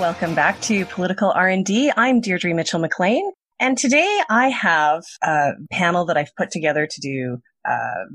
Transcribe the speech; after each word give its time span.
Welcome 0.00 0.34
back 0.34 0.60
to 0.62 0.86
Political 0.86 1.30
R&D. 1.32 1.92
I'm 1.96 2.20
Deirdre 2.20 2.54
Mitchell 2.54 2.80
MacLean, 2.80 3.30
and 3.58 3.76
today 3.76 4.20
I 4.28 4.48
have 4.48 5.04
a 5.22 5.52
panel 5.70 6.06
that 6.06 6.16
I've 6.16 6.34
put 6.36 6.50
together 6.50 6.86
to 6.86 7.00
do 7.00 7.42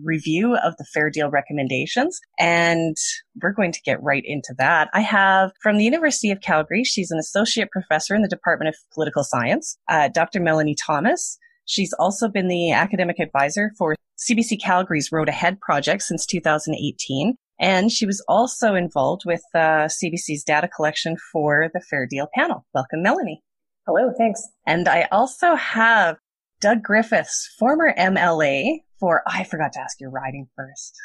review 0.03 0.55
of 0.57 0.75
the 0.77 0.85
Fair 0.93 1.09
Deal 1.09 1.29
recommendations, 1.29 2.19
and 2.39 2.96
we're 3.41 3.54
going 3.54 3.71
to 3.71 3.82
get 3.82 4.01
right 4.01 4.23
into 4.25 4.54
that. 4.57 4.89
I 4.93 5.01
have 5.01 5.51
from 5.61 5.77
the 5.77 5.83
University 5.83 6.32
of 6.32 6.41
Calgary, 6.41 6.83
she's 6.83 7.11
an 7.11 7.19
associate 7.19 7.71
professor 7.71 8.15
in 8.15 8.21
the 8.21 8.27
Department 8.27 8.69
of 8.69 8.75
Political 8.93 9.23
Science, 9.23 9.77
uh, 9.89 10.10
Dr. 10.10 10.39
Melanee 10.39 10.75
Thomas. 10.82 11.37
She's 11.65 11.93
also 11.93 12.27
been 12.27 12.47
the 12.47 12.71
academic 12.71 13.19
advisor 13.19 13.71
for 13.77 13.96
CBC 14.18 14.61
Calgary's 14.61 15.11
Road 15.11 15.29
Ahead 15.29 15.60
project 15.60 16.04
since 16.04 16.25
2018. 16.25 17.35
And 17.60 17.91
she 17.91 18.05
was 18.05 18.24
also 18.27 18.75
involved 18.75 19.24
with 19.25 19.41
uh, 19.54 19.87
CBC's 19.87 20.43
data 20.43 20.68
collection 20.68 21.15
for 21.32 21.69
the 21.74 21.79
Fair 21.79 22.05
Deal 22.05 22.27
panel. 22.35 22.65
Welcome, 22.74 23.04
Melanee. 23.04 23.39
Hello, 23.87 24.11
thanks. 24.18 24.41
And 24.65 24.87
I 24.87 25.07
also 25.11 25.55
have 25.55 26.18
Doug 26.65 26.82
Griffiths, 26.82 27.54
former 27.60 27.93
MLA 27.96 28.79
for, 29.00 29.21
oh, 29.28 29.32
I 29.32 29.43
forgot 29.43 29.74
to 29.74 29.79
ask 29.79 30.01
your 30.01 30.10
riding 30.10 30.47
first. 30.55 30.96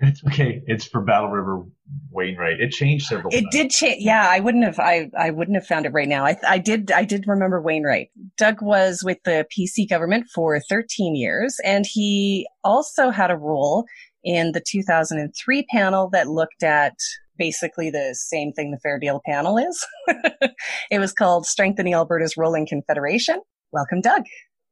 It's 0.00 0.24
okay. 0.26 0.60
It's 0.66 0.84
for 0.84 1.00
Battle 1.00 1.28
River 1.28 1.62
Wainwright. 2.10 2.58
It 2.58 2.72
changed 2.72 3.06
several. 3.06 3.32
It 3.32 3.42
times. 3.42 3.48
did 3.52 3.70
change. 3.70 4.02
Yeah, 4.02 4.26
I 4.28 4.40
wouldn't 4.40 4.64
have. 4.64 4.80
I 4.80 5.08
I 5.16 5.30
wouldn't 5.30 5.56
have 5.56 5.64
found 5.64 5.86
it 5.86 5.92
right 5.92 6.08
now. 6.08 6.24
I 6.24 6.36
I 6.44 6.58
did. 6.58 6.90
I 6.90 7.04
did 7.04 7.28
remember 7.28 7.62
Wainwright. 7.62 8.08
Doug 8.36 8.60
was 8.60 9.02
with 9.04 9.18
the 9.24 9.46
PC 9.56 9.88
government 9.88 10.26
for 10.34 10.58
13 10.68 11.14
years, 11.14 11.54
and 11.64 11.86
he 11.88 12.48
also 12.64 13.10
had 13.10 13.30
a 13.30 13.36
role 13.36 13.84
in 14.24 14.50
the 14.50 14.64
2003 14.68 15.64
panel 15.70 16.10
that 16.10 16.26
looked 16.26 16.64
at 16.64 16.94
basically 17.38 17.88
the 17.88 18.16
same 18.18 18.52
thing 18.52 18.72
the 18.72 18.80
Fair 18.82 18.98
Deal 18.98 19.20
panel 19.24 19.56
is. 19.58 19.86
it 20.90 20.98
was 20.98 21.12
called 21.12 21.46
Strengthening 21.46 21.94
Alberta's 21.94 22.36
Role 22.36 22.56
in 22.56 22.66
Confederation. 22.66 23.36
Welcome, 23.70 24.00
Doug. 24.00 24.24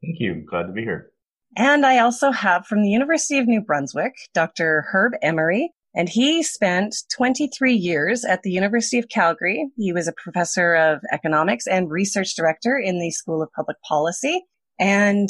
Thank 0.03 0.19
you. 0.19 0.45
Glad 0.49 0.65
to 0.65 0.73
be 0.73 0.83
here. 0.83 1.11
And 1.57 1.85
I 1.85 1.99
also 1.99 2.31
have 2.31 2.67
from 2.67 2.83
the 2.83 2.89
University 2.89 3.39
of 3.39 3.47
New 3.47 3.61
Brunswick, 3.61 4.15
Dr. 4.35 4.87
Herb 4.93 5.15
Emery, 5.21 5.73
and 5.95 6.09
he 6.09 6.43
spent 6.43 6.95
23 7.13 7.75
years 7.75 8.25
at 8.25 8.43
the 8.43 8.53
University 8.53 8.99
of 8.99 9.09
Calgary. 9.09 9.69
He 9.77 9.93
was 9.93 10.07
a 10.07 10.13
professor 10.13 10.75
of 10.75 11.01
economics 11.13 11.67
and 11.67 11.91
research 11.91 12.37
director 12.37 12.79
in 12.79 13.01
the 13.01 13.11
School 13.11 13.43
of 13.43 13.53
Public 13.53 13.77
Policy. 13.83 14.45
And 14.79 15.29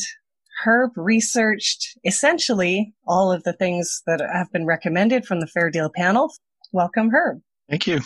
Herb 0.63 0.91
researched 0.97 1.99
essentially 2.05 2.95
all 3.07 3.33
of 3.33 3.45
the 3.45 3.55
things 3.55 4.03
that 4.07 4.21
have 4.21 4.53
been 4.53 4.67
recommended 4.67 5.25
from 5.25 5.41
the 5.41 5.47
Fair 5.47 5.71
Deal 5.71 5.91
panel. 5.95 6.31
Welcome, 6.73 7.11
Herb. 7.11 7.41
Thank 7.71 7.87
you. 7.87 8.01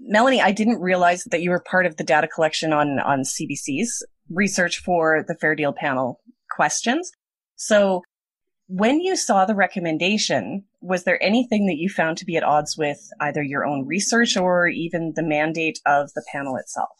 Melanee, 0.00 0.42
I 0.42 0.52
didn't 0.52 0.80
realize 0.80 1.24
that 1.24 1.42
you 1.42 1.50
were 1.50 1.60
part 1.60 1.86
of 1.86 1.96
the 1.96 2.04
data 2.04 2.28
collection 2.28 2.72
on, 2.72 2.98
on 3.00 3.20
CBC's 3.20 4.04
research 4.30 4.78
for 4.78 5.24
the 5.26 5.34
Fair 5.34 5.54
Deal 5.54 5.72
panel 5.72 6.20
questions. 6.50 7.10
So 7.56 8.02
when 8.68 9.00
you 9.00 9.16
saw 9.16 9.44
the 9.44 9.54
recommendation, 9.54 10.64
was 10.80 11.04
there 11.04 11.22
anything 11.22 11.66
that 11.66 11.78
you 11.78 11.88
found 11.88 12.16
to 12.18 12.24
be 12.24 12.36
at 12.36 12.44
odds 12.44 12.78
with 12.78 13.00
either 13.20 13.42
your 13.42 13.66
own 13.66 13.86
research 13.86 14.36
or 14.36 14.68
even 14.68 15.12
the 15.16 15.24
mandate 15.24 15.80
of 15.86 16.12
the 16.14 16.24
panel 16.30 16.56
itself? 16.56 16.96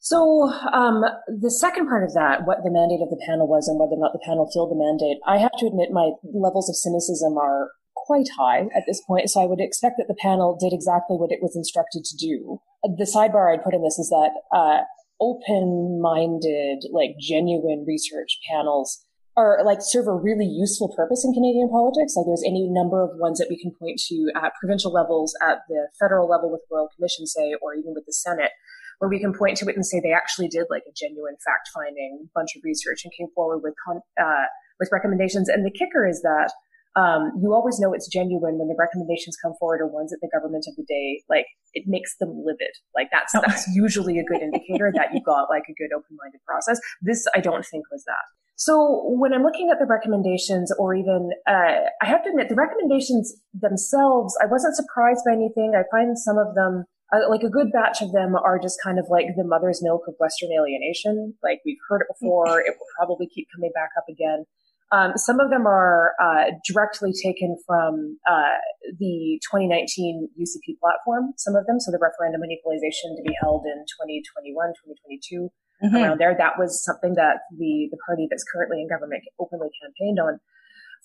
So 0.00 0.52
um, 0.72 1.04
the 1.28 1.50
second 1.50 1.88
part 1.88 2.04
of 2.04 2.12
that, 2.12 2.44
what 2.44 2.58
the 2.62 2.70
mandate 2.70 3.00
of 3.00 3.08
the 3.08 3.22
panel 3.24 3.48
was 3.48 3.68
and 3.68 3.80
whether 3.80 3.96
or 3.96 4.02
not 4.02 4.12
the 4.12 4.20
panel 4.26 4.50
filled 4.52 4.70
the 4.70 4.76
mandate, 4.76 5.16
I 5.24 5.38
have 5.38 5.56
to 5.60 5.66
admit 5.66 5.92
my 5.92 6.10
levels 6.22 6.68
of 6.68 6.76
cynicism 6.76 7.38
are 7.38 7.70
quite 7.94 8.28
high 8.36 8.68
at 8.76 8.84
this 8.86 9.00
point. 9.06 9.30
So 9.30 9.40
I 9.40 9.46
would 9.46 9.60
expect 9.60 9.96
that 9.96 10.08
the 10.08 10.20
panel 10.20 10.58
did 10.60 10.74
exactly 10.74 11.16
what 11.16 11.32
it 11.32 11.40
was 11.40 11.56
instructed 11.56 12.04
to 12.04 12.16
do. 12.16 12.60
The 12.82 13.08
sidebar 13.08 13.48
I'd 13.48 13.64
put 13.64 13.72
in 13.72 13.82
this 13.82 13.98
is 13.98 14.10
that 14.10 14.30
uh, 14.52 14.84
open-minded, 15.20 16.90
like 16.92 17.16
genuine 17.20 17.84
research 17.86 18.38
panels 18.50 19.04
are 19.36 19.64
like 19.64 19.78
serve 19.80 20.06
a 20.06 20.14
really 20.14 20.46
useful 20.46 20.94
purpose 20.94 21.24
in 21.24 21.32
Canadian 21.32 21.68
politics. 21.68 22.14
Like 22.16 22.26
there's 22.26 22.44
any 22.46 22.68
number 22.68 23.02
of 23.02 23.10
ones 23.18 23.38
that 23.38 23.48
we 23.50 23.58
can 23.60 23.72
point 23.72 24.00
to 24.08 24.30
at 24.36 24.52
provincial 24.60 24.92
levels, 24.92 25.34
at 25.42 25.58
the 25.68 25.88
federal 25.98 26.28
level 26.28 26.50
with 26.50 26.62
Royal 26.70 26.88
Commission, 26.94 27.26
say, 27.26 27.54
or 27.60 27.74
even 27.74 27.94
with 27.94 28.06
the 28.06 28.12
Senate 28.12 28.52
where 28.98 29.08
we 29.08 29.18
can 29.18 29.34
point 29.34 29.56
to 29.58 29.66
it 29.66 29.74
and 29.74 29.84
say 29.84 30.00
they 30.00 30.12
actually 30.12 30.48
did 30.48 30.66
like 30.70 30.84
a 30.88 30.94
genuine 30.94 31.36
fact 31.44 31.68
finding 31.74 32.28
bunch 32.34 32.56
of 32.56 32.62
research 32.64 33.02
and 33.04 33.12
came 33.18 33.28
forward 33.34 33.58
with 33.62 33.74
con- 33.84 34.00
uh, 34.20 34.46
with 34.78 34.88
recommendations. 34.92 35.48
And 35.48 35.64
the 35.64 35.70
kicker 35.70 36.06
is 36.06 36.22
that 36.22 36.52
um, 36.96 37.32
you 37.42 37.52
always 37.52 37.78
know 37.80 37.92
it's 37.92 38.08
genuine 38.08 38.58
when 38.58 38.68
the 38.68 38.76
recommendations 38.78 39.36
come 39.42 39.52
forward 39.58 39.80
are 39.80 39.86
ones 39.86 40.10
that 40.10 40.18
the 40.22 40.30
government 40.32 40.64
of 40.68 40.76
the 40.76 40.84
day 40.84 41.22
like 41.28 41.46
it 41.72 41.84
makes 41.86 42.16
them 42.18 42.30
livid. 42.44 42.70
Like 42.94 43.08
that's 43.10 43.32
that's 43.32 43.68
usually 43.74 44.18
a 44.18 44.24
good 44.24 44.42
indicator 44.42 44.92
that 44.94 45.12
you 45.12 45.20
got 45.22 45.48
like 45.50 45.64
a 45.68 45.74
good 45.74 45.92
open 45.94 46.16
minded 46.22 46.40
process. 46.46 46.78
This 47.02 47.26
I 47.34 47.40
don't 47.40 47.66
think 47.66 47.84
was 47.90 48.04
that. 48.06 48.24
So 48.56 49.02
when 49.18 49.34
I'm 49.34 49.42
looking 49.42 49.70
at 49.70 49.80
the 49.80 49.86
recommendations, 49.86 50.72
or 50.78 50.94
even 50.94 51.30
uh, 51.48 51.90
I 52.00 52.06
have 52.06 52.22
to 52.22 52.30
admit 52.30 52.48
the 52.48 52.54
recommendations 52.54 53.34
themselves, 53.52 54.38
I 54.40 54.46
wasn't 54.46 54.76
surprised 54.76 55.22
by 55.26 55.32
anything. 55.32 55.74
I 55.74 55.82
find 55.90 56.16
some 56.16 56.38
of 56.38 56.54
them 56.54 56.84
uh, 57.12 57.28
like 57.28 57.42
a 57.42 57.50
good 57.50 57.72
batch 57.72 58.00
of 58.00 58.12
them 58.12 58.34
are 58.36 58.58
just 58.58 58.78
kind 58.82 58.98
of 58.98 59.06
like 59.10 59.26
the 59.36 59.44
mother's 59.44 59.82
milk 59.82 60.02
of 60.08 60.14
Western 60.18 60.50
alienation. 60.52 61.34
Like 61.42 61.60
we've 61.66 61.82
heard 61.88 62.02
it 62.02 62.08
before. 62.08 62.60
It 62.60 62.74
will 62.78 62.86
probably 62.96 63.26
keep 63.26 63.48
coming 63.54 63.70
back 63.74 63.90
up 63.98 64.04
again. 64.08 64.44
Um, 64.92 65.12
some 65.16 65.40
of 65.40 65.50
them 65.50 65.66
are 65.66 66.12
uh, 66.22 66.52
directly 66.68 67.12
taken 67.12 67.56
from 67.66 68.18
uh, 68.30 68.60
the 68.98 69.40
2019 69.50 70.28
UCP 70.38 70.78
platform. 70.78 71.32
Some 71.36 71.56
of 71.56 71.66
them, 71.66 71.80
so 71.80 71.90
the 71.90 71.98
referendum 71.98 72.42
and 72.42 72.52
equalization 72.52 73.16
to 73.16 73.22
be 73.22 73.34
held 73.40 73.64
in 73.64 73.84
2021, 73.98 74.54
2022, 74.54 75.50
mm-hmm. 75.82 75.96
around 75.96 76.20
there. 76.20 76.36
That 76.36 76.58
was 76.58 76.84
something 76.84 77.14
that 77.14 77.48
the 77.56 77.88
the 77.90 77.98
party 78.06 78.28
that's 78.30 78.44
currently 78.44 78.82
in 78.82 78.88
government 78.88 79.24
openly 79.40 79.68
campaigned 79.80 80.20
on. 80.20 80.38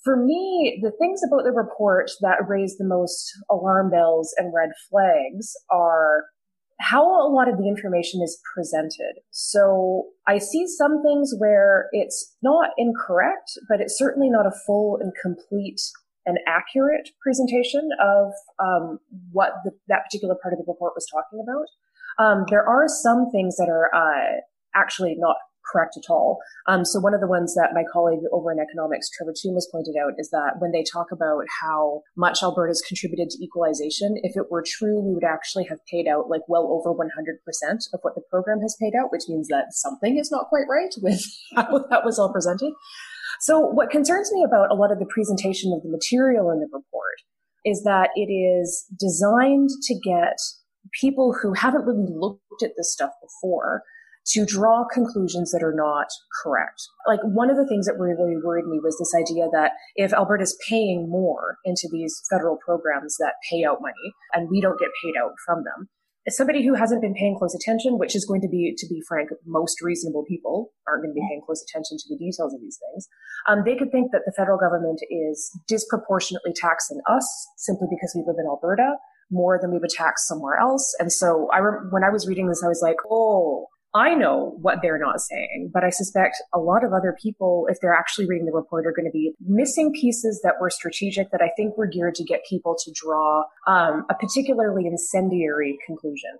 For 0.04 0.16
me, 0.16 0.80
the 0.82 0.92
things 0.92 1.20
about 1.26 1.44
the 1.44 1.52
report 1.52 2.10
that 2.22 2.48
raise 2.48 2.78
the 2.78 2.88
most 2.88 3.32
alarm 3.50 3.90
bells 3.90 4.32
and 4.38 4.52
red 4.54 4.70
flags 4.88 5.52
are 5.70 6.24
how 6.80 7.04
a 7.04 7.28
lot 7.28 7.48
of 7.48 7.58
the 7.58 7.68
information 7.68 8.22
is 8.22 8.40
presented. 8.54 9.20
So 9.30 10.04
I 10.26 10.38
see 10.38 10.66
some 10.66 11.02
things 11.02 11.34
where 11.38 11.88
it's 11.92 12.36
not 12.42 12.70
incorrect, 12.78 13.50
but 13.68 13.80
it's 13.80 13.98
certainly 13.98 14.30
not 14.30 14.46
a 14.46 14.52
full 14.66 14.98
and 15.00 15.12
complete 15.20 15.80
and 16.24 16.38
accurate 16.46 17.10
presentation 17.22 17.90
of 18.02 18.32
um, 18.58 18.98
what 19.32 19.52
the, 19.64 19.72
that 19.88 20.04
particular 20.04 20.34
part 20.42 20.54
of 20.54 20.58
the 20.58 20.64
report 20.66 20.92
was 20.94 21.06
talking 21.12 21.42
about. 21.42 21.66
Um, 22.18 22.44
there 22.50 22.66
are 22.66 22.88
some 22.88 23.30
things 23.30 23.56
that 23.56 23.68
are 23.68 23.94
uh, 23.94 24.40
actually 24.74 25.16
not 25.18 25.36
correct 25.70 25.96
at 25.96 26.10
all. 26.10 26.38
Um, 26.66 26.84
so 26.84 27.00
one 27.00 27.14
of 27.14 27.20
the 27.20 27.26
ones 27.26 27.54
that 27.54 27.74
my 27.74 27.84
colleague 27.92 28.20
over 28.32 28.52
in 28.52 28.58
economics, 28.58 29.08
Trevor 29.10 29.32
Tombe, 29.32 29.60
pointed 29.70 29.94
out 29.96 30.14
is 30.18 30.30
that 30.30 30.54
when 30.58 30.72
they 30.72 30.84
talk 30.84 31.12
about 31.12 31.44
how 31.60 32.02
much 32.16 32.42
Alberta's 32.42 32.82
contributed 32.86 33.30
to 33.30 33.44
equalization, 33.44 34.16
if 34.22 34.36
it 34.36 34.50
were 34.50 34.64
true, 34.66 35.00
we 35.00 35.14
would 35.14 35.24
actually 35.24 35.64
have 35.64 35.78
paid 35.90 36.06
out 36.06 36.28
like 36.28 36.42
well 36.48 36.68
over 36.70 36.94
100% 36.94 37.06
of 37.92 38.00
what 38.02 38.14
the 38.14 38.22
program 38.30 38.60
has 38.60 38.76
paid 38.80 38.94
out, 38.94 39.12
which 39.12 39.28
means 39.28 39.48
that 39.48 39.72
something 39.72 40.18
is 40.18 40.30
not 40.30 40.48
quite 40.48 40.68
right 40.68 40.94
with 41.02 41.24
how 41.56 41.84
that 41.90 42.04
was 42.04 42.18
all 42.18 42.32
presented. 42.32 42.72
So 43.40 43.60
what 43.60 43.90
concerns 43.90 44.30
me 44.32 44.44
about 44.44 44.70
a 44.70 44.74
lot 44.74 44.92
of 44.92 44.98
the 44.98 45.06
presentation 45.06 45.72
of 45.72 45.82
the 45.82 45.88
material 45.88 46.50
in 46.50 46.60
the 46.60 46.66
report 46.66 47.20
is 47.64 47.82
that 47.84 48.10
it 48.14 48.30
is 48.32 48.86
designed 48.98 49.70
to 49.82 49.94
get 50.00 50.36
people 51.00 51.34
who 51.40 51.52
haven't 51.52 51.84
really 51.84 52.06
looked 52.08 52.62
at 52.62 52.72
this 52.76 52.92
stuff 52.92 53.10
before 53.22 53.82
to 54.28 54.44
draw 54.44 54.84
conclusions 54.92 55.50
that 55.50 55.62
are 55.62 55.74
not 55.74 56.06
correct. 56.42 56.80
Like 57.06 57.20
one 57.22 57.50
of 57.50 57.56
the 57.56 57.66
things 57.66 57.86
that 57.86 57.98
really 57.98 58.36
worried 58.42 58.66
me 58.66 58.78
was 58.82 58.96
this 58.98 59.14
idea 59.18 59.48
that 59.52 59.72
if 59.96 60.12
Alberta's 60.12 60.56
paying 60.68 61.08
more 61.08 61.56
into 61.64 61.88
these 61.90 62.20
federal 62.30 62.58
programs 62.64 63.16
that 63.18 63.34
pay 63.50 63.64
out 63.64 63.80
money 63.80 64.14
and 64.32 64.48
we 64.50 64.60
don't 64.60 64.78
get 64.78 64.90
paid 65.02 65.14
out 65.20 65.32
from 65.44 65.64
them, 65.64 65.88
as 66.26 66.36
somebody 66.36 66.64
who 66.64 66.74
hasn't 66.74 67.00
been 67.00 67.14
paying 67.14 67.36
close 67.38 67.54
attention, 67.54 67.98
which 67.98 68.14
is 68.14 68.26
going 68.26 68.42
to 68.42 68.48
be, 68.48 68.74
to 68.76 68.86
be 68.88 69.00
frank, 69.08 69.30
most 69.46 69.80
reasonable 69.80 70.24
people 70.28 70.70
aren't 70.86 71.02
going 71.02 71.14
to 71.14 71.18
be 71.18 71.26
paying 71.28 71.40
close 71.44 71.64
attention 71.66 71.96
to 71.96 72.04
the 72.10 72.18
details 72.18 72.52
of 72.52 72.60
these 72.60 72.78
things. 72.78 73.08
Um, 73.48 73.62
they 73.64 73.74
could 73.74 73.90
think 73.90 74.12
that 74.12 74.22
the 74.26 74.34
federal 74.36 74.58
government 74.58 75.00
is 75.10 75.50
disproportionately 75.66 76.52
taxing 76.54 77.00
us 77.08 77.26
simply 77.56 77.88
because 77.90 78.12
we 78.14 78.22
live 78.26 78.36
in 78.38 78.46
Alberta 78.46 78.96
more 79.30 79.58
than 79.60 79.72
we 79.72 79.78
would 79.78 79.90
tax 79.90 80.28
somewhere 80.28 80.58
else. 80.58 80.94
And 80.98 81.10
so 81.10 81.48
I, 81.54 81.58
re- 81.58 81.88
when 81.90 82.04
I 82.04 82.10
was 82.10 82.28
reading 82.28 82.48
this, 82.48 82.62
I 82.62 82.68
was 82.68 82.82
like, 82.82 82.96
oh, 83.10 83.66
I 83.92 84.14
know 84.14 84.56
what 84.60 84.78
they're 84.82 84.98
not 84.98 85.20
saying, 85.20 85.70
but 85.74 85.82
I 85.82 85.90
suspect 85.90 86.36
a 86.54 86.60
lot 86.60 86.84
of 86.84 86.92
other 86.92 87.16
people, 87.20 87.66
if 87.68 87.78
they're 87.80 87.94
actually 87.94 88.26
reading 88.28 88.46
the 88.46 88.52
report, 88.52 88.86
are 88.86 88.92
going 88.92 89.06
to 89.06 89.12
be 89.12 89.32
missing 89.40 89.92
pieces 89.92 90.40
that 90.44 90.54
were 90.60 90.70
strategic 90.70 91.32
that 91.32 91.42
I 91.42 91.50
think 91.56 91.76
were 91.76 91.88
geared 91.88 92.14
to 92.16 92.24
get 92.24 92.44
people 92.48 92.76
to 92.84 92.92
draw 92.94 93.44
um, 93.66 94.06
a 94.08 94.14
particularly 94.14 94.86
incendiary 94.86 95.76
conclusion. 95.84 96.30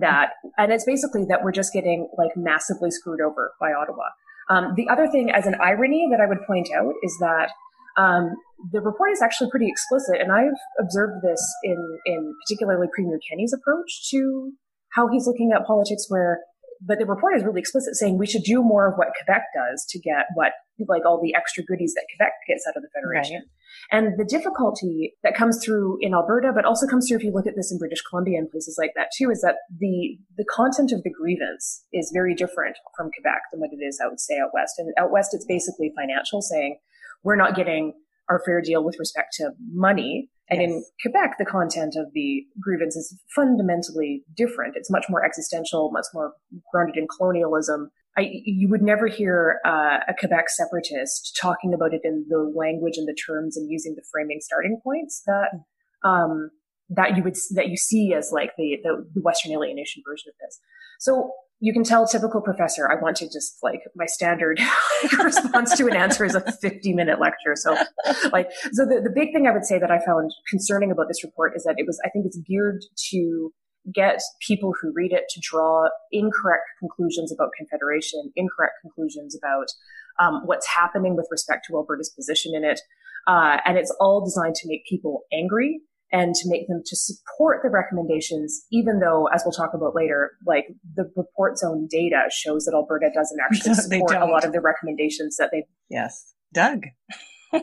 That, 0.00 0.32
and 0.58 0.70
it's 0.70 0.84
basically 0.84 1.24
that 1.28 1.44
we're 1.44 1.52
just 1.52 1.72
getting 1.72 2.10
like 2.18 2.36
massively 2.36 2.90
screwed 2.90 3.20
over 3.22 3.52
by 3.58 3.72
Ottawa. 3.72 4.08
Um, 4.50 4.74
the 4.76 4.88
other 4.90 5.08
thing, 5.08 5.30
as 5.30 5.46
an 5.46 5.54
irony, 5.62 6.08
that 6.10 6.20
I 6.20 6.26
would 6.26 6.42
point 6.46 6.68
out 6.76 6.92
is 7.02 7.16
that 7.20 7.50
um, 7.96 8.36
the 8.72 8.80
report 8.80 9.12
is 9.12 9.22
actually 9.22 9.50
pretty 9.50 9.68
explicit, 9.68 10.20
and 10.20 10.32
I've 10.32 10.58
observed 10.78 11.22
this 11.22 11.40
in 11.62 11.98
in 12.04 12.34
particularly 12.44 12.88
Premier 12.94 13.18
Kenney's 13.30 13.54
approach 13.54 14.10
to 14.10 14.52
how 14.90 15.08
he's 15.08 15.26
looking 15.26 15.52
at 15.54 15.66
politics, 15.66 16.06
where 16.08 16.40
but 16.80 16.98
the 16.98 17.06
report 17.06 17.36
is 17.36 17.44
really 17.44 17.60
explicit 17.60 17.94
saying 17.94 18.18
we 18.18 18.26
should 18.26 18.42
do 18.42 18.62
more 18.62 18.88
of 18.88 18.94
what 18.96 19.08
Quebec 19.18 19.42
does 19.54 19.86
to 19.90 19.98
get 19.98 20.26
what 20.34 20.52
like 20.88 21.06
all 21.06 21.20
the 21.22 21.34
extra 21.34 21.64
goodies 21.64 21.94
that 21.94 22.04
Quebec 22.14 22.32
gets 22.46 22.66
out 22.68 22.76
of 22.76 22.82
the 22.82 22.88
federation. 22.94 23.36
Right. 23.36 23.98
And 23.98 24.18
the 24.18 24.24
difficulty 24.24 25.14
that 25.22 25.34
comes 25.34 25.62
through 25.64 25.98
in 26.00 26.12
Alberta, 26.12 26.52
but 26.54 26.64
also 26.64 26.86
comes 26.86 27.08
through 27.08 27.18
if 27.18 27.24
you 27.24 27.32
look 27.32 27.46
at 27.46 27.56
this 27.56 27.72
in 27.72 27.78
British 27.78 28.02
Columbia 28.02 28.38
and 28.38 28.50
places 28.50 28.76
like 28.78 28.92
that 28.96 29.08
too, 29.16 29.30
is 29.30 29.40
that 29.40 29.56
the 29.78 30.18
the 30.36 30.44
content 30.44 30.92
of 30.92 31.02
the 31.02 31.10
grievance 31.10 31.84
is 31.92 32.10
very 32.12 32.34
different 32.34 32.76
from 32.96 33.10
Quebec 33.12 33.40
than 33.52 33.60
what 33.60 33.70
it 33.72 33.82
is 33.82 34.00
I 34.02 34.08
would 34.08 34.20
say 34.20 34.38
out 34.38 34.50
west. 34.52 34.74
And 34.78 34.92
out 34.98 35.10
west, 35.10 35.30
it's 35.32 35.46
basically 35.46 35.92
financial, 35.96 36.42
saying 36.42 36.78
we're 37.22 37.36
not 37.36 37.56
getting 37.56 37.94
our 38.28 38.42
fair 38.44 38.60
deal 38.60 38.84
with 38.84 38.96
respect 38.98 39.34
to 39.34 39.50
money. 39.72 40.30
And 40.48 40.60
yes. 40.60 40.70
in 40.70 40.84
Quebec, 41.02 41.36
the 41.38 41.44
content 41.44 41.94
of 41.96 42.06
the 42.14 42.44
grievance 42.60 42.94
is 42.94 43.18
fundamentally 43.34 44.22
different. 44.36 44.74
It's 44.76 44.90
much 44.90 45.06
more 45.08 45.24
existential, 45.24 45.90
much 45.92 46.06
more 46.14 46.34
grounded 46.72 46.96
in 46.96 47.06
colonialism. 47.08 47.90
I, 48.16 48.30
you 48.44 48.68
would 48.68 48.82
never 48.82 49.08
hear 49.08 49.58
uh, 49.66 49.98
a 50.08 50.14
Quebec 50.18 50.48
separatist 50.48 51.36
talking 51.40 51.74
about 51.74 51.92
it 51.92 52.00
in 52.04 52.24
the 52.28 52.50
language 52.56 52.96
and 52.96 53.06
the 53.06 53.16
terms 53.26 53.56
and 53.56 53.70
using 53.70 53.94
the 53.94 54.04
framing 54.10 54.38
starting 54.40 54.80
points 54.82 55.22
that 55.26 55.50
um, 56.08 56.50
that 56.88 57.16
you 57.16 57.22
would 57.22 57.36
that 57.54 57.68
you 57.68 57.76
see 57.76 58.14
as 58.14 58.30
like 58.32 58.52
the, 58.56 58.78
the 58.82 59.20
Western 59.20 59.52
alienation 59.52 60.02
version 60.08 60.30
of 60.30 60.34
this. 60.40 60.60
So 61.00 61.32
you 61.60 61.72
can 61.72 61.84
tell 61.84 62.06
typical 62.06 62.42
professor, 62.42 62.90
I 62.90 63.00
want 63.00 63.16
to 63.18 63.26
just 63.26 63.58
like 63.62 63.80
my 63.94 64.06
standard 64.06 64.60
response 65.22 65.76
to 65.76 65.86
an 65.86 65.96
answer 65.96 66.24
is 66.24 66.34
a 66.34 66.40
50 66.40 66.92
minute 66.92 67.18
lecture. 67.18 67.54
So 67.54 67.76
like, 68.32 68.50
so 68.72 68.84
the, 68.84 69.00
the 69.02 69.12
big 69.14 69.32
thing 69.32 69.46
I 69.46 69.52
would 69.52 69.64
say 69.64 69.78
that 69.78 69.90
I 69.90 70.04
found 70.04 70.30
concerning 70.50 70.90
about 70.90 71.08
this 71.08 71.24
report 71.24 71.54
is 71.56 71.64
that 71.64 71.76
it 71.78 71.86
was, 71.86 71.98
I 72.04 72.10
think 72.10 72.26
it's 72.26 72.38
geared 72.46 72.82
to 73.10 73.52
get 73.94 74.20
people 74.46 74.74
who 74.80 74.92
read 74.94 75.12
it 75.12 75.24
to 75.30 75.40
draw 75.40 75.88
incorrect 76.12 76.64
conclusions 76.78 77.32
about 77.32 77.50
confederation, 77.56 78.32
incorrect 78.36 78.74
conclusions 78.82 79.36
about 79.36 79.66
um, 80.20 80.42
what's 80.44 80.66
happening 80.66 81.16
with 81.16 81.28
respect 81.30 81.66
to 81.68 81.76
Alberta's 81.76 82.10
position 82.10 82.52
in 82.54 82.64
it. 82.64 82.80
Uh, 83.26 83.58
and 83.64 83.78
it's 83.78 83.94
all 83.98 84.24
designed 84.24 84.54
to 84.56 84.68
make 84.68 84.84
people 84.86 85.22
angry 85.32 85.80
and 86.12 86.34
to 86.34 86.48
make 86.48 86.68
them 86.68 86.82
to 86.86 86.96
support 86.96 87.60
the 87.62 87.70
recommendations, 87.70 88.64
even 88.70 89.00
though, 89.00 89.26
as 89.34 89.42
we'll 89.44 89.52
talk 89.52 89.74
about 89.74 89.94
later, 89.94 90.32
like 90.46 90.66
the 90.94 91.10
report's 91.16 91.64
own 91.64 91.88
data 91.90 92.28
shows 92.30 92.64
that 92.64 92.74
Alberta 92.74 93.10
doesn't 93.14 93.38
actually 93.44 93.74
support 93.74 94.16
a 94.16 94.26
lot 94.26 94.44
of 94.44 94.52
the 94.52 94.60
recommendations 94.60 95.36
that 95.36 95.50
they. 95.52 95.64
Yes. 95.90 96.32
Doug. 96.52 96.84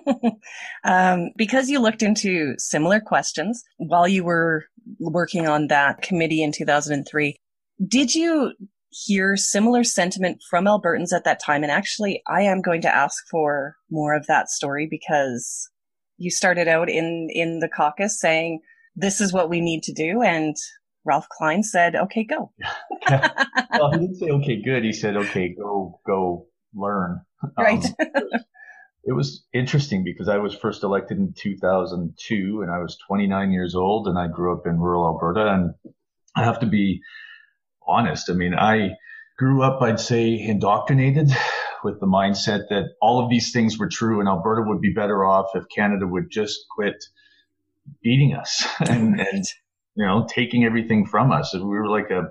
um, 0.84 1.30
because 1.36 1.69
you 1.69 1.80
looked 1.80 2.04
into 2.04 2.54
similar 2.57 3.00
questions 3.00 3.63
while 3.78 4.07
you 4.07 4.24
were 4.24 4.66
working 5.00 5.48
on 5.48 5.68
that 5.68 6.01
committee 6.01 6.44
in 6.44 6.51
2003, 6.51 7.36
did 7.88 8.13
you 8.13 8.54
hear 8.89 9.36
similar 9.36 9.84
sentiment 9.84 10.42
from 10.50 10.66
Albertans 10.66 11.13
at 11.13 11.24
that 11.24 11.42
time? 11.42 11.63
And 11.63 11.72
actually, 11.72 12.22
I 12.28 12.42
am 12.42 12.62
going 12.62 12.81
to 12.81 12.96
ask 12.96 13.24
for 13.30 13.75
more 13.89 14.13
of 14.13 14.28
that 14.28 14.50
story 14.50 14.88
because 14.89 15.69
you 16.18 16.31
started 16.31 16.68
out 16.68 16.89
in 16.89 17.27
in 17.31 17.60
the 17.60 17.69
caucus 17.69 18.19
saying 18.19 18.62
this 18.95 19.21
is 19.21 19.33
what 19.33 19.50
we 19.50 19.62
need 19.62 19.83
to 19.83 19.94
do 19.94 20.21
and 20.21 20.56
Ralph 21.06 21.27
Klein 21.30 21.63
said, 21.63 21.95
"Okay, 21.95 22.24
go." 22.24 22.51
well, 23.10 23.92
he 23.92 24.00
didn't 24.00 24.15
say 24.15 24.30
"Okay, 24.30 24.62
good." 24.62 24.83
He 24.83 24.94
said, 24.94 25.18
"Okay, 25.18 25.54
go, 25.54 26.00
go, 26.06 26.48
learn." 26.74 27.21
Right. 27.57 27.83
Um, 27.83 28.24
it 29.04 29.12
was 29.12 29.44
interesting 29.54 30.06
because 30.06 30.30
I 30.30 30.38
was 30.38 30.56
first 30.56 30.83
elected 30.83 31.18
in 31.18 31.33
2002, 31.38 32.62
and 32.62 32.71
I 32.71 32.80
was 32.80 32.98
29 33.06 33.51
years 33.51 33.75
old, 33.75 34.07
and 34.07 34.18
I 34.18 34.27
grew 34.27 34.57
up 34.57 34.65
in 34.65 34.80
rural 34.80 35.06
Alberta. 35.06 35.54
And 35.54 35.74
I 36.38 36.45
have 36.45 36.62
to 36.62 36.65
be 36.65 37.01
honest. 37.86 38.30
I 38.30 38.33
mean, 38.33 38.54
I 38.54 38.92
grew 39.38 39.62
up, 39.62 39.81
I'd 39.81 40.00
say, 40.00 40.39
indoctrinated 40.39 41.36
with 41.83 42.00
the 42.00 42.07
mindset 42.07 42.69
that 42.69 42.89
all 43.01 43.24
of 43.24 43.30
these 43.30 43.51
things 43.51 43.77
were 43.77 43.89
true 43.89 44.19
and 44.19 44.30
Alberta 44.30 44.63
would 44.65 44.81
be 44.81 44.94
better 44.94 45.25
off 45.25 45.47
if 45.56 45.63
Canada 45.75 46.07
would 46.07 46.30
just 46.30 46.65
quit 46.75 46.95
beating 48.01 48.33
us 48.33 48.65
and, 48.80 49.19
and 49.19 49.45
you 49.95 50.06
know, 50.06 50.25
taking 50.30 50.63
everything 50.63 51.06
from 51.06 51.31
us. 51.31 51.53
We 51.53 51.62
were 51.62 51.89
like 51.89 52.09
a 52.09 52.30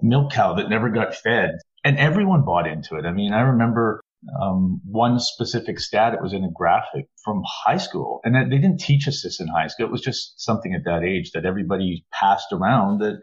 milk 0.00 0.32
cow 0.32 0.54
that 0.54 0.68
never 0.68 0.88
got 0.88 1.14
fed. 1.14 1.58
And 1.84 1.98
everyone 1.98 2.44
bought 2.44 2.66
into 2.66 2.96
it. 2.96 3.04
I 3.04 3.12
mean, 3.12 3.32
I 3.32 3.40
remember 3.40 4.00
um, 4.40 4.80
one 4.84 5.18
specific 5.18 5.80
stat. 5.80 6.14
It 6.14 6.22
was 6.22 6.32
in 6.32 6.44
a 6.44 6.50
graphic 6.50 7.08
from 7.24 7.42
high 7.44 7.78
school, 7.78 8.20
and 8.24 8.34
they 8.34 8.58
didn't 8.58 8.78
teach 8.78 9.08
us 9.08 9.22
this 9.22 9.40
in 9.40 9.48
high 9.48 9.66
school. 9.66 9.86
It 9.86 9.92
was 9.92 10.00
just 10.00 10.40
something 10.40 10.74
at 10.74 10.84
that 10.84 11.02
age 11.02 11.32
that 11.32 11.44
everybody 11.44 12.04
passed 12.12 12.52
around 12.52 13.00
that 13.00 13.20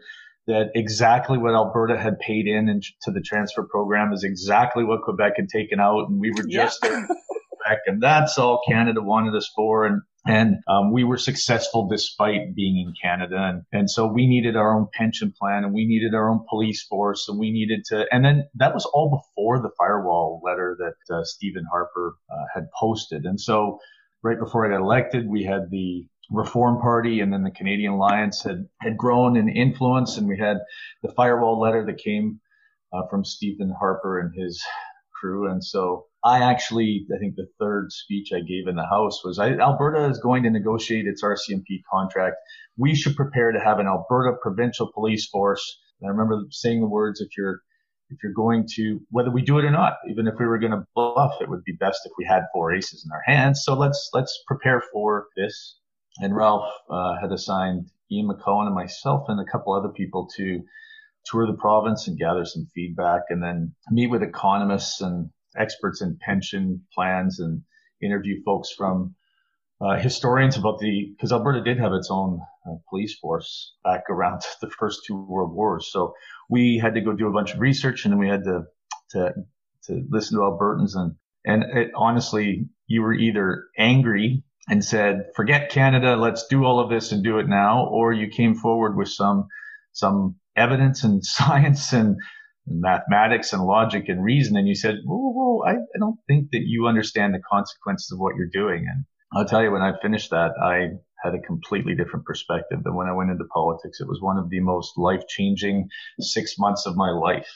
that 0.50 0.70
exactly 0.74 1.38
what 1.38 1.54
Alberta 1.54 1.96
had 1.96 2.18
paid 2.18 2.46
in 2.46 2.80
to 3.02 3.10
the 3.10 3.20
transfer 3.20 3.62
program 3.62 4.12
is 4.12 4.24
exactly 4.24 4.84
what 4.84 5.02
Quebec 5.02 5.34
had 5.36 5.48
taken 5.48 5.80
out, 5.80 6.08
and 6.08 6.20
we 6.20 6.30
were 6.30 6.44
just 6.48 6.80
yeah. 6.82 7.06
Quebec, 7.06 7.78
and 7.86 8.02
that's 8.02 8.36
all 8.36 8.60
Canada 8.68 9.00
wanted 9.00 9.34
us 9.34 9.50
for, 9.54 9.86
and 9.86 10.02
and 10.26 10.56
um, 10.68 10.92
we 10.92 11.04
were 11.04 11.16
successful 11.16 11.88
despite 11.88 12.54
being 12.54 12.76
in 12.76 12.92
Canada, 13.00 13.36
and 13.38 13.62
and 13.72 13.90
so 13.90 14.06
we 14.06 14.26
needed 14.26 14.56
our 14.56 14.76
own 14.76 14.88
pension 14.92 15.32
plan, 15.38 15.64
and 15.64 15.72
we 15.72 15.86
needed 15.86 16.14
our 16.14 16.28
own 16.28 16.44
police 16.48 16.82
force, 16.82 17.28
and 17.28 17.38
we 17.38 17.50
needed 17.50 17.84
to, 17.86 18.06
and 18.12 18.24
then 18.24 18.48
that 18.56 18.74
was 18.74 18.84
all 18.92 19.08
before 19.10 19.60
the 19.60 19.70
firewall 19.78 20.40
letter 20.44 20.76
that 20.78 21.14
uh, 21.14 21.24
Stephen 21.24 21.64
Harper 21.70 22.16
uh, 22.30 22.44
had 22.52 22.64
posted, 22.78 23.24
and 23.24 23.40
so 23.40 23.78
right 24.22 24.38
before 24.38 24.66
I 24.66 24.76
got 24.76 24.82
elected, 24.82 25.28
we 25.28 25.44
had 25.44 25.70
the 25.70 26.06
Reform 26.30 26.80
Party 26.80 27.20
and 27.20 27.32
then 27.32 27.42
the 27.42 27.50
Canadian 27.50 27.92
Alliance 27.92 28.42
had, 28.42 28.68
had 28.80 28.96
grown 28.96 29.36
in 29.36 29.48
influence. 29.48 30.16
And 30.16 30.28
we 30.28 30.38
had 30.38 30.58
the 31.02 31.12
firewall 31.12 31.60
letter 31.60 31.84
that 31.86 31.98
came 31.98 32.40
uh, 32.92 33.02
from 33.10 33.24
Stephen 33.24 33.74
Harper 33.78 34.20
and 34.20 34.32
his 34.34 34.62
crew. 35.20 35.50
And 35.50 35.62
so 35.62 36.06
I 36.24 36.42
actually, 36.42 37.06
I 37.14 37.18
think 37.18 37.34
the 37.36 37.48
third 37.58 37.92
speech 37.92 38.30
I 38.32 38.40
gave 38.40 38.68
in 38.68 38.76
the 38.76 38.86
House 38.86 39.24
was 39.24 39.38
I, 39.38 39.50
Alberta 39.52 40.08
is 40.08 40.18
going 40.18 40.44
to 40.44 40.50
negotiate 40.50 41.06
its 41.06 41.22
RCMP 41.22 41.82
contract. 41.92 42.36
We 42.76 42.94
should 42.94 43.16
prepare 43.16 43.52
to 43.52 43.60
have 43.60 43.78
an 43.78 43.86
Alberta 43.86 44.36
provincial 44.40 44.90
police 44.92 45.26
force. 45.26 45.78
And 46.00 46.08
I 46.08 46.12
remember 46.12 46.44
saying 46.50 46.80
the 46.80 46.88
words, 46.88 47.20
if 47.20 47.36
you're 47.36 47.60
if 48.10 48.18
you're 48.24 48.32
going 48.32 48.66
to, 48.74 49.00
whether 49.10 49.30
we 49.30 49.40
do 49.40 49.58
it 49.58 49.64
or 49.64 49.70
not, 49.70 49.94
even 50.10 50.26
if 50.26 50.34
we 50.38 50.44
were 50.44 50.58
going 50.58 50.72
to 50.72 50.84
bluff, 50.96 51.34
it 51.40 51.48
would 51.48 51.62
be 51.62 51.72
best 51.78 52.00
if 52.04 52.12
we 52.18 52.24
had 52.24 52.42
four 52.52 52.74
aces 52.74 53.04
in 53.04 53.12
our 53.12 53.22
hands. 53.24 53.62
So 53.64 53.74
let's, 53.74 54.10
let's 54.12 54.42
prepare 54.48 54.82
for 54.92 55.26
this 55.36 55.76
and 56.18 56.34
Ralph 56.34 56.70
uh, 56.90 57.14
had 57.20 57.32
assigned 57.32 57.90
Ian 58.10 58.28
McCone 58.28 58.66
and 58.66 58.74
myself 58.74 59.26
and 59.28 59.40
a 59.40 59.50
couple 59.50 59.72
other 59.72 59.90
people 59.90 60.28
to 60.36 60.62
tour 61.24 61.46
the 61.46 61.56
province 61.58 62.08
and 62.08 62.18
gather 62.18 62.44
some 62.44 62.66
feedback 62.74 63.22
and 63.28 63.42
then 63.42 63.74
meet 63.90 64.08
with 64.08 64.22
economists 64.22 65.00
and 65.00 65.30
experts 65.56 66.00
in 66.00 66.18
pension 66.20 66.82
plans 66.94 67.40
and 67.40 67.62
interview 68.02 68.42
folks 68.44 68.70
from 68.72 69.14
uh, 69.80 69.96
historians 69.96 70.56
about 70.56 70.78
the 70.78 71.10
because 71.16 71.32
Alberta 71.32 71.62
did 71.62 71.78
have 71.78 71.92
its 71.92 72.08
own 72.10 72.40
uh, 72.66 72.74
police 72.88 73.18
force 73.18 73.74
back 73.82 74.04
around 74.10 74.42
the 74.60 74.70
first 74.70 75.00
two 75.06 75.16
world 75.16 75.54
wars. 75.54 75.88
So 75.90 76.14
we 76.48 76.78
had 76.78 76.94
to 76.94 77.00
go 77.00 77.12
do 77.12 77.28
a 77.28 77.32
bunch 77.32 77.54
of 77.54 77.60
research 77.60 78.04
and 78.04 78.12
then 78.12 78.18
we 78.18 78.28
had 78.28 78.44
to 78.44 78.64
to 79.10 79.32
to 79.84 80.06
listen 80.10 80.36
to 80.36 80.42
Albertans 80.42 80.96
and 80.96 81.14
and 81.44 81.64
it, 81.78 81.90
honestly, 81.94 82.68
you 82.86 83.00
were 83.00 83.14
either 83.14 83.64
angry 83.78 84.44
and 84.68 84.84
said, 84.84 85.24
forget 85.34 85.70
Canada, 85.70 86.16
let's 86.16 86.46
do 86.46 86.64
all 86.64 86.80
of 86.80 86.90
this 86.90 87.12
and 87.12 87.24
do 87.24 87.38
it 87.38 87.48
now. 87.48 87.86
Or 87.86 88.12
you 88.12 88.28
came 88.28 88.54
forward 88.54 88.96
with 88.96 89.08
some, 89.08 89.48
some 89.92 90.36
evidence 90.56 91.02
and 91.02 91.24
science 91.24 91.92
and, 91.92 92.16
mathematics 92.70 93.52
and 93.52 93.64
logic 93.64 94.08
and 94.08 94.22
reason. 94.22 94.56
And 94.56 94.68
you 94.68 94.74
said, 94.74 94.98
whoa, 95.04 95.32
whoa, 95.32 95.64
I, 95.66 95.72
I 95.72 95.98
don't 95.98 96.18
think 96.28 96.50
that 96.52 96.62
you 96.64 96.86
understand 96.86 97.34
the 97.34 97.40
consequences 97.50 98.12
of 98.12 98.18
what 98.18 98.36
you're 98.36 98.46
doing. 98.52 98.86
And 98.88 99.04
I'll 99.32 99.46
tell 99.46 99.62
you, 99.62 99.72
when 99.72 99.82
I 99.82 99.92
finished 100.00 100.30
that, 100.30 100.52
I 100.62 100.90
had 101.22 101.34
a 101.34 101.40
completely 101.40 101.94
different 101.94 102.24
perspective 102.24 102.82
than 102.82 102.94
when 102.94 103.08
I 103.08 103.12
went 103.12 103.30
into 103.30 103.44
politics. 103.52 104.00
It 104.00 104.08
was 104.08 104.20
one 104.20 104.38
of 104.38 104.50
the 104.50 104.60
most 104.60 104.96
life 104.96 105.22
changing 105.28 105.88
six 106.20 106.58
months 106.58 106.86
of 106.86 106.96
my 106.96 107.10
life. 107.10 107.50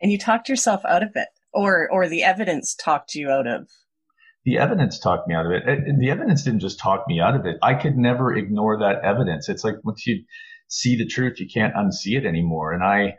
And 0.00 0.12
you 0.12 0.18
talked 0.18 0.48
yourself 0.48 0.84
out 0.84 1.02
of 1.02 1.10
it 1.14 1.28
or, 1.52 1.88
or 1.90 2.08
the 2.08 2.22
evidence 2.22 2.74
talked 2.74 3.14
you 3.14 3.30
out 3.30 3.46
of 3.46 3.68
the 4.44 4.58
evidence 4.58 4.98
talked 4.98 5.28
me 5.28 5.34
out 5.34 5.46
of 5.46 5.52
it. 5.52 5.64
The 5.98 6.10
evidence 6.10 6.42
didn't 6.42 6.60
just 6.60 6.78
talk 6.78 7.04
me 7.06 7.20
out 7.20 7.36
of 7.36 7.46
it. 7.46 7.56
I 7.62 7.74
could 7.74 7.96
never 7.96 8.34
ignore 8.34 8.78
that 8.80 9.04
evidence. 9.04 9.48
It's 9.48 9.64
like 9.64 9.76
once 9.84 10.06
you 10.06 10.24
see 10.68 10.96
the 10.96 11.06
truth, 11.06 11.38
you 11.38 11.46
can't 11.52 11.74
unsee 11.74 12.16
it 12.16 12.26
anymore. 12.26 12.72
And 12.72 12.82
I, 12.82 13.16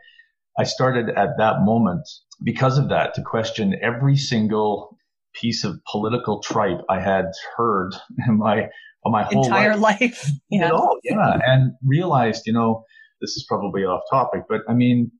I 0.58 0.64
started 0.64 1.08
at 1.08 1.38
that 1.38 1.62
moment 1.62 2.06
because 2.42 2.78
of 2.78 2.90
that 2.90 3.14
to 3.14 3.22
question 3.22 3.74
every 3.82 4.16
single 4.16 4.98
piece 5.34 5.64
of 5.64 5.80
political 5.90 6.40
tripe 6.40 6.80
I 6.88 7.00
had 7.00 7.26
heard 7.56 7.94
in 8.28 8.38
my 8.38 8.68
my 9.06 9.22
whole 9.22 9.44
entire 9.44 9.76
life. 9.76 10.00
life. 10.00 10.30
Yeah. 10.50 10.68
Know, 10.68 10.98
yeah, 11.04 11.38
and 11.44 11.72
realized, 11.84 12.44
you 12.46 12.52
know, 12.54 12.84
this 13.20 13.32
is 13.32 13.44
probably 13.46 13.82
off 13.82 14.02
topic, 14.10 14.42
but 14.48 14.60
I 14.68 14.72
mean, 14.72 15.10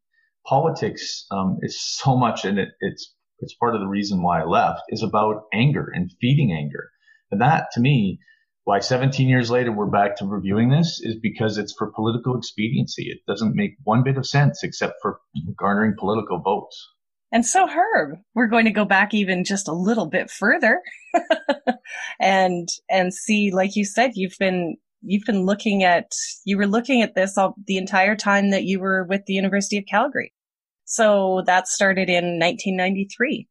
politics 0.46 1.26
um, 1.30 1.58
is 1.60 1.78
so 1.80 2.16
much, 2.16 2.44
and 2.44 2.58
it, 2.58 2.68
it's 2.80 3.14
it's 3.44 3.54
part 3.54 3.74
of 3.74 3.80
the 3.80 3.86
reason 3.86 4.22
why 4.22 4.40
I 4.40 4.44
left 4.44 4.80
is 4.88 5.02
about 5.02 5.44
anger 5.52 5.88
and 5.94 6.10
feeding 6.20 6.52
anger, 6.52 6.90
and 7.30 7.40
that 7.40 7.66
to 7.74 7.80
me, 7.80 8.18
why 8.64 8.80
17 8.80 9.28
years 9.28 9.50
later 9.50 9.70
we're 9.70 9.86
back 9.86 10.16
to 10.16 10.26
reviewing 10.26 10.70
this 10.70 10.98
is 11.02 11.16
because 11.22 11.58
it's 11.58 11.74
for 11.76 11.92
political 11.92 12.36
expediency. 12.36 13.04
It 13.04 13.18
doesn't 13.28 13.54
make 13.54 13.76
one 13.84 14.02
bit 14.02 14.16
of 14.16 14.26
sense 14.26 14.62
except 14.62 14.94
for 15.02 15.20
garnering 15.56 15.94
political 15.98 16.40
votes. 16.40 16.88
And 17.30 17.44
so, 17.44 17.66
Herb, 17.66 18.18
we're 18.34 18.46
going 18.46 18.64
to 18.64 18.70
go 18.70 18.84
back 18.84 19.12
even 19.12 19.44
just 19.44 19.68
a 19.68 19.72
little 19.72 20.06
bit 20.06 20.30
further, 20.30 20.80
and 22.20 22.68
and 22.88 23.12
see, 23.12 23.50
like 23.50 23.76
you 23.76 23.84
said, 23.84 24.12
you've 24.14 24.36
been 24.38 24.76
you've 25.02 25.24
been 25.26 25.44
looking 25.44 25.82
at 25.82 26.12
you 26.44 26.56
were 26.56 26.66
looking 26.66 27.02
at 27.02 27.14
this 27.14 27.36
all 27.36 27.56
the 27.66 27.76
entire 27.76 28.16
time 28.16 28.50
that 28.50 28.64
you 28.64 28.80
were 28.80 29.04
with 29.04 29.26
the 29.26 29.34
University 29.34 29.76
of 29.76 29.84
Calgary. 29.86 30.32
So 30.84 31.42
that 31.46 31.68
started 31.68 32.08
in 32.08 32.38
1993. 32.38 33.48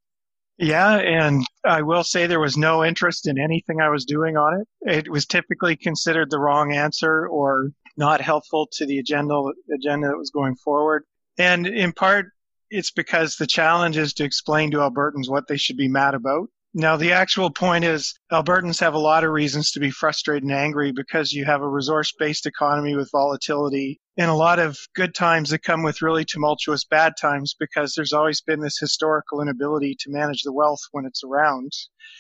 Yeah, 0.58 0.98
and 0.98 1.44
I 1.66 1.82
will 1.82 2.04
say 2.04 2.28
there 2.28 2.40
was 2.40 2.58
no 2.58 2.86
interest 2.86 3.28
in 3.28 3.40
anything 3.40 3.82
I 3.82 3.90
was 3.90 4.06
doing 4.06 4.38
on 4.38 4.62
it. 4.62 4.98
It 4.98 5.10
was 5.10 5.26
typically 5.26 5.76
considered 5.76 6.30
the 6.30 6.40
wrong 6.40 6.74
answer 6.74 7.28
or 7.28 7.72
not 7.98 8.22
helpful 8.22 8.68
to 8.74 8.86
the 8.86 9.00
agenda 9.00 9.34
agenda 9.74 10.10
that 10.10 10.18
was 10.18 10.32
going 10.32 10.56
forward. 10.56 11.04
And 11.38 11.66
in 11.66 11.92
part, 11.92 12.28
it's 12.70 12.92
because 12.92 13.36
the 13.36 13.48
challenge 13.48 13.98
is 13.98 14.14
to 14.14 14.24
explain 14.24 14.72
to 14.72 14.78
Albertans 14.78 15.30
what 15.30 15.48
they 15.48 15.58
should 15.58 15.78
be 15.78 15.88
mad 15.88 16.14
about. 16.14 16.50
Now, 16.74 16.98
the 16.98 17.12
actual 17.12 17.52
point 17.52 17.86
is 17.86 18.18
Albertans 18.34 18.80
have 18.80 18.96
a 18.96 19.00
lot 19.00 19.24
of 19.24 19.32
reasons 19.32 19.72
to 19.72 19.80
be 19.80 19.92
frustrated 19.92 20.44
and 20.44 20.52
angry 20.52 20.92
because 20.92 21.32
you 21.32 21.46
have 21.46 21.62
a 21.62 21.70
resource 21.70 22.12
based 22.18 22.48
economy 22.48 22.96
with 22.96 23.12
volatility 23.12 24.02
and 24.18 24.30
a 24.30 24.36
lot 24.36 24.60
of 24.60 24.78
good 24.96 25.16
times 25.16 25.50
that 25.50 25.64
come 25.64 25.82
with 25.84 26.02
really 26.02 26.26
tumultuous 26.26 26.84
bad 26.84 27.14
times 27.20 27.56
because 27.60 27.94
there's 27.94 28.14
always 28.14 28.42
been 28.42 28.60
this 28.60 28.78
historical 28.80 29.42
inability 29.42 29.96
to 30.00 30.12
manage 30.12 30.44
the 30.44 30.54
wealth 30.54 30.82
when 30.92 31.06
it's 31.06 31.24
around, 31.24 31.72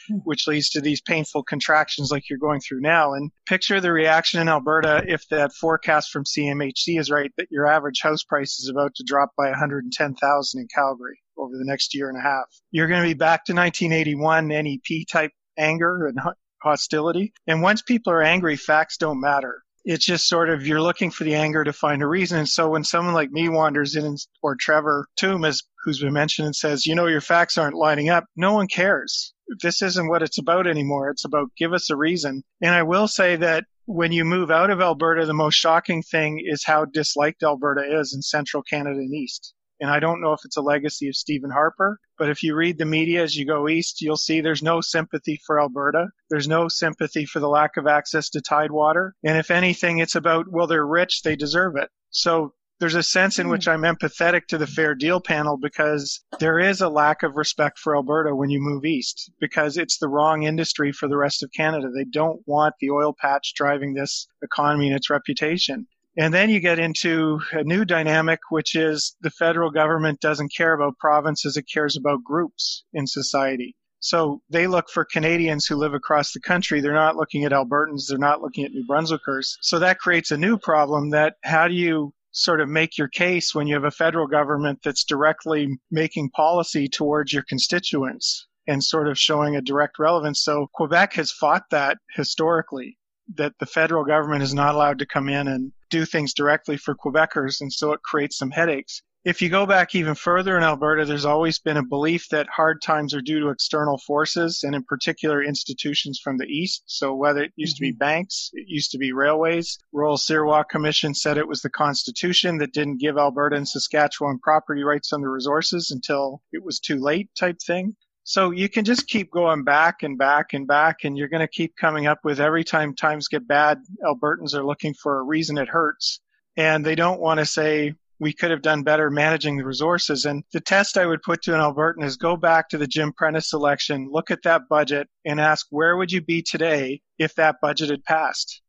hmm. 0.08 0.18
which 0.24 0.48
leads 0.48 0.70
to 0.70 0.82
these 0.82 1.02
painful 1.02 1.44
contractions 1.44 2.12
like 2.12 2.30
you're 2.30 2.40
going 2.40 2.62
through 2.62 2.82
now. 2.82 3.14
And 3.14 3.32
picture 3.48 3.80
the 3.80 3.92
reaction 3.92 4.42
in 4.42 4.50
Alberta 4.50 5.04
if 5.08 5.28
that 5.30 5.54
forecast 5.54 6.12
from 6.12 6.24
CMHC 6.26 7.00
is 7.00 7.12
right 7.12 7.32
that 7.38 7.52
your 7.52 7.68
average 7.68 8.02
house 8.02 8.24
price 8.24 8.60
is 8.60 8.70
about 8.70 8.96
to 8.96 9.04
drop 9.04 9.30
by 9.38 9.50
110,000 9.50 10.60
in 10.60 10.68
Calgary 10.74 11.20
over 11.38 11.54
the 11.58 11.66
next 11.66 11.94
year 11.94 12.10
and 12.10 12.18
a 12.18 12.22
half. 12.22 12.46
You're 12.72 12.88
going 12.88 13.02
to 13.02 13.08
be 13.08 13.14
back 13.14 13.46
to 13.46 13.54
1981 13.54 14.48
NEP 14.48 15.08
type 15.12 15.32
anger 15.58 16.08
and 16.08 16.18
hostility. 16.62 17.34
And 17.48 17.62
once 17.62 17.82
people 17.82 18.14
are 18.14 18.22
angry, 18.22 18.56
facts 18.56 18.98
don't 18.98 19.22
matter. 19.22 19.64
It's 19.86 20.06
just 20.06 20.30
sort 20.30 20.50
of 20.50 20.66
you're 20.66 20.82
looking 20.82 21.12
for 21.12 21.26
the 21.26 21.36
anger 21.36 21.64
to 21.64 21.74
find 21.74 22.02
a 22.02 22.08
reason. 22.08 22.40
And 22.40 22.48
so 22.48 22.70
when 22.70 22.86
someone 22.86 23.14
like 23.14 23.32
me 23.32 23.50
wanders 23.50 23.98
in, 23.98 24.16
or 24.42 24.56
Trevor 24.56 25.08
is, 25.22 25.64
who's 25.84 26.00
been 26.00 26.14
mentioned, 26.14 26.46
and 26.46 26.56
says, 26.56 26.86
you 26.86 26.96
know, 26.96 27.08
your 27.08 27.20
facts 27.20 27.58
aren't 27.58 27.76
lining 27.76 28.10
up, 28.10 28.26
no 28.38 28.54
one 28.54 28.68
cares. 28.68 29.34
This 29.62 29.82
isn't 29.82 30.08
what 30.08 30.24
it's 30.24 30.38
about 30.38 30.68
anymore. 30.68 31.10
It's 31.10 31.26
about 31.26 31.50
give 31.58 31.74
us 31.74 31.90
a 31.90 31.98
reason. 31.98 32.44
And 32.62 32.74
I 32.74 32.84
will 32.84 33.10
say 33.10 33.36
that 33.36 33.66
when 33.86 34.14
you 34.14 34.24
move 34.24 34.50
out 34.50 34.70
of 34.70 34.80
Alberta, 34.80 35.26
the 35.26 35.34
most 35.34 35.56
shocking 35.56 36.02
thing 36.02 36.42
is 36.46 36.64
how 36.64 36.86
disliked 36.86 37.44
Alberta 37.44 38.00
is 38.00 38.14
in 38.14 38.22
central 38.22 38.64
Canada 38.64 39.00
and 39.00 39.14
east. 39.14 39.54
And 39.84 39.92
I 39.92 40.00
don't 40.00 40.22
know 40.22 40.32
if 40.32 40.40
it's 40.46 40.56
a 40.56 40.62
legacy 40.62 41.10
of 41.10 41.16
Stephen 41.18 41.52
Harper, 41.52 42.00
but 42.18 42.30
if 42.30 42.42
you 42.42 42.56
read 42.56 42.78
the 42.78 42.86
media 42.86 43.22
as 43.22 43.36
you 43.36 43.46
go 43.46 43.68
east, 43.68 44.02
you'll 44.02 44.16
see 44.16 44.40
there's 44.40 44.64
no 44.64 44.80
sympathy 44.80 45.42
for 45.46 45.60
Alberta. 45.60 46.08
There's 46.30 46.48
no 46.48 46.70
sympathy 46.70 47.26
for 47.26 47.42
the 47.42 47.50
lack 47.50 47.76
of 47.76 47.86
access 47.86 48.30
to 48.30 48.40
tidewater. 48.40 49.14
And 49.26 49.38
if 49.38 49.52
anything, 49.52 50.00
it's 50.00 50.16
about, 50.16 50.46
well, 50.50 50.68
they're 50.68 50.88
rich, 50.88 51.24
they 51.24 51.36
deserve 51.36 51.76
it. 51.76 51.90
So 52.12 52.54
there's 52.80 52.96
a 52.96 53.04
sense 53.04 53.40
in 53.40 53.50
which 53.50 53.66
hmm. 53.66 53.72
I'm 53.72 53.82
empathetic 53.82 54.48
to 54.48 54.58
the 54.58 54.68
fair 54.68 54.96
deal 54.96 55.20
panel 55.20 55.58
because 55.58 56.22
there 56.40 56.60
is 56.60 56.80
a 56.80 56.88
lack 56.88 57.22
of 57.22 57.36
respect 57.36 57.78
for 57.78 57.94
Alberta 57.94 58.34
when 58.34 58.50
you 58.50 58.62
move 58.62 58.86
east 58.86 59.32
because 59.42 59.76
it's 59.76 59.98
the 59.98 60.08
wrong 60.08 60.44
industry 60.44 60.94
for 60.94 61.10
the 61.10 61.18
rest 61.18 61.44
of 61.44 61.52
Canada. 61.54 61.90
They 61.94 62.06
don't 62.06 62.42
want 62.46 62.76
the 62.80 62.90
oil 62.90 63.14
patch 63.14 63.54
driving 63.54 63.96
this 63.96 64.28
economy 64.42 64.88
and 64.88 64.96
its 64.96 65.10
reputation. 65.10 65.88
And 66.16 66.34
then 66.34 66.50
you 66.50 66.60
get 66.60 66.80
into 66.80 67.42
a 67.52 67.64
new 67.64 67.86
dynamic, 67.86 68.40
which 68.50 68.76
is 68.76 69.16
the 69.22 69.32
federal 69.32 69.72
government 69.72 70.20
doesn't 70.20 70.54
care 70.56 70.74
about 70.74 71.00
provinces, 71.00 71.58
it 71.58 71.66
cares 71.72 71.98
about 71.98 72.24
groups 72.24 72.84
in 72.94 73.08
society. 73.08 73.76
So 74.00 74.42
they 74.50 74.68
look 74.68 74.90
for 74.90 75.06
Canadians 75.06 75.66
who 75.66 75.78
live 75.78 75.94
across 75.94 76.34
the 76.34 76.42
country. 76.42 76.82
They're 76.82 76.94
not 76.94 77.16
looking 77.16 77.46
at 77.46 77.52
Albertans, 77.52 78.08
they're 78.08 78.18
not 78.18 78.42
looking 78.42 78.66
at 78.66 78.72
New 78.72 78.86
Brunswickers. 78.86 79.58
So 79.62 79.80
that 79.80 80.00
creates 80.00 80.30
a 80.30 80.38
new 80.38 80.58
problem 80.58 81.12
that 81.12 81.36
how 81.44 81.68
do 81.68 81.74
you 81.74 82.14
sort 82.34 82.62
of 82.62 82.68
make 82.68 82.98
your 82.98 83.08
case 83.08 83.56
when 83.56 83.68
you 83.68 83.76
have 83.76 83.84
a 83.84 83.92
federal 83.92 84.28
government 84.28 84.80
that's 84.84 85.04
directly 85.04 85.80
making 85.90 86.30
policy 86.32 86.88
towards 86.90 87.32
your 87.32 87.44
constituents 87.44 88.48
and 88.68 88.84
sort 88.84 89.08
of 89.08 89.20
showing 89.20 89.56
a 89.56 89.62
direct 89.62 90.00
relevance. 90.00 90.44
So 90.44 90.68
Quebec 90.74 91.14
has 91.14 91.32
fought 91.32 91.64
that 91.72 91.98
historically 92.16 92.98
that 93.36 93.54
the 93.60 93.66
federal 93.66 94.04
government 94.04 94.44
is 94.44 94.54
not 94.54 94.76
allowed 94.76 95.00
to 95.00 95.06
come 95.06 95.30
in 95.30 95.48
and 95.48 95.72
do 95.94 96.06
things 96.06 96.34
directly 96.34 96.76
for 96.76 96.96
Quebecers, 96.96 97.62
and 97.62 97.72
so 97.72 97.94
it 97.94 98.02
creates 98.02 98.38
some 98.38 98.50
headaches. 98.50 99.04
If 99.24 99.42
you 99.42 99.48
go 99.48 99.66
back 99.66 99.94
even 99.94 100.16
further 100.16 100.58
in 100.58 100.64
Alberta, 100.64 101.06
there's 101.06 101.24
always 101.24 101.60
been 101.60 101.78
a 101.78 101.86
belief 101.86 102.28
that 102.30 102.50
hard 102.50 102.82
times 102.82 103.14
are 103.14 103.22
due 103.22 103.40
to 103.40 103.50
external 103.50 103.98
forces 104.00 104.64
and 104.64 104.76
in 104.76 104.84
particular 104.84 105.42
institutions 105.42 106.20
from 106.22 106.38
the 106.38 106.48
east. 106.48 106.84
So 106.88 107.14
whether 107.14 107.44
it 107.44 107.54
used 107.56 107.76
mm-hmm. 107.76 107.86
to 107.86 107.90
be 107.90 107.92
mm-hmm. 107.94 108.00
banks, 108.00 108.50
it 108.54 108.66
used 108.68 108.92
to 108.92 108.98
be 108.98 109.14
railways. 109.14 109.78
Rowell-Sirois 109.94 110.68
Commission 110.68 111.14
said 111.14 111.38
it 111.38 111.48
was 111.48 111.62
the 111.62 111.70
Constitution 111.70 112.58
that 112.58 112.74
didn't 112.74 113.00
give 113.00 113.18
Alberta 113.18 113.56
and 113.56 113.70
Saskatchewan 113.70 114.40
property 114.40 114.84
rights 114.84 115.14
on 115.14 115.22
the 115.22 115.30
resources 115.30 115.92
until 115.92 116.42
it 116.52 116.64
was 116.64 116.80
too 116.80 117.00
late 117.00 117.30
type 117.40 117.60
thing. 117.66 117.96
So 118.26 118.52
you 118.52 118.70
can 118.70 118.86
just 118.86 119.08
keep 119.08 119.32
going 119.32 119.64
back 119.64 120.02
and 120.02 120.18
back 120.18 120.54
and 120.54 120.66
back, 120.66 121.04
and 121.04 121.18
you're 121.18 121.28
going 121.28 121.42
to 121.42 121.48
keep 121.48 121.76
coming 121.76 122.08
up 122.08 122.20
with 122.24 122.40
every 122.40 122.64
time 122.64 122.96
times 122.96 123.28
get 123.28 123.48
bad, 123.48 123.80
Albertans 124.04 124.54
are 124.54 124.66
looking 124.66 124.94
for 124.94 125.20
a 125.20 125.24
reason 125.24 125.58
it 125.58 125.68
hurts. 125.68 126.22
And 126.56 126.86
they 126.86 126.96
don't 126.96 127.20
want 127.20 127.40
to 127.40 127.46
say, 127.46 127.96
we 128.20 128.32
could 128.32 128.52
have 128.52 128.62
done 128.62 128.84
better 128.84 129.10
managing 129.10 129.58
the 129.58 129.66
resources. 129.66 130.24
And 130.24 130.46
the 130.54 130.62
test 130.62 130.98
I 130.98 131.06
would 131.06 131.22
put 131.22 131.42
to 131.44 131.54
an 131.54 131.60
Albertan 131.60 132.06
is 132.06 132.16
go 132.16 132.38
back 132.38 132.70
to 132.70 132.78
the 132.78 132.88
Jim 132.88 133.12
Prentice 133.12 133.52
election, 133.52 134.10
look 134.10 134.32
at 134.32 134.44
that 134.44 134.70
budget, 134.70 135.10
and 135.26 135.42
ask 135.42 135.68
where 135.70 135.98
would 135.98 136.12
you 136.12 136.22
be 136.22 136.42
today 136.42 137.02
if 137.20 137.36
that 137.36 137.58
budget 137.62 137.90
had 137.90 138.06
passed? 138.06 138.63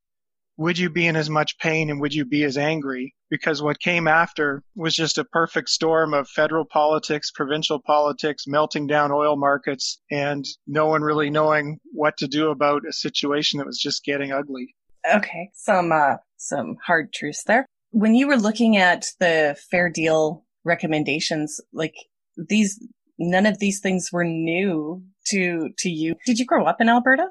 Would 0.56 0.78
you 0.78 0.88
be 0.88 1.06
in 1.06 1.16
as 1.16 1.28
much 1.28 1.58
pain 1.58 1.90
and 1.90 2.00
would 2.00 2.14
you 2.14 2.24
be 2.24 2.44
as 2.44 2.56
angry? 2.56 3.14
Because 3.30 3.62
what 3.62 3.80
came 3.80 4.06
after 4.06 4.62
was 4.76 4.94
just 4.94 5.18
a 5.18 5.24
perfect 5.24 5.68
storm 5.68 6.14
of 6.14 6.28
federal 6.28 6.64
politics, 6.64 7.30
provincial 7.30 7.80
politics, 7.80 8.44
melting 8.46 8.86
down 8.86 9.10
oil 9.10 9.36
markets, 9.36 10.00
and 10.10 10.44
no 10.66 10.86
one 10.86 11.02
really 11.02 11.30
knowing 11.30 11.78
what 11.92 12.16
to 12.18 12.28
do 12.28 12.50
about 12.50 12.82
a 12.88 12.92
situation 12.92 13.58
that 13.58 13.66
was 13.66 13.80
just 13.80 14.04
getting 14.04 14.32
ugly. 14.32 14.74
Okay, 15.12 15.50
some 15.54 15.92
uh, 15.92 16.16
some 16.36 16.76
hard 16.84 17.12
truths 17.12 17.44
there. 17.44 17.66
When 17.90 18.14
you 18.14 18.26
were 18.26 18.36
looking 18.36 18.76
at 18.76 19.06
the 19.20 19.56
fair 19.70 19.90
deal 19.90 20.44
recommendations, 20.64 21.60
like 21.72 21.94
these, 22.36 22.82
none 23.18 23.46
of 23.46 23.58
these 23.58 23.80
things 23.80 24.10
were 24.12 24.24
new 24.24 25.02
to 25.26 25.70
to 25.78 25.90
you. 25.90 26.14
Did 26.26 26.38
you 26.38 26.46
grow 26.46 26.64
up 26.64 26.80
in 26.80 26.88
Alberta? 26.88 27.28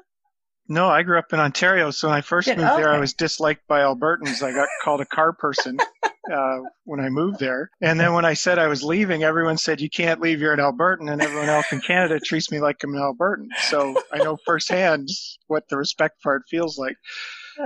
No, 0.68 0.88
I 0.88 1.02
grew 1.02 1.18
up 1.18 1.32
in 1.32 1.40
Ontario, 1.40 1.90
so 1.90 2.08
when 2.08 2.16
I 2.16 2.22
first 2.22 2.48
moved 2.48 2.60
okay. 2.60 2.76
there, 2.76 2.92
I 2.92 2.98
was 2.98 3.12
disliked 3.12 3.66
by 3.68 3.80
Albertans. 3.80 4.42
I 4.42 4.52
got 4.52 4.68
called 4.82 5.02
a 5.02 5.06
car 5.06 5.32
person 5.32 5.78
uh, 6.32 6.58
when 6.84 7.00
I 7.00 7.10
moved 7.10 7.38
there, 7.38 7.70
and 7.82 8.00
then 8.00 8.14
when 8.14 8.24
I 8.24 8.32
said 8.32 8.58
I 8.58 8.68
was 8.68 8.82
leaving, 8.82 9.22
everyone 9.22 9.58
said 9.58 9.80
you 9.80 9.90
can't 9.90 10.20
leave. 10.20 10.40
You're 10.40 10.54
an 10.54 10.60
Albertan, 10.60 11.12
and 11.12 11.20
everyone 11.20 11.50
else 11.50 11.70
in 11.70 11.80
Canada 11.80 12.18
treats 12.18 12.50
me 12.50 12.60
like 12.60 12.82
I'm 12.82 12.94
an 12.94 13.00
Albertan. 13.00 13.48
So 13.68 13.94
I 14.10 14.18
know 14.18 14.38
firsthand 14.46 15.08
what 15.48 15.68
the 15.68 15.76
respect 15.76 16.22
part 16.22 16.44
feels 16.48 16.78
like. 16.78 16.96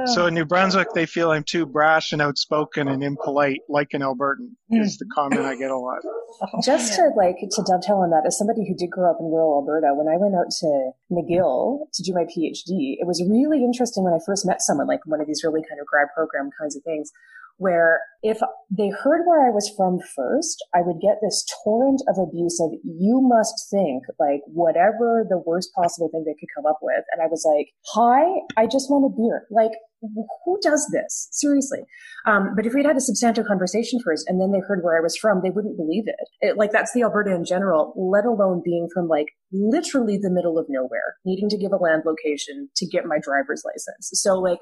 So 0.06 0.26
in 0.26 0.34
New 0.34 0.44
Brunswick, 0.44 0.88
they 0.94 1.06
feel 1.06 1.30
I'm 1.30 1.44
too 1.44 1.66
brash 1.66 2.12
and 2.12 2.20
outspoken 2.20 2.88
and 2.88 3.02
impolite, 3.02 3.60
like 3.68 3.94
an 3.94 4.02
Albertan, 4.02 4.50
mm. 4.72 4.82
is 4.82 4.98
the 4.98 5.06
comment 5.14 5.42
I 5.42 5.56
get 5.56 5.70
a 5.70 5.76
lot. 5.76 5.98
Just 6.64 6.94
to 6.94 7.10
like 7.16 7.36
to 7.40 7.62
dovetail 7.62 7.98
on 7.98 8.10
that, 8.10 8.24
as 8.26 8.36
somebody 8.36 8.66
who 8.66 8.74
did 8.74 8.90
grow 8.90 9.10
up 9.10 9.18
in 9.20 9.26
rural 9.26 9.60
Alberta, 9.60 9.94
when 9.94 10.08
I 10.08 10.16
went 10.16 10.34
out 10.34 10.50
to 10.60 10.90
McGill 11.10 11.86
to 11.92 12.02
do 12.02 12.12
my 12.12 12.24
PhD, 12.24 12.96
it 13.00 13.06
was 13.06 13.22
really 13.28 13.64
interesting 13.64 14.04
when 14.04 14.12
I 14.12 14.18
first 14.24 14.46
met 14.46 14.60
someone 14.60 14.86
like 14.86 15.00
one 15.06 15.20
of 15.20 15.26
these 15.26 15.42
really 15.44 15.62
kind 15.68 15.80
of 15.80 15.86
grad 15.86 16.08
program 16.14 16.50
kinds 16.58 16.76
of 16.76 16.82
things 16.82 17.10
where 17.58 18.00
if 18.22 18.38
they 18.70 18.90
heard 18.90 19.22
where 19.26 19.46
I 19.46 19.50
was 19.50 19.72
from 19.76 19.98
first, 20.16 20.64
I 20.74 20.82
would 20.82 21.00
get 21.00 21.18
this 21.22 21.44
torrent 21.62 22.02
of 22.08 22.18
abuse 22.18 22.60
of 22.60 22.70
you 22.82 23.20
must 23.22 23.68
think 23.70 24.02
like 24.18 24.40
whatever 24.46 25.24
the 25.28 25.42
worst 25.46 25.70
possible 25.74 26.08
thing 26.10 26.24
they 26.24 26.34
could 26.38 26.48
come 26.54 26.66
up 26.66 26.78
with. 26.82 27.04
And 27.12 27.22
I 27.22 27.26
was 27.26 27.44
like, 27.46 27.68
hi, 27.94 28.24
I 28.56 28.66
just 28.66 28.90
want 28.90 29.06
a 29.06 29.14
beer. 29.14 29.46
Like, 29.50 29.78
who 30.00 30.58
does 30.62 30.88
this? 30.92 31.28
Seriously. 31.32 31.80
Um, 32.26 32.54
but 32.54 32.66
if 32.66 32.74
we'd 32.74 32.86
had 32.86 32.96
a 32.96 33.00
substantial 33.00 33.44
conversation 33.44 34.00
first 34.04 34.28
and 34.28 34.40
then 34.40 34.52
they 34.52 34.60
heard 34.66 34.82
where 34.82 34.98
I 34.98 35.02
was 35.02 35.16
from, 35.16 35.40
they 35.42 35.50
wouldn't 35.50 35.76
believe 35.76 36.04
it. 36.06 36.28
it. 36.40 36.56
Like 36.56 36.70
that's 36.70 36.92
the 36.92 37.02
Alberta 37.02 37.34
in 37.34 37.44
general, 37.44 37.94
let 37.96 38.24
alone 38.24 38.62
being 38.64 38.88
from 38.92 39.08
like 39.08 39.26
literally 39.52 40.18
the 40.18 40.30
middle 40.30 40.58
of 40.58 40.66
nowhere, 40.68 41.16
needing 41.24 41.48
to 41.48 41.58
give 41.58 41.72
a 41.72 41.82
land 41.82 42.02
location 42.06 42.68
to 42.76 42.86
get 42.86 43.06
my 43.06 43.18
driver's 43.20 43.62
license. 43.64 44.10
So 44.12 44.34
like 44.34 44.58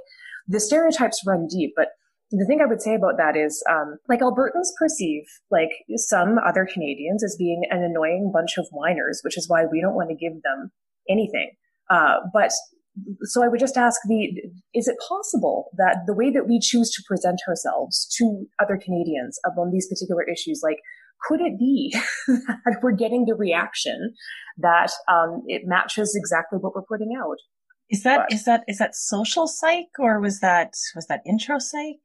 the 0.46 0.60
stereotypes 0.60 1.22
run 1.26 1.48
deep, 1.50 1.72
but 1.76 1.88
the 2.30 2.44
thing 2.46 2.60
I 2.60 2.66
would 2.66 2.82
say 2.82 2.94
about 2.94 3.16
that 3.18 3.36
is, 3.36 3.62
um, 3.70 3.98
like 4.08 4.20
Albertans 4.20 4.68
perceive 4.78 5.24
like 5.50 5.70
some 5.96 6.38
other 6.46 6.66
Canadians 6.70 7.22
as 7.22 7.36
being 7.38 7.62
an 7.70 7.82
annoying 7.82 8.30
bunch 8.32 8.58
of 8.58 8.66
whiners, 8.72 9.20
which 9.22 9.38
is 9.38 9.48
why 9.48 9.64
we 9.70 9.80
don't 9.80 9.94
want 9.94 10.10
to 10.10 10.16
give 10.16 10.42
them 10.42 10.70
anything. 11.08 11.52
Uh, 11.88 12.16
but 12.32 12.50
so 13.22 13.44
I 13.44 13.48
would 13.48 13.60
just 13.60 13.76
ask 13.76 14.00
the, 14.08 14.28
is 14.74 14.88
it 14.88 14.96
possible 15.08 15.70
that 15.76 15.98
the 16.06 16.14
way 16.14 16.30
that 16.30 16.48
we 16.48 16.58
choose 16.60 16.90
to 16.92 17.02
present 17.06 17.40
ourselves 17.48 18.08
to 18.18 18.46
other 18.60 18.78
Canadians 18.82 19.38
on 19.58 19.70
these 19.70 19.88
particular 19.88 20.22
issues, 20.24 20.60
like, 20.64 20.78
could 21.28 21.40
it 21.40 21.58
be 21.58 21.94
that 22.26 22.80
we're 22.82 22.92
getting 22.92 23.24
the 23.24 23.34
reaction 23.34 24.14
that 24.58 24.90
um, 25.08 25.42
it 25.46 25.62
matches 25.64 26.14
exactly 26.16 26.58
what 26.58 26.74
we're 26.74 26.82
putting 26.82 27.12
out? 27.18 27.36
Is 27.90 28.02
that 28.02 28.26
but, 28.28 28.34
is 28.34 28.44
that 28.44 28.64
is 28.66 28.78
that 28.78 28.94
social 28.94 29.46
psych 29.46 29.98
or 29.98 30.20
was 30.20 30.40
that 30.40 30.74
was 30.94 31.06
that 31.06 31.22
intro 31.26 31.58
psych? 31.58 32.02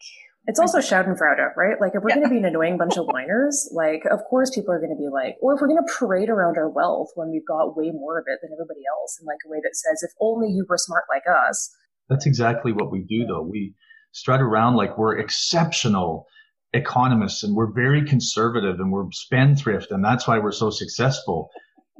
It's 0.47 0.59
also 0.59 0.79
Schadenfreude, 0.79 1.55
right? 1.55 1.79
Like 1.79 1.93
if 1.93 2.01
we're 2.01 2.09
yeah. 2.09 2.15
going 2.15 2.27
to 2.27 2.33
be 2.33 2.37
an 2.37 2.45
annoying 2.45 2.77
bunch 2.77 2.97
of 2.97 3.05
whiners, 3.05 3.69
like 3.73 4.05
of 4.09 4.19
course 4.27 4.49
people 4.49 4.73
are 4.73 4.79
going 4.79 4.89
to 4.89 4.97
be 4.97 5.07
like, 5.07 5.35
or 5.39 5.53
if 5.53 5.61
we're 5.61 5.67
going 5.67 5.85
to 5.85 5.93
parade 5.93 6.29
around 6.29 6.57
our 6.57 6.69
wealth 6.69 7.09
when 7.13 7.29
we've 7.29 7.45
got 7.47 7.77
way 7.77 7.91
more 7.91 8.17
of 8.17 8.25
it 8.27 8.39
than 8.41 8.49
everybody 8.51 8.81
else 8.89 9.19
in 9.21 9.27
like 9.27 9.37
a 9.45 9.49
way 9.49 9.59
that 9.61 9.75
says, 9.75 10.01
if 10.01 10.11
only 10.19 10.49
you 10.49 10.65
were 10.67 10.77
smart 10.79 11.03
like 11.09 11.23
us. 11.47 11.69
That's 12.09 12.25
exactly 12.25 12.71
what 12.71 12.91
we 12.91 13.03
do 13.03 13.25
though. 13.27 13.43
We 13.43 13.75
strut 14.13 14.41
around 14.41 14.75
like 14.75 14.97
we're 14.97 15.19
exceptional 15.19 16.25
economists 16.73 17.43
and 17.43 17.55
we're 17.55 17.71
very 17.71 18.03
conservative 18.03 18.79
and 18.79 18.91
we're 18.91 19.11
spendthrift 19.11 19.91
and 19.91 20.03
that's 20.03 20.27
why 20.27 20.39
we're 20.39 20.51
so 20.51 20.69
successful 20.69 21.49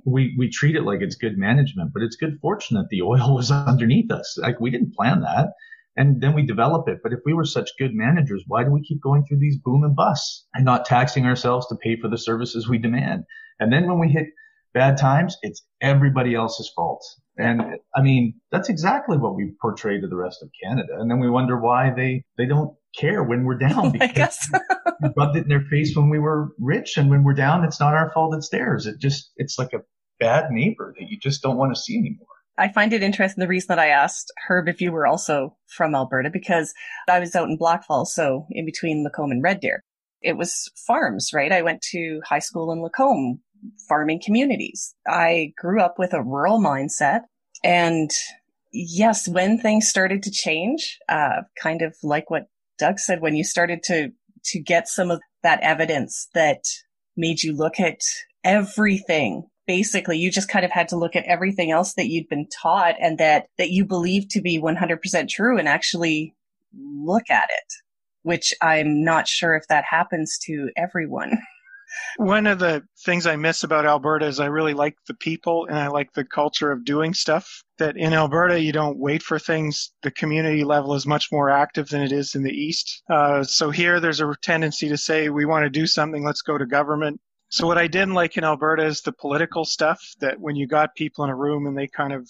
we 0.05 0.35
we 0.37 0.49
treat 0.49 0.75
it 0.75 0.83
like 0.83 1.01
it's 1.01 1.15
good 1.15 1.37
management, 1.37 1.91
but 1.93 2.03
it's 2.03 2.15
good 2.15 2.39
fortune 2.41 2.77
that 2.77 2.89
the 2.89 3.01
oil 3.11 3.35
was 3.35 3.51
underneath 3.51 4.11
us. 4.11 4.37
Like 4.41 4.59
we 4.59 4.71
didn't 4.71 4.95
plan 4.95 5.21
that. 5.21 5.49
And 5.97 6.21
then 6.21 6.33
we 6.33 6.45
develop 6.45 6.87
it. 6.87 6.99
But 7.03 7.11
if 7.11 7.19
we 7.25 7.33
were 7.33 7.43
such 7.43 7.69
good 7.77 7.93
managers, 7.93 8.45
why 8.47 8.63
do 8.63 8.71
we 8.71 8.81
keep 8.81 9.01
going 9.01 9.25
through 9.25 9.39
these 9.39 9.57
boom 9.57 9.83
and 9.83 9.93
busts 9.93 10.45
and 10.53 10.63
not 10.63 10.85
taxing 10.85 11.25
ourselves 11.25 11.67
to 11.67 11.75
pay 11.75 11.97
for 11.99 12.07
the 12.07 12.17
services 12.17 12.69
we 12.69 12.77
demand? 12.77 13.25
And 13.59 13.73
then 13.73 13.87
when 13.87 13.99
we 13.99 14.07
hit 14.07 14.27
bad 14.73 14.97
times, 14.97 15.37
it's 15.41 15.63
everybody 15.81 16.33
else's 16.33 16.71
fault. 16.73 17.05
And 17.37 17.61
I 17.95 18.01
mean, 18.01 18.35
that's 18.51 18.69
exactly 18.69 19.17
what 19.17 19.35
we 19.35 19.53
portray 19.61 19.99
to 19.99 20.07
the 20.07 20.15
rest 20.15 20.41
of 20.41 20.49
Canada. 20.63 20.93
And 20.97 21.11
then 21.11 21.19
we 21.19 21.29
wonder 21.29 21.59
why 21.59 21.91
they, 21.93 22.23
they 22.37 22.45
don't 22.45 22.73
care 22.97 23.23
when 23.23 23.45
we're 23.45 23.57
down 23.57 23.91
because 23.99 24.37
we 25.01 25.09
rubbed 25.17 25.37
it 25.37 25.43
in 25.43 25.49
their 25.49 25.65
face 25.69 25.95
when 25.95 26.09
we 26.09 26.19
were 26.19 26.49
rich. 26.59 26.97
And 26.97 27.09
when 27.09 27.23
we're 27.23 27.33
down, 27.33 27.63
it's 27.63 27.79
not 27.79 27.93
our 27.93 28.11
fault. 28.13 28.35
It's 28.35 28.49
theirs. 28.49 28.85
It 28.85 28.99
just, 28.99 29.31
it's 29.37 29.57
like 29.57 29.73
a 29.73 29.81
bad 30.19 30.51
neighbor 30.51 30.93
that 30.97 31.09
you 31.09 31.17
just 31.19 31.41
don't 31.41 31.57
want 31.57 31.73
to 31.73 31.81
see 31.81 31.97
anymore. 31.97 32.27
I 32.57 32.71
find 32.71 32.93
it 32.93 33.01
interesting 33.01 33.41
the 33.41 33.47
reason 33.47 33.67
that 33.69 33.79
I 33.79 33.87
asked 33.87 34.31
Herb 34.47 34.67
if 34.67 34.81
you 34.81 34.91
were 34.91 35.07
also 35.07 35.57
from 35.67 35.95
Alberta 35.95 36.29
because 36.29 36.73
I 37.09 37.19
was 37.19 37.35
out 37.35 37.49
in 37.49 37.57
Blackfalds, 37.57 38.07
so 38.07 38.45
in 38.51 38.65
between 38.65 39.03
Lacombe 39.03 39.31
and 39.31 39.41
Red 39.41 39.61
Deer. 39.61 39.83
It 40.21 40.37
was 40.37 40.69
farms, 40.75 41.31
right? 41.33 41.51
I 41.51 41.63
went 41.63 41.81
to 41.91 42.21
high 42.23 42.39
school 42.39 42.71
in 42.71 42.81
Lacombe, 42.81 43.39
farming 43.87 44.21
communities. 44.23 44.93
I 45.07 45.53
grew 45.57 45.81
up 45.81 45.97
with 45.97 46.13
a 46.13 46.21
rural 46.21 46.59
mindset 46.59 47.21
and 47.63 48.11
yes, 48.71 49.27
when 49.27 49.57
things 49.57 49.87
started 49.87 50.23
to 50.23 50.31
change, 50.31 50.97
uh, 51.09 51.41
kind 51.61 51.81
of 51.81 51.95
like 52.03 52.29
what 52.29 52.47
Doug 52.81 52.99
said, 52.99 53.21
when 53.21 53.35
you 53.35 53.43
started 53.43 53.83
to, 53.83 54.09
to 54.45 54.59
get 54.59 54.87
some 54.87 55.11
of 55.11 55.21
that 55.43 55.61
evidence 55.61 56.27
that 56.33 56.63
made 57.15 57.43
you 57.43 57.55
look 57.55 57.79
at 57.79 57.99
everything 58.43 59.43
basically 59.67 60.17
you 60.17 60.31
just 60.31 60.49
kind 60.49 60.65
of 60.65 60.71
had 60.71 60.87
to 60.87 60.97
look 60.97 61.15
at 61.15 61.23
everything 61.25 61.71
else 61.71 61.93
that 61.93 62.07
you'd 62.07 62.27
been 62.27 62.47
taught 62.61 62.95
and 62.99 63.19
that 63.19 63.45
that 63.59 63.69
you 63.69 63.85
believed 63.85 64.31
to 64.31 64.41
be 64.41 64.59
100% 64.59 65.29
true 65.29 65.57
and 65.59 65.67
actually 65.67 66.33
look 66.75 67.29
at 67.29 67.47
it 67.49 67.73
which 68.23 68.53
i'm 68.61 69.03
not 69.03 69.27
sure 69.27 69.55
if 69.55 69.63
that 69.69 69.85
happens 69.87 70.39
to 70.41 70.69
everyone 70.75 71.37
one 72.17 72.47
of 72.47 72.59
the 72.59 72.83
things 73.05 73.25
i 73.25 73.35
miss 73.35 73.63
about 73.63 73.85
alberta 73.85 74.25
is 74.25 74.39
i 74.39 74.45
really 74.45 74.73
like 74.73 74.95
the 75.07 75.13
people 75.15 75.65
and 75.67 75.77
i 75.77 75.87
like 75.87 76.11
the 76.13 76.25
culture 76.25 76.71
of 76.71 76.85
doing 76.85 77.13
stuff 77.13 77.63
that 77.81 77.97
in 77.97 78.13
alberta 78.13 78.61
you 78.61 78.71
don't 78.71 78.99
wait 78.99 79.23
for 79.23 79.39
things. 79.39 79.91
The 80.03 80.11
community 80.11 80.63
level 80.63 80.93
is 80.93 81.07
much 81.07 81.31
more 81.31 81.49
active 81.49 81.89
than 81.89 82.03
it 82.03 82.11
is 82.11 82.35
in 82.35 82.43
the 82.43 82.53
east. 82.53 83.01
Uh, 83.09 83.43
so 83.43 83.71
here 83.71 83.99
there's 83.99 84.21
a 84.21 84.33
tendency 84.43 84.87
to 84.87 84.97
say 84.97 85.29
we 85.29 85.45
want 85.45 85.63
to 85.63 85.69
do 85.69 85.87
something 85.87 86.23
let's 86.23 86.43
go 86.43 86.57
to 86.59 86.65
government. 86.65 87.19
So 87.49 87.65
what 87.65 87.79
I 87.79 87.87
didn't 87.87 88.13
like 88.13 88.37
in 88.37 88.43
Alberta 88.43 88.85
is 88.85 89.01
the 89.01 89.11
political 89.11 89.65
stuff 89.65 89.99
that 90.19 90.39
when 90.39 90.55
you 90.55 90.67
got 90.67 90.95
people 90.95 91.23
in 91.23 91.31
a 91.31 91.35
room 91.35 91.65
and 91.65 91.75
they 91.75 91.87
kind 91.87 92.13
of 92.13 92.29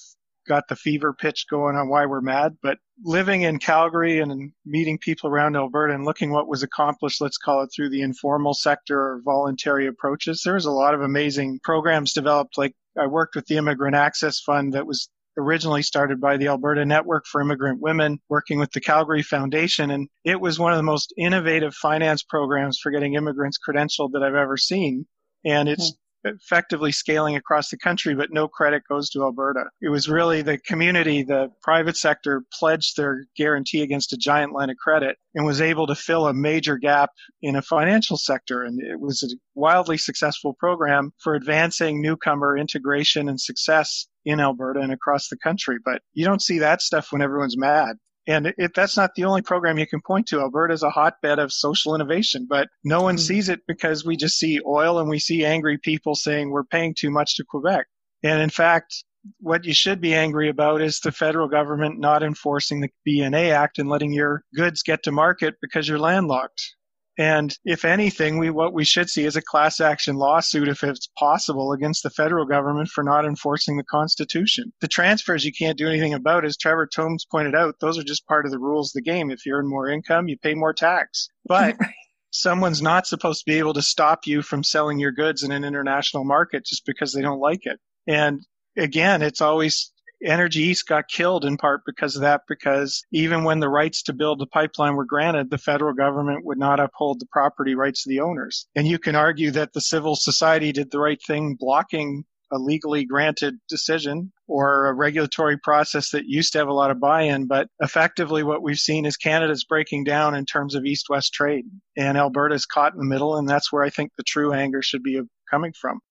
got 0.52 0.68
the 0.68 0.76
fever 0.76 1.14
pitch 1.14 1.46
going 1.50 1.78
on 1.78 1.88
why 1.88 2.06
we're 2.06 2.20
mad. 2.20 2.58
But 2.62 2.78
living 3.06 3.44
in 3.44 3.58
Calgary 3.58 4.20
and 4.20 4.52
meeting 4.66 4.98
people 4.98 5.30
around 5.30 5.56
Alberta 5.56 5.94
and 5.94 6.04
looking 6.04 6.32
what 6.32 6.50
was 6.50 6.62
accomplished, 6.62 7.22
let's 7.22 7.38
call 7.38 7.64
it 7.64 7.70
through 7.74 7.90
the 7.90 8.02
informal 8.02 8.54
sector 8.54 9.00
or 9.00 9.22
voluntary 9.24 9.88
approaches, 9.88 10.42
there 10.44 10.56
was 10.56 10.66
a 10.66 10.72
lot 10.72 10.94
of 10.94 11.00
amazing 11.02 11.62
programs 11.64 12.12
developed. 12.12 12.58
Like 12.58 12.76
I 13.00 13.08
worked 13.08 13.36
with 13.36 13.46
the 13.46 13.56
Immigrant 13.56 13.96
Access 13.96 14.42
Fund 14.42 14.74
that 14.74 14.86
was 14.86 15.10
originally 15.38 15.84
started 15.84 16.20
by 16.20 16.36
the 16.36 16.48
Alberta 16.48 16.86
Network 16.86 17.26
for 17.28 17.40
Immigrant 17.40 17.80
Women, 17.80 18.20
working 18.28 18.60
with 18.60 18.74
the 18.74 18.82
Calgary 18.82 19.24
Foundation. 19.24 19.90
And 19.90 20.10
it 20.26 20.42
was 20.42 20.60
one 20.60 20.74
of 20.74 20.78
the 20.78 20.84
most 20.84 21.14
innovative 21.18 21.74
finance 21.76 22.24
programs 22.24 22.78
for 22.78 22.92
getting 22.92 23.14
immigrants 23.14 23.58
credentialed 23.58 24.12
that 24.12 24.24
I've 24.24 24.36
ever 24.36 24.58
seen. 24.58 25.06
And 25.46 25.70
it's 25.70 25.92
mm-hmm. 25.92 26.02
Effectively 26.24 26.92
scaling 26.92 27.36
across 27.36 27.70
the 27.70 27.78
country, 27.78 28.16
but 28.16 28.32
no 28.32 28.48
credit 28.48 28.84
goes 28.88 29.10
to 29.10 29.24
Alberta. 29.24 29.66
It 29.82 29.90
was 29.90 30.10
really 30.10 30.42
the 30.42 30.58
community, 30.58 31.24
the 31.24 31.50
private 31.62 31.98
sector 31.98 32.44
pledged 32.54 32.98
their 32.98 33.26
guarantee 33.36 33.82
against 33.82 34.14
a 34.14 34.18
giant 34.18 34.54
line 34.54 34.70
of 34.70 34.78
credit 34.78 35.18
and 35.34 35.46
was 35.46 35.62
able 35.62 35.88
to 35.88 35.96
fill 35.96 36.28
a 36.28 36.34
major 36.34 36.78
gap 36.78 37.12
in 37.42 37.56
a 37.56 37.62
financial 37.62 38.18
sector. 38.18 38.64
And 38.64 38.82
it 38.82 39.00
was 39.00 39.24
a 39.24 39.36
wildly 39.56 39.98
successful 39.98 40.54
program 40.54 41.12
for 41.24 41.36
advancing 41.36 42.02
newcomer 42.02 42.58
integration 42.58 43.30
and 43.30 43.40
success 43.40 44.08
in 44.26 44.40
Alberta 44.40 44.80
and 44.80 44.92
across 44.92 45.30
the 45.30 45.38
country. 45.38 45.78
But 45.84 46.02
you 46.14 46.26
don't 46.26 46.42
see 46.42 46.60
that 46.60 46.82
stuff 46.82 47.12
when 47.12 47.22
everyone's 47.22 47.58
mad. 47.58 47.98
And 48.28 48.54
it, 48.58 48.74
that's 48.76 48.98
not 48.98 49.16
the 49.16 49.26
only 49.26 49.42
program 49.42 49.80
you 49.80 49.88
can 49.88 50.02
point 50.02 50.28
to. 50.28 50.42
Alberta 50.42 50.74
is 50.74 50.84
a 50.84 50.90
hotbed 50.90 51.40
of 51.40 51.52
social 51.52 51.96
innovation, 51.96 52.46
but 52.48 52.70
no 52.84 53.02
one 53.02 53.16
mm-hmm. 53.16 53.22
sees 53.22 53.50
it 53.50 53.62
because 53.68 54.06
we 54.06 54.16
just 54.16 54.38
see 54.38 54.60
oil 54.66 55.00
and 55.00 55.10
we 55.10 55.20
see 55.20 55.44
angry 55.44 55.78
people 55.78 56.16
saying 56.16 56.52
we're 56.52 56.64
paying 56.64 56.94
too 56.98 57.10
much 57.10 57.36
to 57.36 57.46
Quebec. 57.48 57.88
And 58.24 58.42
in 58.42 58.50
fact, 58.50 59.04
what 59.40 59.66
you 59.66 59.74
should 59.74 60.02
be 60.02 60.14
angry 60.14 60.50
about 60.50 60.82
is 60.82 61.00
the 61.00 61.12
federal 61.12 61.48
government 61.48 62.00
not 62.00 62.24
enforcing 62.24 62.82
the 62.82 62.90
BNA 63.08 63.52
Act 63.52 63.80
and 63.80 63.90
letting 63.90 64.14
your 64.14 64.44
goods 64.56 64.84
get 64.84 65.04
to 65.04 65.12
market 65.12 65.56
because 65.62 65.88
you're 65.88 66.00
landlocked. 66.00 66.76
And 67.18 67.56
if 67.66 67.84
anything, 67.84 68.38
we 68.38 68.50
what 68.50 68.74
we 68.74 68.86
should 68.86 69.10
see 69.10 69.26
is 69.26 69.36
a 69.36 69.42
class 69.42 69.80
action 69.80 70.16
lawsuit, 70.16 70.70
if 70.70 70.84
it's 70.84 71.10
possible, 71.18 71.74
against 71.74 72.04
the 72.04 72.10
federal 72.10 72.46
government 72.46 72.90
for 72.90 73.04
not 73.04 73.26
enforcing 73.26 73.78
the 73.78 73.84
Constitution. 73.84 74.72
The 74.80 74.88
transfers 74.88 75.44
you 75.44 75.52
can't 75.52 75.78
do 75.78 75.88
anything 75.88 76.14
about, 76.14 76.46
as 76.46 76.58
Trevor 76.58 76.88
Tombe 76.88 77.20
pointed 77.30 77.54
out, 77.54 77.76
those 77.82 77.98
are 77.98 78.04
just 78.04 78.26
part 78.28 78.46
of 78.46 78.52
the 78.52 78.60
rules 78.60 78.90
of 78.90 79.04
the 79.04 79.12
game. 79.12 79.30
If 79.30 79.46
you 79.46 79.54
earn 79.54 79.68
more 79.68 79.90
income, 79.90 80.30
you 80.30 80.38
pay 80.38 80.54
more 80.54 80.74
tax. 80.74 81.30
But 81.46 81.76
someone's 82.32 82.82
not 82.82 83.08
supposed 83.08 83.40
to 83.40 83.52
be 83.52 83.60
able 83.60 83.74
to 83.74 83.82
stop 83.82 84.26
you 84.26 84.42
from 84.42 84.64
selling 84.64 85.00
your 85.00 85.12
goods 85.12 85.44
in 85.44 85.52
an 85.52 85.66
international 85.66 86.24
market 86.24 86.66
just 86.66 86.86
because 86.86 87.14
they 87.14 87.22
don't 87.22 87.42
like 87.42 87.66
it. 87.66 87.80
And 88.08 88.42
again, 88.78 89.22
it's 89.22 89.42
always 89.42 89.92
Energy 90.24 90.62
East 90.62 90.88
got 90.88 91.08
killed 91.08 91.46
in 91.46 91.58
part 91.58 91.82
because 91.86 92.16
of 92.16 92.22
that, 92.22 92.42
because 92.48 93.04
even 93.12 93.44
when 93.44 93.60
the 93.60 93.70
rights 93.70 94.04
to 94.04 94.14
build 94.14 94.40
the 94.40 94.48
pipeline 94.48 94.96
were 94.96 95.06
granted, 95.06 95.50
the 95.50 95.58
federal 95.58 95.94
government 95.94 96.46
would 96.46 96.58
not 96.58 96.80
uphold 96.80 97.20
the 97.20 97.28
property 97.32 97.76
rights 97.76 98.06
of 98.06 98.10
the 98.10 98.20
owners. 98.20 98.68
And 98.76 98.88
you 98.88 99.00
can 99.00 99.16
argue 99.16 99.52
that 99.52 99.74
the 99.74 99.82
civil 99.82 100.16
society 100.16 100.72
did 100.72 100.92
the 100.92 101.00
right 101.00 101.22
thing 101.26 101.56
blocking 101.60 102.26
a 102.52 102.58
legally 102.58 103.06
granted 103.06 103.56
decision 103.70 104.32
or 104.48 104.88
a 104.88 104.94
regulatory 104.94 105.58
process 105.58 106.12
that 106.12 106.26
used 106.26 106.52
to 106.52 106.58
have 106.60 106.68
a 106.68 106.74
lot 106.74 106.92
of 106.92 107.00
buy-in, 107.00 107.48
but 107.48 107.68
effectively 107.80 108.44
what 108.44 108.62
we've 108.62 108.78
seen 108.78 109.06
is 109.06 109.16
Canada's 109.16 109.64
breaking 109.64 110.04
down 110.04 110.36
in 110.36 110.46
terms 110.46 110.76
of 110.76 110.86
east-west 110.86 111.34
trade 111.34 111.66
and 111.96 112.18
Alberta's 112.18 112.66
caught 112.66 112.94
in 112.94 113.00
the 113.00 113.06
middle 113.06 113.38
and 113.38 113.48
that's 113.48 113.72
where 113.72 113.84
I 113.84 113.90
think 113.90 114.12
the 114.18 114.24
true 114.24 114.52
anger 114.54 114.82
should 114.82 115.02
be 115.02 115.22
coming 115.50 115.74
from. 115.80 116.02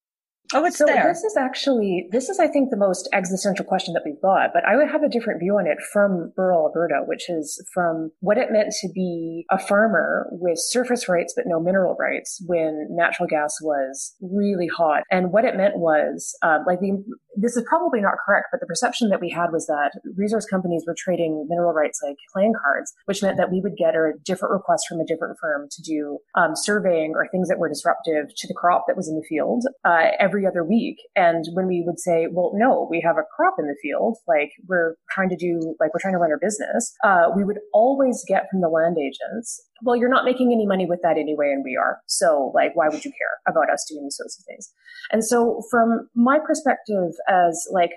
Oh, 0.55 0.65
it's 0.65 0.79
so 0.79 0.87
there. 0.87 1.07
this 1.07 1.23
is 1.23 1.37
actually 1.37 2.09
this 2.11 2.29
is 2.29 2.39
I 2.39 2.47
think 2.49 2.71
the 2.71 2.77
most 2.77 3.09
existential 3.13 3.65
question 3.65 3.95
that 3.95 4.03
we've 4.05 4.21
got, 4.21 4.51
but 4.53 4.65
I 4.65 4.77
would 4.77 4.91
have 4.91 5.03
a 5.03 5.09
different 5.09 5.41
view 5.41 5.55
on 5.55 5.67
it 5.67 5.79
from 5.93 6.33
rural 6.37 6.67
Alberta, 6.67 7.03
which 7.07 7.29
is 7.29 7.65
from 7.73 8.11
what 8.21 8.39
it 8.39 8.51
meant 8.51 8.73
to 8.81 8.89
be 8.95 9.45
a 9.51 9.59
farmer 9.59 10.29
with 10.33 10.59
surface 10.59 11.09
rights 11.09 11.33
but 11.37 11.45
no 11.47 11.61
mineral 11.61 11.97
rights 11.99 12.43
when 12.47 12.89
natural 12.91 13.29
gas 13.29 13.57
was 13.63 14.15
really 14.21 14.69
hot, 14.69 15.03
and 15.11 15.33
what 15.33 15.45
it 15.45 15.57
meant 15.57 15.77
was 15.77 16.37
um, 16.43 16.65
like 16.67 16.81
the 16.81 17.03
this 17.37 17.57
is 17.57 17.65
probably 17.69 18.01
not 18.01 18.15
correct, 18.27 18.49
but 18.51 18.61
the 18.61 18.67
perception 18.67 19.09
that 19.09 19.21
we 19.21 19.31
had 19.31 19.53
was 19.53 19.67
that 19.67 19.93
resource 20.17 20.47
companies 20.47 20.85
were 20.87 20.97
trading 20.99 21.47
mineral 21.49 21.73
rights 21.73 22.01
like 22.03 22.17
playing 22.33 22.53
cards, 22.61 22.93
which 23.07 23.23
meant 23.23 23.37
that 23.37 23.51
we 23.51 23.61
would 23.61 23.77
get 23.77 23.95
a 23.95 24.13
different 24.25 24.53
request 24.53 24.87
from 24.89 25.01
a 25.01 25.07
different 25.07 25.37
firm 25.41 25.69
to 25.71 25.83
do 25.83 26.19
um, 26.35 26.53
surveying 26.55 27.13
or 27.15 27.29
things 27.31 27.49
that 27.49 27.59
were 27.59 27.69
disruptive 27.69 28.35
to 28.37 28.49
the 28.49 28.55
crop 28.55 28.85
that 28.87 28.97
was 28.97 29.09
in 29.09 29.15
the 29.15 29.25
field 29.29 29.65
uh, 29.85 30.09
every 30.19 30.40
other 30.47 30.65
week. 30.65 30.97
And 31.17 31.45
when 31.55 31.67
we 31.67 31.83
would 31.87 31.99
say, 31.99 32.27
well, 32.31 32.53
no, 32.55 32.89
we 32.91 33.03
have 33.05 33.17
a 33.17 33.27
crop 33.35 33.55
in 33.59 33.67
the 33.67 33.77
field, 33.83 34.17
like 34.27 34.51
we're 34.67 34.95
trying 35.11 35.31
to 35.31 35.37
do, 35.37 35.77
like 35.81 35.93
we're 35.93 36.01
trying 36.01 36.15
to 36.15 36.19
run 36.19 36.31
our 36.31 36.39
business, 36.41 36.93
uh, 37.05 37.31
we 37.37 37.45
would 37.45 37.59
always 37.73 38.25
get 38.29 38.47
from 38.51 38.61
the 38.61 38.69
land 38.69 38.97
agents 38.99 39.63
well, 39.83 39.97
you're 39.97 40.11
not 40.11 40.25
making 40.25 40.53
any 40.53 40.67
money 40.67 40.87
with 40.87 41.01
that 41.03 41.17
anyway, 41.17 41.51
and 41.53 41.65
we 41.65 41.77
are. 41.77 42.01
So, 42.07 42.53
like, 42.55 42.73
why 42.75 42.89
would 42.89 43.05
you 43.05 43.11
care 43.11 43.41
about 43.49 43.73
us 43.73 43.87
doing 43.89 44.05
these 44.05 44.17
sorts 44.17 44.39
of 44.39 44.45
things? 44.45 44.73
And 45.11 45.25
so, 45.25 45.63
from 45.71 46.09
my 46.15 46.39
perspective, 46.39 47.13
as 47.29 47.67
like, 47.73 47.93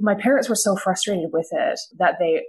my 0.00 0.14
parents 0.14 0.48
were 0.48 0.56
so 0.56 0.76
frustrated 0.76 1.30
with 1.32 1.48
it 1.52 1.78
that 1.98 2.14
they 2.18 2.42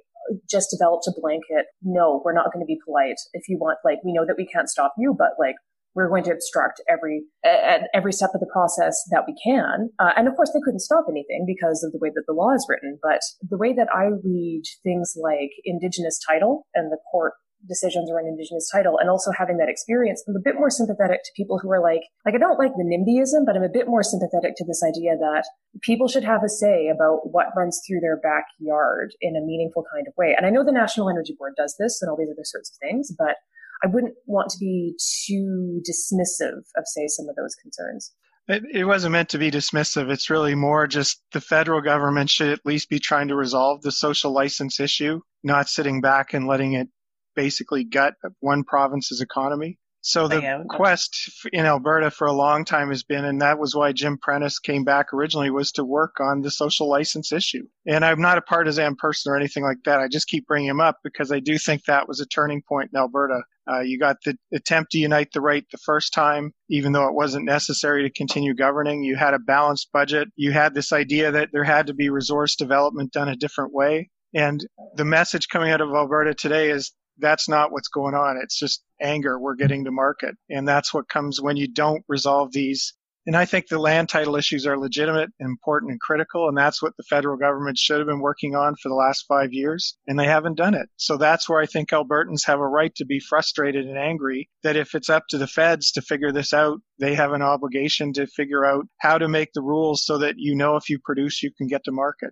just 0.49 0.69
developed 0.71 1.07
a 1.07 1.13
blanket. 1.19 1.67
No, 1.81 2.21
we're 2.23 2.33
not 2.33 2.51
going 2.51 2.63
to 2.63 2.67
be 2.67 2.79
polite. 2.85 3.19
If 3.33 3.47
you 3.47 3.57
want, 3.59 3.79
like, 3.85 3.99
we 4.03 4.13
know 4.13 4.25
that 4.25 4.37
we 4.37 4.47
can't 4.47 4.69
stop 4.69 4.93
you, 4.97 5.15
but 5.17 5.31
like, 5.39 5.55
we're 5.95 6.09
going 6.09 6.23
to 6.23 6.31
obstruct 6.31 6.81
every 6.89 7.23
at 7.43 7.89
every 7.93 8.13
step 8.13 8.31
of 8.33 8.39
the 8.39 8.49
process 8.51 9.01
that 9.11 9.23
we 9.27 9.35
can. 9.43 9.89
Uh, 9.99 10.11
and 10.15 10.27
of 10.27 10.35
course, 10.35 10.51
they 10.53 10.61
couldn't 10.63 10.79
stop 10.79 11.05
anything 11.09 11.45
because 11.47 11.83
of 11.83 11.91
the 11.91 11.99
way 11.99 12.09
that 12.13 12.23
the 12.27 12.33
law 12.33 12.53
is 12.53 12.65
written. 12.69 12.99
But 13.01 13.21
the 13.41 13.57
way 13.57 13.73
that 13.73 13.87
I 13.93 14.09
read 14.23 14.63
things 14.83 15.13
like 15.21 15.51
Indigenous 15.65 16.19
title 16.27 16.65
and 16.73 16.91
the 16.91 16.99
court 17.11 17.33
decisions 17.67 18.09
around 18.09 18.27
Indigenous 18.27 18.69
title 18.71 18.97
and 18.99 19.09
also 19.09 19.31
having 19.31 19.57
that 19.57 19.67
experience, 19.67 20.23
I'm 20.27 20.35
a 20.35 20.43
bit 20.43 20.55
more 20.55 20.69
sympathetic 20.69 21.23
to 21.23 21.31
people 21.35 21.59
who 21.59 21.69
are 21.71 21.81
like, 21.81 22.03
like, 22.25 22.35
I 22.35 22.37
don't 22.37 22.59
like 22.59 22.71
the 22.77 22.87
NIMBYism, 22.87 23.45
but 23.45 23.57
I'm 23.57 23.63
a 23.63 23.73
bit 23.73 23.87
more 23.87 24.03
sympathetic 24.03 24.55
to 24.57 24.65
this 24.65 24.83
idea 24.83 25.17
that 25.17 25.43
people 25.81 26.07
should 26.07 26.23
have 26.23 26.43
a 26.43 26.49
say 26.49 26.87
about 26.87 27.31
what 27.31 27.51
runs 27.57 27.81
through 27.85 27.99
their 27.99 28.17
backyard 28.17 29.11
in 29.21 29.35
a 29.35 29.45
meaningful 29.45 29.83
kind 29.93 30.07
of 30.07 30.13
way. 30.17 30.33
And 30.37 30.45
I 30.45 30.49
know 30.49 30.63
the 30.63 30.71
National 30.71 31.09
Energy 31.09 31.35
Board 31.37 31.53
does 31.57 31.75
this 31.77 32.01
and 32.01 32.09
all 32.09 32.17
these 32.17 32.31
other 32.31 32.45
sorts 32.45 32.71
of 32.71 32.77
things, 32.79 33.11
but 33.17 33.35
I 33.83 33.87
wouldn't 33.87 34.15
want 34.25 34.49
to 34.49 34.57
be 34.59 34.95
too 35.25 35.81
dismissive 35.89 36.59
of, 36.75 36.83
say, 36.85 37.07
some 37.07 37.29
of 37.29 37.35
those 37.35 37.55
concerns. 37.61 38.13
It, 38.47 38.63
it, 38.73 38.85
wasn't 38.85 39.13
meant 39.13 39.29
to 39.29 39.37
be 39.37 39.51
dismissive. 39.51 40.09
It's 40.09 40.29
really 40.29 40.55
more 40.55 40.87
just 40.87 41.21
the 41.33 41.41
federal 41.41 41.81
government 41.81 42.29
should 42.29 42.49
at 42.49 42.65
least 42.65 42.89
be 42.89 42.99
trying 42.99 43.27
to 43.27 43.35
resolve 43.35 43.81
the 43.81 43.91
social 43.91 44.33
license 44.33 44.79
issue, 44.79 45.21
not 45.43 45.69
sitting 45.69 46.01
back 46.01 46.33
and 46.33 46.47
letting 46.47 46.73
it 46.73 46.89
basically 47.35 47.83
gut 47.83 48.15
one 48.39 48.63
province's 48.63 49.21
economy. 49.21 49.77
So 50.01 50.29
the 50.29 50.63
quest 50.69 51.29
in 51.51 51.65
Alberta 51.65 52.09
for 52.09 52.25
a 52.25 52.33
long 52.33 52.63
time 52.63 52.89
has 52.89 53.03
been, 53.03 53.25
and 53.25 53.41
that 53.41 53.59
was 53.59 53.75
why 53.75 53.91
Jim 53.91 54.17
Prentice 54.17 54.57
came 54.57 54.85
back 54.85 55.13
originally, 55.13 55.49
was 55.49 55.73
to 55.73 55.83
work 55.83 56.21
on 56.21 56.41
the 56.41 56.51
social 56.51 56.89
license 56.89 57.33
issue. 57.33 57.67
And 57.85 58.05
I'm 58.05 58.21
not 58.21 58.37
a 58.37 58.41
partisan 58.41 58.95
person 58.95 59.31
or 59.31 59.35
anything 59.35 59.63
like 59.63 59.83
that. 59.83 59.99
I 59.99 60.07
just 60.07 60.29
keep 60.29 60.47
bringing 60.47 60.69
him 60.69 60.79
up 60.79 60.99
because 61.03 61.33
I 61.33 61.41
do 61.41 61.57
think 61.57 61.83
that 61.83 62.07
was 62.07 62.21
a 62.21 62.25
turning 62.25 62.61
point 62.61 62.91
in 62.93 62.99
Alberta. 62.99 63.41
Uh, 63.71 63.81
you 63.81 63.99
got 63.99 64.17
the 64.25 64.35
attempt 64.53 64.91
to 64.91 64.97
unite 64.97 65.29
the 65.33 65.41
right 65.41 65.63
the 65.71 65.77
first 65.77 66.13
time, 66.13 66.51
even 66.69 66.91
though 66.91 67.07
it 67.07 67.13
wasn't 67.13 67.45
necessary 67.45 68.03
to 68.03 68.09
continue 68.09 68.55
governing. 68.55 69.03
You 69.03 69.15
had 69.15 69.33
a 69.33 69.39
balanced 69.39 69.89
budget. 69.93 70.29
You 70.35 70.51
had 70.51 70.73
this 70.73 70.91
idea 70.91 71.31
that 71.31 71.49
there 71.53 71.63
had 71.63 71.87
to 71.87 71.93
be 71.93 72.09
resource 72.09 72.55
development 72.55 73.11
done 73.11 73.29
a 73.29 73.35
different 73.35 73.73
way. 73.73 74.09
And 74.33 74.65
the 74.95 75.05
message 75.05 75.47
coming 75.49 75.71
out 75.71 75.81
of 75.81 75.89
Alberta 75.89 76.33
today 76.33 76.69
is 76.71 76.91
that's 77.19 77.49
not 77.49 77.71
what's 77.71 77.89
going 77.89 78.15
on. 78.15 78.39
It's 78.41 78.57
just 78.57 78.83
anger 79.01 79.39
we're 79.39 79.55
getting 79.55 79.83
to 79.85 79.91
market. 79.91 80.35
And 80.49 80.67
that's 80.67 80.93
what 80.93 81.09
comes 81.09 81.41
when 81.41 81.57
you 81.57 81.67
don't 81.67 82.03
resolve 82.07 82.51
these. 82.51 82.93
And 83.29 83.37
I 83.37 83.45
think 83.45 83.67
the 83.67 83.77
land 83.77 84.09
title 84.09 84.35
issues 84.35 84.65
are 84.65 84.75
legitimate, 84.75 85.29
important, 85.39 85.91
and 85.91 86.01
critical. 86.01 86.47
And 86.47 86.57
that's 86.57 86.81
what 86.81 86.97
the 86.97 87.03
federal 87.03 87.37
government 87.37 87.77
should 87.77 87.99
have 87.99 88.07
been 88.07 88.21
working 88.21 88.55
on 88.55 88.73
for 88.81 88.89
the 88.89 88.95
last 88.95 89.27
five 89.27 89.53
years. 89.53 89.95
And 90.07 90.17
they 90.17 90.25
haven't 90.25 90.57
done 90.57 90.73
it. 90.73 90.89
So 90.95 91.15
that's 91.15 91.47
where 91.47 91.61
I 91.61 91.67
think 91.67 91.89
Albertans 91.89 92.47
have 92.47 92.59
a 92.59 92.67
right 92.67 92.91
to 92.95 93.05
be 93.05 93.19
frustrated 93.19 93.85
and 93.85 93.99
angry 93.99 94.49
that 94.63 94.75
if 94.75 94.95
it's 94.95 95.11
up 95.11 95.25
to 95.29 95.37
the 95.37 95.45
feds 95.45 95.91
to 95.91 96.01
figure 96.01 96.31
this 96.31 96.53
out, 96.53 96.79
they 96.97 97.13
have 97.13 97.31
an 97.31 97.43
obligation 97.43 98.13
to 98.13 98.25
figure 98.25 98.65
out 98.65 98.87
how 98.97 99.19
to 99.19 99.27
make 99.27 99.53
the 99.53 99.61
rules 99.61 100.03
so 100.03 100.17
that 100.17 100.39
you 100.39 100.55
know 100.55 100.75
if 100.75 100.89
you 100.89 100.97
produce, 100.97 101.43
you 101.43 101.51
can 101.55 101.67
get 101.67 101.83
to 101.83 101.91
market. 101.91 102.31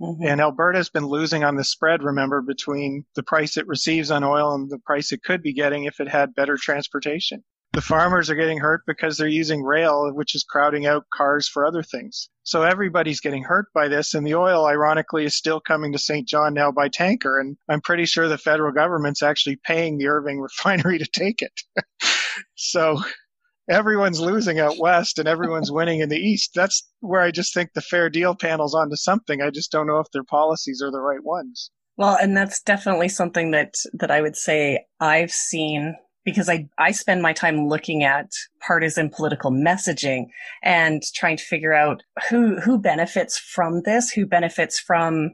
Mm-hmm. 0.00 0.26
And 0.26 0.40
Alberta's 0.40 0.88
been 0.88 1.04
losing 1.04 1.44
on 1.44 1.56
the 1.56 1.64
spread, 1.64 2.02
remember, 2.02 2.40
between 2.40 3.04
the 3.16 3.22
price 3.22 3.58
it 3.58 3.66
receives 3.66 4.10
on 4.10 4.24
oil 4.24 4.54
and 4.54 4.70
the 4.70 4.78
price 4.78 5.12
it 5.12 5.22
could 5.22 5.42
be 5.42 5.52
getting 5.52 5.84
if 5.84 6.00
it 6.00 6.08
had 6.08 6.34
better 6.34 6.56
transportation. 6.56 7.44
The 7.72 7.80
farmers 7.80 8.28
are 8.28 8.34
getting 8.34 8.58
hurt 8.58 8.82
because 8.86 9.16
they're 9.16 9.28
using 9.28 9.62
rail, 9.62 10.12
which 10.12 10.34
is 10.34 10.44
crowding 10.44 10.84
out 10.84 11.06
cars 11.10 11.48
for 11.48 11.64
other 11.64 11.82
things. 11.82 12.28
So 12.42 12.62
everybody's 12.62 13.20
getting 13.20 13.44
hurt 13.44 13.66
by 13.74 13.88
this. 13.88 14.12
And 14.12 14.26
the 14.26 14.34
oil, 14.34 14.66
ironically, 14.66 15.24
is 15.24 15.34
still 15.34 15.58
coming 15.58 15.92
to 15.92 15.98
Saint 15.98 16.28
John 16.28 16.52
now 16.52 16.70
by 16.70 16.88
tanker. 16.88 17.40
And 17.40 17.56
I'm 17.70 17.80
pretty 17.80 18.04
sure 18.04 18.28
the 18.28 18.36
federal 18.36 18.72
government's 18.72 19.22
actually 19.22 19.56
paying 19.64 19.96
the 19.96 20.08
Irving 20.08 20.38
refinery 20.42 20.98
to 20.98 21.06
take 21.06 21.40
it. 21.40 21.62
so 22.56 23.00
everyone's 23.70 24.20
losing 24.20 24.60
out 24.60 24.78
west 24.78 25.18
and 25.18 25.26
everyone's 25.26 25.72
winning 25.72 26.00
in 26.00 26.10
the 26.10 26.20
east. 26.20 26.52
That's 26.54 26.86
where 27.00 27.22
I 27.22 27.30
just 27.30 27.54
think 27.54 27.70
the 27.72 27.80
fair 27.80 28.10
deal 28.10 28.34
panel's 28.34 28.74
onto 28.74 28.96
something. 28.96 29.40
I 29.40 29.48
just 29.48 29.72
don't 29.72 29.86
know 29.86 29.98
if 29.98 30.10
their 30.12 30.24
policies 30.24 30.82
are 30.82 30.90
the 30.90 31.00
right 31.00 31.24
ones. 31.24 31.70
Well, 31.96 32.16
and 32.20 32.36
that's 32.36 32.62
definitely 32.62 33.08
something 33.08 33.50
that 33.52 33.74
that 33.94 34.10
I 34.10 34.20
would 34.20 34.36
say 34.36 34.86
I've 34.98 35.30
seen 35.30 35.94
because 36.24 36.48
I 36.48 36.68
I 36.78 36.92
spend 36.92 37.22
my 37.22 37.32
time 37.32 37.68
looking 37.68 38.04
at 38.04 38.30
partisan 38.60 39.10
political 39.10 39.50
messaging 39.50 40.26
and 40.62 41.02
trying 41.14 41.36
to 41.36 41.44
figure 41.44 41.74
out 41.74 42.02
who 42.28 42.60
who 42.60 42.78
benefits 42.78 43.38
from 43.38 43.82
this, 43.84 44.10
who 44.10 44.26
benefits 44.26 44.78
from 44.78 45.30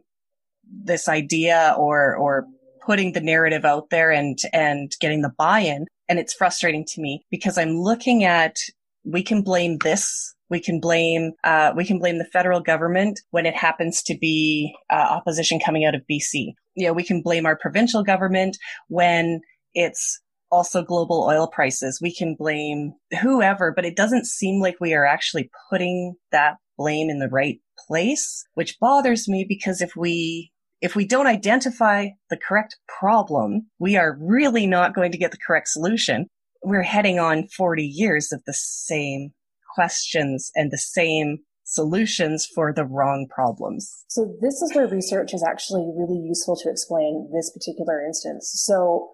this 0.70 1.09
idea 1.09 1.74
or 1.79 2.16
or 2.16 2.46
putting 2.85 3.12
the 3.12 3.20
narrative 3.20 3.64
out 3.64 3.90
there 3.90 4.11
and 4.11 4.38
and 4.53 4.92
getting 5.01 5.22
the 5.22 5.33
buy-in 5.37 5.87
and 6.09 6.18
it's 6.18 6.33
frustrating 6.33 6.85
to 6.87 7.01
me 7.01 7.24
because 7.31 7.59
I'm 7.59 7.79
looking 7.79 8.24
at, 8.24 8.57
we 9.05 9.22
can 9.22 9.42
blame 9.42 9.79
this. 9.79 10.35
We 10.51 10.61
can 10.61 10.81
blame, 10.81 11.33
uh, 11.44 11.72
we 11.77 11.85
can 11.85 11.98
blame 11.98 12.16
the 12.16 12.24
federal 12.24 12.61
government 12.61 13.20
when 13.31 13.44
it 13.44 13.55
happens 13.55 14.03
to 14.05 14.16
be 14.16 14.74
uh, 14.90 14.94
opposition 14.94 15.61
coming 15.61 15.85
out 15.85 15.94
of 15.94 16.01
BC. 16.11 16.55
You 16.74 16.87
know, 16.87 16.94
we 16.94 17.05
can 17.05 17.20
blame 17.20 17.44
our 17.44 17.57
provincial 17.57 18.03
government 18.03 18.57
when 18.88 19.42
it's 19.74 20.20
also 20.50 20.82
global 20.82 21.26
oil 21.28 21.46
prices. 21.46 22.00
We 22.02 22.14
can 22.14 22.37
blame 22.38 22.94
whoever, 23.20 23.72
but 23.74 23.84
it 23.84 23.96
doesn't 23.96 24.26
seem 24.26 24.61
like 24.61 24.76
we 24.80 24.94
are 24.94 25.06
actually 25.06 25.50
putting 25.70 26.14
that 26.32 26.56
blame 26.76 27.11
in 27.11 27.18
the 27.18 27.28
right 27.28 27.61
place, 27.87 28.44
which 28.54 28.78
bothers 28.80 29.28
me 29.28 29.44
because 29.48 29.80
if 29.80 29.92
we 29.96 30.52
if 30.80 30.94
we 30.94 31.04
don't 31.04 31.26
identify 31.26 32.06
the 32.30 32.37
correct 32.37 32.76
problem, 32.87 33.66
we 33.80 33.96
are 33.96 34.16
really 34.20 34.64
not 34.64 34.94
going 34.94 35.11
to 35.11 35.18
get 35.18 35.32
the 35.32 35.38
correct 35.44 35.68
solution. 35.68 36.26
We're 36.62 36.82
heading 36.82 37.18
on 37.18 37.48
40 37.48 37.84
years 37.84 38.30
of 38.32 38.42
the 38.46 38.54
same 38.54 39.30
questions 39.74 40.52
and 40.54 40.70
the 40.70 40.78
same 40.78 41.38
solutions 41.64 42.46
for 42.54 42.72
the 42.72 42.84
wrong 42.84 43.26
problems. 43.28 44.04
So 44.08 44.37
this 44.40 44.62
is 44.62 44.74
where 44.74 44.87
research 44.87 45.34
is 45.34 45.44
actually 45.46 45.90
really 45.96 46.18
useful 46.18 46.56
to 46.62 46.70
explain 46.70 47.28
this 47.34 47.52
particular 47.52 48.00
instance. 48.00 48.50
So 48.54 49.11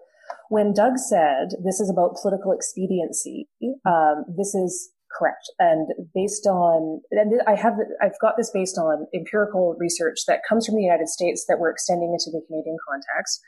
when 0.49 0.73
Doug 0.73 0.97
said 0.97 1.49
this 1.63 1.79
is 1.79 1.89
about 1.89 2.17
political 2.21 2.51
expediency, 2.51 3.47
um, 3.85 4.25
this 4.37 4.53
is 4.55 4.91
correct. 5.17 5.49
And 5.59 5.87
based 6.13 6.45
on, 6.45 7.01
and 7.11 7.41
I 7.47 7.55
have, 7.55 7.73
I've 8.01 8.19
got 8.21 8.35
this 8.37 8.51
based 8.53 8.77
on 8.77 9.07
empirical 9.13 9.75
research 9.79 10.19
that 10.27 10.41
comes 10.47 10.65
from 10.65 10.75
the 10.75 10.83
United 10.83 11.07
States 11.07 11.45
that 11.47 11.59
we're 11.59 11.71
extending 11.71 12.11
into 12.11 12.31
the 12.31 12.45
Canadian 12.47 12.77
context. 12.87 13.41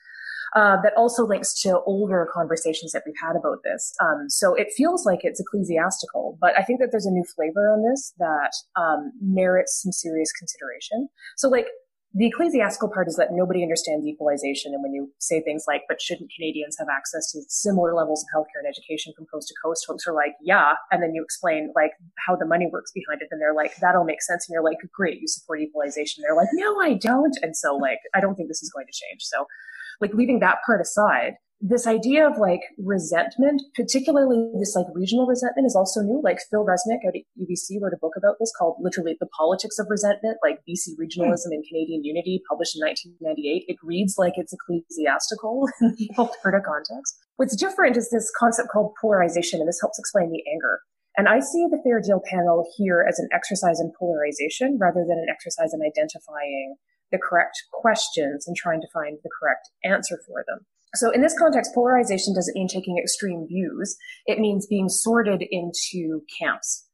Uh, 0.56 0.82
that 0.82 0.94
also 0.96 1.28
links 1.28 1.62
to 1.62 1.82
older 1.86 2.26
conversations 2.34 2.94
that 2.94 3.04
we've 3.06 3.14
had 3.22 3.36
about 3.36 3.58
this. 3.66 3.94
Um, 4.02 4.30
so 4.30 4.56
it 4.56 4.70
feels 4.78 5.06
like 5.06 5.20
it's 5.24 5.42
ecclesiastical, 5.42 6.38
but 6.40 6.58
I 6.58 6.64
think 6.64 6.80
that 6.80 6.88
there's 6.90 7.06
a 7.06 7.12
new 7.12 7.26
flavor 7.36 7.70
on 7.70 7.84
this 7.84 8.14
that 8.18 8.52
um, 8.80 9.12
merits 9.22 9.82
some 9.84 9.92
serious 9.92 10.32
consideration. 10.32 11.10
So, 11.36 11.50
like, 11.50 11.68
the 12.14 12.28
ecclesiastical 12.28 12.90
part 12.90 13.08
is 13.08 13.16
that 13.18 13.30
nobody 13.32 13.62
understands 13.62 14.08
equalization. 14.08 14.74
And 14.74 14.82
when 14.82 14.94
you 14.94 15.12
say 15.20 15.42
things 15.42 15.66
like, 15.68 15.84
but 15.88 16.02
shouldn't 16.02 16.32
Canadians 16.36 16.78
have 16.80 16.88
access 16.90 17.32
to 17.32 17.42
similar 17.50 17.94
levels 17.94 18.24
of 18.24 18.30
healthcare 18.34 18.64
and 18.64 18.68
education 18.68 19.14
from 19.16 19.26
coast 19.32 19.50
to 19.50 19.54
coast? 19.64 19.86
Folks 19.86 20.08
are 20.08 20.14
like, 20.14 20.34
yeah. 20.42 20.74
And 20.92 21.04
then 21.04 21.14
you 21.14 21.22
explain 21.22 21.72
like 21.76 21.92
how 22.26 22.36
the 22.36 22.46
money 22.46 22.68
works 22.72 22.92
behind 22.92 23.22
it. 23.22 23.28
And 23.30 23.42
they're 23.42 23.54
like, 23.54 23.76
that'll 23.82 24.06
make 24.06 24.22
sense. 24.22 24.48
And 24.48 24.54
you're 24.54 24.64
like, 24.64 24.78
great, 24.94 25.20
you 25.20 25.28
support 25.28 25.62
equalization. 25.62 26.24
They're 26.26 26.36
like, 26.36 26.50
no, 26.54 26.80
I 26.80 26.94
don't. 26.94 27.36
And 27.42 27.56
so 27.56 27.76
like, 27.76 28.00
I 28.16 28.22
don't 28.22 28.36
think 28.36 28.48
this 28.48 28.64
is 28.64 28.72
going 28.72 28.88
to 28.88 28.94
change. 28.94 29.22
So 29.22 29.46
like 30.00 30.14
leaving 30.14 30.40
that 30.40 30.60
part 30.66 30.82
aside, 30.82 31.34
this 31.60 31.88
idea 31.88 32.28
of 32.28 32.38
like 32.38 32.62
resentment, 32.78 33.62
particularly 33.76 34.52
this 34.60 34.76
like 34.76 34.86
regional 34.94 35.26
resentment 35.26 35.66
is 35.66 35.76
also 35.76 36.02
new. 36.02 36.22
Like 36.24 36.38
Phil 36.52 36.66
Resnick 36.66 37.02
out 37.08 37.16
at 37.16 37.26
UBC 37.42 37.82
wrote 37.82 37.94
a 37.94 38.00
book 38.00 38.14
about 38.16 38.36
this 38.40 38.54
called 38.58 38.78
literally 38.80 39.18
The 39.20 39.28
Politics 39.38 39.80
of 39.80 39.88
Resentment, 39.90 40.38
like 40.44 40.60
BC 40.70 40.94
regionalism 41.02 41.50
and 41.50 41.66
Canadian 41.68 42.04
unity, 42.04 42.42
published 42.48 42.76
in 42.76 42.86
1998. 42.86 43.66
It 43.68 43.78
reads 43.82 44.16
like 44.18 44.34
it's 44.36 44.54
ecclesiastical 44.54 45.68
in 45.82 45.96
the 45.98 46.10
Alberta 46.18 46.62
context. 46.62 47.18
What's 47.38 47.56
different 47.56 47.98
is 47.98 48.12
this 48.12 48.32
concept 48.38 48.70
called 48.70 48.94
polarization, 49.02 49.60
and 49.60 49.68
this 49.68 49.82
helps 49.82 49.98
explain 49.98 50.32
the 50.32 50.44
anger. 50.52 50.82
And 51.18 51.28
I 51.28 51.40
see 51.40 51.66
the 51.66 51.82
Fair 51.84 52.00
Deal 52.00 52.22
panel 52.30 52.70
here 52.78 53.04
as 53.10 53.18
an 53.18 53.28
exercise 53.34 53.80
in 53.80 53.92
polarization 53.98 54.78
rather 54.80 55.04
than 55.08 55.18
an 55.18 55.28
exercise 55.32 55.74
in 55.74 55.82
identifying 55.82 56.76
the 57.12 57.18
correct 57.18 57.58
questions 57.74 58.48
and 58.48 58.56
trying 58.56 58.82
to 58.82 58.88
find 58.94 59.18
the 59.24 59.30
correct 59.40 59.70
answer 59.84 60.20
for 60.28 60.44
them. 60.48 60.68
So 60.96 61.12
in 61.12 61.22
this 61.22 61.38
context, 61.38 61.72
polarization 61.76 62.34
doesn't 62.34 62.56
mean 62.56 62.68
taking 62.68 62.98
extreme 62.98 63.46
views. 63.48 63.98
It 64.26 64.40
means 64.40 64.66
being 64.68 64.90
sorted 64.90 65.44
into 65.52 66.22
camps. 66.40 66.88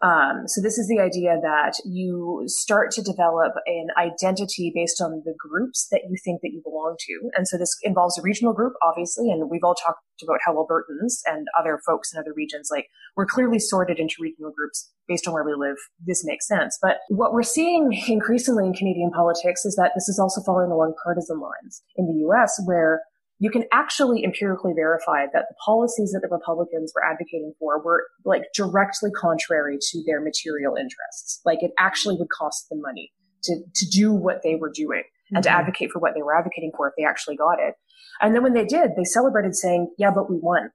Um, 0.00 0.46
so 0.46 0.60
this 0.62 0.78
is 0.78 0.86
the 0.86 1.00
idea 1.00 1.38
that 1.42 1.74
you 1.84 2.44
start 2.46 2.92
to 2.92 3.02
develop 3.02 3.54
an 3.66 3.88
identity 3.98 4.70
based 4.72 5.00
on 5.00 5.22
the 5.24 5.34
groups 5.36 5.88
that 5.90 6.02
you 6.08 6.16
think 6.24 6.40
that 6.42 6.50
you 6.52 6.62
belong 6.62 6.94
to. 7.00 7.30
And 7.36 7.48
so 7.48 7.58
this 7.58 7.76
involves 7.82 8.16
a 8.16 8.22
regional 8.22 8.52
group, 8.52 8.74
obviously, 8.80 9.30
and 9.30 9.50
we've 9.50 9.64
all 9.64 9.74
talked 9.74 9.98
about 10.22 10.38
how 10.44 10.54
Albertans 10.54 11.18
and 11.26 11.48
other 11.58 11.80
folks 11.84 12.12
in 12.12 12.20
other 12.20 12.32
regions, 12.36 12.68
like 12.70 12.86
we're 13.16 13.26
clearly 13.26 13.58
sorted 13.58 13.98
into 13.98 14.14
regional 14.20 14.52
groups 14.56 14.88
based 15.08 15.26
on 15.26 15.34
where 15.34 15.44
we 15.44 15.54
live. 15.54 15.76
This 16.06 16.24
makes 16.24 16.46
sense. 16.46 16.78
But 16.80 16.98
what 17.08 17.32
we're 17.32 17.42
seeing 17.42 17.92
increasingly 18.08 18.66
in 18.66 18.74
Canadian 18.74 19.10
politics 19.10 19.64
is 19.64 19.74
that 19.74 19.92
this 19.96 20.08
is 20.08 20.20
also 20.20 20.40
following 20.42 20.70
along 20.70 20.94
partisan 21.02 21.40
lines 21.40 21.82
in 21.96 22.06
the 22.06 22.28
US 22.28 22.60
where 22.66 23.02
you 23.38 23.50
can 23.50 23.64
actually 23.72 24.24
empirically 24.24 24.72
verify 24.74 25.26
that 25.32 25.46
the 25.48 25.54
policies 25.64 26.12
that 26.12 26.20
the 26.20 26.34
Republicans 26.34 26.92
were 26.94 27.04
advocating 27.04 27.54
for 27.58 27.80
were 27.82 28.06
like 28.24 28.42
directly 28.54 29.10
contrary 29.12 29.78
to 29.80 30.02
their 30.06 30.20
material 30.20 30.74
interests. 30.74 31.40
Like 31.44 31.62
it 31.62 31.70
actually 31.78 32.16
would 32.16 32.30
cost 32.30 32.68
them 32.68 32.80
money 32.82 33.12
to, 33.44 33.60
to 33.74 33.86
do 33.86 34.12
what 34.12 34.42
they 34.42 34.56
were 34.56 34.70
doing 34.70 35.04
mm-hmm. 35.04 35.36
and 35.36 35.44
to 35.44 35.50
mm-hmm. 35.50 35.60
advocate 35.60 35.90
for 35.92 36.00
what 36.00 36.14
they 36.14 36.22
were 36.22 36.36
advocating 36.36 36.72
for 36.76 36.88
if 36.88 36.94
they 36.98 37.04
actually 37.04 37.36
got 37.36 37.60
it. 37.60 37.74
And 38.20 38.34
then 38.34 38.42
when 38.42 38.54
they 38.54 38.64
did, 38.64 38.92
they 38.96 39.04
celebrated 39.04 39.54
saying, 39.54 39.94
yeah, 39.98 40.10
but 40.12 40.28
we 40.28 40.36
won. 40.40 40.70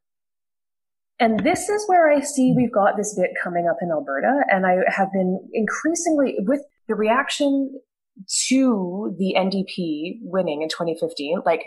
And 1.20 1.42
this 1.42 1.70
is 1.70 1.84
where 1.88 2.10
I 2.10 2.22
see 2.22 2.54
we've 2.56 2.72
got 2.72 2.98
this 2.98 3.14
bit 3.18 3.32
coming 3.42 3.68
up 3.70 3.78
in 3.82 3.92
Alberta. 3.92 4.46
And 4.50 4.66
I 4.66 4.78
have 4.88 5.12
been 5.12 5.40
increasingly 5.54 6.38
with 6.40 6.62
the 6.88 6.96
reaction 6.96 7.80
to 8.48 9.16
the 9.18 9.36
NDP 9.38 10.20
winning 10.22 10.62
in 10.62 10.70
2015, 10.70 11.42
like 11.46 11.64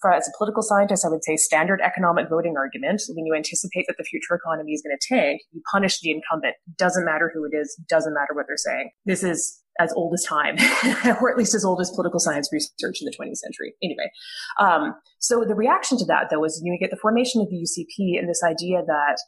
for, 0.00 0.12
as 0.12 0.28
a 0.28 0.36
political 0.36 0.62
scientist, 0.62 1.04
I 1.04 1.08
would 1.08 1.24
say 1.24 1.36
standard 1.36 1.80
economic 1.82 2.28
voting 2.28 2.54
argument. 2.56 3.02
When 3.08 3.26
you 3.26 3.34
anticipate 3.34 3.84
that 3.88 3.96
the 3.98 4.04
future 4.04 4.34
economy 4.34 4.72
is 4.72 4.82
going 4.82 4.96
to 4.98 5.14
tank, 5.14 5.40
you 5.52 5.62
punish 5.70 6.00
the 6.00 6.10
incumbent. 6.10 6.54
Doesn't 6.76 7.04
matter 7.04 7.30
who 7.32 7.44
it 7.44 7.56
is. 7.56 7.78
Doesn't 7.88 8.14
matter 8.14 8.34
what 8.34 8.46
they're 8.48 8.56
saying. 8.56 8.90
This 9.04 9.22
is 9.22 9.62
as 9.78 9.92
old 9.92 10.14
as 10.14 10.24
time, 10.24 10.56
or 11.20 11.30
at 11.30 11.36
least 11.36 11.54
as 11.54 11.64
old 11.64 11.80
as 11.80 11.90
political 11.90 12.18
science 12.18 12.48
research 12.52 12.98
in 13.00 13.04
the 13.04 13.14
20th 13.18 13.36
century. 13.36 13.74
Anyway, 13.82 14.10
um, 14.58 14.94
so 15.18 15.44
the 15.46 15.54
reaction 15.54 15.98
to 15.98 16.04
that, 16.06 16.28
though, 16.30 16.44
is 16.44 16.60
you 16.64 16.76
get 16.80 16.90
the 16.90 16.96
formation 16.96 17.40
of 17.40 17.48
the 17.50 17.56
UCP 17.56 18.18
and 18.18 18.28
this 18.28 18.42
idea 18.42 18.82
that 18.86 19.18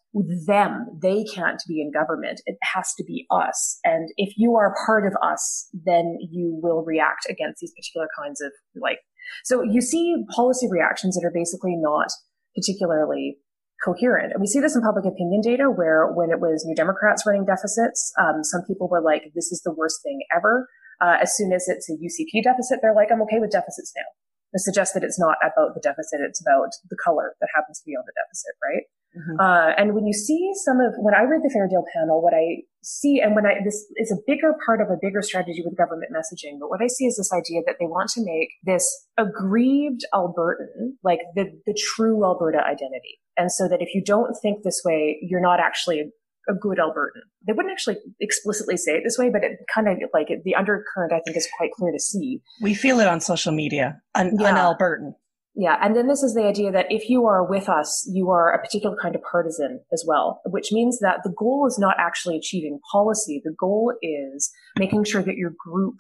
them, 0.46 0.86
they 1.02 1.24
can't 1.24 1.62
be 1.68 1.80
in 1.80 1.92
government. 1.92 2.40
It 2.46 2.56
has 2.74 2.94
to 2.96 3.04
be 3.04 3.26
us. 3.30 3.78
And 3.84 4.08
if 4.16 4.34
you 4.36 4.56
are 4.56 4.74
part 4.86 5.06
of 5.06 5.14
us, 5.22 5.68
then 5.72 6.16
you 6.30 6.58
will 6.62 6.84
react 6.84 7.26
against 7.28 7.60
these 7.60 7.72
particular 7.72 8.08
kinds 8.18 8.40
of 8.40 8.52
like 8.80 8.98
so 9.44 9.62
you 9.62 9.80
see 9.80 10.24
policy 10.34 10.68
reactions 10.70 11.16
that 11.16 11.26
are 11.26 11.32
basically 11.32 11.74
not 11.76 12.08
particularly 12.54 13.38
coherent. 13.84 14.32
And 14.32 14.40
we 14.40 14.46
see 14.46 14.60
this 14.60 14.74
in 14.74 14.82
public 14.82 15.04
opinion 15.04 15.40
data 15.40 15.70
where 15.70 16.10
when 16.10 16.30
it 16.30 16.40
was 16.40 16.64
New 16.66 16.74
Democrats 16.74 17.24
running 17.26 17.44
deficits, 17.44 18.12
um, 18.18 18.42
some 18.42 18.62
people 18.66 18.88
were 18.88 19.00
like, 19.00 19.30
this 19.34 19.52
is 19.52 19.62
the 19.64 19.72
worst 19.72 20.02
thing 20.02 20.20
ever. 20.34 20.68
Uh, 21.00 21.16
as 21.22 21.30
soon 21.36 21.52
as 21.52 21.68
it's 21.68 21.88
a 21.88 21.94
UCP 21.94 22.42
deficit, 22.42 22.80
they're 22.82 22.94
like, 22.94 23.08
I'm 23.12 23.22
okay 23.22 23.38
with 23.38 23.52
deficits 23.52 23.92
now. 23.96 24.08
This 24.52 24.64
suggests 24.64 24.94
that 24.94 25.04
it's 25.04 25.20
not 25.20 25.36
about 25.44 25.74
the 25.74 25.80
deficit, 25.80 26.20
it's 26.24 26.40
about 26.40 26.72
the 26.90 26.96
color 26.96 27.36
that 27.40 27.48
happens 27.54 27.78
to 27.80 27.86
be 27.86 27.92
on 27.92 28.02
the 28.06 28.16
deficit, 28.16 28.54
right? 28.64 28.84
Mm-hmm. 29.14 29.36
Uh, 29.40 29.70
and 29.76 29.94
when 29.94 30.06
you 30.06 30.12
see 30.12 30.50
some 30.64 30.80
of, 30.80 30.94
when 30.98 31.14
I 31.14 31.22
read 31.22 31.42
the 31.44 31.52
Fair 31.52 31.68
Deal 31.68 31.84
panel, 31.94 32.22
what 32.22 32.34
I 32.34 32.64
see, 32.82 33.20
and 33.20 33.34
when 33.34 33.46
I, 33.46 33.54
this 33.64 33.86
is 33.96 34.12
a 34.12 34.16
bigger 34.26 34.54
part 34.64 34.80
of 34.80 34.88
a 34.88 34.96
bigger 35.00 35.22
strategy 35.22 35.62
with 35.64 35.76
government 35.76 36.12
messaging, 36.12 36.58
but 36.60 36.68
what 36.68 36.82
I 36.82 36.86
see 36.86 37.06
is 37.06 37.16
this 37.16 37.32
idea 37.32 37.62
that 37.66 37.76
they 37.80 37.86
want 37.86 38.10
to 38.10 38.24
make 38.24 38.50
this 38.64 39.06
aggrieved 39.16 40.02
Albertan, 40.14 40.96
like 41.02 41.20
the, 41.34 41.46
the 41.66 41.76
true 41.94 42.24
Alberta 42.24 42.58
identity. 42.58 43.18
And 43.36 43.52
so 43.52 43.68
that 43.68 43.80
if 43.80 43.94
you 43.94 44.02
don't 44.04 44.34
think 44.42 44.62
this 44.62 44.82
way, 44.84 45.18
you're 45.22 45.40
not 45.40 45.60
actually 45.60 46.00
a, 46.00 46.04
good 46.62 46.78
Albertan. 46.78 47.20
They 47.46 47.52
wouldn't 47.52 47.70
actually 47.70 47.98
explicitly 48.20 48.78
say 48.78 48.92
it 48.92 49.02
this 49.04 49.18
way, 49.18 49.28
but 49.28 49.44
it 49.44 49.58
kind 49.72 49.86
of 49.86 49.98
like 50.14 50.28
the 50.44 50.54
undercurrent, 50.54 51.12
I 51.12 51.20
think, 51.20 51.36
is 51.36 51.46
quite 51.58 51.72
clear 51.72 51.92
to 51.92 52.00
see. 52.00 52.40
We 52.62 52.72
feel 52.72 53.00
it 53.00 53.06
on 53.06 53.20
social 53.20 53.52
media, 53.52 54.00
un, 54.14 54.34
yeah. 54.40 54.48
un-Albertan. 54.48 55.12
Yeah. 55.58 55.76
And 55.82 55.96
then 55.96 56.06
this 56.06 56.22
is 56.22 56.34
the 56.34 56.44
idea 56.44 56.70
that 56.70 56.86
if 56.88 57.10
you 57.10 57.26
are 57.26 57.44
with 57.44 57.68
us, 57.68 58.08
you 58.14 58.30
are 58.30 58.52
a 58.52 58.62
particular 58.62 58.96
kind 58.96 59.16
of 59.16 59.22
partisan 59.22 59.80
as 59.92 60.04
well, 60.06 60.40
which 60.46 60.70
means 60.70 61.00
that 61.00 61.22
the 61.24 61.34
goal 61.36 61.66
is 61.66 61.80
not 61.80 61.96
actually 61.98 62.36
achieving 62.36 62.78
policy. 62.92 63.42
The 63.44 63.56
goal 63.58 63.92
is 64.00 64.52
making 64.78 65.02
sure 65.02 65.20
that 65.20 65.34
your 65.34 65.52
group 65.58 65.96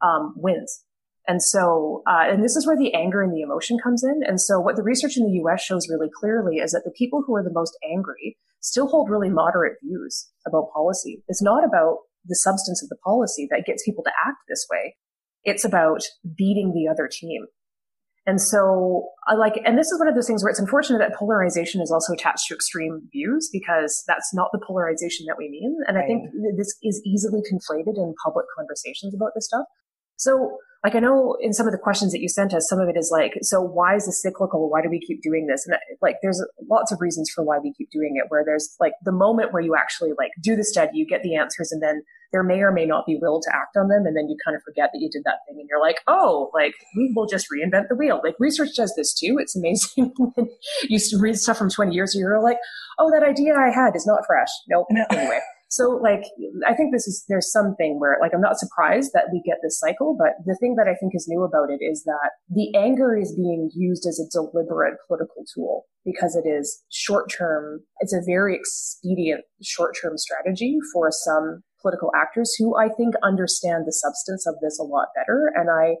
um, 0.00 0.34
wins. 0.36 0.84
And 1.26 1.42
so, 1.42 2.04
uh, 2.06 2.30
and 2.30 2.44
this 2.44 2.54
is 2.54 2.68
where 2.68 2.78
the 2.78 2.94
anger 2.94 3.20
and 3.20 3.34
the 3.34 3.40
emotion 3.40 3.78
comes 3.82 4.04
in. 4.04 4.20
And 4.24 4.40
so 4.40 4.60
what 4.60 4.76
the 4.76 4.84
research 4.84 5.16
in 5.16 5.24
the 5.24 5.40
US 5.44 5.60
shows 5.60 5.88
really 5.90 6.08
clearly 6.14 6.58
is 6.58 6.70
that 6.70 6.82
the 6.84 6.94
people 6.96 7.24
who 7.26 7.34
are 7.34 7.42
the 7.42 7.52
most 7.52 7.76
angry 7.92 8.38
still 8.60 8.86
hold 8.86 9.10
really 9.10 9.28
moderate 9.28 9.78
views 9.82 10.28
about 10.46 10.70
policy. 10.72 11.24
It's 11.26 11.42
not 11.42 11.64
about 11.64 11.98
the 12.26 12.36
substance 12.36 12.80
of 12.80 12.88
the 12.88 12.98
policy 13.04 13.48
that 13.50 13.64
gets 13.66 13.84
people 13.84 14.04
to 14.04 14.12
act 14.24 14.38
this 14.48 14.68
way. 14.70 14.94
It's 15.42 15.64
about 15.64 16.02
beating 16.36 16.74
the 16.74 16.88
other 16.88 17.08
team. 17.10 17.46
And 18.30 18.40
so 18.40 19.08
I 19.26 19.34
like, 19.34 19.60
and 19.66 19.76
this 19.76 19.90
is 19.90 19.98
one 19.98 20.06
of 20.06 20.14
those 20.14 20.28
things 20.28 20.44
where 20.44 20.50
it's 20.50 20.60
unfortunate 20.60 21.00
that 21.00 21.18
polarization 21.18 21.82
is 21.82 21.90
also 21.90 22.12
attached 22.12 22.46
to 22.46 22.54
extreme 22.54 23.02
views 23.10 23.50
because 23.52 24.04
that's 24.06 24.32
not 24.32 24.50
the 24.52 24.60
polarization 24.64 25.26
that 25.26 25.34
we 25.36 25.48
mean. 25.50 25.76
And 25.88 25.96
right. 25.96 26.04
I 26.04 26.06
think 26.06 26.30
this 26.56 26.72
is 26.80 27.02
easily 27.04 27.40
conflated 27.40 27.98
in 27.98 28.14
public 28.22 28.46
conversations 28.56 29.16
about 29.16 29.32
this 29.34 29.46
stuff. 29.46 29.66
So 30.20 30.58
like 30.84 30.94
I 30.94 30.98
know 30.98 31.36
in 31.40 31.52
some 31.52 31.66
of 31.66 31.72
the 31.72 31.78
questions 31.78 32.12
that 32.12 32.20
you 32.20 32.28
sent 32.28 32.54
us, 32.54 32.68
some 32.68 32.80
of 32.80 32.88
it 32.88 32.96
is 32.96 33.10
like, 33.12 33.34
so 33.42 33.60
why 33.60 33.96
is 33.96 34.06
this 34.06 34.22
cyclical? 34.22 34.70
Why 34.70 34.80
do 34.80 34.88
we 34.88 34.98
keep 34.98 35.22
doing 35.22 35.46
this? 35.46 35.66
And 35.66 35.76
like, 36.00 36.16
there's 36.22 36.42
lots 36.70 36.90
of 36.90 37.00
reasons 37.00 37.30
for 37.30 37.44
why 37.44 37.58
we 37.58 37.74
keep 37.74 37.90
doing 37.90 38.16
it, 38.16 38.30
where 38.30 38.42
there's 38.44 38.76
like 38.80 38.92
the 39.04 39.12
moment 39.12 39.52
where 39.52 39.60
you 39.60 39.76
actually 39.76 40.12
like 40.16 40.30
do 40.42 40.56
the 40.56 40.64
study, 40.64 40.92
you 40.94 41.06
get 41.06 41.22
the 41.22 41.36
answers, 41.36 41.70
and 41.70 41.82
then 41.82 42.02
there 42.32 42.42
may 42.42 42.60
or 42.60 42.72
may 42.72 42.86
not 42.86 43.04
be 43.04 43.18
will 43.20 43.40
to 43.42 43.50
act 43.54 43.76
on 43.76 43.88
them. 43.88 44.06
And 44.06 44.16
then 44.16 44.28
you 44.28 44.36
kind 44.42 44.56
of 44.56 44.62
forget 44.62 44.88
that 44.92 45.00
you 45.00 45.10
did 45.10 45.24
that 45.24 45.40
thing 45.46 45.58
and 45.58 45.68
you're 45.68 45.82
like, 45.82 46.00
oh, 46.06 46.50
like 46.54 46.72
we 46.96 47.12
will 47.14 47.26
just 47.26 47.48
reinvent 47.52 47.88
the 47.88 47.96
wheel. 47.96 48.20
Like 48.24 48.36
research 48.38 48.70
does 48.74 48.94
this 48.96 49.12
too. 49.12 49.36
It's 49.38 49.56
amazing. 49.56 50.14
you 50.88 50.98
read 51.18 51.38
stuff 51.38 51.58
from 51.58 51.68
20 51.68 51.92
years 51.92 52.14
ago, 52.14 52.20
you're 52.20 52.42
like, 52.42 52.58
oh, 52.98 53.10
that 53.10 53.22
idea 53.22 53.54
I 53.54 53.70
had 53.70 53.96
is 53.96 54.06
not 54.06 54.20
fresh. 54.26 54.48
Nope. 54.68 54.86
Anyway. 55.10 55.40
So 55.70 56.00
like, 56.02 56.24
I 56.66 56.74
think 56.74 56.92
this 56.92 57.06
is, 57.06 57.24
there's 57.28 57.50
something 57.50 58.00
where 58.00 58.18
like, 58.20 58.32
I'm 58.34 58.40
not 58.40 58.58
surprised 58.58 59.12
that 59.14 59.30
we 59.32 59.40
get 59.46 59.58
this 59.62 59.78
cycle, 59.78 60.16
but 60.18 60.34
the 60.44 60.56
thing 60.58 60.74
that 60.74 60.88
I 60.88 60.94
think 60.98 61.12
is 61.14 61.28
new 61.28 61.44
about 61.44 61.70
it 61.70 61.78
is 61.82 62.02
that 62.04 62.30
the 62.48 62.74
anger 62.76 63.16
is 63.16 63.36
being 63.36 63.70
used 63.72 64.04
as 64.04 64.18
a 64.18 64.28
deliberate 64.30 64.98
political 65.06 65.44
tool 65.54 65.84
because 66.04 66.34
it 66.34 66.48
is 66.48 66.82
short 66.90 67.30
term. 67.30 67.82
It's 68.00 68.12
a 68.12 68.20
very 68.26 68.56
expedient 68.56 69.42
short 69.62 69.96
term 70.00 70.18
strategy 70.18 70.78
for 70.92 71.10
some 71.12 71.62
political 71.80 72.10
actors 72.16 72.52
who 72.58 72.76
I 72.76 72.88
think 72.88 73.14
understand 73.22 73.84
the 73.86 73.92
substance 73.92 74.48
of 74.48 74.56
this 74.60 74.76
a 74.80 74.82
lot 74.82 75.08
better. 75.14 75.52
And 75.54 75.70
I 75.70 75.96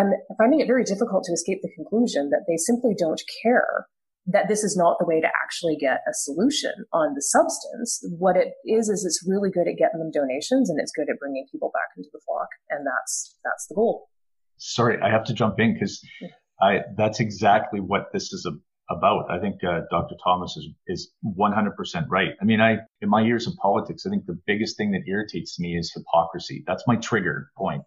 am 0.00 0.12
finding 0.38 0.60
it 0.60 0.66
very 0.66 0.82
difficult 0.82 1.24
to 1.24 1.32
escape 1.32 1.58
the 1.60 1.72
conclusion 1.76 2.30
that 2.30 2.46
they 2.48 2.56
simply 2.56 2.94
don't 2.98 3.22
care 3.42 3.86
that 4.26 4.48
this 4.48 4.64
is 4.64 4.76
not 4.76 4.96
the 4.98 5.04
way 5.04 5.20
to 5.20 5.28
actually 5.44 5.76
get 5.76 6.00
a 6.08 6.14
solution 6.14 6.72
on 6.92 7.14
the 7.14 7.22
substance. 7.22 8.00
What 8.18 8.36
it 8.36 8.54
is, 8.64 8.88
is 8.88 9.04
it's 9.04 9.24
really 9.28 9.50
good 9.50 9.68
at 9.68 9.76
getting 9.76 10.00
them 10.00 10.10
donations 10.10 10.70
and 10.70 10.80
it's 10.80 10.92
good 10.92 11.10
at 11.10 11.18
bringing 11.18 11.46
people 11.52 11.70
back 11.74 11.96
into 11.96 12.08
the 12.12 12.20
flock. 12.24 12.48
And 12.70 12.86
that's, 12.86 13.36
that's 13.44 13.66
the 13.68 13.74
goal. 13.74 14.08
Sorry, 14.56 14.98
I 15.02 15.10
have 15.10 15.24
to 15.24 15.34
jump 15.34 15.58
in 15.58 15.74
because 15.74 16.00
I, 16.62 16.80
that's 16.96 17.20
exactly 17.20 17.80
what 17.80 18.12
this 18.12 18.32
is 18.32 18.48
about. 18.90 19.30
I 19.30 19.38
think 19.38 19.56
uh, 19.64 19.80
Dr. 19.90 20.14
Thomas 20.22 20.56
is 20.56 20.68
is 20.86 21.12
100% 21.38 21.72
right. 22.08 22.30
I 22.40 22.44
mean, 22.44 22.60
I 22.60 22.78
in 23.00 23.08
my 23.08 23.22
years 23.22 23.46
of 23.46 23.54
politics, 23.56 24.04
I 24.06 24.10
think 24.10 24.26
the 24.26 24.38
biggest 24.46 24.76
thing 24.76 24.92
that 24.92 25.02
irritates 25.06 25.58
me 25.58 25.76
is 25.76 25.92
hypocrisy. 25.94 26.64
That's 26.66 26.84
my 26.86 26.96
trigger 26.96 27.50
point. 27.56 27.82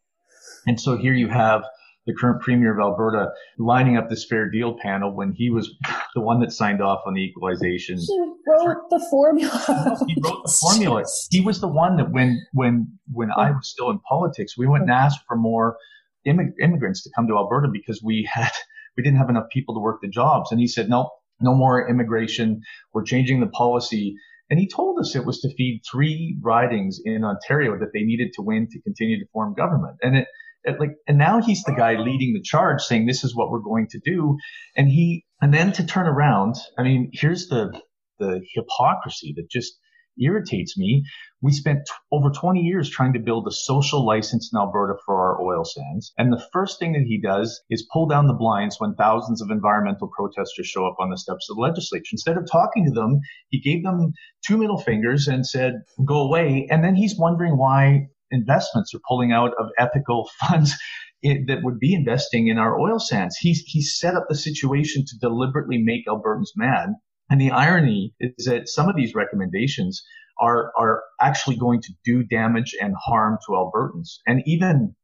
And 0.65 0.80
so 0.80 0.97
here 0.97 1.13
you 1.13 1.28
have 1.28 1.63
the 2.06 2.13
current 2.13 2.41
premier 2.41 2.73
of 2.73 2.80
Alberta 2.80 3.32
lining 3.58 3.97
up 3.97 4.10
this 4.10 4.26
fair 4.26 4.50
deal 4.50 4.78
panel 4.82 5.13
when 5.13 5.34
he 5.34 5.50
was 5.50 5.76
the 6.18 6.26
one 6.26 6.40
that 6.40 6.52
signed 6.52 6.82
off 6.82 7.02
on 7.06 7.14
the 7.14 7.22
equalization. 7.22 7.98
He 7.98 8.20
wrote 8.48 8.90
the 8.90 9.06
formula. 9.12 9.98
he 10.08 10.16
wrote 10.20 10.42
the 10.44 10.58
formula. 10.60 11.04
He 11.30 11.42
was 11.42 11.62
the 11.62 11.68
one 11.68 11.98
that 11.98 12.12
when 12.12 12.44
when 12.54 12.88
when 13.12 13.30
I 13.32 13.52
was 13.52 13.70
still 13.70 13.92
in 13.92 14.00
politics, 14.00 14.58
we 14.58 14.66
went 14.66 14.84
and 14.84 14.92
asked 14.92 15.20
for 15.28 15.38
more 15.38 15.78
immigrants 16.26 17.04
to 17.04 17.12
come 17.16 17.28
to 17.28 17.38
Alberta 17.38 17.68
because 17.72 18.02
we 18.04 18.28
had 18.32 18.52
we 18.98 19.04
didn't 19.04 19.20
have 19.20 19.30
enough 19.30 19.46
people 19.54 19.76
to 19.76 19.80
work 19.80 20.00
the 20.02 20.10
jobs. 20.10 20.52
And 20.52 20.60
he 20.60 20.68
said, 20.68 20.90
no, 20.90 21.12
no 21.40 21.54
more 21.54 21.88
immigration. 21.88 22.62
We're 22.94 23.04
changing 23.04 23.40
the 23.40 23.48
policy. 23.48 24.16
And 24.50 24.60
he 24.60 24.68
told 24.68 25.00
us 25.00 25.16
it 25.16 25.26
was 25.26 25.40
to 25.42 25.54
feed 25.56 25.82
three 25.90 26.38
ridings 26.42 27.00
in 27.06 27.24
Ontario 27.24 27.78
that 27.80 27.94
they 27.94 28.02
needed 28.02 28.32
to 28.34 28.42
win 28.42 28.68
to 28.72 28.82
continue 28.82 29.20
to 29.20 29.26
form 29.32 29.54
government. 29.54 29.98
And 30.02 30.18
it, 30.18 30.28
it 30.64 30.80
like, 30.80 30.96
and 31.08 31.18
now 31.18 31.42
he's 31.42 31.64
the 31.64 31.74
guy 31.74 31.94
leading 31.94 32.34
the 32.34 32.42
charge 32.42 32.82
saying 32.82 33.06
this 33.06 33.24
is 33.24 33.36
what 33.36 33.52
we're 33.52 33.60
going 33.60 33.88
to 33.92 34.00
do. 34.04 34.38
And 34.76 34.90
he, 34.90 35.26
and 35.41 35.54
then 35.54 35.71
to 35.73 35.86
turn 35.86 36.08
around, 36.08 36.56
I 36.78 36.84
mean, 36.84 37.12
here's 37.13 37.47
the, 37.47 37.80
the 38.19 38.41
hypocrisy 38.54 39.34
that 39.38 39.50
just 39.50 39.78
irritates 40.19 40.78
me. 40.78 41.04
We 41.41 41.52
spent 41.52 41.86
t- 41.86 41.93
over 42.12 42.32
20 42.32 42.60
years 42.62 42.89
trying 42.89 43.13
to 43.13 43.19
build 43.19 43.47
a 43.47 43.52
social 43.52 44.06
license 44.06 44.50
in 44.52 44.58
Alberta 44.58 44.95
for 45.06 45.15
our 45.15 45.41
oil 45.41 45.63
sands. 45.63 46.12
And 46.17 46.34
the 46.34 46.43
first 46.52 46.80
thing 46.80 46.93
that 46.93 47.04
he 47.04 47.21
does 47.21 47.62
is 47.69 47.88
pull 47.93 48.08
down 48.08 48.26
the 48.26 48.34
blinds 48.34 48.80
when 48.80 48.95
thousands 48.95 49.41
of 49.41 49.52
environmental 49.52 50.08
protesters 50.08 50.65
show 50.65 50.88
up 50.88 50.95
on 51.00 51.12
the 51.12 51.17
steps 51.17 51.47
of 51.50 51.56
the 51.56 51.62
legislature. 51.62 52.10
Instead 52.12 52.38
of 52.38 52.50
talking 52.52 52.86
to 52.86 52.91
them, 52.91 53.19
he 53.50 53.60
gave 53.60 53.84
them 53.84 54.13
two 54.45 54.58
middle 54.58 54.82
fingers 54.82 55.28
and 55.28 55.45
said, 55.45 55.73
go 56.04 56.21
away. 56.21 56.67
And 56.71 56.84
then 56.84 56.95
he's 56.95 57.15
wondering 57.17 57.58
why 57.58 58.08
investments 58.32 58.93
are 58.93 59.02
pulling 59.08 59.32
out 59.32 59.52
of 59.60 59.67
ethical 59.78 60.30
funds 60.39 60.76
that 61.24 61.60
would 61.64 61.80
be 61.80 61.94
investing 61.94 62.48
in 62.48 62.58
our 62.58 62.80
oil 62.80 63.00
sands. 63.00 63.38
He's, 63.38 63.62
he 63.62 63.82
set 63.82 64.16
up 64.16 64.26
the 64.30 64.36
situation 64.36 65.04
to 65.06 65.18
deliberately 65.20 65.78
make 65.78 66.06
Albertans 66.08 66.52
mad. 66.56 66.90
And 67.30 67.42
the 67.42 67.52
irony 67.52 68.14
is 68.20 68.46
that 68.46 68.70
some 68.70 68.88
of 68.88 68.96
these 68.96 69.16
recommendations 69.16 70.04
are, 70.40 70.72
are 70.78 71.04
actually 71.20 71.58
going 71.58 71.82
to 71.82 71.94
do 72.06 72.24
damage 72.24 72.76
and 72.80 72.94
harm 72.96 73.38
to 73.46 73.54
Albertans 73.54 74.20
and 74.28 74.44
even 74.46 74.96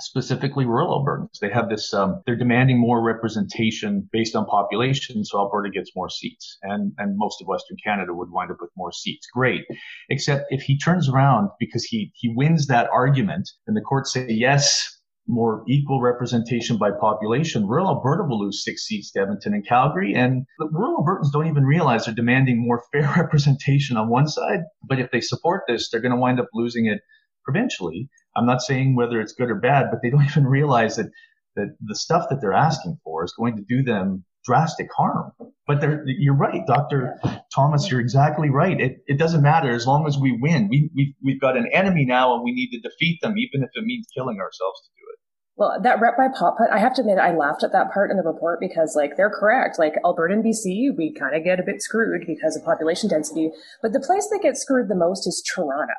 specifically 0.00 0.66
rural 0.66 1.02
Albertans. 1.02 1.38
They 1.40 1.50
have 1.50 1.68
this, 1.68 1.94
um, 1.94 2.22
they're 2.26 2.36
demanding 2.36 2.78
more 2.78 3.00
representation 3.00 4.08
based 4.12 4.34
on 4.34 4.44
population. 4.46 5.24
So 5.24 5.38
Alberta 5.38 5.70
gets 5.70 5.92
more 5.94 6.10
seats 6.10 6.58
and, 6.62 6.92
and 6.98 7.16
most 7.16 7.40
of 7.40 7.46
Western 7.46 7.76
Canada 7.84 8.12
would 8.12 8.30
wind 8.30 8.50
up 8.50 8.56
with 8.60 8.70
more 8.76 8.92
seats. 8.92 9.26
Great. 9.32 9.62
Except 10.10 10.46
if 10.50 10.62
he 10.62 10.76
turns 10.76 11.08
around 11.08 11.50
because 11.60 11.84
he, 11.84 12.10
he 12.14 12.32
wins 12.34 12.66
that 12.66 12.90
argument 12.92 13.48
and 13.66 13.76
the 13.76 13.80
courts 13.80 14.12
say, 14.12 14.26
yes, 14.28 14.98
more 15.26 15.62
equal 15.68 16.00
representation 16.00 16.78
by 16.78 16.90
population, 16.90 17.66
rural 17.66 17.88
Alberta 17.88 18.24
will 18.24 18.40
lose 18.40 18.64
six 18.64 18.86
seats 18.86 19.12
to 19.12 19.20
Edmonton 19.20 19.54
and 19.54 19.66
Calgary. 19.66 20.14
And 20.14 20.46
rural 20.58 20.98
Albertans 20.98 21.32
don't 21.32 21.46
even 21.46 21.64
realize 21.64 22.04
they're 22.04 22.14
demanding 22.14 22.58
more 22.60 22.82
fair 22.92 23.12
representation 23.16 23.96
on 23.96 24.08
one 24.08 24.28
side. 24.28 24.60
But 24.88 24.98
if 24.98 25.10
they 25.10 25.20
support 25.20 25.62
this, 25.68 25.90
they're 25.90 26.00
going 26.00 26.12
to 26.12 26.18
wind 26.18 26.40
up 26.40 26.48
losing 26.52 26.86
it 26.86 27.00
provincially. 27.44 28.08
I'm 28.36 28.46
not 28.46 28.62
saying 28.62 28.96
whether 28.96 29.20
it's 29.20 29.32
good 29.32 29.50
or 29.50 29.60
bad, 29.60 29.86
but 29.90 30.00
they 30.02 30.10
don't 30.10 30.24
even 30.30 30.46
realize 30.46 30.96
that, 30.96 31.10
that 31.56 31.76
the 31.80 31.96
stuff 31.96 32.26
that 32.30 32.40
they're 32.40 32.52
asking 32.52 32.98
for 33.04 33.24
is 33.24 33.34
going 33.36 33.56
to 33.56 33.64
do 33.68 33.82
them 33.82 34.24
drastic 34.44 34.88
harm. 34.96 35.32
But 35.66 35.82
you're 36.06 36.36
right, 36.36 36.66
Dr. 36.66 37.18
Thomas, 37.54 37.90
you're 37.90 38.00
exactly 38.00 38.50
right. 38.50 38.80
It, 38.80 38.98
it 39.06 39.18
doesn't 39.18 39.42
matter 39.42 39.70
as 39.70 39.86
long 39.86 40.06
as 40.06 40.18
we 40.18 40.36
win. 40.40 40.68
We, 40.68 40.90
we, 40.94 41.14
we've 41.22 41.40
got 41.40 41.56
an 41.56 41.68
enemy 41.72 42.04
now 42.04 42.34
and 42.34 42.42
we 42.42 42.52
need 42.52 42.70
to 42.70 42.80
defeat 42.80 43.20
them, 43.22 43.34
even 43.38 43.62
if 43.62 43.70
it 43.74 43.84
means 43.84 44.06
killing 44.14 44.38
ourselves 44.40 44.80
to 44.80 44.88
do 44.90 45.04
it. 45.12 45.18
Well, 45.54 45.80
that 45.82 46.00
rep 46.00 46.16
by 46.16 46.28
pop 46.36 46.56
put, 46.58 46.70
I 46.70 46.78
have 46.78 46.94
to 46.94 47.02
admit, 47.02 47.18
I 47.18 47.34
laughed 47.34 47.62
at 47.62 47.72
that 47.72 47.92
part 47.92 48.10
in 48.10 48.16
the 48.16 48.22
report 48.22 48.58
because, 48.58 48.96
like, 48.96 49.16
they're 49.16 49.30
correct. 49.30 49.78
Like, 49.78 49.94
Alberta 50.04 50.34
and 50.34 50.44
BC, 50.44 50.96
we 50.96 51.12
kind 51.12 51.36
of 51.36 51.44
get 51.44 51.60
a 51.60 51.62
bit 51.62 51.82
screwed 51.82 52.26
because 52.26 52.56
of 52.56 52.64
population 52.64 53.08
density. 53.08 53.50
But 53.82 53.92
the 53.92 54.00
place 54.00 54.28
that 54.30 54.40
gets 54.42 54.62
screwed 54.62 54.88
the 54.88 54.96
most 54.96 55.26
is 55.26 55.44
Toronto. 55.54 55.92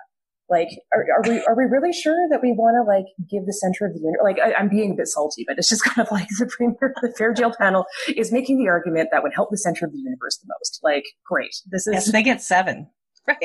Like, 0.53 0.69
are, 0.93 1.05
are 1.17 1.23
we 1.27 1.43
are 1.49 1.57
we 1.57 1.65
really 1.65 1.91
sure 1.91 2.29
that 2.29 2.41
we 2.43 2.53
want 2.53 2.77
to 2.77 2.85
like 2.85 3.09
give 3.27 3.47
the 3.47 3.53
center 3.53 3.87
of 3.87 3.93
the 3.93 3.99
universe? 3.99 4.21
Like, 4.23 4.37
I, 4.37 4.53
am 4.61 4.69
being 4.69 4.91
a 4.91 4.95
bit 4.95 5.07
salty, 5.07 5.43
but 5.47 5.57
it's 5.57 5.69
just 5.69 5.83
kind 5.89 6.05
of 6.05 6.11
like 6.11 6.27
the 6.37 6.45
premier, 6.45 6.93
the 7.01 7.55
panel 7.57 7.85
is 8.15 8.31
making 8.31 8.59
the 8.59 8.69
argument 8.69 9.09
that 9.11 9.23
would 9.23 9.33
help 9.33 9.49
the 9.49 9.57
center 9.57 9.85
of 9.87 9.91
the 9.91 9.97
universe 9.97 10.37
the 10.37 10.53
most. 10.53 10.79
Like, 10.83 11.05
great, 11.25 11.55
this 11.71 11.87
is 11.87 11.93
yes, 11.93 12.11
they 12.11 12.21
get 12.21 12.41
seven. 12.41 12.87
right? 13.27 13.38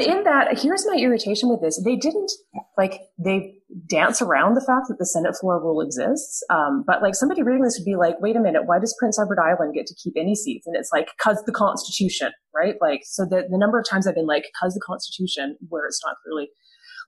in 0.00 0.24
that, 0.24 0.58
here's 0.58 0.86
my 0.86 0.96
irritation 0.96 1.48
with 1.48 1.60
this. 1.60 1.80
They 1.82 1.96
didn't 1.96 2.30
like 2.76 3.00
they 3.18 3.54
dance 3.88 4.20
around 4.20 4.54
the 4.54 4.60
fact 4.60 4.86
that 4.88 4.98
the 4.98 5.06
Senate 5.06 5.34
floor 5.40 5.60
rule 5.60 5.80
exists. 5.80 6.42
Um, 6.50 6.84
but 6.86 7.02
like 7.02 7.14
somebody 7.14 7.42
reading 7.42 7.62
this 7.62 7.78
would 7.78 7.90
be 7.90 7.96
like, 7.96 8.20
wait 8.20 8.36
a 8.36 8.40
minute, 8.40 8.66
why 8.66 8.78
does 8.78 8.94
Prince 8.98 9.18
Edward 9.18 9.38
Island 9.38 9.74
get 9.74 9.86
to 9.86 9.94
keep 9.94 10.14
any 10.16 10.34
seats? 10.34 10.66
And 10.66 10.76
it's 10.76 10.90
like, 10.92 11.08
cause 11.20 11.42
the 11.46 11.52
Constitution, 11.52 12.32
right? 12.54 12.74
Like, 12.80 13.02
so 13.04 13.24
the, 13.24 13.46
the 13.50 13.58
number 13.58 13.78
of 13.78 13.86
times 13.88 14.06
I've 14.06 14.14
been 14.14 14.26
like, 14.26 14.44
cause 14.60 14.74
the 14.74 14.82
Constitution, 14.84 15.56
where 15.68 15.86
it's 15.86 16.00
not 16.04 16.16
clearly, 16.24 16.48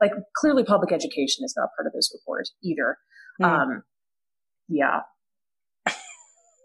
like, 0.01 0.13
clearly 0.37 0.65
public 0.65 0.93
education 0.93 1.45
is 1.45 1.55
not 1.57 1.69
part 1.77 1.87
of 1.87 1.93
this 1.93 2.11
report 2.15 2.49
either. 2.63 2.97
Mm. 3.41 3.47
Um, 3.47 3.83
yeah. 4.69 5.01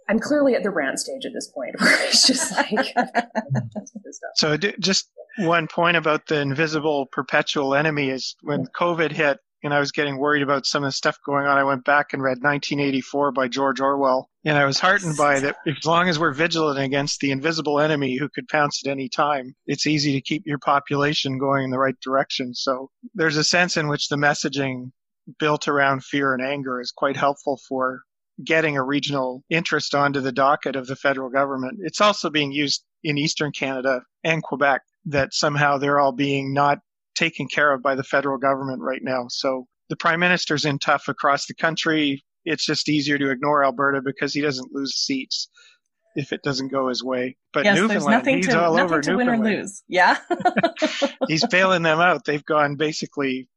I'm 0.10 0.20
clearly 0.20 0.56
at 0.56 0.64
the 0.64 0.72
rant 0.72 1.00
stage 1.00 1.26
at 1.26 1.34
this 1.34 1.48
point 1.48 1.76
where 1.80 2.08
it's 2.08 2.26
just 2.26 2.52
like. 2.52 2.96
so 4.36 4.58
just 4.58 5.10
one 5.38 5.68
point 5.68 5.96
about 5.96 6.28
the 6.28 6.40
invisible 6.40 7.06
perpetual 7.12 7.76
enemy 7.76 8.10
is 8.10 8.36
when 8.42 8.66
COVID 8.76 9.12
hit 9.12 9.40
and 9.64 9.74
I 9.74 9.80
was 9.80 9.92
getting 9.92 10.18
worried 10.18 10.42
about 10.42 10.66
some 10.66 10.84
of 10.84 10.88
the 10.88 10.94
stuff 10.94 11.18
going 11.26 11.46
on, 11.46 11.58
I 11.58 11.66
went 11.66 11.84
back 11.84 12.14
and 12.14 12.24
read 12.24 12.42
1984 12.42 13.34
by 13.34 13.50
George 13.50 13.82
Orwell. 13.82 14.30
And 14.46 14.58
I 14.58 14.66
was 14.66 14.80
heartened 14.80 15.18
by 15.18 15.42
that. 15.42 15.58
As 15.68 15.86
long 15.86 16.08
as 16.08 16.18
we're 16.18 16.32
vigilant 16.32 16.80
against 16.80 17.20
the 17.20 17.32
invisible 17.32 17.80
enemy 17.80 18.16
who 18.18 18.30
could 18.30 18.48
pounce 18.48 18.82
at 18.86 18.90
any 18.90 19.10
time, 19.10 19.54
it's 19.68 19.86
easy 19.86 20.14
to 20.14 20.22
keep 20.22 20.44
your 20.46 20.60
population 20.60 21.38
going 21.38 21.66
in 21.66 21.72
the 21.72 21.80
right 21.80 22.00
direction. 22.02 22.54
So 22.54 22.90
there's 23.14 23.36
a 23.36 23.44
sense 23.44 23.76
in 23.76 23.90
which 23.90 24.08
the 24.08 24.16
messaging 24.16 24.92
built 25.40 25.68
around 25.68 26.06
fear 26.06 26.34
and 26.34 26.42
anger 26.42 26.80
is 26.80 26.92
quite 26.92 27.18
helpful 27.18 27.60
for 27.68 28.02
getting 28.44 28.78
a 28.78 28.84
regional 28.84 29.44
interest 29.50 29.94
onto 29.94 30.22
the 30.22 30.32
docket 30.32 30.76
of 30.76 30.88
the 30.88 30.96
federal 30.96 31.30
government. 31.30 31.80
It's 31.82 32.02
also 32.02 32.30
being 32.30 32.52
used 32.52 32.84
in 33.04 33.18
Eastern 33.18 33.52
Canada 33.52 34.02
and 34.24 34.44
Quebec 34.44 34.82
that 35.06 35.34
somehow 35.34 35.78
they're 35.78 36.00
all 36.00 36.12
being 36.12 36.54
not 36.54 36.80
taken 37.16 37.48
care 37.48 37.74
of 37.74 37.82
by 37.82 37.96
the 37.96 38.04
federal 38.04 38.38
government 38.38 38.82
right 38.82 39.02
now. 39.04 39.26
So 39.30 39.68
the 39.90 39.96
prime 39.96 40.20
minister's 40.20 40.66
in 40.66 40.80
tough 40.80 41.08
across 41.08 41.48
the 41.48 41.56
country. 41.56 42.24
It's 42.46 42.66
just 42.66 42.88
easier 42.88 43.18
to 43.18 43.32
ignore 43.32 43.64
Alberta 43.64 44.02
because 44.04 44.34
he 44.34 44.42
doesn't 44.42 44.72
lose 44.72 44.96
seats 44.96 45.50
if 46.16 46.32
it 46.32 46.42
doesn't 46.44 46.72
go 46.72 46.88
his 46.88 47.04
way. 47.04 47.38
But 47.54 47.66
yes, 47.66 47.76
Newfoundland, 47.76 48.02
there's 48.02 48.12
nothing 48.12 48.38
he's 48.38 48.48
to, 48.48 48.62
all 48.62 48.76
nothing 48.76 48.86
over 48.86 49.02
to 49.02 49.16
win 49.16 49.30
or 49.30 49.38
lose. 49.38 49.84
Yeah. 49.88 50.18
he's 51.28 51.46
bailing 51.48 51.84
them 51.84 52.00
out. 52.00 52.26
They've 52.26 52.46
gone 52.46 52.76
basically 52.76 53.48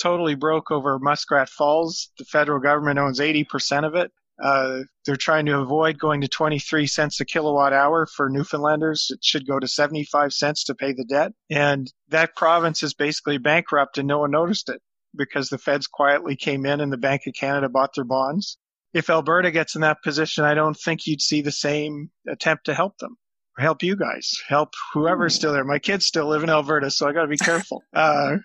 totally 0.00 0.34
broke 0.34 0.70
over 0.70 0.98
Muskrat 0.98 1.48
Falls. 1.48 2.10
The 2.18 2.24
federal 2.24 2.60
government 2.60 2.98
owns 2.98 3.20
80% 3.20 3.86
of 3.86 3.94
it. 3.94 4.10
Uh, 4.42 4.80
they're 5.06 5.16
trying 5.16 5.46
to 5.46 5.58
avoid 5.58 5.98
going 5.98 6.20
to 6.20 6.28
23 6.28 6.86
cents 6.86 7.20
a 7.20 7.24
kilowatt 7.24 7.72
hour 7.72 8.06
for 8.06 8.28
Newfoundlanders. 8.28 9.10
It 9.10 9.20
should 9.22 9.46
go 9.46 9.60
to 9.60 9.68
75 9.68 10.32
cents 10.32 10.64
to 10.64 10.74
pay 10.74 10.92
the 10.92 11.04
debt. 11.04 11.32
And 11.48 11.92
that 12.08 12.34
province 12.34 12.82
is 12.82 12.92
basically 12.92 13.38
bankrupt 13.38 13.98
and 13.98 14.08
no 14.08 14.18
one 14.18 14.32
noticed 14.32 14.68
it 14.68 14.82
because 15.16 15.48
the 15.48 15.58
feds 15.58 15.86
quietly 15.86 16.36
came 16.36 16.66
in 16.66 16.80
and 16.80 16.92
the 16.92 16.96
Bank 16.98 17.22
of 17.26 17.34
Canada 17.38 17.68
bought 17.68 17.94
their 17.94 18.04
bonds. 18.04 18.58
If 18.92 19.08
Alberta 19.08 19.50
gets 19.50 19.74
in 19.74 19.82
that 19.82 20.02
position, 20.02 20.44
I 20.44 20.54
don't 20.54 20.76
think 20.76 21.06
you'd 21.06 21.22
see 21.22 21.40
the 21.40 21.52
same 21.52 22.10
attempt 22.28 22.66
to 22.66 22.74
help 22.74 22.98
them 22.98 23.16
or 23.56 23.62
help 23.62 23.82
you 23.82 23.96
guys, 23.96 24.42
help 24.48 24.70
whoever's 24.92 25.34
still 25.34 25.52
there. 25.52 25.64
My 25.64 25.78
kids 25.78 26.06
still 26.06 26.26
live 26.26 26.42
in 26.42 26.50
Alberta, 26.50 26.90
so 26.90 27.08
I 27.08 27.12
got 27.12 27.22
to 27.22 27.28
be 27.28 27.38
careful. 27.38 27.82
Uh, 27.94 28.38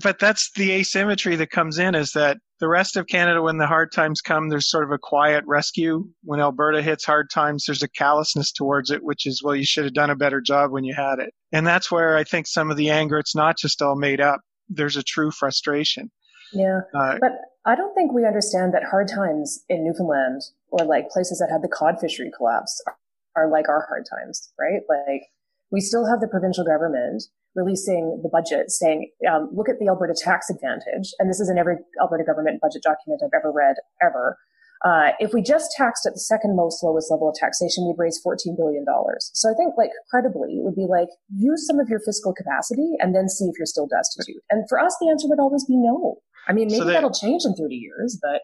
but 0.00 0.18
that's 0.18 0.50
the 0.56 0.72
asymmetry 0.72 1.36
that 1.36 1.50
comes 1.50 1.78
in 1.78 1.94
is 1.94 2.12
that 2.12 2.38
the 2.60 2.68
rest 2.68 2.96
of 2.96 3.06
Canada, 3.06 3.42
when 3.42 3.58
the 3.58 3.66
hard 3.66 3.92
times 3.92 4.20
come, 4.20 4.48
there's 4.48 4.70
sort 4.70 4.84
of 4.84 4.90
a 4.90 4.98
quiet 4.98 5.44
rescue. 5.46 6.08
When 6.22 6.40
Alberta 6.40 6.80
hits 6.80 7.04
hard 7.04 7.28
times, 7.28 7.64
there's 7.66 7.82
a 7.82 7.88
callousness 7.88 8.52
towards 8.52 8.90
it, 8.90 9.02
which 9.02 9.26
is, 9.26 9.42
well, 9.42 9.56
you 9.56 9.64
should 9.64 9.84
have 9.84 9.94
done 9.94 10.10
a 10.10 10.16
better 10.16 10.40
job 10.40 10.70
when 10.70 10.84
you 10.84 10.94
had 10.94 11.18
it. 11.18 11.34
And 11.50 11.66
that's 11.66 11.90
where 11.90 12.16
I 12.16 12.24
think 12.24 12.46
some 12.46 12.70
of 12.70 12.76
the 12.76 12.90
anger, 12.90 13.18
it's 13.18 13.34
not 13.34 13.58
just 13.58 13.82
all 13.82 13.96
made 13.96 14.20
up. 14.20 14.40
There's 14.68 14.96
a 14.96 15.02
true 15.02 15.30
frustration. 15.30 16.10
Yeah. 16.52 16.80
Uh, 16.94 17.18
but 17.20 17.32
I 17.66 17.74
don't 17.74 17.94
think 17.94 18.12
we 18.12 18.26
understand 18.26 18.72
that 18.74 18.84
hard 18.84 19.08
times 19.08 19.64
in 19.68 19.84
Newfoundland 19.84 20.42
or 20.70 20.86
like 20.86 21.10
places 21.10 21.38
that 21.38 21.52
had 21.52 21.62
the 21.62 21.68
cod 21.68 21.96
fishery 22.00 22.30
collapse 22.36 22.82
are, 22.86 22.96
are 23.36 23.50
like 23.50 23.68
our 23.68 23.86
hard 23.88 24.06
times, 24.08 24.52
right? 24.58 24.82
Like 24.88 25.22
we 25.70 25.80
still 25.80 26.06
have 26.06 26.20
the 26.20 26.28
provincial 26.28 26.64
government 26.64 27.24
releasing 27.54 28.20
the 28.22 28.28
budget 28.28 28.70
saying, 28.70 29.10
um, 29.30 29.50
look 29.52 29.68
at 29.68 29.78
the 29.78 29.88
Alberta 29.88 30.14
tax 30.16 30.48
advantage. 30.48 31.12
And 31.18 31.28
this 31.28 31.40
is 31.40 31.50
in 31.50 31.58
every 31.58 31.76
Alberta 32.00 32.24
government 32.24 32.60
budget 32.60 32.82
document 32.82 33.22
I've 33.24 33.36
ever 33.36 33.52
read, 33.52 33.76
ever. 34.02 34.38
Uh, 34.84 35.12
if 35.20 35.32
we 35.32 35.42
just 35.42 35.70
taxed 35.76 36.06
at 36.06 36.12
the 36.12 36.20
second 36.20 36.56
most 36.56 36.82
lowest 36.82 37.10
level 37.10 37.28
of 37.28 37.36
taxation, 37.36 37.86
we'd 37.86 38.02
raise 38.02 38.20
$14 38.26 38.56
billion. 38.56 38.84
So 39.32 39.48
I 39.48 39.54
think 39.54 39.74
like 39.78 39.90
credibly, 40.10 40.58
it 40.58 40.64
would 40.64 40.74
be 40.74 40.86
like 40.88 41.08
use 41.30 41.66
some 41.66 41.78
of 41.78 41.88
your 41.88 42.00
fiscal 42.00 42.34
capacity 42.34 42.94
and 42.98 43.14
then 43.14 43.28
see 43.28 43.44
if 43.44 43.54
you're 43.58 43.66
still 43.66 43.86
destitute. 43.86 44.42
And 44.50 44.64
for 44.68 44.80
us, 44.80 44.96
the 45.00 45.08
answer 45.08 45.28
would 45.28 45.38
always 45.38 45.64
be 45.64 45.76
no. 45.76 46.16
I 46.48 46.52
mean, 46.52 46.66
maybe 46.66 46.78
so 46.78 46.84
they, 46.84 46.94
that'll 46.94 47.12
change 47.12 47.42
in 47.44 47.54
30 47.54 47.74
years, 47.76 48.18
but. 48.20 48.42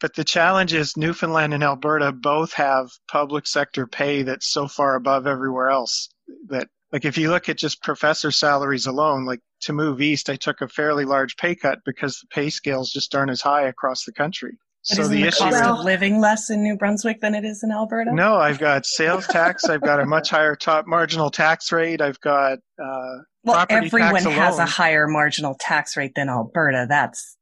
But 0.00 0.14
the 0.14 0.24
challenge 0.24 0.72
is 0.72 0.96
Newfoundland 0.96 1.52
and 1.52 1.62
Alberta 1.62 2.12
both 2.12 2.54
have 2.54 2.90
public 3.08 3.46
sector 3.46 3.86
pay 3.86 4.22
that's 4.22 4.50
so 4.50 4.66
far 4.66 4.96
above 4.96 5.26
everywhere 5.26 5.68
else 5.68 6.08
that 6.48 6.68
like 6.94 7.04
if 7.04 7.18
you 7.18 7.28
look 7.28 7.48
at 7.48 7.58
just 7.58 7.82
professor 7.82 8.30
salaries 8.30 8.86
alone, 8.86 9.24
like 9.24 9.40
to 9.62 9.72
move 9.72 10.00
east, 10.00 10.30
I 10.30 10.36
took 10.36 10.60
a 10.60 10.68
fairly 10.68 11.04
large 11.04 11.36
pay 11.36 11.56
cut 11.56 11.80
because 11.84 12.20
the 12.20 12.28
pay 12.28 12.50
scales 12.50 12.92
just 12.92 13.12
aren't 13.16 13.32
as 13.32 13.40
high 13.40 13.66
across 13.66 14.04
the 14.04 14.12
country. 14.12 14.52
So 14.82 15.02
isn't 15.02 15.12
the, 15.12 15.24
the 15.24 15.30
cost 15.32 15.50
well, 15.50 15.80
of 15.80 15.84
living 15.84 16.20
less 16.20 16.50
in 16.50 16.62
New 16.62 16.76
Brunswick 16.76 17.20
than 17.20 17.34
it 17.34 17.44
is 17.44 17.64
in 17.64 17.72
Alberta? 17.72 18.14
No, 18.14 18.36
I've 18.36 18.60
got 18.60 18.86
sales 18.86 19.26
tax. 19.26 19.64
I've 19.64 19.80
got 19.80 19.98
a 19.98 20.06
much 20.06 20.30
higher 20.30 20.54
top 20.54 20.86
marginal 20.86 21.32
tax 21.32 21.72
rate. 21.72 22.00
I've 22.00 22.20
got 22.20 22.58
uh, 22.80 23.16
well, 23.42 23.66
everyone 23.68 24.14
has 24.14 24.60
a 24.60 24.66
higher 24.66 25.08
marginal 25.08 25.56
tax 25.58 25.96
rate 25.96 26.14
than 26.14 26.28
Alberta. 26.28 26.86
That's 26.88 27.36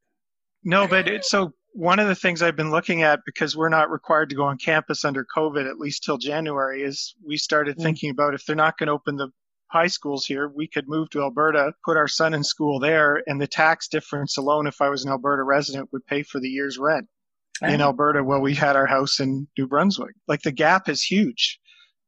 no, 0.65 0.89
but 0.89 1.09
it, 1.09 1.27
so 1.27 1.53
one 1.75 1.99
of 1.99 2.09
the 2.09 2.15
things 2.15 2.41
I've 2.41 2.57
been 2.57 2.71
looking 2.71 3.03
at 3.03 3.21
because 3.27 3.55
we're 3.55 3.69
not 3.69 3.91
required 3.91 4.31
to 4.31 4.37
go 4.37 4.45
on 4.45 4.57
campus 4.57 5.05
under 5.05 5.27
COVID 5.37 5.69
at 5.69 5.79
least 5.79 6.05
till 6.05 6.17
January 6.17 6.83
is 6.83 7.15
we 7.27 7.37
started 7.37 7.77
mm. 7.77 7.83
thinking 7.83 8.11
about 8.11 8.33
if 8.33 8.47
they're 8.47 8.57
not 8.57 8.79
going 8.79 8.87
to 8.87 8.93
open 8.93 9.17
the 9.17 9.29
high 9.73 9.87
schools 9.87 10.27
here, 10.27 10.49
we 10.49 10.69
could 10.69 10.89
move 10.89 11.09
to 11.11 11.23
Alberta, 11.23 11.73
put 11.85 11.97
our 11.97 12.09
son 12.09 12.35
in 12.35 12.45
school 12.45 12.79
there, 12.79 13.23
and 13.27 13.41
the 13.41 13.47
tax 13.47 13.89
difference 13.89 14.37
alone, 14.37 14.67
if 14.67 14.81
I 14.81 14.91
was 14.91 15.05
an 15.05 15.11
Alberta 15.11 15.43
resident, 15.43 15.89
would 15.93 16.07
pay 16.07 16.23
for 16.23 16.41
the 16.41 16.49
year's 16.49 16.79
rent 16.79 17.09
in 17.63 17.81
Alberta 17.81 18.25
while 18.25 18.41
we 18.41 18.55
had 18.55 18.77
our 18.77 18.87
house 18.87 19.21
in 19.21 19.47
New 19.57 19.67
Brunswick. 19.67 20.15
Like 20.27 20.43
the 20.43 20.53
gap 20.53 20.89
is 20.89 21.03
huge. 21.03 21.59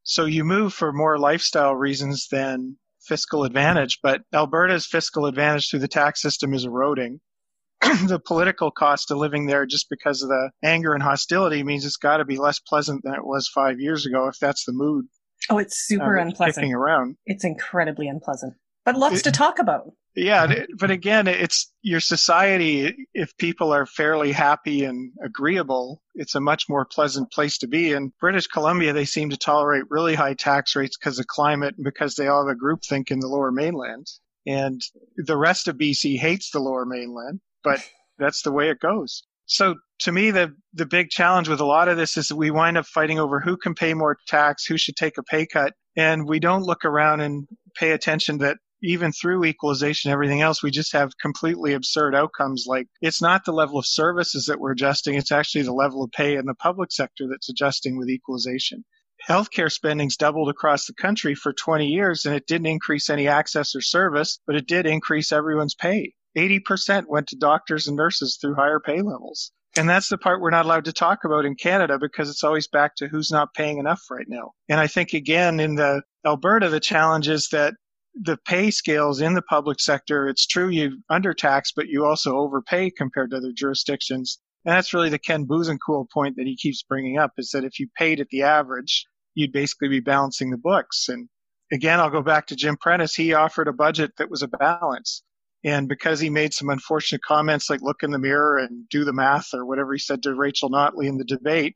So 0.03 0.27
you 0.27 0.45
move 0.45 0.75
for 0.75 0.93
more 0.93 1.19
lifestyle 1.19 1.75
reasons 1.75 2.29
than 2.31 2.77
fiscal 3.01 3.45
advantage, 3.45 4.01
but 4.03 4.23
Alberta's 4.33 4.87
fiscal 4.87 5.27
advantage 5.27 5.71
through 5.71 5.81
the 5.81 5.89
tax 5.89 6.21
system 6.21 6.55
is 6.55 6.65
eroding. 6.65 7.21
the 7.81 8.21
political 8.25 8.71
cost 8.71 9.11
of 9.11 9.19
living 9.19 9.47
there 9.47 9.67
just 9.67 9.89
because 9.91 10.23
of 10.23 10.29
the 10.29 10.51
anger 10.62 10.95
and 10.95 11.03
hostility 11.03 11.62
means 11.62 11.85
it's 11.85 11.97
got 11.97 12.19
to 12.19 12.25
be 12.25 12.37
less 12.37 12.59
pleasant 12.59 13.03
than 13.05 13.15
it 13.15 13.25
was 13.25 13.49
five 13.49 13.81
years 13.81 14.07
ago 14.07 14.27
if 14.27 14.39
that's 14.39 14.65
the 14.65 14.73
mood. 14.73 15.07
Oh, 15.51 15.59
it's 15.59 15.76
super 15.76 16.18
uh, 16.18 16.22
unpleasant. 16.22 16.72
around. 16.72 17.16
It's 17.26 17.45
incredibly 17.45 18.09
unpleasant, 18.09 18.55
but 18.84 18.97
lots 18.97 19.20
it, 19.20 19.22
to 19.24 19.32
talk 19.32 19.59
about. 19.59 19.92
Yeah, 20.16 20.64
but 20.78 20.90
again, 20.90 21.26
it's 21.26 21.72
your 21.82 22.01
society. 22.01 23.09
If 23.14 23.36
people 23.36 23.72
are 23.72 23.84
fairly 23.84 24.30
happy 24.30 24.84
and 24.84 25.12
agreeable, 25.22 26.01
it's 26.14 26.36
a 26.36 26.40
much 26.40 26.68
more 26.68 26.84
pleasant 26.84 27.32
place 27.32 27.59
to 27.59 27.66
be. 27.66 27.92
In 27.92 28.12
British 28.20 28.47
Columbia, 28.47 28.92
they 28.92 29.07
seem 29.07 29.30
to 29.30 29.36
tolerate 29.36 29.90
really 29.90 30.14
high 30.14 30.34
tax 30.34 30.76
rates 30.76 30.97
because 30.97 31.18
of 31.18 31.26
climate 31.26 31.74
and 31.76 31.84
because 31.84 32.14
they 32.14 32.28
all 32.28 32.47
have 32.47 32.57
a 32.57 32.59
groupthink 32.59 33.11
in 33.11 33.18
the 33.18 33.26
lower 33.26 33.51
mainland. 33.51 34.07
And 34.47 34.80
the 35.16 35.36
rest 35.36 35.66
of 35.68 35.78
BC 35.78 36.18
hates 36.18 36.51
the 36.51 36.61
lower 36.61 36.86
mainland 36.86 37.40
but 37.64 37.80
that's 38.18 38.42
the 38.42 38.53
way 38.53 38.70
it 38.70 38.78
goes. 38.78 39.24
So 39.47 39.76
to 40.01 40.12
me, 40.12 40.30
the, 40.30 40.55
the 40.72 40.86
big 40.86 41.11
challenge 41.11 41.49
with 41.49 41.61
a 41.61 41.66
lot 41.66 41.88
of 41.88 41.97
this 41.97 42.16
is 42.16 42.32
we 42.32 42.51
wind 42.51 42.78
up 42.78 42.86
fighting 42.86 43.18
over 43.18 43.40
who 43.40 43.57
can 43.57 43.74
pay 43.74 43.95
more 43.95 44.16
tax, 44.26 44.64
who 44.64 44.78
should 44.78 44.97
take 44.97 45.18
a 45.18 45.22
pay 45.22 45.47
cut. 45.47 45.74
And 45.97 46.26
we 46.28 46.40
don't 46.40 46.62
look 46.62 46.84
around 46.84 47.20
and 47.20 47.47
pay 47.76 47.92
attention 47.92 48.38
that 48.38 48.57
even 48.82 49.12
through 49.12 49.45
equalization, 49.45 50.11
everything 50.11 50.42
else, 50.42 50.62
we 50.62 50.70
just 50.70 50.92
have 50.92 51.16
completely 51.20 51.72
absurd 51.72 52.14
outcomes. 52.14 52.64
Like 52.66 52.86
it's 53.01 53.22
not 53.22 53.45
the 53.45 53.53
level 53.53 53.78
of 53.78 53.86
services 53.86 54.47
that 54.47 54.61
we're 54.61 54.72
adjusting. 54.72 55.14
It's 55.14 55.32
actually 55.32 55.62
the 55.62 55.72
level 55.72 56.03
of 56.03 56.11
pay 56.11 56.34
in 56.34 56.45
the 56.45 56.55
public 56.55 56.92
sector 56.92 57.26
that's 57.30 57.49
adjusting 57.49 57.97
with 57.97 58.11
equalization. 58.11 58.84
Healthcare 59.28 59.72
spending's 59.72 60.18
doubled 60.18 60.51
across 60.51 60.86
the 60.86 60.92
country 60.92 61.34
for 61.34 61.53
20 61.55 61.86
years 61.86 62.26
and 62.26 62.34
it 62.34 62.47
didn't 62.47 62.66
increase 62.66 63.09
any 63.09 63.26
access 63.26 63.74
or 63.74 63.80
service, 63.80 64.38
but 64.47 64.57
it 64.57 64.66
did 64.66 64.86
increase 64.86 65.32
everyone's 65.32 65.74
pay. 65.74 66.12
80% 66.37 67.07
went 67.09 67.28
to 67.28 67.37
doctors 67.37 67.87
and 67.87 67.97
nurses 67.97 68.39
through 68.41 68.55
higher 68.55 68.80
pay 68.80 69.03
levels. 69.03 69.53
And 69.76 69.89
that's 69.89 70.09
the 70.09 70.18
part 70.18 70.41
we're 70.41 70.51
not 70.51 70.66
allowed 70.66 70.85
to 70.85 70.93
talk 70.93 71.24
about 71.24 71.45
in 71.45 71.57
Canada 71.57 71.99
because 71.99 72.30
it's 72.30 72.45
always 72.45 72.68
back 72.68 72.95
to 72.97 73.09
who's 73.09 73.30
not 73.32 73.55
paying 73.55 73.78
enough 73.78 74.03
right 74.11 74.28
now. 74.28 74.53
And 74.68 74.78
I 74.78 74.87
think 74.87 75.12
again 75.12 75.59
in 75.59 75.74
the 75.74 76.03
Alberta, 76.24 76.68
the 76.68 76.80
challenge 76.80 77.28
is 77.28 77.49
that 77.49 77.74
the 78.14 78.37
pay 78.47 78.70
scales 78.70 79.20
in 79.20 79.35
the 79.35 79.43
public 79.43 79.80
sector, 79.80 80.28
it's 80.28 80.47
true 80.47 80.68
you 80.68 81.03
undertax, 81.11 81.72
but 81.74 81.89
you 81.89 82.05
also 82.05 82.37
overpay 82.37 82.91
compared 82.91 83.30
to 83.30 83.39
other 83.39 83.53
jurisdictions. 83.53 84.39
And 84.64 84.74
that's 84.74 84.95
really 84.95 85.11
the 85.11 85.18
Ken 85.18 85.47
Boessenkool 85.47 86.09
point 86.11 86.37
that 86.37 86.47
he 86.47 86.57
keeps 86.57 86.85
bringing 86.85 87.18
up 87.18 87.32
is 87.37 87.51
that 87.51 87.64
if 87.64 87.80
you 87.80 87.89
paid 87.99 88.20
at 88.20 88.28
the 88.28 88.43
average, 88.43 89.07
you'd 89.35 89.53
basically 89.53 89.89
be 89.89 90.01
balancing 90.01 90.51
the 90.51 90.57
books. 90.57 91.09
And 91.09 91.28
again, 91.72 91.99
I'll 91.99 92.11
go 92.11 92.22
back 92.22 92.47
to 92.47 92.57
Jim 92.57 92.76
Prentice. 92.76 93.14
He 93.14 93.35
offered 93.35 93.66
a 93.66 93.72
budget 93.72 94.12
that 94.18 94.30
was 94.30 94.43
a 94.43 94.49
balance. 94.49 95.22
And 95.65 95.89
because 95.89 96.21
he 96.21 96.29
made 96.29 96.53
some 96.53 96.69
unfortunate 96.69 97.23
comments 97.23 97.71
like 97.71 97.81
look 97.81 98.03
in 98.03 98.11
the 98.11 98.19
mirror 98.19 98.59
and 98.59 98.87
do 98.91 99.05
the 99.05 99.15
math 99.15 99.55
or 99.55 99.65
whatever 99.65 99.95
he 99.95 99.99
said 99.99 100.23
to 100.23 100.35
Rachel 100.35 100.71
Notley 100.71 101.07
in 101.07 101.17
the 101.17 101.25
debate, 101.25 101.75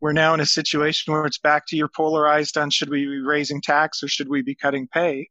we're 0.00 0.12
now 0.12 0.32
in 0.34 0.40
a 0.40 0.46
situation 0.46 1.12
where 1.12 1.26
it's 1.26 1.38
back 1.38 1.66
to 1.68 1.76
your 1.76 1.88
polarized 1.88 2.56
on 2.56 2.70
should 2.70 2.88
we 2.88 3.04
be 3.04 3.20
raising 3.20 3.60
tax 3.60 4.02
or 4.02 4.08
should 4.08 4.28
we 4.28 4.42
be 4.42 4.54
cutting 4.54 4.88
pay? 4.88 5.28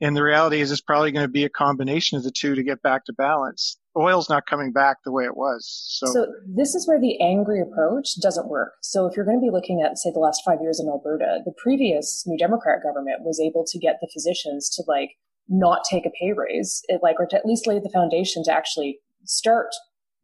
And 0.00 0.14
the 0.14 0.22
reality 0.22 0.60
is 0.60 0.70
it's 0.70 0.80
probably 0.80 1.10
going 1.10 1.24
to 1.24 1.32
be 1.32 1.44
a 1.44 1.48
combination 1.48 2.18
of 2.18 2.24
the 2.24 2.30
two 2.30 2.54
to 2.54 2.62
get 2.62 2.82
back 2.82 3.06
to 3.06 3.12
balance. 3.14 3.78
Oil's 3.96 4.28
not 4.28 4.46
coming 4.46 4.70
back 4.72 4.98
the 5.04 5.12
way 5.12 5.24
it 5.24 5.36
was. 5.36 5.66
So. 5.88 6.06
so 6.12 6.26
this 6.46 6.74
is 6.74 6.86
where 6.86 7.00
the 7.00 7.18
angry 7.20 7.62
approach 7.62 8.20
doesn't 8.20 8.48
work. 8.48 8.74
So 8.82 9.06
if 9.06 9.16
you're 9.16 9.24
going 9.24 9.40
to 9.40 9.44
be 9.44 9.50
looking 9.50 9.80
at, 9.80 9.96
say, 9.96 10.10
the 10.12 10.18
last 10.18 10.42
five 10.44 10.58
years 10.60 10.78
in 10.78 10.86
Alberta, 10.86 11.38
the 11.46 11.54
previous 11.56 12.24
New 12.26 12.36
Democrat 12.36 12.82
government 12.82 13.22
was 13.22 13.40
able 13.40 13.64
to 13.66 13.78
get 13.78 13.96
the 14.02 14.08
physicians 14.12 14.68
to 14.76 14.84
like 14.86 15.12
not 15.48 15.82
take 15.88 16.06
a 16.06 16.10
pay 16.20 16.32
raise, 16.32 16.82
it, 16.88 17.00
like, 17.02 17.16
or 17.18 17.26
to 17.26 17.36
at 17.36 17.46
least 17.46 17.66
lay 17.66 17.78
the 17.78 17.90
foundation 17.92 18.42
to 18.44 18.52
actually 18.52 18.98
start 19.24 19.68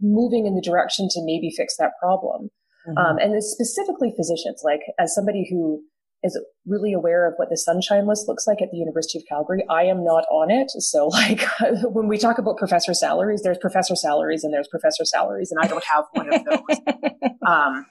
moving 0.00 0.46
in 0.46 0.54
the 0.54 0.62
direction 0.62 1.08
to 1.10 1.20
maybe 1.24 1.50
fix 1.56 1.76
that 1.78 1.92
problem. 2.00 2.50
Mm-hmm. 2.88 2.98
Um, 2.98 3.18
and 3.18 3.44
specifically 3.44 4.12
physicians, 4.16 4.62
like 4.64 4.80
as 4.98 5.14
somebody 5.14 5.46
who 5.48 5.82
is 6.24 6.40
really 6.66 6.92
aware 6.92 7.26
of 7.26 7.34
what 7.36 7.50
the 7.50 7.56
sunshine 7.56 8.06
list 8.06 8.28
looks 8.28 8.46
like 8.46 8.62
at 8.62 8.70
the 8.70 8.76
University 8.76 9.18
of 9.18 9.24
Calgary. 9.28 9.64
I 9.68 9.84
am 9.84 10.04
not 10.04 10.24
on 10.30 10.50
it. 10.50 10.70
So 10.70 11.06
like 11.08 11.42
when 11.84 12.08
we 12.08 12.18
talk 12.18 12.38
about 12.38 12.56
professor 12.56 12.94
salaries, 12.94 13.42
there's 13.42 13.58
professor 13.58 13.96
salaries 13.96 14.44
and 14.44 14.52
there's 14.52 14.68
professor 14.68 15.04
salaries 15.04 15.50
and 15.50 15.60
I 15.62 15.68
don't 15.68 15.84
have 15.84 16.04
one 16.12 16.32
of 16.32 16.44
those. 16.44 17.30
um, 17.46 17.86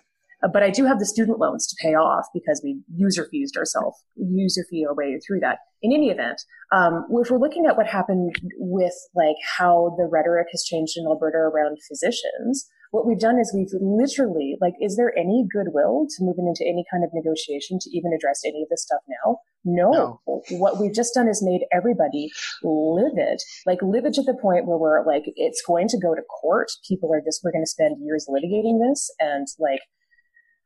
but 0.51 0.63
I 0.63 0.69
do 0.69 0.85
have 0.85 0.99
the 0.99 1.05
student 1.05 1.39
loans 1.39 1.67
to 1.67 1.75
pay 1.81 1.93
off 1.93 2.25
because 2.33 2.61
we 2.63 2.81
user 2.95 3.27
fees 3.29 3.51
ourselves, 3.55 3.97
user 4.15 4.65
fee 4.69 4.85
our 4.87 4.95
way 4.95 5.19
through 5.25 5.39
that. 5.41 5.59
In 5.81 5.93
any 5.93 6.09
event, 6.09 6.41
um, 6.71 7.05
if 7.11 7.29
we're 7.29 7.39
looking 7.39 7.65
at 7.65 7.77
what 7.77 7.87
happened 7.87 8.35
with 8.57 8.93
like 9.15 9.35
how 9.57 9.95
the 9.97 10.07
rhetoric 10.11 10.47
has 10.51 10.63
changed 10.63 10.93
in 10.97 11.05
Alberta 11.05 11.37
around 11.37 11.77
physicians, 11.87 12.69
what 12.91 13.07
we've 13.07 13.19
done 13.19 13.39
is 13.39 13.53
we've 13.55 13.71
literally 13.81 14.57
like, 14.59 14.73
is 14.81 14.97
there 14.97 15.17
any 15.17 15.45
goodwill 15.49 16.07
to 16.09 16.23
moving 16.23 16.47
into 16.47 16.69
any 16.69 16.83
kind 16.91 17.03
of 17.03 17.09
negotiation 17.13 17.79
to 17.79 17.89
even 17.95 18.11
address 18.13 18.41
any 18.45 18.61
of 18.61 18.69
this 18.69 18.83
stuff 18.83 18.99
now? 19.07 19.37
No. 19.63 19.91
no. 20.27 20.41
What 20.51 20.79
we've 20.79 20.93
just 20.93 21.13
done 21.13 21.29
is 21.29 21.41
made 21.41 21.61
everybody 21.71 22.29
livid, 22.63 23.39
like 23.65 23.81
livid 23.81 24.13
to 24.15 24.23
the 24.23 24.37
point 24.41 24.67
where 24.67 24.77
we're 24.77 25.05
like, 25.05 25.23
it's 25.35 25.63
going 25.65 25.87
to 25.87 25.97
go 25.97 26.13
to 26.13 26.21
court. 26.21 26.69
People 26.87 27.13
are 27.13 27.21
just, 27.21 27.41
we're 27.43 27.53
going 27.53 27.63
to 27.63 27.69
spend 27.69 28.03
years 28.03 28.27
litigating 28.29 28.79
this 28.85 29.09
and 29.19 29.47
like, 29.57 29.79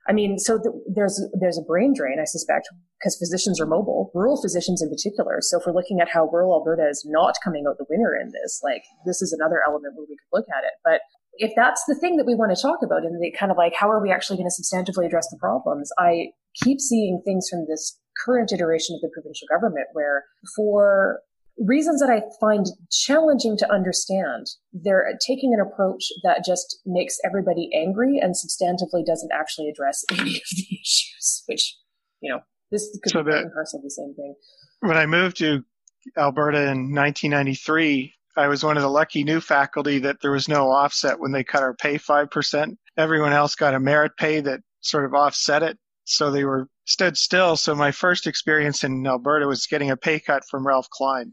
I 0.08 0.14
mean, 0.14 0.38
so 0.38 0.60
th- 0.60 0.76
there's 0.94 1.22
there's 1.40 1.58
a 1.58 1.64
brain 1.64 1.94
drain, 1.96 2.20
I 2.22 2.26
suspect, 2.26 2.70
because 3.00 3.18
physicians 3.18 3.60
are 3.60 3.66
mobile, 3.66 4.12
rural 4.14 4.40
physicians 4.42 4.82
in 4.82 4.90
particular. 4.90 5.38
So 5.42 5.60
if 5.60 5.66
we're 5.66 5.74
looking 5.74 6.00
at 6.00 6.10
how 6.10 6.30
rural 6.30 6.54
Alberta 6.54 6.88
is 6.88 7.04
not 7.10 7.36
coming 7.44 7.66
out 7.68 7.78
the 7.78 7.86
winner 7.90 8.16
in 8.16 8.32
this, 8.32 8.62
like 8.64 8.84
this 9.06 9.22
is 9.22 9.34
another 9.34 9.62
element 9.66 9.96
where 9.96 10.06
we 10.08 10.16
could 10.16 10.32
look 10.38 10.46
at 10.56 10.64
it. 10.64 10.74
But 10.84 11.02
if 11.38 11.52
that's 11.56 11.84
the 11.88 11.96
thing 11.96 12.18
that 12.18 12.26
we 12.26 12.36
want 12.36 12.56
to 12.56 12.62
talk 12.62 12.80
about, 12.84 13.04
and 13.04 13.22
the 13.22 13.32
kind 13.38 13.52
of 13.52 13.58
like 13.58 13.74
how 13.74 13.90
are 13.90 14.02
we 14.02 14.12
actually 14.12 14.38
going 14.38 14.50
to 14.50 14.62
substantively 14.62 15.06
address 15.06 15.28
the 15.32 15.38
problems, 15.40 15.92
I 15.98 16.28
keep 16.64 16.80
seeing 16.80 17.22
things 17.26 17.48
from 17.50 17.66
this 17.68 18.00
current 18.24 18.52
iteration 18.54 18.96
of 18.96 19.02
the 19.02 19.10
provincial 19.14 19.48
government 19.50 19.88
where 19.94 20.24
for 20.56 21.20
reasons 21.58 22.02
that 22.02 22.10
I 22.10 22.22
find 22.40 22.66
challenging 22.92 23.58
to 23.58 23.72
understand. 23.72 24.48
They're 24.74 25.18
taking 25.26 25.54
an 25.54 25.60
approach 25.60 26.04
that 26.24 26.44
just 26.46 26.80
makes 26.86 27.18
everybody 27.26 27.70
angry 27.74 28.20
and 28.22 28.36
substantively 28.36 29.06
doesn't 29.06 29.32
actually 29.34 29.70
address 29.70 30.04
any 30.12 30.36
of 30.36 30.44
the 30.56 30.80
issues, 30.82 31.44
which, 31.48 31.78
you 32.22 32.32
know, 32.32 32.40
this 32.72 32.98
could 33.04 33.12
so 33.12 33.24
be 33.24 33.32
parcel 33.32 33.80
of 33.80 33.84
the 33.84 33.90
same 33.90 34.14
thing. 34.16 34.36
When 34.82 34.98
I 34.98 35.06
moved 35.06 35.38
to 35.38 35.64
Alberta 36.18 36.60
in 36.60 36.94
1993, 36.94 38.14
I 38.38 38.48
was 38.48 38.64
one 38.64 38.76
of 38.76 38.84
the 38.84 38.90
lucky 38.90 39.24
new 39.24 39.40
faculty 39.40 40.00
that 40.00 40.22
there 40.22 40.32
was 40.32 40.50
no 40.50 40.70
offset 40.70 41.20
when 41.20 41.32
they 41.32 41.44
cut 41.44 41.64
our 41.64 41.74
pay 41.74 41.96
5%. 41.98 42.78
Everyone 42.98 43.32
else 43.32 43.56
got 43.56 43.74
a 43.74 43.80
merit 43.80 44.12
pay 44.18 44.42
that 44.42 44.60
sort 44.82 45.06
of 45.06 45.14
offset 45.14 45.64
it. 45.64 45.78
So 46.04 46.32
they 46.32 46.44
were 46.44 46.68
stood 46.86 47.18
still. 47.18 47.56
So 47.56 47.74
my 47.76 47.92
first 47.92 48.28
experience 48.28 48.84
in 48.84 49.08
Alberta 49.08 49.48
was 49.48 49.66
getting 49.66 49.90
a 49.90 49.98
pay 49.98 50.20
cut 50.20 50.44
from 50.50 50.68
Ralph 50.68 50.90
Klein. 50.90 51.32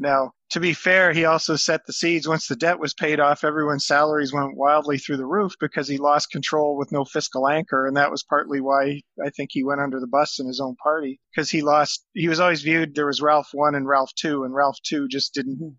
Now, 0.00 0.32
to 0.52 0.60
be 0.60 0.72
fair, 0.72 1.12
he 1.12 1.26
also 1.26 1.56
set 1.56 1.84
the 1.84 1.92
seeds. 1.92 2.26
Once 2.26 2.48
the 2.48 2.56
debt 2.56 2.80
was 2.80 2.94
paid 2.94 3.20
off, 3.20 3.44
everyone's 3.44 3.86
salaries 3.86 4.32
went 4.32 4.56
wildly 4.56 4.96
through 4.96 5.18
the 5.18 5.26
roof 5.26 5.52
because 5.60 5.86
he 5.88 5.98
lost 5.98 6.30
control 6.30 6.78
with 6.78 6.90
no 6.90 7.04
fiscal 7.04 7.46
anchor. 7.46 7.86
And 7.86 7.98
that 7.98 8.10
was 8.10 8.24
partly 8.24 8.62
why 8.62 9.02
I 9.22 9.28
think 9.28 9.50
he 9.52 9.62
went 9.62 9.82
under 9.82 10.00
the 10.00 10.06
bus 10.06 10.40
in 10.40 10.46
his 10.46 10.58
own 10.58 10.74
party 10.82 11.20
because 11.30 11.50
he 11.50 11.60
lost, 11.60 12.06
he 12.14 12.28
was 12.28 12.40
always 12.40 12.62
viewed 12.62 12.94
there 12.94 13.06
was 13.06 13.20
Ralph 13.20 13.50
1 13.52 13.74
and 13.74 13.86
Ralph 13.86 14.10
2, 14.16 14.42
and 14.42 14.54
Ralph 14.54 14.78
2 14.84 15.06
just 15.06 15.34
didn't 15.34 15.76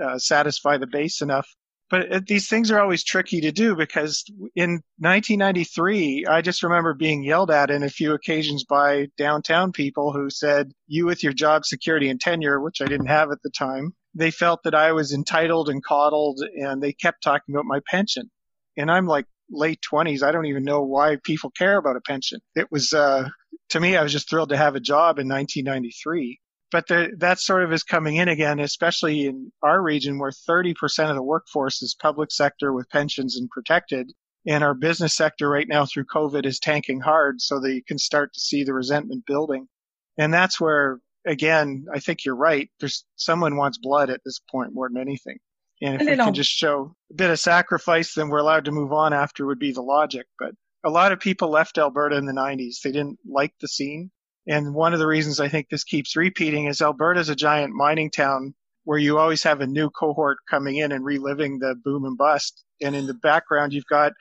uh, 0.00 0.18
satisfy 0.18 0.76
the 0.76 0.86
base 0.86 1.22
enough. 1.22 1.48
But 1.92 2.26
these 2.26 2.48
things 2.48 2.70
are 2.70 2.80
always 2.80 3.04
tricky 3.04 3.42
to 3.42 3.52
do 3.52 3.76
because 3.76 4.24
in 4.56 4.80
1993, 4.96 6.24
I 6.24 6.40
just 6.40 6.62
remember 6.62 6.94
being 6.94 7.22
yelled 7.22 7.50
at 7.50 7.70
in 7.70 7.82
a 7.82 7.90
few 7.90 8.14
occasions 8.14 8.64
by 8.64 9.08
downtown 9.18 9.72
people 9.72 10.10
who 10.10 10.30
said, 10.30 10.72
you 10.86 11.04
with 11.04 11.22
your 11.22 11.34
job 11.34 11.66
security 11.66 12.08
and 12.08 12.18
tenure, 12.18 12.58
which 12.62 12.80
I 12.80 12.86
didn't 12.86 13.08
have 13.08 13.30
at 13.30 13.42
the 13.42 13.50
time, 13.50 13.92
they 14.14 14.30
felt 14.30 14.62
that 14.62 14.74
I 14.74 14.92
was 14.92 15.12
entitled 15.12 15.68
and 15.68 15.84
coddled 15.84 16.40
and 16.40 16.82
they 16.82 16.94
kept 16.94 17.22
talking 17.22 17.54
about 17.54 17.66
my 17.66 17.80
pension. 17.86 18.30
And 18.78 18.90
I'm 18.90 19.06
like, 19.06 19.26
late 19.50 19.80
20s, 19.92 20.22
I 20.22 20.32
don't 20.32 20.46
even 20.46 20.64
know 20.64 20.80
why 20.80 21.18
people 21.22 21.50
care 21.50 21.76
about 21.76 21.96
a 21.96 22.00
pension. 22.00 22.40
It 22.54 22.72
was, 22.72 22.94
uh, 22.94 23.28
to 23.68 23.80
me, 23.80 23.98
I 23.98 24.02
was 24.02 24.12
just 24.12 24.30
thrilled 24.30 24.48
to 24.48 24.56
have 24.56 24.76
a 24.76 24.80
job 24.80 25.18
in 25.18 25.28
1993. 25.28 26.40
But 26.72 26.86
the, 26.88 27.10
that 27.18 27.38
sort 27.38 27.62
of 27.62 27.72
is 27.72 27.82
coming 27.82 28.16
in 28.16 28.28
again, 28.28 28.58
especially 28.58 29.26
in 29.26 29.52
our 29.62 29.82
region 29.82 30.18
where 30.18 30.30
30% 30.30 31.10
of 31.10 31.14
the 31.14 31.22
workforce 31.22 31.82
is 31.82 31.94
public 31.94 32.32
sector 32.32 32.72
with 32.72 32.88
pensions 32.88 33.36
and 33.36 33.50
protected. 33.50 34.10
And 34.46 34.64
our 34.64 34.74
business 34.74 35.14
sector 35.14 35.48
right 35.50 35.68
now 35.68 35.84
through 35.84 36.06
COVID 36.06 36.46
is 36.46 36.58
tanking 36.58 37.00
hard 37.00 37.42
so 37.42 37.60
that 37.60 37.74
you 37.74 37.84
can 37.84 37.98
start 37.98 38.32
to 38.32 38.40
see 38.40 38.64
the 38.64 38.72
resentment 38.72 39.26
building. 39.26 39.68
And 40.16 40.32
that's 40.32 40.58
where, 40.58 40.98
again, 41.26 41.84
I 41.92 42.00
think 42.00 42.24
you're 42.24 42.34
right. 42.34 42.70
There's 42.80 43.04
someone 43.16 43.56
wants 43.56 43.78
blood 43.78 44.08
at 44.08 44.22
this 44.24 44.40
point 44.50 44.72
more 44.72 44.88
than 44.88 45.00
anything. 45.00 45.38
And 45.82 45.96
if 45.96 46.00
and 46.00 46.10
we 46.10 46.16
can 46.16 46.34
just 46.34 46.50
show 46.50 46.96
a 47.10 47.14
bit 47.14 47.30
of 47.30 47.38
sacrifice, 47.38 48.14
then 48.14 48.28
we're 48.28 48.38
allowed 48.38 48.64
to 48.64 48.72
move 48.72 48.92
on 48.92 49.12
after 49.12 49.44
would 49.46 49.58
be 49.58 49.72
the 49.72 49.82
logic. 49.82 50.26
But 50.38 50.52
a 50.84 50.90
lot 50.90 51.12
of 51.12 51.20
people 51.20 51.50
left 51.50 51.76
Alberta 51.76 52.16
in 52.16 52.24
the 52.24 52.32
90s. 52.32 52.80
They 52.82 52.92
didn't 52.92 53.18
like 53.28 53.52
the 53.60 53.68
scene. 53.68 54.10
And 54.46 54.74
one 54.74 54.92
of 54.92 54.98
the 54.98 55.06
reasons 55.06 55.40
I 55.40 55.48
think 55.48 55.68
this 55.68 55.84
keeps 55.84 56.16
repeating 56.16 56.66
is 56.66 56.80
Alberta's 56.80 57.28
a 57.28 57.36
giant 57.36 57.74
mining 57.74 58.10
town 58.10 58.54
where 58.84 58.98
you 58.98 59.18
always 59.18 59.42
have 59.44 59.60
a 59.60 59.66
new 59.66 59.88
cohort 59.90 60.38
coming 60.50 60.76
in 60.76 60.90
and 60.90 61.04
reliving 61.04 61.60
the 61.60 61.76
boom 61.84 62.04
and 62.04 62.18
bust. 62.18 62.64
And 62.80 62.96
in 62.96 63.06
the 63.06 63.14
background, 63.14 63.72
you've 63.72 63.86
got 63.86 64.12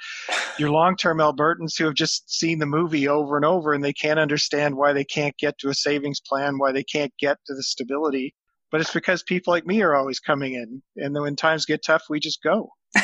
your 0.59 0.69
long-term 0.69 1.17
Albertans 1.17 1.77
who 1.77 1.85
have 1.85 1.95
just 1.95 2.31
seen 2.31 2.59
the 2.59 2.67
movie 2.67 3.07
over 3.07 3.35
and 3.35 3.45
over 3.45 3.73
and 3.73 3.83
they 3.83 3.93
can't 3.93 4.19
understand 4.19 4.77
why 4.77 4.93
they 4.93 5.03
can't 5.03 5.35
get 5.37 5.57
to 5.59 5.69
a 5.69 5.73
savings 5.73 6.19
plan, 6.19 6.59
why 6.59 6.71
they 6.71 6.83
can't 6.83 7.11
get 7.19 7.37
to 7.47 7.55
the 7.55 7.63
stability. 7.63 8.35
But 8.71 8.81
it's 8.81 8.93
because 8.93 9.23
people 9.23 9.51
like 9.51 9.65
me 9.65 9.81
are 9.81 9.95
always 9.95 10.19
coming 10.19 10.53
in. 10.53 10.83
And 10.97 11.15
then 11.15 11.23
when 11.23 11.35
times 11.35 11.65
get 11.65 11.83
tough, 11.83 12.03
we 12.09 12.19
just 12.19 12.43
go. 12.43 12.69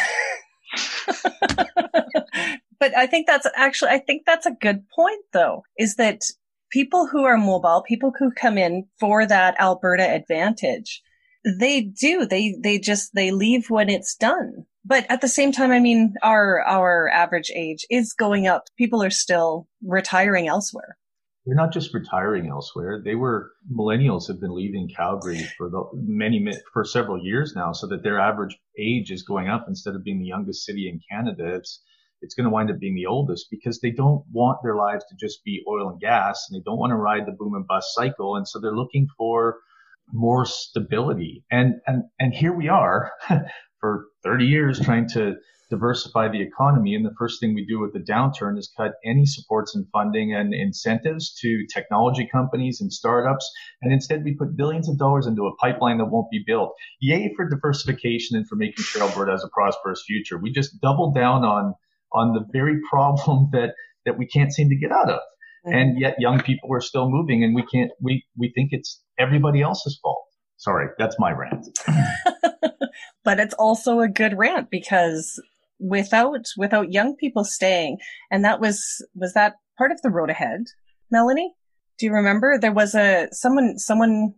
but 2.79 2.95
I 2.95 3.07
think 3.07 3.25
that's 3.27 3.47
actually, 3.55 3.91
I 3.91 3.99
think 3.99 4.23
that's 4.25 4.45
a 4.45 4.51
good 4.51 4.87
point 4.89 5.23
though, 5.33 5.63
is 5.77 5.95
that 5.95 6.21
people 6.71 7.07
who 7.07 7.23
are 7.23 7.37
mobile, 7.37 7.83
people 7.87 8.13
who 8.17 8.31
come 8.31 8.57
in 8.57 8.87
for 8.99 9.25
that 9.25 9.59
Alberta 9.59 10.03
advantage, 10.03 11.01
they 11.59 11.81
do. 11.81 12.25
They, 12.25 12.55
they 12.61 12.79
just, 12.79 13.13
they 13.13 13.31
leave 13.31 13.69
when 13.69 13.89
it's 13.89 14.15
done. 14.15 14.65
But 14.83 15.05
at 15.09 15.21
the 15.21 15.27
same 15.27 15.51
time, 15.51 15.71
I 15.71 15.79
mean, 15.79 16.13
our, 16.23 16.61
our 16.61 17.09
average 17.09 17.51
age 17.53 17.85
is 17.89 18.13
going 18.13 18.47
up. 18.47 18.63
People 18.77 19.03
are 19.03 19.09
still 19.09 19.67
retiring 19.85 20.47
elsewhere. 20.47 20.97
They're 21.45 21.55
not 21.55 21.71
just 21.71 21.93
retiring 21.93 22.49
elsewhere. 22.49 23.01
They 23.03 23.15
were 23.15 23.51
millennials 23.73 24.27
have 24.27 24.41
been 24.41 24.53
leaving 24.53 24.89
Calgary 24.89 25.47
for 25.57 25.69
the 25.69 25.83
many, 25.93 26.45
for 26.73 26.83
several 26.83 27.23
years 27.23 27.53
now 27.55 27.71
so 27.71 27.87
that 27.87 28.03
their 28.03 28.19
average 28.19 28.57
age 28.77 29.11
is 29.11 29.23
going 29.23 29.47
up 29.47 29.65
instead 29.67 29.95
of 29.95 30.03
being 30.03 30.19
the 30.19 30.25
youngest 30.25 30.65
city 30.65 30.89
in 30.89 30.99
Canada. 31.09 31.55
It's, 31.55 31.81
it's 32.21 32.35
going 32.35 32.45
to 32.45 32.49
wind 32.49 32.71
up 32.71 32.79
being 32.79 32.95
the 32.95 33.05
oldest 33.05 33.47
because 33.51 33.79
they 33.79 33.91
don't 33.91 34.23
want 34.31 34.59
their 34.63 34.75
lives 34.75 35.05
to 35.09 35.15
just 35.15 35.43
be 35.43 35.63
oil 35.67 35.89
and 35.89 35.99
gas 35.99 36.47
and 36.49 36.59
they 36.59 36.63
don't 36.63 36.79
want 36.79 36.91
to 36.91 36.95
ride 36.95 37.25
the 37.25 37.31
boom 37.31 37.53
and 37.55 37.67
bust 37.67 37.93
cycle. 37.93 38.35
And 38.35 38.47
so 38.47 38.59
they're 38.59 38.75
looking 38.75 39.07
for 39.17 39.57
more 40.11 40.45
stability. 40.45 41.43
And, 41.51 41.75
and, 41.85 42.03
and 42.19 42.33
here 42.33 42.53
we 42.53 42.69
are 42.69 43.11
for 43.79 44.05
30 44.23 44.45
years 44.45 44.79
trying 44.79 45.09
to 45.09 45.35
diversify 45.69 46.29
the 46.29 46.41
economy. 46.41 46.95
And 46.95 47.05
the 47.05 47.13
first 47.17 47.39
thing 47.39 47.53
we 47.53 47.65
do 47.65 47.79
with 47.79 47.93
the 47.93 47.99
downturn 47.99 48.57
is 48.57 48.71
cut 48.75 48.93
any 49.05 49.25
supports 49.25 49.75
and 49.75 49.85
funding 49.91 50.33
and 50.33 50.53
incentives 50.53 51.33
to 51.41 51.65
technology 51.73 52.27
companies 52.31 52.79
and 52.81 52.91
startups. 52.91 53.49
And 53.81 53.91
instead 53.91 54.23
we 54.23 54.35
put 54.35 54.55
billions 54.55 54.89
of 54.89 54.97
dollars 54.97 55.27
into 55.27 55.45
a 55.45 55.55
pipeline 55.57 55.97
that 55.97 56.05
won't 56.05 56.31
be 56.31 56.43
built. 56.45 56.73
Yay 56.99 57.33
for 57.35 57.49
diversification 57.49 58.37
and 58.37 58.47
for 58.47 58.55
making 58.55 58.83
sure 58.83 59.03
Alberta 59.03 59.31
has 59.31 59.43
a 59.43 59.49
prosperous 59.49 60.03
future. 60.05 60.37
We 60.37 60.51
just 60.51 60.79
double 60.79 61.11
down 61.11 61.43
on, 61.43 61.73
on 62.13 62.33
the 62.33 62.45
very 62.51 62.79
problem 62.89 63.49
that, 63.53 63.73
that 64.05 64.17
we 64.17 64.27
can't 64.27 64.53
seem 64.53 64.69
to 64.69 64.75
get 64.75 64.91
out 64.91 65.09
of. 65.09 65.19
Mm-hmm. 65.65 65.77
And 65.77 65.99
yet 65.99 66.15
young 66.19 66.41
people 66.41 66.69
are 66.73 66.81
still 66.81 67.09
moving 67.09 67.43
and 67.43 67.55
we 67.55 67.63
can't, 67.63 67.91
we, 68.01 68.25
we 68.37 68.51
think 68.55 68.69
it's 68.71 69.01
everybody 69.19 69.61
else's 69.61 69.99
fault. 70.01 70.23
Sorry, 70.57 70.87
that's 70.97 71.17
my 71.19 71.31
rant. 71.31 71.67
but 73.23 73.39
it's 73.39 73.53
also 73.55 73.99
a 73.99 74.07
good 74.07 74.37
rant 74.37 74.71
because 74.71 75.39
without 75.79 76.45
without 76.57 76.91
young 76.91 77.15
people 77.15 77.43
staying, 77.43 77.97
and 78.31 78.43
that 78.43 78.59
was 78.59 79.05
was 79.15 79.33
that 79.33 79.55
part 79.77 79.91
of 79.91 80.01
the 80.01 80.09
road 80.09 80.29
ahead, 80.29 80.61
Melanee? 81.13 81.49
Do 81.99 82.05
you 82.05 82.13
remember 82.13 82.57
there 82.57 82.71
was 82.71 82.95
a 82.95 83.27
someone 83.31 83.77
someone 83.77 84.33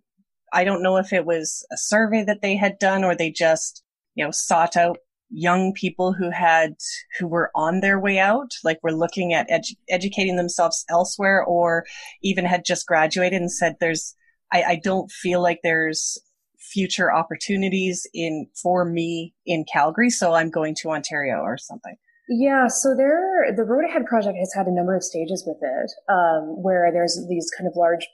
I 0.53 0.63
don't 0.63 0.83
know 0.83 0.97
if 0.97 1.13
it 1.13 1.25
was 1.25 1.65
a 1.71 1.77
survey 1.77 2.23
that 2.23 2.41
they 2.41 2.55
had 2.55 2.79
done 2.79 3.03
or 3.03 3.15
they 3.15 3.31
just 3.31 3.83
you 4.15 4.25
know 4.25 4.31
sought 4.31 4.75
out 4.75 4.97
young 5.29 5.73
people 5.73 6.11
who 6.11 6.31
had 6.31 6.75
who 7.19 7.27
were 7.27 7.51
on 7.53 7.81
their 7.81 7.99
way 7.99 8.17
out 8.17 8.51
like 8.63 8.79
were 8.81 8.91
looking 8.91 9.31
at 9.31 9.47
edu- 9.49 9.77
educating 9.87 10.37
themselves 10.37 10.85
elsewhere 10.89 11.43
or 11.43 11.85
even 12.23 12.45
had 12.45 12.65
just 12.65 12.87
graduated 12.87 13.39
and 13.39 13.51
said 13.51 13.75
there's 13.79 14.15
I, 14.51 14.63
I 14.63 14.81
don't 14.83 15.11
feel 15.11 15.41
like 15.41 15.59
there's 15.63 16.17
future 16.57 17.11
opportunities 17.11 18.07
in 18.13 18.47
for 18.61 18.85
me 18.85 19.33
in 19.45 19.65
Calgary, 19.71 20.09
so 20.09 20.33
I'm 20.33 20.49
going 20.49 20.75
to 20.81 20.89
Ontario 20.89 21.37
or 21.37 21.57
something. 21.57 21.95
Yeah, 22.29 22.67
so 22.67 22.95
there, 22.95 23.51
the 23.55 23.63
Road 23.63 23.85
Ahead 23.85 24.05
project 24.05 24.37
has 24.37 24.53
had 24.53 24.67
a 24.67 24.71
number 24.71 24.95
of 24.95 25.03
stages 25.03 25.43
with 25.47 25.57
it, 25.61 25.91
um, 26.11 26.61
where 26.61 26.91
there's 26.93 27.19
these 27.27 27.49
kind 27.57 27.67
of 27.67 27.75
large 27.75 28.07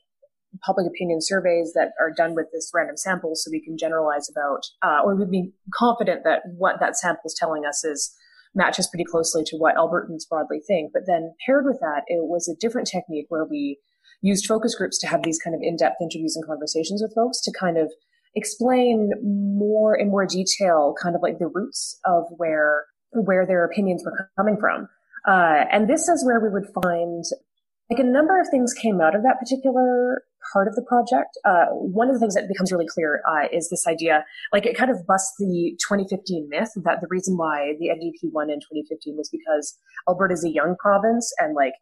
public 0.63 0.87
opinion 0.87 1.19
surveys 1.21 1.73
that 1.73 1.91
are 1.99 2.11
done 2.15 2.35
with 2.35 2.47
this 2.53 2.71
random 2.73 2.97
sample, 2.97 3.35
so 3.35 3.49
we 3.51 3.63
can 3.63 3.77
generalize 3.77 4.29
about, 4.29 4.61
uh, 4.83 5.01
or 5.03 5.15
we'd 5.15 5.31
be 5.31 5.51
confident 5.73 6.23
that 6.23 6.41
what 6.57 6.79
that 6.79 6.97
sample 6.97 7.23
is 7.25 7.35
telling 7.37 7.65
us 7.65 7.83
is 7.83 8.13
matches 8.53 8.87
pretty 8.87 9.03
closely 9.03 9.43
to 9.43 9.57
what 9.57 9.75
Albertans 9.75 10.27
broadly 10.29 10.61
think. 10.65 10.91
But 10.93 11.03
then 11.07 11.33
paired 11.45 11.65
with 11.65 11.79
that, 11.81 12.03
it 12.07 12.27
was 12.27 12.47
a 12.47 12.55
different 12.59 12.87
technique 12.87 13.25
where 13.29 13.45
we 13.45 13.79
used 14.21 14.45
focus 14.45 14.75
groups 14.75 14.97
to 14.99 15.07
have 15.07 15.23
these 15.23 15.39
kind 15.39 15.55
of 15.55 15.61
in-depth 15.61 15.97
interviews 16.01 16.35
and 16.35 16.45
conversations 16.45 17.01
with 17.01 17.13
folks 17.13 17.41
to 17.41 17.51
kind 17.51 17.77
of 17.77 17.91
explain 18.33 19.11
more 19.23 19.95
in 19.95 20.09
more 20.09 20.25
detail 20.25 20.93
kind 21.01 21.15
of 21.15 21.21
like 21.21 21.39
the 21.39 21.47
roots 21.47 21.99
of 22.05 22.23
where 22.37 22.85
where 23.11 23.45
their 23.45 23.63
opinions 23.63 24.03
were 24.03 24.29
coming 24.37 24.57
from. 24.59 24.89
Uh, 25.27 25.63
and 25.71 25.89
this 25.89 26.07
is 26.07 26.25
where 26.25 26.39
we 26.39 26.49
would 26.49 26.67
find 26.83 27.23
like 27.89 27.99
a 27.99 28.03
number 28.03 28.39
of 28.39 28.47
things 28.49 28.73
came 28.73 28.99
out 28.99 29.15
of 29.15 29.23
that 29.23 29.39
particular 29.39 30.23
part 30.53 30.67
of 30.67 30.75
the 30.75 30.81
project. 30.81 31.37
Uh, 31.45 31.65
one 31.71 32.09
of 32.09 32.13
the 32.13 32.19
things 32.19 32.35
that 32.35 32.47
becomes 32.47 32.71
really 32.71 32.87
clear 32.87 33.21
uh, 33.27 33.47
is 33.51 33.69
this 33.69 33.87
idea, 33.87 34.25
like 34.53 34.65
it 34.65 34.77
kind 34.77 34.91
of 34.91 35.05
busts 35.05 35.33
the 35.39 35.77
2015 35.81 36.47
myth 36.49 36.71
that 36.83 37.01
the 37.01 37.07
reason 37.09 37.37
why 37.37 37.73
the 37.79 37.89
NDP 37.89 38.31
won 38.31 38.49
in 38.49 38.59
2015 38.59 39.15
was 39.17 39.29
because 39.29 39.77
Alberta 40.07 40.33
is 40.33 40.43
a 40.43 40.49
young 40.49 40.75
province 40.79 41.31
and 41.39 41.55
like 41.55 41.73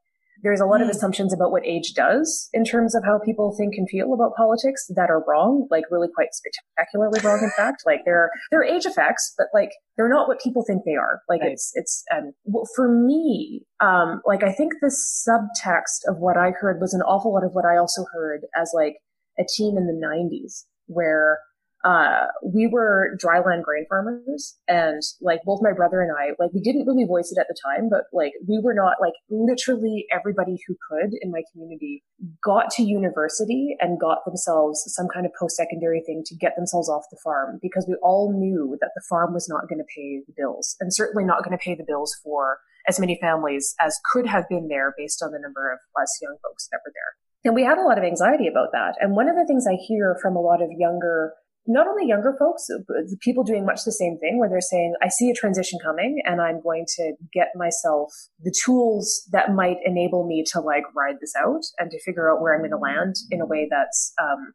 there's 0.43 0.59
a 0.59 0.65
lot 0.65 0.81
mm. 0.81 0.83
of 0.83 0.89
assumptions 0.89 1.33
about 1.33 1.51
what 1.51 1.65
age 1.65 1.93
does 1.95 2.49
in 2.53 2.63
terms 2.63 2.93
of 2.93 3.03
how 3.03 3.17
people 3.17 3.55
think 3.57 3.75
and 3.75 3.89
feel 3.89 4.13
about 4.13 4.35
politics 4.35 4.85
that 4.95 5.09
are 5.09 5.23
wrong, 5.27 5.67
like 5.71 5.85
really 5.89 6.09
quite 6.13 6.29
spectacularly 6.33 7.19
wrong. 7.23 7.39
In 7.41 7.51
fact, 7.57 7.83
like 7.85 8.01
there 8.05 8.19
are, 8.19 8.29
there 8.51 8.59
are 8.59 8.65
age 8.65 8.85
effects, 8.85 9.33
but 9.37 9.47
like 9.53 9.71
they're 9.97 10.09
not 10.09 10.27
what 10.27 10.41
people 10.41 10.63
think 10.65 10.83
they 10.85 10.95
are. 10.95 11.21
Like 11.29 11.41
right. 11.41 11.51
it's, 11.51 11.71
it's, 11.75 12.03
um, 12.13 12.33
well, 12.43 12.67
for 12.75 12.87
me, 12.87 13.63
um, 13.79 14.21
like 14.25 14.43
I 14.43 14.51
think 14.51 14.73
the 14.81 14.93
subtext 15.27 16.09
of 16.09 16.17
what 16.17 16.37
I 16.37 16.51
heard 16.51 16.81
was 16.81 16.93
an 16.93 17.01
awful 17.01 17.33
lot 17.33 17.45
of 17.45 17.53
what 17.53 17.65
I 17.65 17.77
also 17.77 18.05
heard 18.13 18.41
as 18.55 18.71
like 18.75 18.97
a 19.39 19.43
teen 19.57 19.77
in 19.77 19.87
the 19.87 19.97
nineties 19.97 20.65
where 20.87 21.39
uh, 21.83 22.27
we 22.41 22.67
were 22.67 23.17
dryland 23.21 23.63
grain 23.63 23.85
farmers 23.89 24.55
and 24.67 25.01
like 25.21 25.41
both 25.45 25.59
my 25.61 25.73
brother 25.73 26.01
and 26.01 26.11
I, 26.11 26.31
like 26.39 26.53
we 26.53 26.61
didn't 26.61 26.85
really 26.87 27.03
voice 27.05 27.31
it 27.31 27.39
at 27.39 27.47
the 27.49 27.57
time, 27.65 27.89
but 27.89 28.03
like 28.13 28.31
we 28.47 28.59
were 28.63 28.73
not 28.73 28.95
like 29.01 29.13
literally 29.29 30.05
everybody 30.11 30.57
who 30.65 30.75
could 30.89 31.11
in 31.21 31.31
my 31.31 31.41
community 31.51 32.03
got 32.43 32.69
to 32.71 32.83
university 32.83 33.75
and 33.81 33.99
got 33.99 34.23
themselves 34.25 34.83
some 34.87 35.07
kind 35.13 35.25
of 35.25 35.33
post-secondary 35.37 36.01
thing 36.05 36.23
to 36.25 36.35
get 36.35 36.55
themselves 36.55 36.87
off 36.87 37.03
the 37.11 37.17
farm 37.21 37.59
because 37.61 37.85
we 37.87 37.95
all 38.01 38.31
knew 38.31 38.77
that 38.79 38.91
the 38.95 39.03
farm 39.09 39.33
was 39.33 39.49
not 39.49 39.67
going 39.67 39.79
to 39.79 39.93
pay 39.93 40.21
the 40.25 40.33
bills 40.37 40.77
and 40.79 40.93
certainly 40.93 41.25
not 41.25 41.43
going 41.43 41.57
to 41.57 41.61
pay 41.61 41.75
the 41.75 41.85
bills 41.85 42.15
for 42.23 42.59
as 42.87 42.99
many 42.99 43.17
families 43.19 43.75
as 43.81 43.99
could 44.11 44.25
have 44.25 44.47
been 44.49 44.67
there 44.67 44.93
based 44.97 45.21
on 45.21 45.31
the 45.31 45.39
number 45.39 45.71
of 45.71 45.79
us 46.01 46.19
young 46.21 46.37
folks 46.41 46.67
that 46.71 46.79
were 46.85 46.93
there. 46.93 47.13
And 47.45 47.55
we 47.55 47.63
had 47.63 47.77
a 47.77 47.83
lot 47.83 47.97
of 47.97 48.05
anxiety 48.05 48.47
about 48.47 48.71
that. 48.71 48.95
And 49.01 49.15
one 49.15 49.27
of 49.27 49.35
the 49.35 49.45
things 49.45 49.65
I 49.67 49.75
hear 49.75 50.17
from 50.21 50.37
a 50.37 50.41
lot 50.41 50.61
of 50.61 50.69
younger 50.71 51.33
not 51.65 51.87
only 51.87 52.07
younger 52.07 52.35
folks, 52.37 52.67
but 52.87 52.97
people 53.21 53.43
doing 53.43 53.65
much 53.65 53.85
the 53.85 53.91
same 53.91 54.17
thing 54.19 54.37
where 54.37 54.49
they're 54.49 54.61
saying, 54.61 54.95
I 55.01 55.07
see 55.07 55.29
a 55.29 55.33
transition 55.33 55.79
coming 55.83 56.21
and 56.25 56.41
I'm 56.41 56.61
going 56.61 56.85
to 56.97 57.13
get 57.33 57.49
myself 57.55 58.11
the 58.41 58.53
tools 58.65 59.27
that 59.31 59.53
might 59.53 59.77
enable 59.85 60.27
me 60.27 60.43
to 60.51 60.59
like 60.59 60.83
ride 60.95 61.15
this 61.21 61.33
out 61.37 61.63
and 61.79 61.89
to 61.91 62.03
figure 62.03 62.31
out 62.31 62.41
where 62.41 62.53
I'm 62.53 62.61
going 62.61 62.71
to 62.71 62.77
land 62.77 63.15
in 63.31 63.39
a 63.39 63.45
way 63.45 63.67
that's, 63.69 64.13
um, 64.21 64.53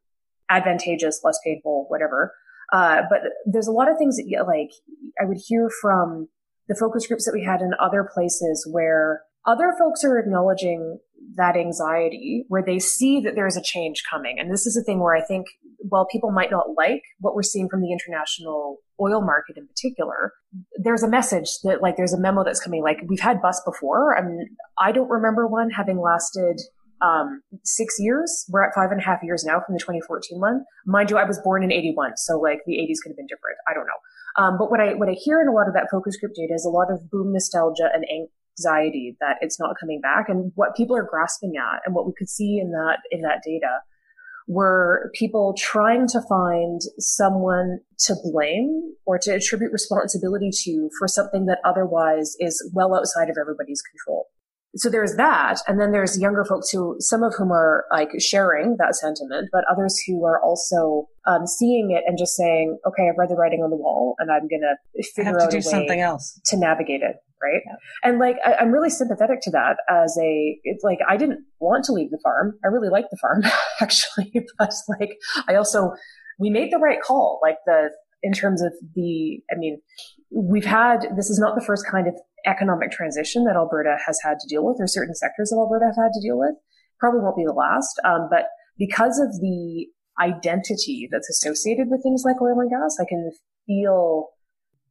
advantageous, 0.50 1.20
less 1.24 1.38
painful, 1.44 1.86
whatever. 1.88 2.34
Uh, 2.72 3.02
but 3.08 3.20
there's 3.46 3.68
a 3.68 3.72
lot 3.72 3.90
of 3.90 3.96
things 3.96 4.16
that 4.16 4.44
like 4.46 4.70
I 5.20 5.24
would 5.24 5.38
hear 5.46 5.70
from 5.80 6.28
the 6.68 6.74
focus 6.74 7.06
groups 7.06 7.24
that 7.24 7.32
we 7.32 7.44
had 7.44 7.60
in 7.60 7.72
other 7.80 8.08
places 8.12 8.68
where 8.70 9.22
other 9.46 9.74
folks 9.78 10.04
are 10.04 10.18
acknowledging 10.18 10.98
that 11.36 11.56
anxiety 11.56 12.44
where 12.48 12.62
they 12.64 12.78
see 12.78 13.20
that 13.20 13.34
there's 13.34 13.56
a 13.56 13.62
change 13.62 14.02
coming. 14.10 14.38
And 14.38 14.52
this 14.52 14.66
is 14.66 14.76
a 14.76 14.82
thing 14.82 15.00
where 15.00 15.16
I 15.16 15.22
think 15.24 15.46
while 15.78 16.06
people 16.06 16.30
might 16.30 16.50
not 16.50 16.74
like 16.76 17.02
what 17.20 17.34
we're 17.34 17.42
seeing 17.42 17.68
from 17.68 17.80
the 17.80 17.92
international 17.92 18.78
oil 19.00 19.20
market 19.20 19.56
in 19.56 19.66
particular, 19.66 20.32
there's 20.82 21.02
a 21.02 21.08
message 21.08 21.48
that 21.62 21.82
like 21.82 21.96
there's 21.96 22.12
a 22.12 22.20
memo 22.20 22.44
that's 22.44 22.60
coming. 22.60 22.82
Like 22.82 22.98
we've 23.06 23.20
had 23.20 23.40
bust 23.40 23.62
before. 23.64 24.16
I 24.16 24.22
mean, 24.22 24.48
I 24.78 24.92
don't 24.92 25.08
remember 25.08 25.46
one 25.46 25.70
having 25.70 26.00
lasted 26.00 26.60
um, 27.00 27.42
six 27.64 27.94
years. 27.98 28.44
We're 28.48 28.64
at 28.64 28.74
five 28.74 28.90
and 28.90 29.00
a 29.00 29.04
half 29.04 29.20
years 29.22 29.44
now 29.44 29.60
from 29.64 29.74
the 29.74 29.80
2014 29.80 30.40
one. 30.40 30.64
Mind 30.86 31.10
you, 31.10 31.18
I 31.18 31.24
was 31.24 31.38
born 31.40 31.62
in 31.62 31.70
81, 31.70 32.16
so 32.16 32.38
like 32.40 32.60
the 32.66 32.74
80s 32.74 32.98
could 33.02 33.10
have 33.10 33.16
been 33.16 33.26
different. 33.26 33.58
I 33.68 33.74
don't 33.74 33.86
know. 33.86 34.42
Um, 34.42 34.58
but 34.58 34.70
what 34.70 34.80
I 34.80 34.94
what 34.94 35.08
I 35.08 35.12
hear 35.12 35.40
in 35.40 35.48
a 35.48 35.52
lot 35.52 35.68
of 35.68 35.74
that 35.74 35.88
focus 35.90 36.16
group 36.16 36.32
data 36.34 36.54
is 36.54 36.64
a 36.64 36.70
lot 36.70 36.90
of 36.90 37.10
boom 37.10 37.32
nostalgia 37.32 37.90
and 37.92 38.04
anxiety 38.58 39.16
that 39.20 39.36
it's 39.40 39.58
not 39.58 39.76
coming 39.78 40.00
back. 40.00 40.28
And 40.28 40.52
what 40.54 40.76
people 40.76 40.96
are 40.96 41.06
grasping 41.08 41.54
at, 41.56 41.80
and 41.84 41.94
what 41.94 42.06
we 42.06 42.12
could 42.16 42.28
see 42.28 42.58
in 42.58 42.70
that 42.72 42.98
in 43.10 43.22
that 43.22 43.42
data, 43.44 43.80
were 44.46 45.10
people 45.14 45.54
trying 45.58 46.06
to 46.08 46.20
find 46.28 46.80
someone 46.98 47.78
to 48.06 48.16
blame 48.24 48.94
or 49.06 49.18
to 49.18 49.34
attribute 49.34 49.72
responsibility 49.72 50.50
to 50.64 50.88
for 50.98 51.06
something 51.08 51.46
that 51.46 51.58
otherwise 51.64 52.34
is 52.38 52.70
well 52.74 52.94
outside 52.94 53.28
of 53.28 53.36
everybody's 53.40 53.82
control 53.82 54.28
so 54.76 54.90
there's 54.90 55.16
that. 55.16 55.60
And 55.66 55.80
then 55.80 55.92
there's 55.92 56.18
younger 56.18 56.44
folks 56.44 56.70
who, 56.70 56.96
some 56.98 57.22
of 57.22 57.34
whom 57.36 57.50
are 57.50 57.86
like 57.90 58.10
sharing 58.18 58.76
that 58.78 58.94
sentiment, 58.94 59.48
but 59.52 59.64
others 59.70 60.00
who 60.06 60.24
are 60.24 60.40
also 60.42 61.08
um, 61.26 61.46
seeing 61.46 61.90
it 61.90 62.04
and 62.06 62.18
just 62.18 62.36
saying, 62.36 62.78
okay, 62.86 63.08
I've 63.08 63.16
read 63.16 63.30
the 63.30 63.34
writing 63.34 63.60
on 63.60 63.70
the 63.70 63.76
wall 63.76 64.14
and 64.18 64.30
I'm 64.30 64.46
going 64.48 64.62
to 64.62 65.02
figure 65.14 65.40
out 65.40 65.50
do 65.50 65.60
something 65.60 66.00
else 66.00 66.40
to 66.46 66.56
navigate 66.56 67.02
it. 67.02 67.16
Right. 67.42 67.62
Yeah. 67.64 67.76
And 68.02 68.18
like, 68.18 68.36
I, 68.44 68.62
am 68.62 68.72
really 68.72 68.90
sympathetic 68.90 69.40
to 69.42 69.50
that 69.52 69.76
as 69.88 70.16
a, 70.20 70.58
it's 70.64 70.82
like, 70.82 70.98
I 71.08 71.16
didn't 71.16 71.44
want 71.60 71.84
to 71.84 71.92
leave 71.92 72.10
the 72.10 72.18
farm. 72.22 72.58
I 72.64 72.68
really 72.68 72.88
liked 72.88 73.10
the 73.10 73.18
farm 73.20 73.42
actually, 73.80 74.32
but 74.58 74.72
like, 74.98 75.16
I 75.48 75.54
also, 75.54 75.92
we 76.38 76.50
made 76.50 76.72
the 76.72 76.78
right 76.78 77.00
call. 77.00 77.38
Like 77.42 77.56
the, 77.66 77.90
in 78.22 78.32
terms 78.32 78.62
of 78.62 78.72
the, 78.94 79.40
I 79.52 79.56
mean, 79.56 79.80
we've 80.30 80.64
had, 80.64 81.06
this 81.16 81.30
is 81.30 81.38
not 81.38 81.54
the 81.54 81.64
first 81.64 81.86
kind 81.88 82.08
of 82.08 82.14
economic 82.46 82.90
transition 82.90 83.44
that 83.44 83.56
Alberta 83.56 83.96
has 84.04 84.18
had 84.22 84.38
to 84.40 84.48
deal 84.48 84.64
with, 84.64 84.78
or 84.80 84.86
certain 84.86 85.14
sectors 85.14 85.52
of 85.52 85.58
Alberta 85.58 85.86
have 85.86 85.96
had 85.96 86.12
to 86.12 86.20
deal 86.22 86.38
with. 86.38 86.54
Probably 86.98 87.20
won't 87.20 87.36
be 87.36 87.44
the 87.44 87.52
last. 87.52 88.00
Um, 88.04 88.28
but 88.30 88.46
because 88.78 89.18
of 89.18 89.40
the 89.40 89.86
identity 90.20 91.08
that's 91.10 91.28
associated 91.30 91.88
with 91.90 92.02
things 92.02 92.22
like 92.24 92.40
oil 92.42 92.58
and 92.58 92.70
gas, 92.70 92.96
I 93.00 93.04
can 93.08 93.30
feel, 93.66 94.28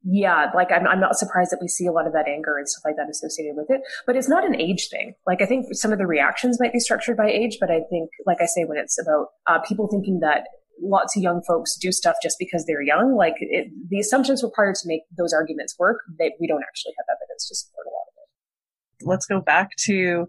yeah, 0.09 0.49
like 0.55 0.71
I'm, 0.71 0.87
I'm 0.87 1.01
not 1.01 1.17
surprised 1.17 1.51
that 1.51 1.59
we 1.61 1.67
see 1.67 1.85
a 1.85 1.91
lot 1.91 2.07
of 2.07 2.13
that 2.13 2.27
anger 2.27 2.57
and 2.57 2.67
stuff 2.67 2.83
like 2.85 2.95
that 2.95 3.09
associated 3.09 3.55
with 3.57 3.67
it. 3.69 3.81
But 4.05 4.15
it's 4.15 4.29
not 4.29 4.45
an 4.45 4.55
age 4.55 4.87
thing. 4.89 5.13
Like 5.25 5.41
I 5.41 5.45
think 5.45 5.65
some 5.71 5.91
of 5.91 5.99
the 5.99 6.07
reactions 6.07 6.59
might 6.61 6.71
be 6.71 6.79
structured 6.79 7.17
by 7.17 7.27
age, 7.27 7.57
but 7.59 7.69
I 7.69 7.81
think, 7.89 8.09
like 8.25 8.37
I 8.41 8.45
say, 8.45 8.63
when 8.63 8.77
it's 8.77 8.97
about 8.97 9.27
uh, 9.47 9.59
people 9.67 9.89
thinking 9.89 10.19
that 10.21 10.47
lots 10.81 11.17
of 11.17 11.23
young 11.23 11.41
folks 11.45 11.75
do 11.75 11.91
stuff 11.91 12.15
just 12.23 12.37
because 12.39 12.65
they're 12.65 12.81
young. 12.81 13.15
Like 13.17 13.35
it, 13.39 13.67
the 13.89 13.99
assumptions 13.99 14.43
required 14.43 14.75
to 14.75 14.87
make 14.87 15.01
those 15.17 15.33
arguments 15.33 15.75
work, 15.77 15.99
that 16.19 16.31
we 16.39 16.47
don't 16.47 16.63
actually 16.63 16.93
have 16.97 17.17
evidence 17.17 17.47
to 17.49 17.55
support 17.55 17.87
a 17.87 17.89
lot 17.89 18.07
of 18.07 18.13
it. 18.21 19.09
Let's 19.09 19.25
go 19.25 19.41
back 19.41 19.71
to 19.87 20.27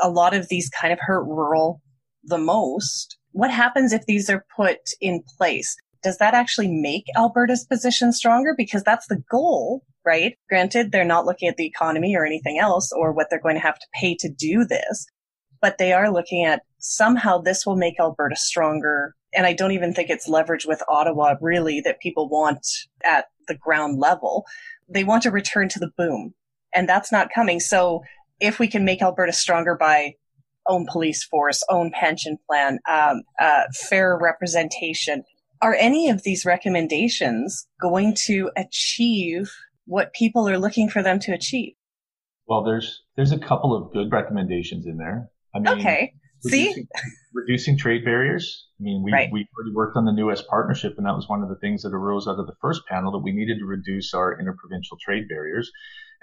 a 0.00 0.08
lot 0.08 0.34
of 0.34 0.48
these 0.48 0.68
kind 0.70 0.92
of 0.92 0.98
hurt 1.00 1.24
rural 1.24 1.80
the 2.24 2.38
most. 2.38 3.18
What 3.32 3.50
happens 3.50 3.92
if 3.92 4.06
these 4.06 4.28
are 4.30 4.44
put 4.56 4.78
in 5.00 5.22
place? 5.38 5.76
Does 6.04 6.18
that 6.18 6.34
actually 6.34 6.68
make 6.68 7.06
Alberta's 7.16 7.64
position 7.64 8.12
stronger? 8.12 8.54
Because 8.56 8.84
that's 8.84 9.08
the 9.08 9.22
goal, 9.30 9.82
right? 10.04 10.36
Granted, 10.48 10.92
they're 10.92 11.04
not 11.04 11.24
looking 11.24 11.48
at 11.48 11.56
the 11.56 11.66
economy 11.66 12.14
or 12.14 12.24
anything 12.24 12.58
else 12.58 12.92
or 12.92 13.12
what 13.12 13.28
they're 13.30 13.40
going 13.40 13.56
to 13.56 13.60
have 13.60 13.78
to 13.78 13.86
pay 13.94 14.14
to 14.20 14.28
do 14.28 14.64
this, 14.64 15.06
but 15.60 15.78
they 15.78 15.94
are 15.94 16.12
looking 16.12 16.44
at 16.44 16.62
somehow 16.78 17.38
this 17.38 17.64
will 17.64 17.76
make 17.76 17.98
Alberta 17.98 18.36
stronger 18.36 19.14
and 19.36 19.46
I 19.46 19.52
don't 19.52 19.72
even 19.72 19.92
think 19.92 20.10
it's 20.10 20.28
leverage 20.28 20.64
with 20.64 20.80
Ottawa 20.86 21.34
really 21.40 21.80
that 21.80 21.98
people 21.98 22.28
want 22.28 22.64
at 23.04 23.24
the 23.48 23.56
ground 23.56 23.98
level. 23.98 24.44
They 24.88 25.02
want 25.02 25.24
to 25.24 25.32
return 25.32 25.68
to 25.70 25.80
the 25.80 25.90
boom 25.96 26.34
and 26.72 26.88
that's 26.88 27.10
not 27.10 27.30
coming. 27.34 27.58
So 27.58 28.02
if 28.40 28.58
we 28.58 28.68
can 28.68 28.84
make 28.84 29.02
Alberta 29.02 29.32
stronger 29.32 29.74
by 29.74 30.14
own 30.66 30.86
police 30.90 31.24
force, 31.24 31.62
own 31.68 31.90
pension 31.90 32.38
plan, 32.46 32.78
um, 32.88 33.22
uh, 33.40 33.62
fair 33.74 34.18
representation, 34.20 35.24
are 35.62 35.74
any 35.74 36.10
of 36.10 36.22
these 36.22 36.44
recommendations 36.44 37.66
going 37.80 38.14
to 38.26 38.50
achieve 38.56 39.52
what 39.86 40.12
people 40.12 40.48
are 40.48 40.58
looking 40.58 40.88
for 40.88 41.02
them 41.02 41.18
to 41.20 41.32
achieve? 41.32 41.74
Well, 42.46 42.64
there's 42.64 43.02
there's 43.16 43.32
a 43.32 43.38
couple 43.38 43.74
of 43.74 43.92
good 43.92 44.12
recommendations 44.12 44.86
in 44.86 44.98
there. 44.98 45.30
I 45.54 45.60
mean, 45.60 45.78
okay. 45.78 46.14
Reducing, 46.44 46.74
See, 46.74 46.86
reducing 47.32 47.78
trade 47.78 48.04
barriers. 48.04 48.66
I 48.78 48.82
mean, 48.82 49.02
we 49.02 49.12
right. 49.12 49.30
we 49.32 49.48
already 49.56 49.74
worked 49.74 49.96
on 49.96 50.04
the 50.04 50.12
new 50.12 50.26
West 50.26 50.46
partnership, 50.48 50.94
and 50.98 51.06
that 51.06 51.14
was 51.14 51.28
one 51.28 51.42
of 51.42 51.48
the 51.48 51.56
things 51.56 51.82
that 51.82 51.94
arose 51.94 52.28
out 52.28 52.38
of 52.38 52.46
the 52.46 52.56
first 52.60 52.82
panel 52.86 53.12
that 53.12 53.18
we 53.20 53.32
needed 53.32 53.58
to 53.60 53.64
reduce 53.64 54.12
our 54.12 54.38
interprovincial 54.38 54.98
trade 55.02 55.24
barriers, 55.28 55.70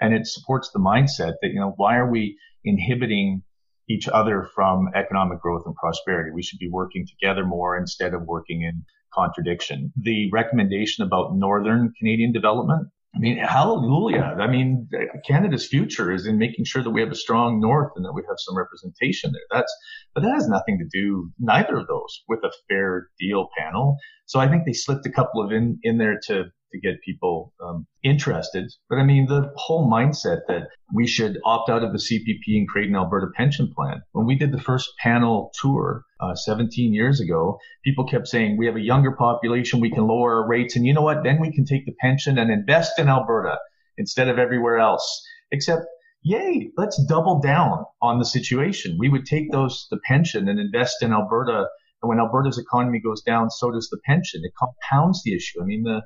and 0.00 0.14
it 0.14 0.26
supports 0.26 0.70
the 0.72 0.78
mindset 0.78 1.34
that 1.42 1.48
you 1.48 1.58
know 1.58 1.74
why 1.76 1.96
are 1.96 2.08
we 2.08 2.38
inhibiting 2.64 3.42
each 3.88 4.06
other 4.06 4.48
from 4.54 4.90
economic 4.94 5.40
growth 5.40 5.62
and 5.66 5.74
prosperity? 5.74 6.30
We 6.32 6.42
should 6.42 6.60
be 6.60 6.70
working 6.70 7.04
together 7.06 7.44
more 7.44 7.76
instead 7.76 8.14
of 8.14 8.22
working 8.22 8.62
in 8.62 8.84
contradiction. 9.14 9.92
The 9.96 10.30
recommendation 10.32 11.04
about 11.04 11.34
northern 11.36 11.92
Canadian 11.98 12.32
development 12.32 12.88
I 13.14 13.18
mean, 13.18 13.36
hallelujah. 13.36 14.36
I 14.40 14.46
mean, 14.46 14.88
Canada's 15.26 15.66
future 15.66 16.10
is 16.10 16.26
in 16.26 16.38
making 16.38 16.64
sure 16.64 16.82
that 16.82 16.90
we 16.90 17.02
have 17.02 17.10
a 17.10 17.16
strong 17.16 17.60
North 17.60 17.92
and 17.94 18.04
that 18.06 18.12
we 18.12 18.22
have 18.26 18.36
some 18.38 18.56
representation 18.56 19.32
there. 19.32 19.42
That's, 19.50 19.72
but 20.14 20.22
that 20.22 20.32
has 20.32 20.48
nothing 20.48 20.78
to 20.78 20.86
do, 20.90 21.30
neither 21.38 21.76
of 21.76 21.86
those, 21.88 22.22
with 22.28 22.40
a 22.42 22.52
fair 22.68 23.08
deal 23.20 23.50
panel. 23.56 23.98
So 24.24 24.40
I 24.40 24.48
think 24.48 24.64
they 24.64 24.72
slipped 24.72 25.04
a 25.04 25.10
couple 25.10 25.44
of 25.44 25.52
in, 25.52 25.78
in 25.82 25.98
there 25.98 26.18
to 26.28 26.44
to 26.72 26.80
get 26.80 27.02
people 27.02 27.52
um, 27.62 27.86
interested. 28.02 28.72
But 28.88 28.98
I 28.98 29.04
mean, 29.04 29.26
the 29.26 29.52
whole 29.56 29.90
mindset 29.90 30.40
that 30.48 30.68
we 30.94 31.06
should 31.06 31.38
opt 31.44 31.70
out 31.70 31.84
of 31.84 31.92
the 31.92 31.98
CPP 31.98 32.58
and 32.58 32.68
create 32.68 32.88
an 32.88 32.96
Alberta 32.96 33.28
pension 33.36 33.72
plan. 33.74 34.02
When 34.12 34.26
we 34.26 34.36
did 34.36 34.52
the 34.52 34.60
first 34.60 34.90
panel 34.98 35.50
tour 35.60 36.04
uh, 36.20 36.34
17 36.34 36.92
years 36.92 37.20
ago, 37.20 37.58
people 37.84 38.04
kept 38.06 38.28
saying 38.28 38.56
we 38.56 38.66
have 38.66 38.76
a 38.76 38.80
younger 38.80 39.12
population, 39.12 39.80
we 39.80 39.90
can 39.90 40.06
lower 40.06 40.42
our 40.42 40.48
rates, 40.48 40.76
and 40.76 40.84
you 40.86 40.92
know 40.92 41.02
what? 41.02 41.22
Then 41.22 41.40
we 41.40 41.52
can 41.52 41.64
take 41.64 41.86
the 41.86 41.94
pension 42.00 42.38
and 42.38 42.50
invest 42.50 42.98
in 42.98 43.08
Alberta 43.08 43.58
instead 43.98 44.28
of 44.28 44.38
everywhere 44.38 44.78
else. 44.78 45.22
Except 45.50 45.82
yay, 46.22 46.70
let's 46.76 47.02
double 47.04 47.40
down 47.40 47.84
on 48.00 48.18
the 48.18 48.24
situation. 48.24 48.96
We 48.98 49.08
would 49.08 49.26
take 49.26 49.50
those, 49.50 49.86
the 49.90 49.98
pension 50.06 50.48
and 50.48 50.58
invest 50.58 51.02
in 51.02 51.12
Alberta. 51.12 51.66
And 52.02 52.08
when 52.08 52.18
Alberta's 52.18 52.58
economy 52.58 53.00
goes 53.00 53.22
down, 53.22 53.50
so 53.50 53.70
does 53.70 53.88
the 53.90 54.00
pension. 54.04 54.42
It 54.44 54.52
compounds 54.58 55.22
the 55.24 55.34
issue. 55.34 55.60
I 55.60 55.64
mean, 55.64 55.82
the, 55.82 56.02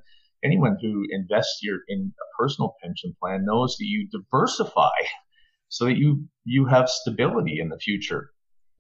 anyone 0.47 0.77
who 0.81 1.05
invests 1.11 1.59
your 1.63 1.79
in 1.89 2.13
a 2.19 2.27
personal 2.43 2.75
pension 2.83 3.15
plan 3.21 3.45
knows 3.45 3.77
that 3.79 3.85
you 3.85 4.09
diversify 4.11 4.91
so 5.69 5.87
that 5.87 5.97
you 5.97 6.25
you 6.45 6.67
have 6.67 6.89
stability 6.89 7.59
in 7.61 7.69
the 7.69 7.79
future, 7.79 8.31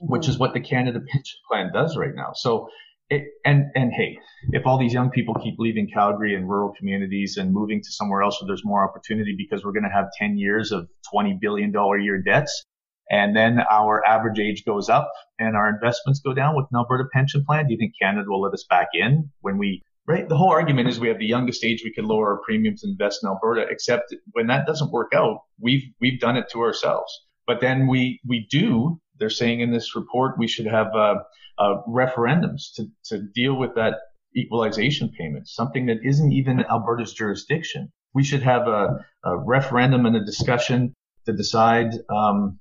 mm-hmm. 0.00 0.12
which 0.12 0.28
is 0.28 0.38
what 0.38 0.54
the 0.54 0.60
Canada 0.60 1.00
Pension 1.00 1.38
Plan 1.50 1.70
does 1.72 1.96
right 1.96 2.14
now. 2.14 2.32
So 2.34 2.68
it, 3.10 3.24
and 3.44 3.66
and 3.74 3.92
hey, 3.92 4.18
if 4.50 4.66
all 4.66 4.78
these 4.78 4.92
young 4.92 5.10
people 5.10 5.34
keep 5.34 5.56
leaving 5.58 5.88
Calgary 5.92 6.34
and 6.34 6.48
rural 6.48 6.72
communities 6.78 7.36
and 7.36 7.52
moving 7.52 7.80
to 7.82 7.92
somewhere 7.92 8.22
else 8.22 8.40
where 8.40 8.46
there's 8.46 8.64
more 8.64 8.88
opportunity 8.88 9.34
because 9.36 9.64
we're 9.64 9.72
going 9.72 9.84
to 9.84 9.90
have 9.90 10.06
10 10.18 10.38
years 10.38 10.72
of 10.72 10.88
20 11.12 11.38
billion 11.40 11.70
dollar 11.72 11.98
year 11.98 12.20
debts, 12.20 12.64
and 13.10 13.36
then 13.36 13.58
our 13.70 14.04
average 14.06 14.38
age 14.40 14.64
goes 14.64 14.88
up 14.88 15.12
and 15.38 15.56
our 15.56 15.68
investments 15.68 16.20
go 16.24 16.34
down 16.34 16.56
with 16.56 16.66
an 16.72 16.76
Alberta 16.76 17.04
pension 17.12 17.44
plan, 17.44 17.66
do 17.66 17.72
you 17.72 17.78
think 17.78 17.92
Canada 18.00 18.28
will 18.28 18.42
let 18.42 18.54
us 18.54 18.64
back 18.68 18.88
in 18.94 19.30
when 19.40 19.58
we 19.58 19.82
right? 20.06 20.28
The 20.28 20.36
whole 20.36 20.50
argument 20.50 20.88
is 20.88 21.00
we 21.00 21.08
have 21.08 21.18
the 21.18 21.26
youngest 21.26 21.64
age 21.64 21.82
we 21.84 21.92
can 21.92 22.06
lower 22.06 22.34
our 22.34 22.40
premiums 22.44 22.84
and 22.84 22.92
invest 22.92 23.20
in 23.22 23.28
Alberta, 23.28 23.66
except 23.68 24.14
when 24.32 24.46
that 24.46 24.66
doesn't 24.66 24.92
work 24.92 25.12
out, 25.14 25.40
we've, 25.60 25.82
we've 26.00 26.20
done 26.20 26.36
it 26.36 26.46
to 26.52 26.60
ourselves. 26.60 27.12
But 27.46 27.60
then 27.60 27.86
we, 27.88 28.20
we 28.26 28.46
do, 28.50 29.00
they're 29.18 29.30
saying 29.30 29.60
in 29.60 29.72
this 29.72 29.96
report, 29.96 30.38
we 30.38 30.48
should 30.48 30.66
have, 30.66 30.88
uh, 30.94 31.16
uh, 31.58 31.82
referendums 31.88 32.74
to, 32.76 32.86
to 33.06 33.22
deal 33.34 33.58
with 33.58 33.74
that 33.76 33.94
equalization 34.36 35.10
payment, 35.18 35.48
something 35.48 35.86
that 35.86 35.98
isn't 36.04 36.32
even 36.32 36.64
Alberta's 36.68 37.14
jurisdiction. 37.14 37.90
We 38.14 38.24
should 38.24 38.42
have 38.42 38.68
a, 38.68 39.04
a 39.24 39.38
referendum 39.38 40.06
and 40.06 40.16
a 40.16 40.24
discussion 40.24 40.94
to 41.24 41.32
decide, 41.32 41.92
um, 42.14 42.60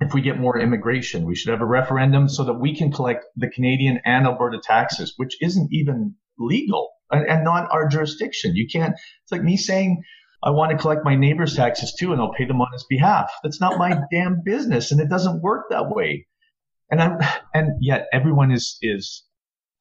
if 0.00 0.12
we 0.12 0.20
get 0.20 0.40
more 0.40 0.58
immigration, 0.58 1.24
we 1.24 1.36
should 1.36 1.52
have 1.52 1.60
a 1.60 1.66
referendum 1.66 2.28
so 2.28 2.44
that 2.44 2.54
we 2.54 2.76
can 2.76 2.90
collect 2.90 3.24
the 3.36 3.48
Canadian 3.48 4.00
and 4.04 4.26
Alberta 4.26 4.58
taxes, 4.62 5.14
which 5.16 5.36
isn't 5.40 5.72
even 5.72 6.16
legal 6.38 6.90
and, 7.10 7.26
and 7.28 7.44
not 7.44 7.70
our 7.70 7.88
jurisdiction. 7.88 8.56
You 8.56 8.66
can't, 8.68 8.94
it's 8.94 9.32
like 9.32 9.42
me 9.42 9.56
saying, 9.56 10.02
I 10.42 10.50
want 10.50 10.72
to 10.72 10.78
collect 10.78 11.04
my 11.04 11.16
neighbor's 11.16 11.56
taxes 11.56 11.94
too 11.98 12.12
and 12.12 12.20
I'll 12.20 12.34
pay 12.34 12.44
them 12.44 12.60
on 12.60 12.72
his 12.72 12.84
behalf. 12.88 13.30
That's 13.42 13.60
not 13.60 13.78
my 13.78 13.98
damn 14.12 14.42
business 14.44 14.92
and 14.92 15.00
it 15.00 15.08
doesn't 15.08 15.42
work 15.42 15.66
that 15.70 15.88
way. 15.88 16.26
And 16.90 17.00
I'm, 17.00 17.18
and 17.54 17.72
yet 17.80 18.06
everyone 18.12 18.52
is, 18.52 18.76
is 18.82 19.24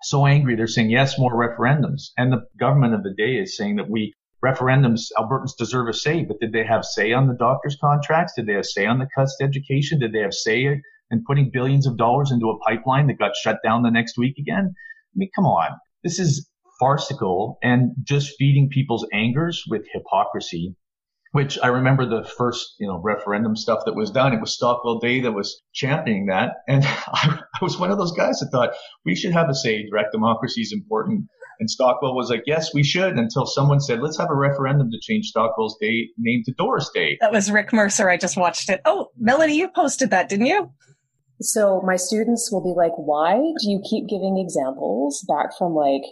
so 0.03 0.25
angry. 0.25 0.55
They're 0.55 0.67
saying 0.67 0.89
yes, 0.89 1.19
more 1.19 1.33
referendums. 1.33 2.11
And 2.17 2.31
the 2.31 2.45
government 2.59 2.93
of 2.93 3.03
the 3.03 3.13
day 3.13 3.35
is 3.35 3.57
saying 3.57 3.75
that 3.75 3.89
we 3.89 4.13
referendums, 4.43 5.07
Albertans 5.17 5.55
deserve 5.57 5.87
a 5.87 5.93
say, 5.93 6.23
but 6.23 6.39
did 6.39 6.51
they 6.51 6.65
have 6.65 6.83
say 6.83 7.13
on 7.13 7.27
the 7.27 7.33
doctor's 7.33 7.77
contracts? 7.79 8.33
Did 8.35 8.45
they 8.45 8.53
have 8.53 8.65
say 8.65 8.85
on 8.85 8.99
the 8.99 9.07
cuts 9.15 9.37
to 9.37 9.45
education? 9.45 9.99
Did 9.99 10.11
they 10.11 10.19
have 10.19 10.33
say 10.33 10.65
in 10.65 11.23
putting 11.25 11.49
billions 11.51 11.87
of 11.87 11.97
dollars 11.97 12.31
into 12.31 12.49
a 12.49 12.59
pipeline 12.59 13.07
that 13.07 13.19
got 13.19 13.35
shut 13.35 13.59
down 13.63 13.83
the 13.83 13.89
next 13.89 14.17
week 14.17 14.37
again? 14.37 14.73
I 14.75 15.15
mean, 15.15 15.29
come 15.35 15.45
on. 15.45 15.71
This 16.03 16.19
is 16.19 16.49
farcical 16.79 17.57
and 17.63 17.91
just 18.03 18.35
feeding 18.37 18.69
people's 18.69 19.07
angers 19.13 19.63
with 19.69 19.83
hypocrisy 19.93 20.75
which 21.33 21.57
I 21.63 21.67
remember 21.67 22.05
the 22.05 22.23
first, 22.23 22.75
you 22.79 22.87
know, 22.87 23.01
referendum 23.03 23.55
stuff 23.55 23.85
that 23.85 23.95
was 23.95 24.11
done. 24.11 24.33
It 24.33 24.39
was 24.39 24.53
Stockwell 24.53 24.99
Day 24.99 25.21
that 25.21 25.31
was 25.31 25.63
championing 25.73 26.27
that. 26.27 26.57
And 26.67 26.85
I, 26.87 27.39
I, 27.39 27.63
was 27.63 27.77
one 27.77 27.91
of 27.91 27.97
those 27.97 28.11
guys 28.11 28.39
that 28.39 28.49
thought 28.51 28.73
we 29.03 29.15
should 29.15 29.33
have 29.33 29.49
a 29.49 29.55
say 29.55 29.83
direct 29.89 30.11
democracy 30.11 30.61
is 30.61 30.71
important. 30.71 31.25
And 31.59 31.69
Stockwell 31.69 32.15
was 32.15 32.29
like, 32.29 32.43
yes, 32.45 32.71
we 32.73 32.83
should 32.83 33.17
until 33.17 33.47
someone 33.47 33.79
said, 33.79 33.99
let's 34.01 34.17
have 34.19 34.29
a 34.29 34.35
referendum 34.35 34.91
to 34.91 34.99
change 35.01 35.25
Stockwell's 35.25 35.75
day 35.81 36.09
name 36.19 36.43
to 36.45 36.53
Doris 36.55 36.89
Day. 36.93 37.17
That 37.19 37.31
was 37.31 37.49
Rick 37.49 37.73
Mercer. 37.73 38.09
I 38.09 38.17
just 38.17 38.37
watched 38.37 38.69
it. 38.69 38.81
Oh, 38.85 39.09
Melanee, 39.19 39.55
you 39.55 39.69
posted 39.69 40.11
that, 40.11 40.29
didn't 40.29 40.45
you? 40.45 40.71
So 41.43 41.81
my 41.85 41.95
students 41.95 42.49
will 42.51 42.63
be 42.63 42.73
like, 42.75 42.93
why 42.95 43.35
do 43.35 43.69
you 43.69 43.81
keep 43.89 44.07
giving 44.07 44.37
examples 44.37 45.25
back 45.27 45.57
from 45.57 45.73
like 45.75 46.03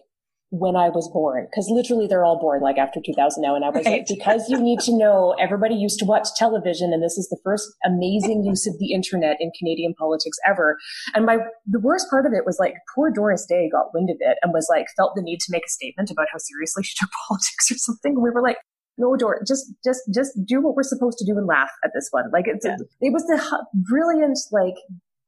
when 0.52 0.76
I 0.76 0.90
was 0.90 1.10
born, 1.14 1.48
because 1.50 1.70
literally 1.72 2.08
they're 2.08 2.26
all 2.26 2.38
born 2.38 2.62
like 2.62 2.78
after 2.78 3.00
2000 3.00 3.42
now. 3.42 3.56
And 3.56 3.64
I 3.64 3.70
was 3.70 3.86
right. 3.86 4.00
like, 4.00 4.08
because 4.08 4.50
you 4.50 4.60
need 4.60 4.82
to 4.82 4.92
know 4.96 5.34
everybody 5.40 5.76
used 5.76 5.98
to 6.00 6.06
watch 6.06 6.28
television 6.36 6.92
and 6.92 7.02
this 7.02 7.18
is 7.18 7.30
the 7.30 7.40
first 7.42 7.72
amazing 7.86 8.44
use 8.44 8.68
of 8.68 8.78
the 8.78 8.92
internet 8.92 9.38
in 9.40 9.52
Canadian 9.58 9.94
politics 9.98 10.38
ever. 10.46 10.78
And 11.16 11.26
my, 11.26 11.38
the 11.66 11.80
worst 11.80 12.10
part 12.10 12.26
of 12.26 12.34
it 12.34 12.46
was 12.46 12.58
like 12.60 12.76
poor 12.94 13.10
Doris 13.10 13.46
Day 13.48 13.70
got 13.72 13.94
wind 13.94 14.10
of 14.10 14.18
it 14.20 14.38
and 14.44 14.52
was 14.54 14.68
like, 14.70 14.88
felt 14.98 15.16
the 15.16 15.22
need 15.22 15.40
to 15.40 15.52
make 15.52 15.64
a 15.66 15.70
statement 15.70 16.12
about 16.12 16.28
how 16.34 16.38
seriously 16.38 16.84
she 16.88 16.96
took 17.00 17.10
politics 17.30 17.72
or 17.72 17.78
something. 17.78 18.16
And 18.16 18.24
we 18.24 18.30
were 18.30 18.44
like, 18.44 18.58
no, 18.98 19.16
Doris, 19.16 19.48
just, 19.48 19.72
just, 19.86 20.02
just 20.14 20.32
do 20.46 20.60
what 20.60 20.76
we're 20.76 20.84
supposed 20.84 21.18
to 21.20 21.26
do 21.26 21.38
and 21.38 21.48
laugh 21.48 21.72
at 21.86 21.92
this 21.96 22.10
one. 22.12 22.26
Like 22.34 22.46
it's, 22.48 22.66
yeah. 22.66 22.76
it 23.00 23.14
was 23.14 23.24
the 23.24 23.66
brilliant, 23.88 24.38
like 24.52 24.76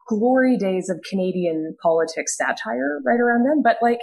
glory 0.08 0.58
days 0.58 0.90
of 0.90 1.00
Canadian 1.10 1.76
politics 1.82 2.38
satire 2.38 3.00
right 3.06 3.20
around 3.20 3.46
then. 3.46 3.62
But 3.64 3.78
like, 3.82 4.00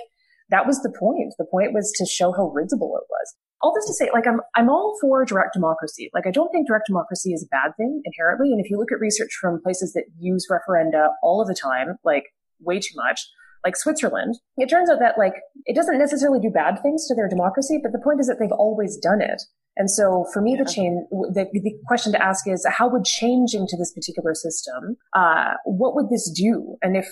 that 0.51 0.67
was 0.67 0.83
the 0.83 0.93
point. 0.99 1.33
The 1.39 1.47
point 1.51 1.73
was 1.73 1.93
to 1.97 2.07
show 2.07 2.33
how 2.33 2.51
risible 2.51 2.97
it 2.97 3.07
was. 3.09 3.35
All 3.63 3.75
this 3.75 3.87
to 3.87 3.95
say, 3.95 4.11
like, 4.13 4.27
I'm, 4.27 4.41
I'm 4.57 4.71
all 4.71 4.97
for 5.01 5.25
direct 5.25 5.53
democracy. 5.53 6.11
Like, 6.15 6.27
I 6.27 6.31
don't 6.31 6.51
think 6.51 6.67
direct 6.67 6.87
democracy 6.87 7.33
is 7.33 7.45
a 7.45 7.55
bad 7.55 7.77
thing 7.77 8.01
inherently. 8.05 8.53
And 8.53 8.61
if 8.65 8.71
you 8.71 8.79
look 8.79 8.91
at 8.91 9.01
research 9.01 9.31
from 9.41 9.61
places 9.63 9.93
that 9.93 10.05
use 10.19 10.47
referenda 10.51 11.11
all 11.23 11.43
of 11.43 11.47
the 11.47 11.55
time, 11.55 11.97
like 12.03 12.25
way 12.59 12.81
too 12.81 12.95
much, 12.97 13.21
like 13.65 13.77
Switzerland, 13.77 14.39
it 14.57 14.69
turns 14.69 14.91
out 14.91 14.99
that 15.01 15.19
like 15.19 15.35
it 15.67 15.77
doesn't 15.77 15.99
necessarily 15.99 16.41
do 16.41 16.51
bad 16.51 16.81
things 16.83 17.07
to 17.07 17.15
their 17.15 17.29
democracy, 17.29 17.79
but 17.83 17.93
the 17.93 18.03
point 18.03 18.21
is 18.21 18.27
that 18.27 18.39
they've 18.39 18.53
always 18.53 18.97
done 18.97 19.21
it. 19.21 19.43
And 19.77 19.91
so 19.91 20.27
for 20.33 20.43
me, 20.43 20.53
yeah. 20.57 20.65
the 20.65 20.71
chain, 20.71 21.07
the, 21.11 21.47
the 21.53 21.73
question 21.87 22.13
to 22.13 22.23
ask 22.23 22.49
is 22.49 22.67
how 22.69 22.89
would 22.89 23.05
changing 23.05 23.67
to 23.69 23.77
this 23.77 23.93
particular 23.93 24.35
system, 24.35 24.97
uh, 25.15 25.55
what 25.65 25.95
would 25.95 26.11
this 26.11 26.31
do? 26.31 26.77
And 26.83 26.97
if 26.97 27.07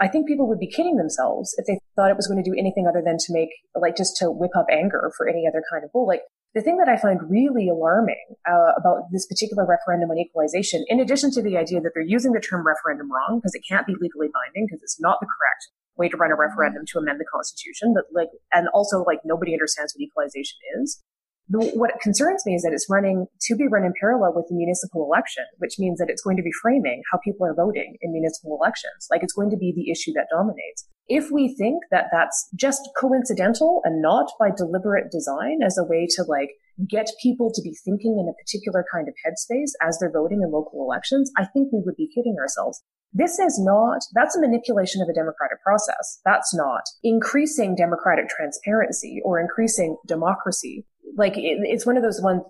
I 0.00 0.08
think 0.08 0.26
people 0.26 0.48
would 0.48 0.58
be 0.58 0.66
kidding 0.66 0.96
themselves 0.96 1.54
if 1.58 1.66
they 1.66 1.78
thought 1.94 2.10
it 2.10 2.16
was 2.16 2.26
going 2.26 2.42
to 2.42 2.50
do 2.50 2.56
anything 2.58 2.86
other 2.88 3.02
than 3.04 3.18
to 3.18 3.32
make, 3.32 3.50
like, 3.78 3.96
just 3.96 4.16
to 4.16 4.30
whip 4.30 4.52
up 4.56 4.66
anger 4.72 5.12
for 5.16 5.28
any 5.28 5.46
other 5.46 5.62
kind 5.70 5.84
of 5.84 5.92
bull. 5.92 6.06
Like, 6.06 6.22
the 6.54 6.62
thing 6.62 6.78
that 6.78 6.88
I 6.88 6.96
find 6.96 7.20
really 7.30 7.68
alarming 7.68 8.16
uh, 8.48 8.72
about 8.76 9.12
this 9.12 9.26
particular 9.26 9.66
referendum 9.66 10.10
on 10.10 10.18
equalization, 10.18 10.84
in 10.88 11.00
addition 11.00 11.30
to 11.32 11.42
the 11.42 11.58
idea 11.58 11.80
that 11.82 11.92
they're 11.94 12.02
using 12.02 12.32
the 12.32 12.40
term 12.40 12.66
referendum 12.66 13.12
wrong 13.12 13.38
because 13.38 13.54
it 13.54 13.62
can't 13.68 13.86
be 13.86 13.94
legally 14.00 14.28
binding 14.32 14.66
because 14.66 14.82
it's 14.82 14.98
not 15.00 15.18
the 15.20 15.26
correct 15.26 15.68
way 16.00 16.08
to 16.08 16.16
run 16.16 16.32
a 16.32 16.36
referendum 16.36 16.82
to 16.88 16.98
amend 16.98 17.20
the 17.20 17.28
constitution, 17.32 17.92
but 17.94 18.04
like, 18.12 18.32
and 18.52 18.68
also 18.72 19.04
like 19.04 19.20
nobody 19.24 19.52
understands 19.52 19.94
what 19.94 20.02
equalization 20.02 20.56
is 20.80 21.02
what 21.50 21.90
concerns 22.00 22.44
me 22.46 22.54
is 22.54 22.62
that 22.62 22.72
it's 22.72 22.86
running 22.88 23.26
to 23.42 23.56
be 23.56 23.66
run 23.66 23.84
in 23.84 23.92
parallel 23.98 24.32
with 24.34 24.46
the 24.48 24.54
municipal 24.54 25.04
election, 25.04 25.42
which 25.58 25.78
means 25.78 25.98
that 25.98 26.08
it's 26.08 26.22
going 26.22 26.36
to 26.36 26.42
be 26.42 26.52
framing 26.62 27.02
how 27.10 27.18
people 27.24 27.44
are 27.44 27.54
voting 27.54 27.96
in 28.00 28.12
municipal 28.12 28.56
elections. 28.60 29.08
Like 29.10 29.24
it's 29.24 29.32
going 29.32 29.50
to 29.50 29.56
be 29.56 29.72
the 29.74 29.90
issue 29.90 30.12
that 30.14 30.28
dominates. 30.30 30.86
If 31.08 31.32
we 31.32 31.56
think 31.58 31.82
that 31.90 32.06
that's 32.12 32.48
just 32.54 32.88
coincidental 33.00 33.80
and 33.82 34.00
not 34.00 34.30
by 34.38 34.50
deliberate 34.56 35.10
design 35.10 35.58
as 35.66 35.76
a 35.76 35.82
way 35.82 36.06
to 36.14 36.22
like 36.22 36.50
get 36.88 37.10
people 37.20 37.50
to 37.52 37.62
be 37.62 37.74
thinking 37.84 38.18
in 38.20 38.30
a 38.30 38.38
particular 38.38 38.84
kind 38.92 39.08
of 39.08 39.14
headspace 39.26 39.72
as 39.82 39.98
they're 39.98 40.12
voting 40.12 40.42
in 40.42 40.52
local 40.52 40.84
elections, 40.86 41.32
I 41.36 41.46
think 41.46 41.72
we 41.72 41.82
would 41.84 41.96
be 41.96 42.08
kidding 42.14 42.36
ourselves. 42.38 42.80
This 43.12 43.38
is 43.38 43.58
not, 43.58 44.02
that's 44.14 44.36
a 44.36 44.40
manipulation 44.40 45.02
of 45.02 45.08
a 45.08 45.14
democratic 45.14 45.62
process. 45.62 46.20
That's 46.24 46.54
not 46.54 46.82
increasing 47.02 47.74
democratic 47.74 48.28
transparency 48.28 49.20
or 49.24 49.40
increasing 49.40 49.96
democracy 50.06 50.86
like 51.16 51.36
it, 51.36 51.58
it's 51.62 51.86
one 51.86 51.96
of 51.96 52.02
those 52.02 52.20
ones 52.22 52.42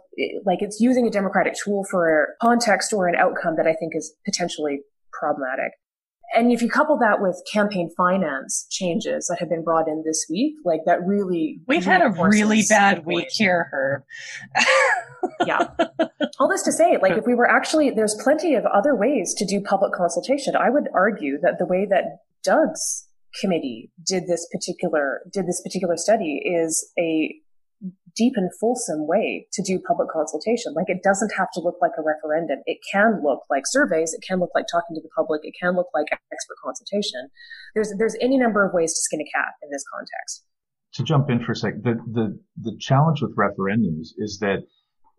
like 0.44 0.62
it's 0.62 0.80
using 0.80 1.06
a 1.06 1.10
democratic 1.10 1.54
tool 1.54 1.84
for 1.90 2.24
a 2.24 2.26
context 2.44 2.92
or 2.92 3.08
an 3.08 3.14
outcome 3.16 3.56
that 3.56 3.66
I 3.66 3.74
think 3.74 3.94
is 3.94 4.12
potentially 4.24 4.80
problematic. 5.12 5.72
And 6.34 6.52
if 6.52 6.62
you 6.62 6.68
couple 6.70 6.96
that 6.98 7.20
with 7.20 7.42
campaign 7.52 7.90
finance 7.96 8.66
changes 8.70 9.26
that 9.28 9.38
have 9.40 9.48
been 9.48 9.64
brought 9.64 9.88
in 9.88 10.04
this 10.06 10.26
week, 10.30 10.54
like 10.64 10.80
that 10.86 11.04
really 11.04 11.60
we've 11.66 11.84
had 11.84 12.02
a 12.02 12.10
really 12.10 12.62
bad 12.68 13.04
week 13.04 13.28
here, 13.30 13.68
Herb. 13.72 14.02
yeah. 15.46 15.68
All 16.38 16.48
this 16.48 16.62
to 16.62 16.72
say, 16.72 16.98
like 17.00 17.16
if 17.16 17.26
we 17.26 17.34
were 17.34 17.48
actually, 17.48 17.90
there's 17.90 18.16
plenty 18.22 18.54
of 18.54 18.64
other 18.66 18.94
ways 18.94 19.34
to 19.34 19.44
do 19.44 19.60
public 19.60 19.92
consultation. 19.92 20.56
I 20.56 20.70
would 20.70 20.88
argue 20.94 21.38
that 21.42 21.58
the 21.58 21.66
way 21.66 21.86
that 21.90 22.20
Doug's 22.42 23.08
committee 23.40 23.90
did 24.04 24.26
this 24.26 24.48
particular 24.50 25.20
did 25.32 25.46
this 25.46 25.62
particular 25.62 25.96
study 25.96 26.42
is 26.44 26.90
a 26.98 27.34
deep 28.16 28.32
and 28.36 28.50
fulsome 28.58 29.06
way 29.06 29.46
to 29.52 29.62
do 29.62 29.78
public 29.78 30.08
consultation. 30.10 30.74
Like 30.74 30.88
it 30.88 31.02
doesn't 31.02 31.32
have 31.36 31.48
to 31.54 31.60
look 31.60 31.76
like 31.80 31.92
a 31.98 32.02
referendum. 32.02 32.58
It 32.66 32.78
can 32.90 33.22
look 33.22 33.40
like 33.48 33.62
surveys. 33.66 34.12
It 34.12 34.24
can 34.26 34.40
look 34.40 34.50
like 34.54 34.66
talking 34.70 34.96
to 34.96 35.00
the 35.00 35.08
public. 35.16 35.42
It 35.44 35.54
can 35.60 35.76
look 35.76 35.88
like 35.94 36.06
expert 36.10 36.56
consultation. 36.64 37.28
There's 37.74 37.92
there's 37.98 38.16
any 38.20 38.38
number 38.38 38.64
of 38.64 38.74
ways 38.74 38.92
to 38.94 39.00
skin 39.00 39.20
a 39.20 39.28
cat 39.36 39.54
in 39.62 39.70
this 39.70 39.84
context. 39.92 40.44
To 40.94 41.04
jump 41.04 41.30
in 41.30 41.42
for 41.44 41.52
a 41.52 41.56
sec, 41.56 41.74
the 41.82 41.94
the 42.12 42.38
the 42.60 42.76
challenge 42.80 43.22
with 43.22 43.36
referendums 43.36 44.08
is 44.18 44.38
that 44.40 44.66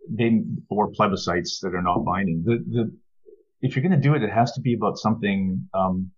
they 0.10 0.41
or 0.70 0.91
plebiscites 0.91 1.60
that 1.62 1.74
are 1.74 1.82
not 1.82 2.04
binding. 2.06 2.43
The 2.45 2.58
the 2.68 2.97
if 3.62 3.76
you're 3.76 3.84
going 3.84 3.99
to 3.99 4.08
do 4.08 4.16
it, 4.16 4.24
it 4.24 4.32
has 4.32 4.52
to 4.54 4.62
be 4.62 4.74
about 4.74 4.97
something 4.97 5.68
um, 5.74 6.12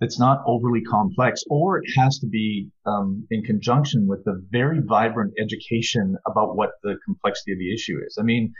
that's 0.00 0.18
not 0.18 0.42
overly 0.46 0.80
complex, 0.82 1.42
or 1.48 1.78
it 1.78 1.84
has 1.96 2.18
to 2.18 2.26
be 2.26 2.70
um, 2.86 3.26
in 3.30 3.42
conjunction 3.42 4.06
with 4.08 4.24
the 4.24 4.44
very 4.50 4.80
vibrant 4.80 5.34
education 5.38 6.16
about 6.26 6.56
what 6.56 6.70
the 6.82 6.96
complexity 7.04 7.52
of 7.52 7.58
the 7.58 7.72
issue 7.72 7.98
is. 8.04 8.16
I 8.18 8.22
mean, 8.22 8.52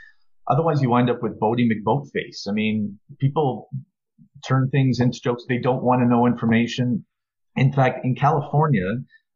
otherwise 0.49 0.81
you 0.81 0.91
wind 0.91 1.11
up 1.11 1.23
with 1.23 1.41
Boaty 1.41 1.67
McBoatface. 1.67 2.47
I 2.49 2.53
mean, 2.53 2.99
people 3.19 3.69
turn 4.47 4.69
things 4.71 5.01
into 5.01 5.21
jokes. 5.21 5.45
They 5.49 5.59
don't 5.59 5.83
want 5.83 6.03
to 6.03 6.09
know 6.09 6.27
information. 6.27 7.05
In 7.57 7.73
fact, 7.73 8.05
in 8.05 8.15
California, 8.15 8.87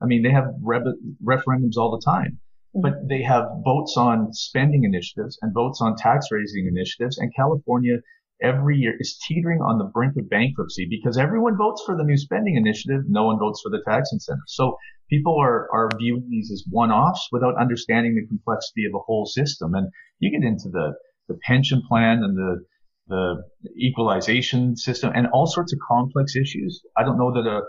I 0.01 0.07
mean, 0.07 0.23
they 0.23 0.31
have 0.31 0.45
re- 0.63 0.81
referendums 1.25 1.77
all 1.79 1.99
the 1.99 2.05
time. 2.05 2.39
But 2.75 3.09
they 3.09 3.23
have 3.23 3.45
votes 3.65 3.95
on 3.97 4.33
spending 4.33 4.85
initiatives 4.85 5.39
and 5.43 5.55
votes 5.55 5.81
on 5.81 5.97
tax 5.97 6.27
raising 6.31 6.67
initiatives. 6.67 7.19
And 7.19 7.35
California 7.35 7.97
every 8.43 8.77
year 8.77 8.95
is 8.99 9.19
teetering 9.27 9.61
on 9.61 9.79
the 9.79 9.85
brink 9.85 10.15
of 10.19 10.29
bankruptcy 10.29 10.87
because 10.91 11.17
everyone 11.17 11.57
votes 11.57 11.83
for 11.87 11.97
the 11.97 12.05
new 12.05 12.17
spending 12.17 12.57
initiative. 12.57 13.03
No 13.09 13.25
one 13.25 13.39
votes 13.39 13.61
for 13.63 13.71
the 13.71 13.83
tax 13.87 14.11
incentive. 14.13 14.43
So 14.49 14.77
people 15.09 15.37
are, 15.41 15.69
are 15.73 15.89
viewing 15.99 16.27
these 16.29 16.51
as 16.53 16.65
one-offs 16.69 17.29
without 17.31 17.57
understanding 17.61 18.15
the 18.17 18.27
complexity 18.27 18.85
of 18.87 18.95
a 18.95 18.99
whole 18.99 19.27
system. 19.27 19.75
And 19.75 19.89
you 20.19 20.31
get 20.31 20.47
into 20.47 20.69
the, 20.69 20.95
the 21.29 21.39
pension 21.47 21.83
plan 21.89 22.23
and 22.25 22.37
the, 22.37 22.65
the 23.07 23.37
equalization 23.79 24.77
system 24.77 25.13
and 25.15 25.29
all 25.33 25.47
sorts 25.47 25.73
of 25.73 25.79
complex 25.87 26.35
issues. 26.35 26.83
I 26.97 27.05
don't 27.05 27.19
know 27.19 27.33
that 27.35 27.49
a 27.49 27.63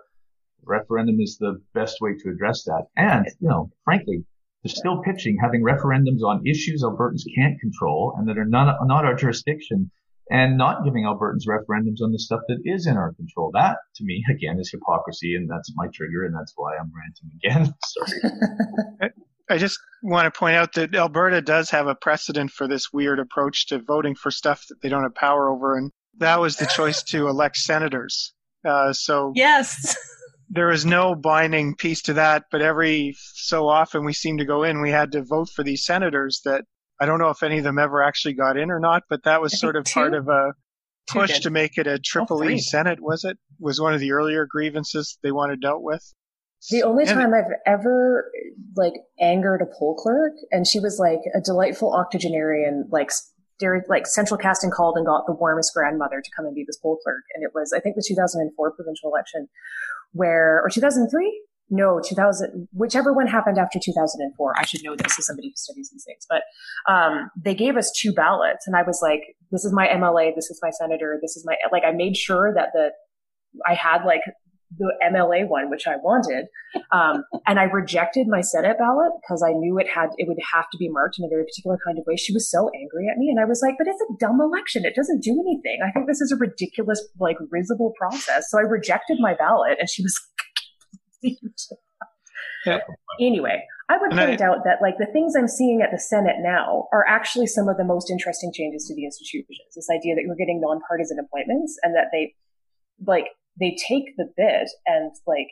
referendum 0.63 1.19
is 1.19 1.37
the 1.39 1.61
best 1.73 1.97
way 2.01 2.15
to 2.23 2.29
address 2.29 2.63
that. 2.63 2.85
And, 2.97 3.27
you 3.39 3.49
know, 3.49 3.69
frankly, 3.83 4.25
they're 4.65 4.75
still 4.75 5.01
pitching 5.03 5.37
having 5.39 5.61
referendums 5.61 6.23
on 6.25 6.41
issues 6.45 6.83
Albertans 6.83 7.21
can't 7.35 7.59
control 7.59 8.15
and 8.17 8.27
that 8.27 8.37
are 8.37 8.45
not, 8.45 8.77
not 8.81 9.05
our 9.05 9.13
jurisdiction 9.13 9.91
and 10.31 10.57
not 10.57 10.83
giving 10.83 11.03
Albertans 11.03 11.47
referendums 11.47 12.01
on 12.03 12.11
the 12.11 12.17
stuff 12.17 12.39
that 12.47 12.57
is 12.65 12.87
in 12.87 12.97
our 12.97 13.13
control. 13.13 13.51
That, 13.53 13.77
to 13.97 14.03
me, 14.03 14.23
again, 14.31 14.57
is 14.59 14.71
hypocrisy, 14.71 15.35
and 15.35 15.47
that's 15.47 15.71
my 15.75 15.85
trigger, 15.93 16.25
and 16.25 16.33
that's 16.33 16.53
why 16.55 16.77
I'm 16.77 16.91
ranting 16.91 17.29
again. 17.37 17.75
Sorry. 17.85 19.11
I 19.51 19.59
just 19.59 19.77
want 20.01 20.25
to 20.25 20.35
point 20.35 20.55
out 20.55 20.73
that 20.73 20.95
Alberta 20.95 21.41
does 21.41 21.69
have 21.69 21.85
a 21.85 21.93
precedent 21.93 22.49
for 22.49 22.67
this 22.67 22.91
weird 22.91 23.19
approach 23.19 23.67
to 23.67 23.77
voting 23.77 24.15
for 24.15 24.31
stuff 24.31 24.65
that 24.69 24.81
they 24.81 24.89
don't 24.89 25.03
have 25.03 25.13
power 25.13 25.47
over, 25.51 25.77
and 25.77 25.91
that 26.17 26.41
was 26.41 26.55
the 26.55 26.65
choice 26.65 27.03
to 27.03 27.27
elect 27.27 27.57
senators. 27.57 28.33
Uh, 28.67 28.93
so 28.93 29.31
yes, 29.35 29.95
there 30.49 30.67
was 30.67 30.85
no 30.85 31.15
binding 31.15 31.75
piece 31.75 32.01
to 32.03 32.13
that, 32.13 32.45
but 32.51 32.61
every 32.61 33.15
so 33.17 33.67
often 33.67 34.05
we 34.05 34.13
seem 34.13 34.37
to 34.37 34.45
go 34.45 34.63
in, 34.63 34.81
we 34.81 34.91
had 34.91 35.11
to 35.13 35.23
vote 35.23 35.49
for 35.49 35.63
these 35.63 35.85
senators 35.85 36.41
that 36.45 36.65
I 36.99 37.05
don't 37.05 37.19
know 37.19 37.29
if 37.29 37.43
any 37.43 37.57
of 37.57 37.63
them 37.63 37.79
ever 37.79 38.01
actually 38.01 38.33
got 38.33 38.57
in 38.57 38.71
or 38.71 38.79
not, 38.79 39.03
but 39.09 39.23
that 39.23 39.41
was 39.41 39.59
sort 39.59 39.75
of 39.75 39.85
two? 39.85 39.93
part 39.93 40.13
of 40.13 40.27
a 40.27 40.53
push 41.07 41.39
to 41.39 41.49
make 41.49 41.77
it 41.77 41.87
a 41.87 41.99
triple 41.99 42.43
oh, 42.43 42.49
E 42.49 42.59
Senate, 42.59 42.99
was 43.01 43.23
it? 43.23 43.37
Was 43.59 43.79
one 43.79 43.93
of 43.93 43.99
the 43.99 44.11
earlier 44.11 44.45
grievances 44.49 45.17
they 45.23 45.31
wanted 45.31 45.61
dealt 45.61 45.83
with. 45.83 46.13
The 46.71 46.83
only 46.83 47.03
and 47.03 47.13
time 47.13 47.33
I've 47.33 47.51
ever 47.65 48.31
like 48.75 48.93
angered 49.19 49.61
a 49.61 49.65
poll 49.77 49.95
clerk, 49.95 50.33
and 50.51 50.65
she 50.65 50.79
was 50.79 50.97
like 50.99 51.19
a 51.35 51.41
delightful 51.41 51.93
octogenarian, 51.93 52.87
like 52.91 53.11
like 53.87 54.07
central 54.07 54.37
casting 54.37 54.71
called 54.71 54.97
and 54.97 55.05
got 55.05 55.25
the 55.27 55.33
warmest 55.33 55.73
grandmother 55.73 56.21
to 56.21 56.31
come 56.35 56.45
and 56.45 56.55
be 56.55 56.63
this 56.65 56.77
poll 56.77 56.97
clerk, 57.03 57.23
and 57.35 57.43
it 57.43 57.51
was 57.53 57.71
I 57.71 57.79
think 57.79 57.95
the 57.95 58.03
2004 58.05 58.71
provincial 58.71 59.09
election, 59.09 59.47
where 60.13 60.61
or 60.63 60.69
2003 60.69 61.41
no, 61.69 61.99
2000, 61.99 62.67
whichever 62.73 63.11
one 63.11 63.25
happened 63.25 63.57
after 63.57 63.79
2004. 63.79 64.53
I 64.57 64.65
should 64.65 64.83
know 64.83 64.95
this 64.95 65.17
as 65.17 65.25
somebody 65.25 65.49
who 65.49 65.55
studies 65.55 65.89
these 65.91 66.03
things, 66.03 66.25
but 66.29 66.43
um, 66.91 67.31
they 67.35 67.55
gave 67.55 67.75
us 67.75 67.91
two 67.91 68.13
ballots, 68.13 68.67
and 68.67 68.75
I 68.75 68.83
was 68.83 68.99
like, 69.01 69.21
"This 69.51 69.65
is 69.65 69.73
my 69.73 69.87
MLA, 69.87 70.35
this 70.35 70.51
is 70.51 70.59
my 70.61 70.69
senator, 70.69 71.17
this 71.21 71.35
is 71.35 71.43
my 71.45 71.55
like." 71.71 71.83
I 71.83 71.91
made 71.91 72.17
sure 72.17 72.53
that 72.53 72.69
the 72.73 72.91
I 73.67 73.73
had 73.73 74.05
like 74.05 74.21
the 74.77 74.93
MLA 75.03 75.47
one, 75.47 75.69
which 75.69 75.87
I 75.87 75.95
wanted, 75.97 76.47
um, 76.91 77.23
and 77.47 77.59
I 77.59 77.63
rejected 77.63 78.27
my 78.27 78.41
Senate 78.41 78.77
ballot 78.77 79.11
because 79.21 79.43
I 79.43 79.51
knew 79.51 79.77
it 79.79 79.87
had 79.87 80.09
it 80.17 80.27
would 80.27 80.37
have 80.53 80.69
to 80.71 80.77
be 80.77 80.89
marked 80.89 81.17
in 81.19 81.25
a 81.25 81.29
very 81.29 81.43
particular 81.43 81.77
kind 81.85 81.97
of 81.97 82.05
way. 82.05 82.15
She 82.15 82.33
was 82.33 82.49
so 82.49 82.69
angry 82.75 83.07
at 83.09 83.17
me, 83.17 83.29
and 83.29 83.39
I 83.39 83.45
was 83.45 83.61
like, 83.61 83.75
"But 83.77 83.87
it's 83.87 84.01
a 84.01 84.17
dumb 84.19 84.39
election. 84.41 84.85
It 84.85 84.95
doesn't 84.95 85.23
do 85.23 85.39
anything. 85.39 85.79
I 85.85 85.91
think 85.91 86.07
this 86.07 86.21
is 86.21 86.31
a 86.31 86.37
ridiculous, 86.37 87.05
like, 87.19 87.37
risible 87.49 87.93
process." 87.97 88.49
So 88.49 88.57
I 88.57 88.61
rejected 88.61 89.17
my 89.19 89.33
ballot, 89.33 89.77
and 89.79 89.89
she 89.89 90.03
was 90.03 90.19
yeah. 92.65 92.79
Anyway, 93.19 93.63
I 93.89 93.97
would 93.97 94.11
point 94.11 94.41
I, 94.41 94.45
out 94.45 94.63
that 94.65 94.81
like 94.81 94.97
the 94.97 95.05
things 95.05 95.35
I'm 95.35 95.47
seeing 95.47 95.81
at 95.81 95.91
the 95.91 95.99
Senate 95.99 96.37
now 96.39 96.87
are 96.91 97.05
actually 97.07 97.47
some 97.47 97.69
of 97.69 97.77
the 97.77 97.83
most 97.83 98.09
interesting 98.09 98.51
changes 98.53 98.85
to 98.87 98.95
the 98.95 99.05
institutions. 99.05 99.75
This 99.75 99.89
idea 99.89 100.15
that 100.15 100.25
we're 100.27 100.35
getting 100.35 100.59
nonpartisan 100.61 101.17
appointments 101.19 101.77
and 101.83 101.95
that 101.95 102.07
they 102.11 102.33
like 103.05 103.27
they 103.59 103.77
take 103.87 104.15
the 104.17 104.27
bit 104.35 104.69
and 104.85 105.11
like 105.25 105.47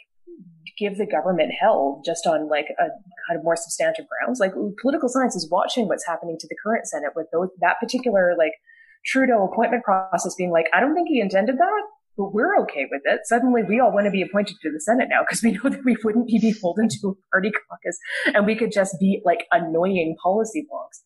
give 0.77 0.97
the 0.97 1.05
government 1.05 1.51
hell 1.59 2.01
just 2.05 2.25
on 2.25 2.49
like 2.49 2.67
a 2.79 2.87
kind 3.27 3.37
of 3.37 3.43
more 3.43 3.55
substantive 3.55 4.05
grounds. 4.07 4.39
Like 4.39 4.53
political 4.81 5.09
science 5.09 5.35
is 5.35 5.49
watching 5.49 5.87
what's 5.87 6.05
happening 6.05 6.37
to 6.39 6.47
the 6.47 6.55
current 6.63 6.87
Senate 6.87 7.11
with 7.15 7.27
those, 7.31 7.49
that 7.61 7.79
particular 7.79 8.33
like 8.37 8.53
Trudeau 9.05 9.49
appointment 9.51 9.83
process 9.83 10.35
being 10.35 10.51
like, 10.51 10.67
I 10.73 10.79
don't 10.79 10.95
think 10.95 11.09
he 11.09 11.19
intended 11.19 11.57
that 11.57 11.83
but 12.17 12.33
we're 12.33 12.59
okay 12.61 12.85
with 12.91 13.01
it. 13.05 13.21
Suddenly 13.25 13.63
we 13.67 13.79
all 13.79 13.91
want 13.91 14.05
to 14.05 14.11
be 14.11 14.21
appointed 14.21 14.57
to 14.61 14.71
the 14.71 14.79
Senate 14.79 15.07
now 15.09 15.21
because 15.21 15.41
we 15.41 15.51
know 15.51 15.69
that 15.69 15.83
we 15.83 15.95
wouldn't 16.03 16.27
be 16.27 16.39
beholden 16.39 16.87
to 16.89 17.07
a 17.09 17.31
party 17.31 17.51
caucus 17.51 17.97
and 18.33 18.45
we 18.45 18.55
could 18.55 18.71
just 18.71 18.95
be 18.99 19.21
like 19.25 19.45
annoying 19.51 20.15
policy 20.21 20.65
wonks. 20.71 21.01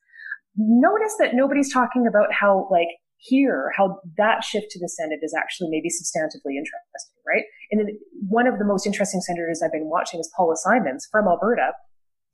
Notice 0.58 1.14
that 1.20 1.34
nobody's 1.34 1.72
talking 1.72 2.08
about 2.08 2.34
how 2.34 2.68
like 2.72 2.88
here, 3.18 3.72
how 3.76 4.00
that 4.18 4.44
shift 4.44 4.68
to 4.72 4.80
the 4.80 4.90
Senate 4.90 5.20
is 5.22 5.34
actually 5.38 5.70
maybe 5.70 5.90
substantively 5.90 6.56
interesting, 6.58 7.18
right? 7.26 7.44
And 7.72 7.82
then 7.82 8.00
one 8.30 8.48
of 8.48 8.60
the 8.60 8.66
most 8.66 8.86
interesting 8.86 9.22
senators 9.22 9.62
I've 9.64 9.72
been 9.72 9.90
watching 9.90 10.20
is 10.20 10.32
Paula 10.36 10.56
Simons 10.56 11.08
from 11.12 11.28
Alberta. 11.28 11.74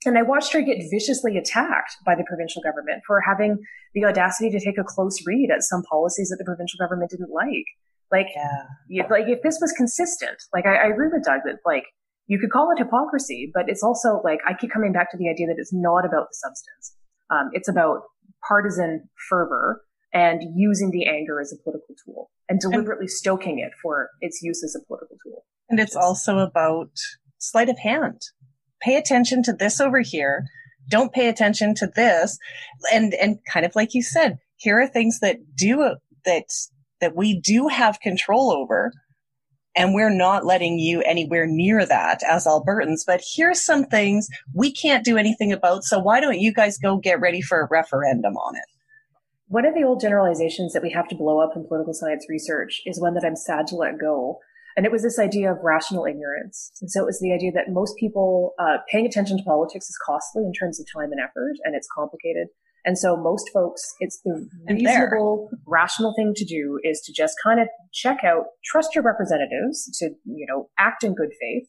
And 0.05 0.17
I 0.17 0.21
watched 0.21 0.51
her 0.51 0.61
get 0.61 0.77
viciously 0.91 1.37
attacked 1.37 1.95
by 2.05 2.15
the 2.15 2.25
provincial 2.27 2.61
government 2.61 3.03
for 3.07 3.21
having 3.21 3.57
the 3.93 4.03
audacity 4.03 4.49
to 4.51 4.59
take 4.59 4.77
a 4.77 4.83
close 4.83 5.23
read 5.25 5.49
at 5.49 5.63
some 5.63 5.81
policies 5.89 6.29
that 6.29 6.37
the 6.37 6.45
provincial 6.45 6.77
government 6.77 7.11
didn't 7.11 7.31
like. 7.31 7.65
Like, 8.11 8.27
yeah. 8.89 9.07
like 9.09 9.25
if 9.27 9.41
this 9.41 9.57
was 9.61 9.71
consistent, 9.71 10.37
like 10.53 10.65
I, 10.65 10.75
I 10.75 10.87
agree 10.87 11.07
with 11.11 11.23
Doug 11.23 11.41
that 11.45 11.59
like 11.65 11.85
you 12.27 12.37
could 12.37 12.51
call 12.51 12.69
it 12.71 12.77
hypocrisy, 12.77 13.49
but 13.53 13.65
it's 13.67 13.81
also 13.81 14.21
like 14.23 14.39
I 14.47 14.53
keep 14.53 14.71
coming 14.71 14.91
back 14.91 15.09
to 15.11 15.17
the 15.17 15.29
idea 15.29 15.47
that 15.47 15.55
it's 15.57 15.73
not 15.73 16.05
about 16.05 16.27
the 16.29 16.35
substance. 16.35 16.95
Um, 17.31 17.49
it's 17.53 17.69
about 17.69 18.03
partisan 18.47 19.09
fervor 19.29 19.81
and 20.13 20.41
using 20.55 20.91
the 20.91 21.05
anger 21.05 21.41
as 21.41 21.51
a 21.51 21.61
political 21.63 21.95
tool 22.05 22.29
and 22.47 22.59
deliberately 22.59 23.05
and, 23.05 23.11
stoking 23.11 23.59
it 23.59 23.71
for 23.81 24.09
its 24.21 24.41
use 24.41 24.63
as 24.63 24.75
a 24.75 24.85
political 24.85 25.17
tool. 25.23 25.45
And 25.69 25.79
it's 25.79 25.95
also 25.95 26.39
about 26.39 26.91
sleight 27.39 27.69
of 27.69 27.79
hand. 27.79 28.21
Pay 28.81 28.95
attention 28.95 29.43
to 29.43 29.53
this 29.53 29.81
over 29.81 30.01
here. 30.01 30.45
Don't 30.89 31.13
pay 31.13 31.29
attention 31.29 31.73
to 31.75 31.87
this. 31.87 32.37
And, 32.93 33.13
and 33.15 33.37
kind 33.51 33.65
of 33.65 33.75
like 33.75 33.93
you 33.93 34.03
said, 34.03 34.37
here 34.57 34.79
are 34.79 34.87
things 34.87 35.19
that 35.21 35.37
do, 35.55 35.95
that 36.25 36.45
that 37.03 37.15
we 37.17 37.37
do 37.39 37.67
have 37.67 37.99
control 37.99 38.51
over. 38.51 38.93
And 39.75 39.93
we're 39.93 40.15
not 40.15 40.45
letting 40.45 40.77
you 40.77 41.01
anywhere 41.01 41.45
near 41.47 41.85
that 41.85 42.21
as 42.23 42.45
Albertans. 42.45 43.01
But 43.05 43.21
here's 43.35 43.59
some 43.59 43.85
things 43.85 44.27
we 44.53 44.71
can't 44.71 45.03
do 45.03 45.17
anything 45.17 45.51
about. 45.51 45.83
So 45.83 45.99
why 45.99 46.21
don't 46.21 46.39
you 46.39 46.53
guys 46.53 46.77
go 46.77 46.97
get 46.97 47.19
ready 47.19 47.41
for 47.41 47.59
a 47.59 47.67
referendum 47.69 48.37
on 48.37 48.55
it? 48.55 48.63
One 49.53 49.67
of 49.67 49.75
the 49.75 49.83
old 49.83 50.01
generalizations 50.01 50.73
that 50.73 50.81
we 50.81 50.89
have 50.93 51.07
to 51.09 51.15
blow 51.15 51.39
up 51.39 51.51
in 51.55 51.67
political 51.67 51.93
science 51.93 52.25
research 52.27 52.81
is 52.87 52.99
one 52.99 53.13
that 53.13 53.23
I'm 53.23 53.35
sad 53.35 53.67
to 53.67 53.75
let 53.75 53.99
go. 53.99 54.39
And 54.75 54.83
it 54.83 54.91
was 54.91 55.03
this 55.03 55.19
idea 55.19 55.51
of 55.51 55.59
rational 55.61 56.05
ignorance. 56.05 56.71
And 56.81 56.89
so 56.89 57.03
it 57.03 57.05
was 57.05 57.19
the 57.19 57.31
idea 57.31 57.51
that 57.51 57.69
most 57.69 57.95
people 57.99 58.55
uh, 58.57 58.77
paying 58.91 59.05
attention 59.05 59.37
to 59.37 59.43
politics 59.43 59.85
is 59.85 59.99
costly 60.03 60.41
in 60.41 60.53
terms 60.53 60.79
of 60.79 60.87
time 60.91 61.11
and 61.11 61.21
effort, 61.21 61.53
and 61.63 61.75
it's 61.75 61.87
complicated. 61.95 62.47
And 62.83 62.97
so 62.97 63.15
most 63.15 63.51
folks, 63.53 63.93
it's 63.99 64.21
the 64.25 64.49
reasonable, 64.67 65.51
rational 65.67 66.15
thing 66.17 66.33
to 66.35 66.45
do 66.45 66.79
is 66.81 66.99
to 67.01 67.13
just 67.13 67.35
kind 67.43 67.59
of 67.59 67.67
check 67.93 68.23
out, 68.23 68.45
trust 68.65 68.95
your 68.95 69.03
representatives 69.03 69.87
to, 69.99 70.15
you 70.25 70.47
know, 70.49 70.71
act 70.79 71.03
in 71.03 71.13
good 71.13 71.29
faith. 71.39 71.67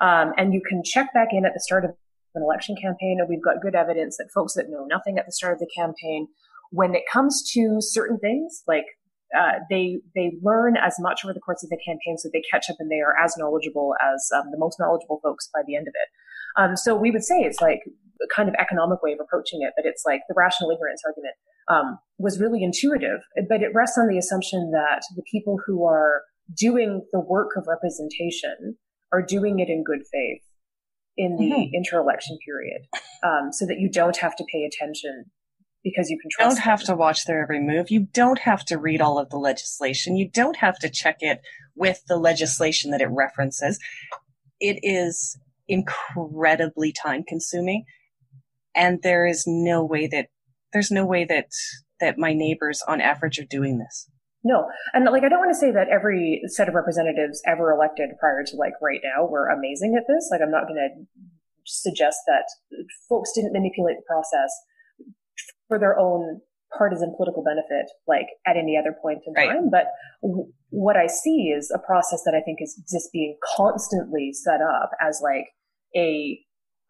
Um, 0.00 0.32
and 0.36 0.52
you 0.52 0.60
can 0.68 0.82
check 0.84 1.14
back 1.14 1.28
in 1.30 1.46
at 1.46 1.52
the 1.54 1.60
start 1.60 1.84
of 1.84 1.92
an 2.34 2.42
election 2.42 2.74
campaign. 2.74 3.18
And 3.20 3.28
we've 3.28 3.44
got 3.44 3.62
good 3.62 3.76
evidence 3.76 4.16
that 4.16 4.30
folks 4.34 4.54
that 4.54 4.68
know 4.68 4.84
nothing 4.84 5.16
at 5.16 5.26
the 5.26 5.32
start 5.32 5.52
of 5.52 5.60
the 5.60 5.70
campaign, 5.76 6.26
when 6.74 6.94
it 6.94 7.04
comes 7.10 7.48
to 7.52 7.78
certain 7.80 8.18
things, 8.18 8.62
like 8.66 8.86
uh, 9.38 9.58
they 9.70 10.00
they 10.14 10.32
learn 10.42 10.76
as 10.76 10.96
much 10.98 11.20
over 11.24 11.32
the 11.32 11.40
course 11.40 11.62
of 11.62 11.70
the 11.70 11.78
campaign, 11.86 12.18
so 12.18 12.28
they 12.32 12.42
catch 12.50 12.66
up 12.68 12.76
and 12.80 12.90
they 12.90 13.00
are 13.00 13.14
as 13.24 13.36
knowledgeable 13.38 13.94
as 14.02 14.28
um, 14.34 14.50
the 14.50 14.58
most 14.58 14.78
knowledgeable 14.80 15.20
folks 15.22 15.48
by 15.54 15.60
the 15.66 15.76
end 15.76 15.86
of 15.86 15.94
it. 15.94 16.08
Um, 16.60 16.76
so 16.76 16.94
we 16.94 17.10
would 17.10 17.24
say 17.24 17.40
it's 17.40 17.60
like 17.60 17.80
a 18.22 18.28
kind 18.34 18.48
of 18.48 18.54
economic 18.58 19.02
way 19.02 19.12
of 19.12 19.18
approaching 19.20 19.62
it, 19.62 19.72
but 19.76 19.86
it's 19.86 20.02
like 20.04 20.20
the 20.28 20.34
rational 20.36 20.70
ignorance 20.70 21.02
argument 21.06 21.34
um, 21.68 21.98
was 22.18 22.40
really 22.40 22.62
intuitive, 22.62 23.20
but 23.48 23.62
it 23.62 23.74
rests 23.74 23.98
on 23.98 24.08
the 24.08 24.18
assumption 24.18 24.70
that 24.72 25.02
the 25.16 25.22
people 25.30 25.58
who 25.66 25.84
are 25.84 26.22
doing 26.56 27.02
the 27.12 27.20
work 27.20 27.50
of 27.56 27.64
representation 27.66 28.76
are 29.12 29.22
doing 29.22 29.58
it 29.58 29.68
in 29.68 29.82
good 29.82 30.02
faith 30.12 30.42
in 31.16 31.36
the 31.36 31.50
mm-hmm. 31.50 31.70
inter-election 31.72 32.36
period, 32.44 32.82
um, 33.22 33.52
so 33.52 33.64
that 33.66 33.78
you 33.78 33.88
don't 33.90 34.16
have 34.16 34.34
to 34.36 34.44
pay 34.52 34.64
attention 34.64 35.24
because 35.84 36.10
you 36.10 36.18
can 36.18 36.30
trust. 36.30 36.50
You 36.50 36.56
don't 36.56 36.64
have 36.64 36.82
to 36.84 36.96
watch 36.96 37.26
their 37.26 37.42
every 37.42 37.60
move. 37.60 37.90
You 37.90 38.08
don't 38.12 38.40
have 38.40 38.64
to 38.66 38.78
read 38.78 39.00
all 39.00 39.18
of 39.18 39.30
the 39.30 39.36
legislation. 39.36 40.16
You 40.16 40.28
don't 40.28 40.56
have 40.56 40.78
to 40.80 40.88
check 40.88 41.18
it 41.20 41.40
with 41.76 42.02
the 42.08 42.16
legislation 42.16 42.90
that 42.90 43.00
it 43.00 43.08
references. 43.10 43.78
It 44.60 44.80
is 44.82 45.38
incredibly 45.68 46.92
time 46.92 47.22
consuming 47.26 47.84
and 48.74 49.00
there 49.02 49.26
is 49.26 49.44
no 49.46 49.84
way 49.84 50.06
that 50.06 50.28
there's 50.72 50.90
no 50.90 51.06
way 51.06 51.24
that 51.24 51.46
that 52.00 52.18
my 52.18 52.32
neighbors 52.32 52.82
on 52.86 53.00
average 53.00 53.38
are 53.38 53.46
doing 53.48 53.78
this 53.78 54.08
no 54.42 54.66
and 54.92 55.04
like 55.06 55.22
i 55.22 55.28
don't 55.28 55.38
want 55.38 55.50
to 55.50 55.58
say 55.58 55.70
that 55.70 55.88
every 55.88 56.42
set 56.46 56.68
of 56.68 56.74
representatives 56.74 57.40
ever 57.46 57.70
elected 57.70 58.10
prior 58.20 58.44
to 58.44 58.56
like 58.56 58.74
right 58.82 59.00
now 59.02 59.24
were 59.24 59.48
amazing 59.48 59.94
at 59.96 60.04
this 60.06 60.28
like 60.30 60.40
i'm 60.42 60.50
not 60.50 60.66
going 60.66 60.76
to 60.76 61.22
suggest 61.64 62.18
that 62.26 62.44
folks 63.08 63.32
didn't 63.34 63.52
manipulate 63.52 63.96
the 63.96 64.04
process 64.06 64.50
for 65.68 65.78
their 65.78 65.98
own 65.98 66.40
partisan 66.76 67.14
political 67.16 67.42
benefit 67.44 67.86
like 68.08 68.26
at 68.46 68.56
any 68.56 68.76
other 68.76 68.94
point 69.00 69.20
in 69.26 69.32
right. 69.34 69.48
time 69.48 69.70
but 69.70 69.86
w- 70.22 70.50
what 70.70 70.96
i 70.96 71.06
see 71.06 71.52
is 71.56 71.70
a 71.74 71.78
process 71.78 72.22
that 72.24 72.34
i 72.34 72.40
think 72.40 72.58
is 72.60 72.74
just 72.90 73.12
being 73.12 73.36
constantly 73.56 74.32
set 74.32 74.60
up 74.60 74.90
as 75.00 75.20
like 75.22 75.46
a 75.96 76.40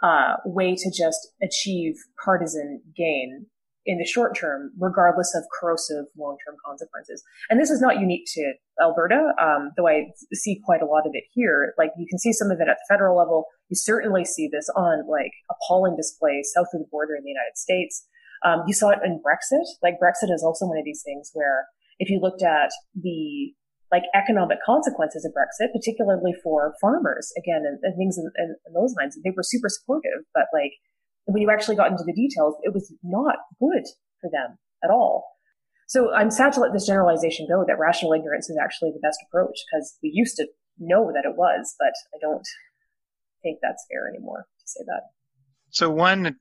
uh, 0.02 0.36
way 0.44 0.74
to 0.74 0.90
just 0.90 1.28
achieve 1.42 1.94
partisan 2.22 2.80
gain 2.96 3.46
in 3.86 3.98
the 3.98 4.04
short 4.04 4.36
term, 4.36 4.70
regardless 4.78 5.34
of 5.34 5.44
corrosive 5.60 6.06
long-term 6.16 6.56
consequences. 6.64 7.22
And 7.50 7.60
this 7.60 7.70
is 7.70 7.80
not 7.80 8.00
unique 8.00 8.24
to 8.34 8.52
Alberta, 8.80 9.32
um, 9.40 9.72
though 9.76 9.88
I 9.88 10.06
see 10.32 10.60
quite 10.64 10.82
a 10.82 10.86
lot 10.86 11.06
of 11.06 11.12
it 11.12 11.24
here. 11.32 11.74
Like 11.76 11.90
you 11.98 12.06
can 12.08 12.18
see 12.18 12.32
some 12.32 12.50
of 12.50 12.60
it 12.60 12.68
at 12.68 12.78
the 12.78 12.94
federal 12.94 13.16
level. 13.16 13.44
You 13.68 13.76
certainly 13.76 14.24
see 14.24 14.48
this 14.50 14.68
on 14.74 15.06
like 15.08 15.32
appalling 15.50 15.96
display 15.96 16.42
south 16.42 16.68
of 16.72 16.80
the 16.80 16.86
border 16.90 17.14
in 17.14 17.24
the 17.24 17.30
United 17.30 17.56
States. 17.56 18.06
Um, 18.44 18.62
you 18.66 18.74
saw 18.74 18.90
it 18.90 18.98
in 19.04 19.20
Brexit. 19.24 19.64
Like 19.82 19.94
Brexit 19.94 20.32
is 20.32 20.42
also 20.44 20.66
one 20.66 20.78
of 20.78 20.84
these 20.84 21.02
things 21.04 21.30
where 21.32 21.66
if 21.98 22.10
you 22.10 22.20
looked 22.20 22.42
at 22.42 22.70
the 22.94 23.52
like 23.90 24.04
economic 24.14 24.58
consequences 24.66 25.24
of 25.24 25.32
Brexit, 25.32 25.72
particularly 25.72 26.34
for 26.42 26.74
farmers, 26.80 27.32
again, 27.38 27.62
and, 27.64 27.78
and 27.82 27.96
things 27.96 28.18
in, 28.18 28.30
in, 28.38 28.56
in, 28.66 28.72
those 28.74 28.94
lines. 28.98 29.16
They 29.22 29.30
were 29.30 29.44
super 29.44 29.68
supportive, 29.68 30.26
but 30.34 30.46
like 30.52 30.72
when 31.26 31.40
you 31.40 31.50
actually 31.50 31.76
got 31.76 31.90
into 31.90 32.02
the 32.04 32.12
details, 32.12 32.56
it 32.62 32.74
was 32.74 32.92
not 33.04 33.36
good 33.60 33.84
for 34.20 34.28
them 34.30 34.58
at 34.82 34.90
all. 34.90 35.24
So 35.86 36.12
I'm 36.12 36.30
sad 36.30 36.52
to 36.54 36.60
let 36.60 36.72
this 36.72 36.86
generalization 36.86 37.46
go 37.48 37.64
that 37.68 37.78
rational 37.78 38.14
ignorance 38.14 38.48
is 38.48 38.58
actually 38.60 38.90
the 38.90 39.00
best 39.00 39.18
approach 39.28 39.58
because 39.70 39.96
we 40.02 40.10
used 40.12 40.36
to 40.36 40.48
know 40.78 41.12
that 41.14 41.24
it 41.24 41.36
was, 41.36 41.74
but 41.78 41.92
I 42.14 42.18
don't 42.20 42.46
think 43.42 43.58
that's 43.62 43.86
fair 43.90 44.08
anymore 44.08 44.46
to 44.58 44.66
say 44.66 44.80
that. 44.86 45.02
So 45.70 45.90
one 45.90 46.36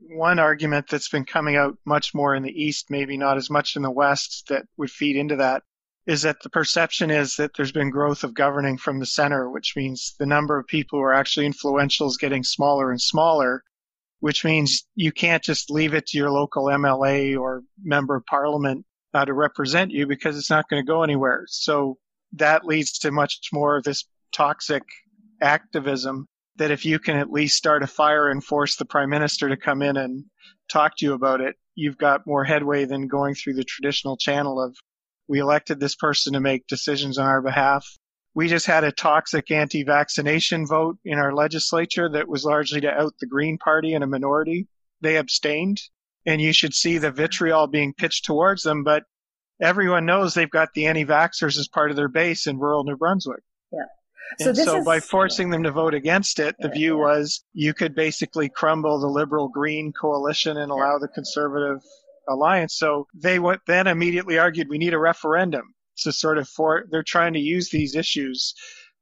one 0.00 0.38
argument 0.38 0.88
that's 0.88 1.08
been 1.08 1.24
coming 1.24 1.56
out 1.56 1.76
much 1.84 2.14
more 2.14 2.34
in 2.34 2.42
the 2.42 2.62
east, 2.62 2.90
maybe 2.90 3.16
not 3.16 3.36
as 3.36 3.50
much 3.50 3.76
in 3.76 3.82
the 3.82 3.90
west, 3.90 4.46
that 4.48 4.66
would 4.76 4.90
feed 4.90 5.16
into 5.16 5.36
that 5.36 5.62
is 6.08 6.22
that 6.22 6.42
the 6.42 6.48
perception 6.48 7.10
is 7.10 7.36
that 7.36 7.50
there's 7.54 7.70
been 7.70 7.90
growth 7.90 8.24
of 8.24 8.32
governing 8.32 8.78
from 8.78 8.98
the 8.98 9.04
center, 9.04 9.50
which 9.50 9.74
means 9.76 10.14
the 10.18 10.24
number 10.24 10.58
of 10.58 10.66
people 10.66 10.98
who 10.98 11.02
are 11.02 11.12
actually 11.12 11.44
influential 11.44 12.06
is 12.08 12.16
getting 12.16 12.42
smaller 12.42 12.90
and 12.90 13.00
smaller, 13.00 13.62
which 14.20 14.42
means 14.42 14.86
you 14.94 15.12
can't 15.12 15.42
just 15.42 15.70
leave 15.70 15.92
it 15.92 16.06
to 16.06 16.16
your 16.16 16.30
local 16.30 16.64
MLA 16.64 17.38
or 17.38 17.62
member 17.84 18.16
of 18.16 18.24
parliament 18.24 18.86
uh, 19.12 19.26
to 19.26 19.34
represent 19.34 19.90
you 19.90 20.06
because 20.06 20.38
it's 20.38 20.48
not 20.48 20.66
going 20.70 20.82
to 20.82 20.86
go 20.86 21.02
anywhere. 21.02 21.44
So 21.46 21.98
that 22.32 22.64
leads 22.64 22.98
to 23.00 23.10
much 23.10 23.38
more 23.52 23.76
of 23.76 23.84
this 23.84 24.04
toxic 24.32 24.84
activism 25.42 26.26
that 26.58 26.70
if 26.70 26.84
you 26.84 26.98
can 26.98 27.16
at 27.16 27.30
least 27.30 27.56
start 27.56 27.82
a 27.82 27.86
fire 27.86 28.28
and 28.28 28.44
force 28.44 28.76
the 28.76 28.84
prime 28.84 29.10
minister 29.10 29.48
to 29.48 29.56
come 29.56 29.82
in 29.82 29.96
and 29.96 30.24
talk 30.70 30.96
to 30.96 31.06
you 31.06 31.14
about 31.14 31.40
it, 31.40 31.56
you've 31.74 31.98
got 31.98 32.26
more 32.26 32.44
headway 32.44 32.84
than 32.84 33.08
going 33.08 33.34
through 33.34 33.54
the 33.54 33.64
traditional 33.64 34.16
channel 34.16 34.60
of 34.62 34.76
we 35.28 35.38
elected 35.38 35.78
this 35.78 35.94
person 35.94 36.32
to 36.32 36.40
make 36.40 36.66
decisions 36.66 37.18
on 37.18 37.26
our 37.26 37.42
behalf. 37.42 37.86
We 38.34 38.48
just 38.48 38.66
had 38.66 38.84
a 38.84 38.92
toxic 38.92 39.50
anti 39.50 39.82
vaccination 39.84 40.66
vote 40.66 40.98
in 41.04 41.18
our 41.18 41.34
legislature 41.34 42.08
that 42.10 42.28
was 42.28 42.44
largely 42.44 42.80
to 42.80 42.90
out 42.90 43.14
the 43.20 43.26
Green 43.26 43.58
Party 43.58 43.94
and 43.94 44.02
a 44.02 44.06
minority. 44.06 44.68
They 45.00 45.16
abstained, 45.16 45.80
and 46.26 46.40
you 46.40 46.52
should 46.52 46.74
see 46.74 46.98
the 46.98 47.10
vitriol 47.10 47.66
being 47.66 47.94
pitched 47.94 48.24
towards 48.24 48.62
them, 48.62 48.84
but 48.84 49.04
everyone 49.60 50.06
knows 50.06 50.34
they've 50.34 50.50
got 50.50 50.72
the 50.74 50.86
anti 50.86 51.04
vaxxers 51.04 51.58
as 51.58 51.68
part 51.68 51.90
of 51.90 51.96
their 51.96 52.08
base 52.08 52.46
in 52.46 52.58
rural 52.58 52.84
New 52.84 52.96
Brunswick. 52.96 53.42
Yeah. 53.72 53.86
So, 54.40 54.52
so 54.52 54.78
is, 54.78 54.84
by 54.84 55.00
forcing 55.00 55.50
them 55.50 55.62
to 55.62 55.72
vote 55.72 55.94
against 55.94 56.38
it, 56.38 56.54
the 56.58 56.68
view 56.68 56.96
was 56.96 57.44
you 57.52 57.74
could 57.74 57.94
basically 57.94 58.48
crumble 58.48 59.00
the 59.00 59.06
liberal 59.06 59.48
green 59.48 59.92
coalition 59.92 60.56
and 60.56 60.70
allow 60.70 60.98
the 60.98 61.08
conservative 61.08 61.80
alliance. 62.28 62.76
So 62.76 63.06
they 63.14 63.38
went, 63.38 63.60
then 63.66 63.86
immediately 63.86 64.38
argued 64.38 64.68
we 64.68 64.78
need 64.78 64.94
a 64.94 64.98
referendum 64.98 65.74
to 65.98 66.12
sort 66.12 66.38
of 66.38 66.48
for 66.48 66.84
they're 66.90 67.02
trying 67.02 67.32
to 67.34 67.40
use 67.40 67.70
these 67.70 67.94
issues 67.96 68.54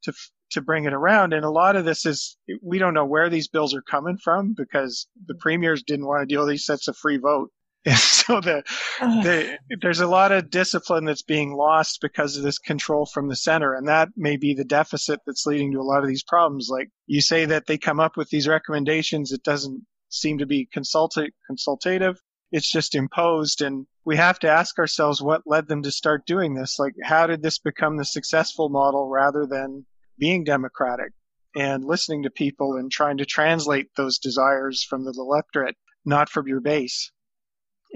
to 0.05 0.12
to 0.51 0.61
bring 0.61 0.85
it 0.85 0.93
around. 0.93 1.33
And 1.33 1.45
a 1.45 1.51
lot 1.51 1.77
of 1.77 1.85
this 1.85 2.07
is 2.07 2.37
we 2.62 2.79
don't 2.79 2.95
know 2.95 3.05
where 3.05 3.29
these 3.29 3.49
bills 3.49 3.74
are 3.74 3.83
coming 3.83 4.16
from 4.16 4.55
because 4.57 5.07
the 5.27 5.35
premiers 5.35 5.83
didn't 5.83 6.07
want 6.07 6.22
to 6.22 6.33
deal 6.33 6.43
with 6.43 6.51
these 6.51 6.66
sets 6.66 6.89
of 6.89 6.97
free 6.97 7.18
vote. 7.18 7.51
And 7.89 7.99
so 7.99 8.41
the, 8.41 8.64
the, 8.99 9.59
there's 9.80 10.01
a 10.01 10.09
lot 10.09 10.32
of 10.32 10.51
discipline 10.51 11.05
that's 11.05 11.22
being 11.22 11.55
lost 11.55 12.01
because 12.01 12.37
of 12.37 12.43
this 12.43 12.59
control 12.59 13.07
from 13.07 13.28
the 13.28 13.37
center. 13.37 13.74
And 13.74 13.87
that 13.87 14.09
may 14.16 14.37
be 14.37 14.55
the 14.55 14.64
deficit 14.64 15.20
that's 15.24 15.47
leading 15.47 15.70
to 15.70 15.78
a 15.78 15.87
lot 15.87 16.03
of 16.03 16.09
these 16.09 16.24
problems. 16.24 16.68
Like 16.68 16.91
you 17.07 17.20
say 17.20 17.45
that 17.45 17.66
they 17.66 17.78
come 17.78 18.01
up 18.01 18.16
with 18.16 18.28
these 18.28 18.49
recommendations. 18.49 19.30
It 19.30 19.45
doesn't 19.45 19.87
seem 20.09 20.39
to 20.39 20.47
be 20.47 20.68
consulta- 20.74 21.30
consultative. 21.47 22.20
It's 22.51 22.68
just 22.68 22.97
imposed. 22.97 23.62
And 23.62 23.87
we 24.05 24.16
have 24.16 24.41
to 24.41 24.51
ask 24.51 24.80
ourselves 24.80 25.22
what 25.22 25.47
led 25.47 25.68
them 25.68 25.84
to 25.84 25.93
start 25.93 26.26
doing 26.26 26.55
this. 26.55 26.80
Like, 26.80 26.95
how 27.05 27.28
did 27.28 27.41
this 27.41 27.59
become 27.59 27.99
the 27.99 28.05
successful 28.05 28.68
model 28.68 29.09
rather 29.09 29.47
than 29.47 29.87
being 30.18 30.43
democratic 30.43 31.12
and 31.55 31.84
listening 31.84 32.24
to 32.24 32.30
people 32.30 32.74
and 32.74 32.91
trying 32.91 33.18
to 33.18 33.24
translate 33.24 33.95
those 33.97 34.18
desires 34.18 34.82
from 34.82 35.05
the 35.05 35.14
electorate, 35.16 35.76
not 36.05 36.28
from 36.28 36.49
your 36.49 36.61
base? 36.61 37.12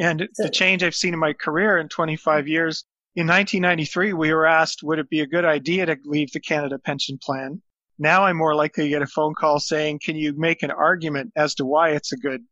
And 0.01 0.27
so, 0.33 0.45
the 0.45 0.51
change 0.51 0.83
I've 0.83 0.95
seen 0.95 1.13
in 1.13 1.21
my 1.21 1.35
career 1.35 1.77
in 1.77 1.91
25 1.91 2.49
years, 2.49 2.87
in 3.17 3.27
1993, 3.27 4.15
we 4.15 4.33
were 4.33 4.47
asked, 4.47 4.83
would 4.83 4.99
it 4.99 5.11
be 5.11 5.21
a 5.21 5.27
good 5.27 5.45
idea 5.45 5.85
to 5.85 5.99
leave 6.07 6.33
the 6.33 6.41
Canada 6.41 6.79
Pension 6.79 7.19
Plan? 7.23 7.61
Now 7.99 8.25
I'm 8.25 8.39
more 8.39 8.55
likely 8.55 8.85
to 8.85 8.89
get 8.89 9.03
a 9.03 9.07
phone 9.07 9.35
call 9.35 9.61
saying, 9.61 10.01
can 10.03 10.17
you 10.17 10.33
make 10.35 10.63
an 10.63 10.71
argument 10.71 11.33
as 11.37 11.55
to 11.57 11.67
why 11.67 11.91
it's 11.91 12.15
a 12.15 12.17
good 12.17 12.43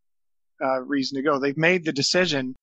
uh, 0.62 0.82
reason 0.82 1.16
to 1.16 1.22
go? 1.22 1.38
They've 1.38 1.56
made 1.56 1.86
the 1.86 1.92
decision. 1.92 2.54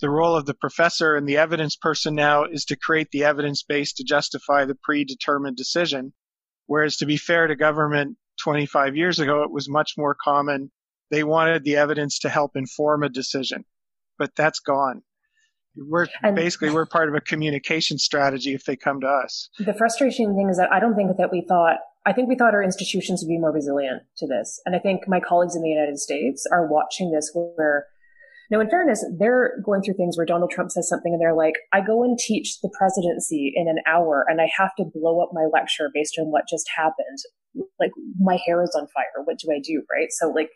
The 0.00 0.10
role 0.10 0.34
of 0.34 0.46
the 0.46 0.54
professor 0.54 1.14
and 1.14 1.28
the 1.28 1.36
evidence 1.36 1.76
person 1.76 2.16
now 2.16 2.42
is 2.42 2.64
to 2.64 2.76
create 2.76 3.12
the 3.12 3.22
evidence 3.22 3.62
base 3.62 3.92
to 3.92 4.02
justify 4.02 4.64
the 4.64 4.78
predetermined 4.82 5.56
decision. 5.56 6.14
Whereas 6.66 6.96
to 6.96 7.06
be 7.06 7.16
fair 7.16 7.46
to 7.46 7.54
government 7.54 8.16
25 8.40 8.96
years 8.96 9.20
ago, 9.20 9.44
it 9.44 9.52
was 9.52 9.68
much 9.68 9.92
more 9.96 10.16
common. 10.20 10.72
They 11.12 11.22
wanted 11.22 11.62
the 11.62 11.76
evidence 11.76 12.18
to 12.20 12.28
help 12.28 12.56
inform 12.56 13.04
a 13.04 13.08
decision 13.08 13.64
but 14.22 14.36
that's 14.36 14.60
gone. 14.60 15.02
We're 15.74 16.06
and 16.22 16.36
basically 16.36 16.70
we're 16.70 16.86
part 16.86 17.08
of 17.08 17.16
a 17.16 17.20
communication 17.20 17.98
strategy 17.98 18.54
if 18.54 18.66
they 18.66 18.76
come 18.76 19.00
to 19.00 19.08
us. 19.08 19.48
The 19.58 19.74
frustrating 19.74 20.36
thing 20.36 20.48
is 20.48 20.58
that 20.58 20.70
I 20.70 20.78
don't 20.78 20.94
think 20.94 21.16
that 21.18 21.32
we 21.32 21.44
thought 21.48 21.78
I 22.06 22.12
think 22.12 22.28
we 22.28 22.36
thought 22.36 22.54
our 22.54 22.62
institutions 22.62 23.20
would 23.22 23.28
be 23.28 23.38
more 23.38 23.50
resilient 23.50 24.02
to 24.18 24.28
this. 24.28 24.60
And 24.64 24.76
I 24.76 24.78
think 24.78 25.08
my 25.08 25.18
colleagues 25.18 25.56
in 25.56 25.62
the 25.62 25.70
United 25.70 25.98
States 25.98 26.46
are 26.52 26.68
watching 26.68 27.10
this 27.10 27.32
where 27.34 27.86
now, 28.52 28.60
in 28.60 28.70
fairness, 28.70 29.04
they're 29.18 29.54
going 29.64 29.82
through 29.82 29.94
things 29.94 30.16
where 30.16 30.26
Donald 30.26 30.52
Trump 30.52 30.70
says 30.70 30.88
something 30.88 31.12
and 31.12 31.20
they're 31.20 31.34
like, 31.34 31.54
I 31.72 31.80
go 31.80 32.04
and 32.04 32.16
teach 32.16 32.60
the 32.60 32.70
presidency 32.78 33.52
in 33.56 33.66
an 33.66 33.78
hour 33.88 34.24
and 34.28 34.40
I 34.40 34.48
have 34.56 34.70
to 34.78 34.84
blow 34.84 35.20
up 35.20 35.30
my 35.32 35.46
lecture 35.52 35.90
based 35.92 36.16
on 36.20 36.26
what 36.26 36.44
just 36.48 36.68
happened. 36.76 37.18
Like, 37.80 37.90
my 38.20 38.38
hair 38.46 38.62
is 38.62 38.76
on 38.78 38.86
fire. 38.94 39.24
What 39.24 39.38
do 39.38 39.50
I 39.50 39.58
do? 39.58 39.82
Right. 39.90 40.08
So, 40.10 40.28
like, 40.28 40.50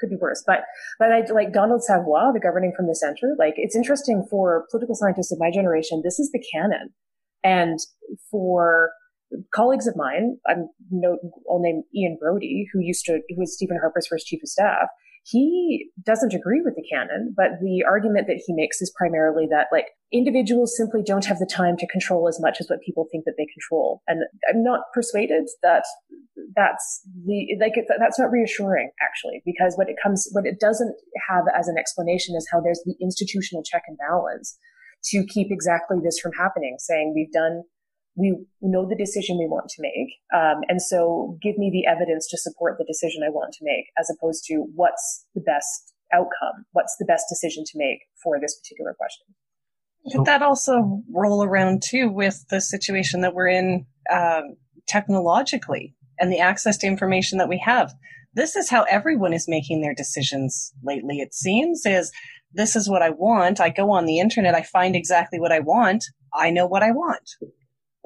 could 0.00 0.10
be 0.10 0.16
worse. 0.16 0.42
But 0.46 0.60
but 0.98 1.12
I 1.12 1.22
like 1.32 1.52
Donald 1.52 1.82
Savoie, 1.82 2.32
the 2.32 2.40
governing 2.40 2.72
from 2.76 2.86
the 2.86 2.94
center. 2.94 3.34
Like 3.38 3.54
it's 3.56 3.76
interesting 3.76 4.26
for 4.30 4.66
political 4.70 4.94
scientists 4.94 5.32
of 5.32 5.38
my 5.38 5.50
generation. 5.50 6.02
This 6.04 6.18
is 6.18 6.30
the 6.32 6.42
canon, 6.52 6.90
and 7.44 7.78
for 8.30 8.90
colleagues 9.54 9.86
of 9.86 9.96
mine, 9.96 10.38
I'm 10.48 10.68
no, 10.90 11.18
I'll 11.50 11.60
name 11.60 11.82
Ian 11.94 12.18
Brodie, 12.20 12.66
who 12.72 12.80
used 12.80 13.04
to 13.06 13.20
who 13.28 13.36
was 13.40 13.54
Stephen 13.54 13.78
Harper's 13.80 14.06
first 14.06 14.26
chief 14.26 14.42
of 14.42 14.48
staff. 14.48 14.88
He 15.22 15.90
doesn't 16.04 16.34
agree 16.34 16.62
with 16.64 16.74
the 16.76 16.84
canon, 16.90 17.34
but 17.36 17.60
the 17.60 17.84
argument 17.86 18.26
that 18.26 18.42
he 18.44 18.54
makes 18.54 18.80
is 18.80 18.92
primarily 18.96 19.46
that 19.50 19.66
like 19.70 19.86
individuals 20.12 20.76
simply 20.76 21.02
don't 21.02 21.26
have 21.26 21.38
the 21.38 21.50
time 21.50 21.76
to 21.76 21.86
control 21.86 22.26
as 22.26 22.40
much 22.40 22.56
as 22.60 22.68
what 22.68 22.80
people 22.84 23.06
think 23.12 23.24
that 23.26 23.34
they 23.36 23.46
control. 23.46 24.02
And 24.08 24.22
I'm 24.48 24.62
not 24.62 24.80
persuaded 24.94 25.48
that 25.62 25.84
that's 26.56 27.02
the 27.26 27.46
like 27.60 27.74
that's 27.98 28.18
not 28.18 28.30
reassuring 28.30 28.90
actually 29.02 29.42
because 29.44 29.74
what 29.76 29.88
it 29.88 29.96
comes 30.02 30.28
what 30.32 30.46
it 30.46 30.58
doesn't 30.58 30.94
have 31.28 31.44
as 31.56 31.68
an 31.68 31.76
explanation 31.78 32.34
is 32.34 32.48
how 32.50 32.60
there's 32.60 32.80
the 32.84 32.94
institutional 33.00 33.62
check 33.62 33.82
and 33.86 33.98
balance 33.98 34.58
to 35.04 35.24
keep 35.26 35.48
exactly 35.50 35.98
this 36.02 36.18
from 36.18 36.32
happening 36.32 36.76
saying 36.78 37.12
we've 37.14 37.32
done 37.32 37.62
we 38.16 38.36
know 38.60 38.88
the 38.88 38.96
decision 38.96 39.38
we 39.38 39.46
want 39.46 39.68
to 39.68 39.82
make 39.82 40.18
um, 40.34 40.62
and 40.68 40.82
so 40.82 41.38
give 41.42 41.56
me 41.58 41.70
the 41.72 41.88
evidence 41.90 42.28
to 42.28 42.38
support 42.38 42.76
the 42.78 42.84
decision 42.84 43.22
i 43.24 43.30
want 43.30 43.52
to 43.52 43.64
make 43.64 43.86
as 43.98 44.10
opposed 44.10 44.44
to 44.44 44.66
what's 44.74 45.26
the 45.34 45.40
best 45.40 45.94
outcome 46.12 46.64
what's 46.72 46.96
the 46.98 47.04
best 47.04 47.24
decision 47.28 47.62
to 47.64 47.72
make 47.76 48.00
for 48.22 48.38
this 48.40 48.58
particular 48.58 48.94
question 48.98 49.26
could 50.10 50.24
that 50.24 50.42
also 50.42 51.02
roll 51.12 51.44
around 51.44 51.82
too 51.82 52.08
with 52.08 52.44
the 52.50 52.60
situation 52.60 53.20
that 53.20 53.34
we're 53.34 53.48
in 53.48 53.86
um, 54.10 54.56
technologically 54.88 55.94
and 56.18 56.32
the 56.32 56.38
access 56.38 56.76
to 56.78 56.86
information 56.86 57.38
that 57.38 57.48
we 57.48 57.58
have. 57.58 57.94
This 58.34 58.54
is 58.54 58.70
how 58.70 58.82
everyone 58.84 59.32
is 59.32 59.48
making 59.48 59.80
their 59.80 59.94
decisions 59.94 60.72
lately, 60.84 61.18
it 61.18 61.34
seems, 61.34 61.84
is 61.84 62.12
this 62.52 62.76
is 62.76 62.88
what 62.88 63.02
I 63.02 63.10
want. 63.10 63.60
I 63.60 63.70
go 63.70 63.90
on 63.90 64.06
the 64.06 64.18
internet, 64.18 64.54
I 64.54 64.62
find 64.62 64.94
exactly 64.94 65.40
what 65.40 65.52
I 65.52 65.60
want. 65.60 66.04
I 66.32 66.50
know 66.50 66.66
what 66.66 66.82
I 66.82 66.92
want. 66.92 67.28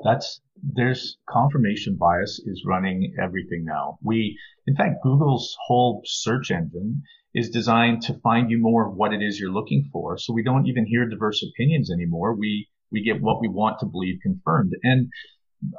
That's 0.05 0.41
there's 0.63 1.19
confirmation 1.29 1.97
bias 1.97 2.41
is 2.47 2.65
running 2.67 3.15
everything 3.21 3.65
now. 3.65 3.99
We, 4.03 4.39
in 4.67 4.77
fact, 4.77 5.03
Google's 5.03 5.57
whole 5.67 6.03
search 6.05 6.51
engine 6.51 7.03
is 7.35 7.51
designed 7.51 8.03
to 8.03 8.21
find 8.23 8.51
you 8.51 8.59
more 8.61 8.89
of 8.89 8.95
what 8.95 9.13
it 9.13 9.21
is 9.23 9.41
you're 9.41 9.51
looking 9.51 9.89
for. 9.93 10.17
So 10.17 10.33
we 10.33 10.45
don't 10.45 10.69
even 10.69 10.87
hear 10.87 11.09
diverse 11.09 11.43
opinions 11.43 11.91
anymore. 11.91 12.35
We, 12.35 12.69
we 12.93 13.03
get 13.03 13.21
what 13.21 13.41
we 13.41 13.49
want 13.49 13.81
to 13.81 13.87
believe 13.87 14.21
confirmed. 14.23 14.73
And 14.85 15.09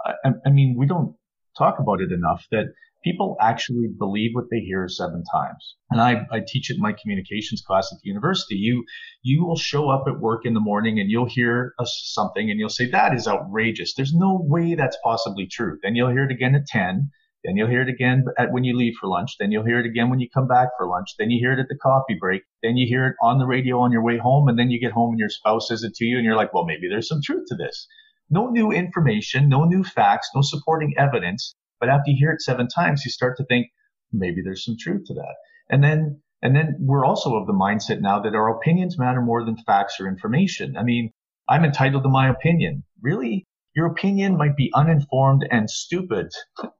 I, 0.06 0.32
I 0.46 0.50
mean, 0.50 0.76
we 0.78 0.86
don't 0.86 1.16
talk 1.58 1.80
about 1.80 2.02
it 2.02 2.12
enough 2.12 2.46
that 2.52 2.66
people 3.06 3.38
actually 3.40 3.88
believe 3.98 4.32
what 4.34 4.46
they 4.50 4.60
hear 4.60 4.88
seven 4.90 5.24
times. 5.32 5.76
And 5.92 6.02
I, 6.02 6.26
I 6.32 6.42
teach 6.46 6.70
it 6.70 6.76
in 6.76 6.82
my 6.82 6.94
communications 7.00 7.62
class 7.62 7.88
at 7.94 8.00
the 8.02 8.10
university. 8.10 8.56
You, 8.56 8.84
you 9.22 9.46
will 9.46 9.56
show 9.56 9.90
up 9.90 10.06
at 10.08 10.20
work 10.20 10.46
in 10.46 10.56
the 10.56 10.60
morning 10.60 11.00
and 11.00 11.10
you'll 11.10 11.30
hear 11.30 11.74
a, 11.80 11.86
something 11.86 12.50
and 12.50 12.60
you'll 12.60 12.70
say, 12.70 12.90
that 12.90 13.14
is 13.14 13.28
outrageous. 13.28 13.94
There's 13.94 14.14
no 14.14 14.42
way 14.42 14.74
that's 14.74 14.98
possibly 15.04 15.48
true. 15.48 15.78
Then 15.84 15.96
you'll 15.96 16.10
hear 16.10 16.26
it 16.26 16.32
again 16.32 16.56
at 16.56 16.66
10. 16.66 17.12
Then 17.44 17.58
you'll 17.58 17.70
hear 17.70 17.84
it 17.84 17.90
again 17.90 18.26
at 18.40 18.52
when 18.52 18.64
you 18.64 18.76
leave 18.76 18.96
for 19.00 19.08
lunch. 19.08 19.36
Then 19.40 19.52
you'll 19.52 19.66
hear 19.66 19.80
it 19.80 19.86
again 19.86 20.10
when 20.10 20.20
you 20.20 20.28
come 20.34 20.48
back 20.48 20.70
for 20.76 20.88
lunch. 20.88 21.10
Then 21.20 21.30
you 21.30 21.40
hear 21.40 21.54
it 21.54 21.60
at 21.60 21.68
the 21.70 21.78
coffee 21.78 22.18
break. 22.20 22.42
Then 22.64 22.76
you 22.76 22.88
hear 22.88 23.06
it 23.06 23.16
on 23.22 23.38
the 23.38 23.46
radio 23.46 23.80
on 23.82 23.92
your 23.92 24.04
way 24.04 24.18
home. 24.18 24.48
And 24.48 24.58
then 24.58 24.72
you 24.72 24.80
get 24.82 24.94
home 24.94 25.12
and 25.12 25.20
your 25.20 25.30
spouse 25.30 25.68
says 25.68 25.84
it 25.84 25.94
to 25.94 26.06
you 26.06 26.18
and 26.18 26.26
you're 26.26 26.36
like, 26.36 26.56
well, 26.56 26.66
maybe 26.66 26.88
there's 26.90 27.08
some 27.08 27.22
truth 27.24 27.46
to 27.50 27.56
this. 27.56 27.88
No 28.32 28.50
new 28.50 28.72
information, 28.72 29.48
no 29.48 29.66
new 29.66 29.84
facts, 29.84 30.32
no 30.34 30.42
supporting 30.42 30.96
evidence. 30.98 31.56
But 31.80 31.90
after 31.90 32.12
you 32.12 32.18
hear 32.18 32.32
it 32.32 32.42
seven 32.42 32.68
times, 32.68 33.04
you 33.06 33.12
start 33.12 33.38
to 33.38 33.46
think 33.46 33.68
maybe 34.12 34.42
there's 34.44 34.66
some 34.66 34.78
truth 34.80 35.06
to 35.08 35.14
that. 35.16 35.36
And 35.70 35.84
then, 35.84 36.22
and 36.42 36.56
then 36.56 36.76
we're 36.80 37.06
also 37.06 37.36
of 37.36 37.48
the 37.48 37.54
mindset 37.54 38.02
now 38.02 38.20
that 38.22 38.36
our 38.36 38.56
opinions 38.56 38.98
matter 38.98 39.22
more 39.22 39.44
than 39.44 39.58
facts 39.58 40.00
or 40.00 40.08
information. 40.08 40.78
I 40.78 40.84
mean, 40.84 41.12
I'm 41.50 41.66
entitled 41.66 42.04
to 42.04 42.10
my 42.10 42.30
opinion. 42.30 42.84
Really? 43.02 43.46
Your 43.76 43.88
opinion 43.88 44.38
might 44.38 44.56
be 44.56 44.72
uninformed 44.74 45.46
and 45.52 45.70
stupid, 45.70 46.28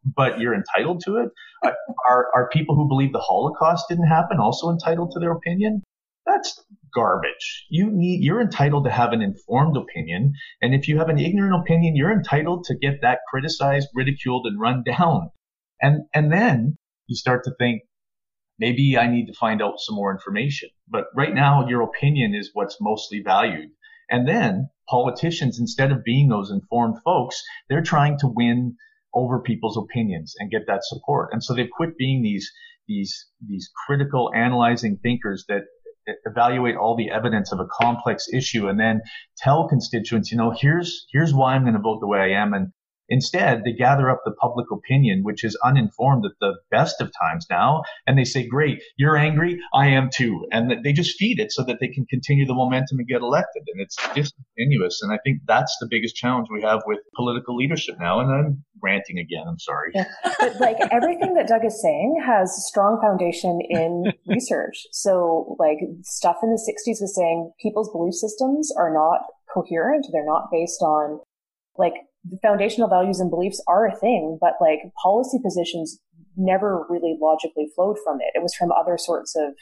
but 0.04 0.40
you're 0.40 0.56
entitled 0.56 1.02
to 1.06 1.18
it. 1.18 1.30
Are, 2.08 2.28
are 2.34 2.50
people 2.50 2.76
who 2.76 2.88
believe 2.88 3.12
the 3.12 3.20
Holocaust 3.20 3.86
didn't 3.90 4.08
happen 4.08 4.40
also 4.40 4.70
entitled 4.70 5.12
to 5.12 5.20
their 5.20 5.34
opinion? 5.34 5.84
That's 6.26 6.60
garbage. 6.94 7.66
You 7.70 7.92
need, 7.92 8.24
you're 8.24 8.42
entitled 8.42 8.86
to 8.86 8.92
have 8.92 9.14
an 9.14 9.22
informed 9.22 9.78
opinion. 9.78 10.34
And 10.62 10.74
if 10.74 10.88
you 10.88 10.98
have 10.98 11.10
an 11.10 11.20
ignorant 11.20 11.62
opinion, 11.62 11.96
you're 11.96 12.12
entitled 12.12 12.66
to 12.66 12.76
get 12.76 13.02
that 13.02 13.20
criticized, 13.30 13.90
ridiculed, 13.94 14.48
and 14.48 14.60
run 14.60 14.84
down. 14.84 15.30
And, 15.82 16.06
and 16.14 16.32
then 16.32 16.78
you 17.08 17.16
start 17.16 17.44
to 17.44 17.52
think, 17.60 17.84
maybe 18.58 18.98
I 18.98 19.08
need 19.08 19.28
to 19.28 19.34
find 19.34 19.62
out 19.62 19.80
some 19.80 19.96
more 19.96 20.12
information. 20.12 20.70
But 20.88 21.06
right 21.16 21.34
now, 21.34 21.68
your 21.68 21.82
opinion 21.82 22.34
is 22.34 22.52
what's 22.54 22.78
mostly 22.80 23.22
valued. 23.22 23.70
And 24.10 24.28
then 24.28 24.70
politicians, 24.88 25.60
instead 25.60 25.92
of 25.92 26.04
being 26.04 26.30
those 26.30 26.52
informed 26.52 26.96
folks, 27.04 27.44
they're 27.70 27.84
trying 27.84 28.18
to 28.20 28.28
win 28.28 28.76
over 29.14 29.42
people's 29.42 29.78
opinions 29.78 30.34
and 30.40 30.52
get 30.52 30.68
that 30.68 30.84
support. 30.84 31.30
And 31.32 31.44
so 31.44 31.54
they've 31.54 31.70
quit 31.70 31.98
being 31.98 32.22
these, 32.22 32.52
these, 32.88 33.28
these 33.46 33.70
critical 33.86 34.32
analyzing 34.36 34.98
thinkers 35.02 35.46
that 35.50 35.64
evaluate 36.26 36.76
all 36.76 36.96
the 36.96 37.12
evidence 37.12 37.52
of 37.52 37.60
a 37.60 37.68
complex 37.72 38.28
issue 38.34 38.68
and 38.68 38.80
then 38.80 39.02
tell 39.38 39.68
constituents, 39.68 40.32
you 40.32 40.38
know, 40.38 40.54
here's, 40.58 41.08
here's 41.12 41.34
why 41.34 41.56
I'm 41.56 41.64
going 41.64 41.74
to 41.74 41.82
vote 41.82 42.00
the 42.00 42.08
way 42.08 42.20
I 42.20 42.42
am. 42.42 42.54
And 42.54 42.72
Instead, 43.10 43.64
they 43.64 43.74
gather 43.74 44.10
up 44.10 44.22
the 44.26 44.32
public 44.32 44.68
opinion, 44.72 45.24
which 45.24 45.44
is 45.44 45.58
uninformed 45.64 46.26
at 46.26 46.32
the 46.40 46.54
best 46.72 47.02
of 47.02 47.12
times 47.22 47.46
now, 47.50 47.84
and 48.08 48.18
they 48.18 48.24
say, 48.24 48.48
great, 48.48 48.82
you're 48.98 49.18
angry, 49.18 49.60
I 49.74 49.88
am 49.88 50.10
too. 50.14 50.46
And 50.52 50.84
they 50.84 50.94
just 50.94 51.18
feed 51.18 51.40
it 51.40 51.52
so 51.52 51.64
that 51.64 51.78
they 51.80 51.88
can 51.88 52.06
continue 52.06 52.46
the 52.46 52.54
momentum 52.54 53.00
and 53.00 53.08
get 53.08 53.22
elected. 53.22 53.64
And 53.74 53.82
it's 53.82 53.96
discontinuous. 54.14 55.02
And 55.02 55.12
I 55.12 55.20
think 55.24 55.42
that's 55.48 55.76
the 55.80 55.88
biggest 55.90 56.16
challenge 56.16 56.48
we 56.52 56.62
have 56.62 56.82
with 56.86 57.00
political 57.16 57.56
leadership 57.56 57.96
now. 58.00 58.20
And 58.20 58.32
I'm 58.32 58.64
ranting 58.82 59.20
again, 59.20 59.46
I'm 59.48 59.60
sorry. 59.60 59.92
Yeah. 59.94 60.06
But 60.40 60.60
like 60.60 60.78
everything 60.92 61.34
that 61.36 61.48
Doug 61.48 61.66
is 61.66 61.82
saying 61.82 62.22
has 62.26 62.66
strong 62.68 63.00
foundation 63.02 63.60
in 63.70 64.14
research. 64.28 64.86
So 64.92 65.56
like 65.60 65.78
stuff 66.04 66.38
in 66.44 66.50
the 66.50 66.62
60s 66.62 67.02
was 67.02 67.16
saying 67.16 67.52
people's 67.62 67.92
belief 67.92 68.14
systems 68.14 68.72
are 68.78 68.94
not 68.94 69.22
coherent. 69.54 70.06
They're 70.12 70.26
not 70.26 70.50
based 70.52 70.82
on 70.82 71.20
like 71.78 71.94
the 72.30 72.38
foundational 72.42 72.90
values 72.90 73.20
and 73.20 73.30
beliefs 73.30 73.62
are 73.68 73.88
a 73.88 73.96
thing, 73.96 74.38
but 74.42 74.54
like 74.60 74.80
policy 75.02 75.38
positions 75.44 76.00
never 76.38 76.86
really 76.90 77.18
logically 77.22 77.68
flowed 77.76 77.98
from 78.04 78.20
it. 78.20 78.36
It 78.36 78.42
was 78.42 78.54
from 78.56 78.72
other 78.72 78.98
sorts 78.98 79.36
of 79.36 79.54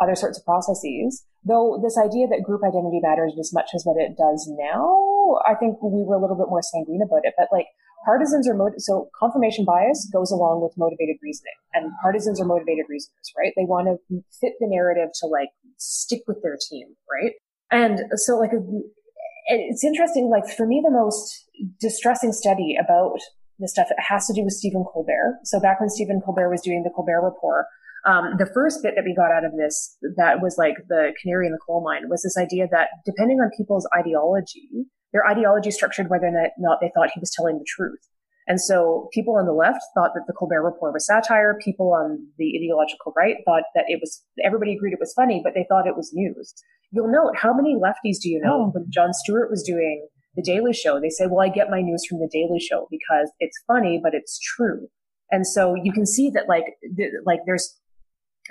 other 0.00 0.14
sorts 0.14 0.38
of 0.38 0.44
processes. 0.44 1.24
Though 1.44 1.80
this 1.82 1.96
idea 1.96 2.26
that 2.28 2.42
group 2.44 2.62
identity 2.64 3.00
matters 3.00 3.32
as 3.38 3.52
much 3.52 3.70
as 3.74 3.84
what 3.84 3.96
it 3.96 4.16
does 4.16 4.48
now, 4.58 5.38
I 5.46 5.54
think 5.54 5.80
we 5.82 6.02
were 6.02 6.16
a 6.16 6.20
little 6.20 6.36
bit 6.36 6.48
more 6.48 6.62
sanguine 6.62 7.02
about 7.02 7.24
it. 7.24 7.34
But 7.38 7.48
like 7.52 7.66
partisans 8.04 8.48
are 8.48 8.54
motivated. 8.54 8.82
so 8.82 9.08
confirmation 9.18 9.64
bias 9.64 10.08
goes 10.12 10.30
along 10.30 10.62
with 10.62 10.72
motivated 10.76 11.16
reasoning, 11.22 11.56
and 11.74 11.92
partisans 12.02 12.40
are 12.40 12.46
motivated 12.46 12.86
reasoners, 12.88 13.32
right? 13.36 13.52
They 13.56 13.64
want 13.64 13.88
to 13.88 14.22
fit 14.40 14.54
the 14.60 14.68
narrative 14.68 15.10
to 15.20 15.26
like 15.26 15.50
stick 15.78 16.22
with 16.26 16.42
their 16.42 16.58
team, 16.68 16.88
right? 17.10 17.32
And 17.70 18.00
so 18.16 18.38
like 18.38 18.52
it's 19.48 19.84
interesting. 19.84 20.28
Like 20.30 20.48
for 20.48 20.66
me, 20.66 20.82
the 20.84 20.90
most 20.90 21.45
distressing 21.80 22.32
study 22.32 22.76
about 22.82 23.18
the 23.58 23.68
stuff 23.68 23.90
it 23.90 23.96
has 23.98 24.26
to 24.26 24.34
do 24.34 24.42
with 24.44 24.52
Stephen 24.52 24.84
Colbert. 24.84 25.38
So 25.44 25.60
back 25.60 25.80
when 25.80 25.88
Stephen 25.88 26.20
Colbert 26.24 26.50
was 26.50 26.60
doing 26.60 26.82
the 26.82 26.90
Colbert 26.94 27.22
Report, 27.22 27.66
um, 28.06 28.34
the 28.38 28.46
first 28.46 28.82
bit 28.82 28.94
that 28.94 29.04
we 29.04 29.14
got 29.14 29.32
out 29.32 29.44
of 29.44 29.52
this 29.56 29.96
that 30.16 30.40
was 30.40 30.56
like 30.58 30.76
the 30.88 31.12
canary 31.20 31.46
in 31.46 31.52
the 31.52 31.58
coal 31.66 31.82
mine 31.82 32.08
was 32.08 32.22
this 32.22 32.36
idea 32.36 32.68
that 32.70 32.88
depending 33.04 33.38
on 33.40 33.50
people's 33.56 33.88
ideology, 33.98 34.86
their 35.12 35.26
ideology 35.26 35.70
structured 35.70 36.08
whether 36.08 36.26
or 36.26 36.50
not 36.58 36.78
they 36.80 36.90
thought 36.94 37.10
he 37.12 37.20
was 37.20 37.32
telling 37.34 37.58
the 37.58 37.66
truth. 37.66 37.98
And 38.46 38.60
so 38.60 39.08
people 39.12 39.34
on 39.34 39.46
the 39.46 39.52
left 39.52 39.80
thought 39.94 40.12
that 40.14 40.22
the 40.28 40.32
Colbert 40.32 40.62
Report 40.62 40.92
was 40.92 41.04
satire. 41.04 41.58
People 41.64 41.92
on 41.92 42.18
the 42.38 42.52
ideological 42.56 43.12
right 43.16 43.36
thought 43.44 43.64
that 43.74 43.86
it 43.88 43.98
was, 44.00 44.22
everybody 44.44 44.72
agreed 44.74 44.92
it 44.92 45.00
was 45.00 45.12
funny, 45.14 45.40
but 45.42 45.54
they 45.54 45.66
thought 45.68 45.88
it 45.88 45.96
was 45.96 46.12
news. 46.14 46.54
You'll 46.92 47.10
note 47.10 47.34
how 47.36 47.52
many 47.52 47.74
lefties 47.74 48.18
do 48.22 48.28
you 48.28 48.40
know 48.40 48.66
oh. 48.66 48.70
when 48.72 48.86
Jon 48.88 49.12
Stewart 49.12 49.50
was 49.50 49.64
doing 49.64 50.06
the 50.36 50.42
Daily 50.42 50.72
Show? 50.72 51.00
They 51.00 51.10
say, 51.10 51.26
well, 51.26 51.44
I 51.44 51.48
get 51.48 51.70
my 51.70 51.80
news 51.80 52.04
from 52.08 52.18
the 52.18 52.28
Daily 52.30 52.60
Show 52.60 52.86
because 52.90 53.30
it's 53.40 53.58
funny, 53.66 54.00
but 54.02 54.14
it's 54.14 54.38
true. 54.38 54.88
And 55.30 55.46
so 55.46 55.74
you 55.74 55.92
can 55.92 56.06
see 56.06 56.30
that 56.30 56.48
like, 56.48 56.64
th- 56.96 57.12
like 57.24 57.40
there's, 57.46 57.76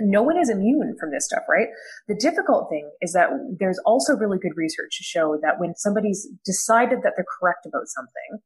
no 0.01 0.21
one 0.21 0.37
is 0.37 0.49
immune 0.49 0.97
from 0.99 1.11
this 1.11 1.25
stuff, 1.25 1.43
right? 1.47 1.67
The 2.09 2.15
difficult 2.15 2.69
thing 2.69 2.91
is 3.01 3.13
that 3.13 3.29
there's 3.59 3.79
also 3.85 4.17
really 4.17 4.37
good 4.37 4.51
research 4.57 4.97
to 4.97 5.03
show 5.03 5.37
that 5.41 5.57
when 5.57 5.73
somebody's 5.77 6.27
decided 6.43 6.99
that 7.03 7.13
they're 7.15 7.25
correct 7.39 7.65
about 7.65 7.87
something, 7.87 8.43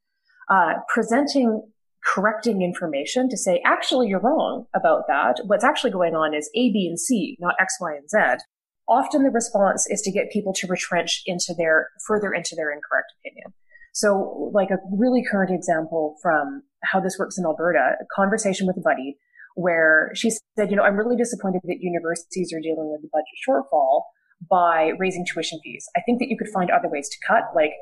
uh, 0.50 0.74
presenting 0.94 1.64
correcting 2.06 2.62
information 2.62 3.30
to 3.30 3.38
say, 3.38 3.62
actually, 3.66 4.08
you're 4.08 4.20
wrong 4.20 4.66
about 4.76 5.04
that. 5.08 5.42
What's 5.46 5.64
actually 5.64 5.92
going 5.92 6.16
on 6.16 6.34
is 6.34 6.50
A, 6.56 6.72
B, 6.72 6.88
and 6.88 7.00
C, 7.00 7.36
not 7.40 7.56
X, 7.60 7.76
Y, 7.80 7.96
and 7.96 8.10
Z. 8.10 8.44
Often 8.90 9.24
the 9.24 9.30
response 9.30 9.86
is 9.90 10.02
to 10.02 10.12
get 10.12 10.32
people 10.32 10.54
to 10.54 10.68
retrench 10.68 11.22
into 11.26 11.54
their, 11.58 11.90
further 12.08 12.34
into 12.34 12.56
their 12.56 12.72
incorrect 12.72 13.14
opinion. 13.20 13.54
So 13.94 14.52
like 14.54 14.70
a 14.72 14.78
really 14.92 15.24
current 15.30 15.52
example 15.52 16.18
from 16.22 16.64
how 16.84 17.00
this 17.00 17.18
works 17.20 17.38
in 17.38 17.46
Alberta, 17.46 17.96
a 18.02 18.06
conversation 18.16 18.66
with 18.66 18.78
a 18.78 18.82
buddy 18.82 19.18
where 19.56 20.12
she 20.16 20.32
said, 20.32 20.70
you 20.70 20.76
know, 20.76 20.84
I'm 20.84 20.96
really 20.96 21.18
disappointed 21.18 21.62
that 21.66 21.78
universities 21.82 22.52
are 22.54 22.62
dealing 22.62 22.90
with 22.92 23.02
the 23.02 23.10
budget 23.12 23.38
shortfall 23.48 24.04
by 24.50 24.94
raising 24.98 25.26
tuition 25.26 25.60
fees. 25.64 25.86
I 25.98 26.02
think 26.02 26.20
that 26.20 26.30
you 26.30 26.38
could 26.38 26.48
find 26.48 26.72
other 26.72 26.90
ways 26.90 27.10
to 27.10 27.18
cut, 27.28 27.44
like 27.56 27.74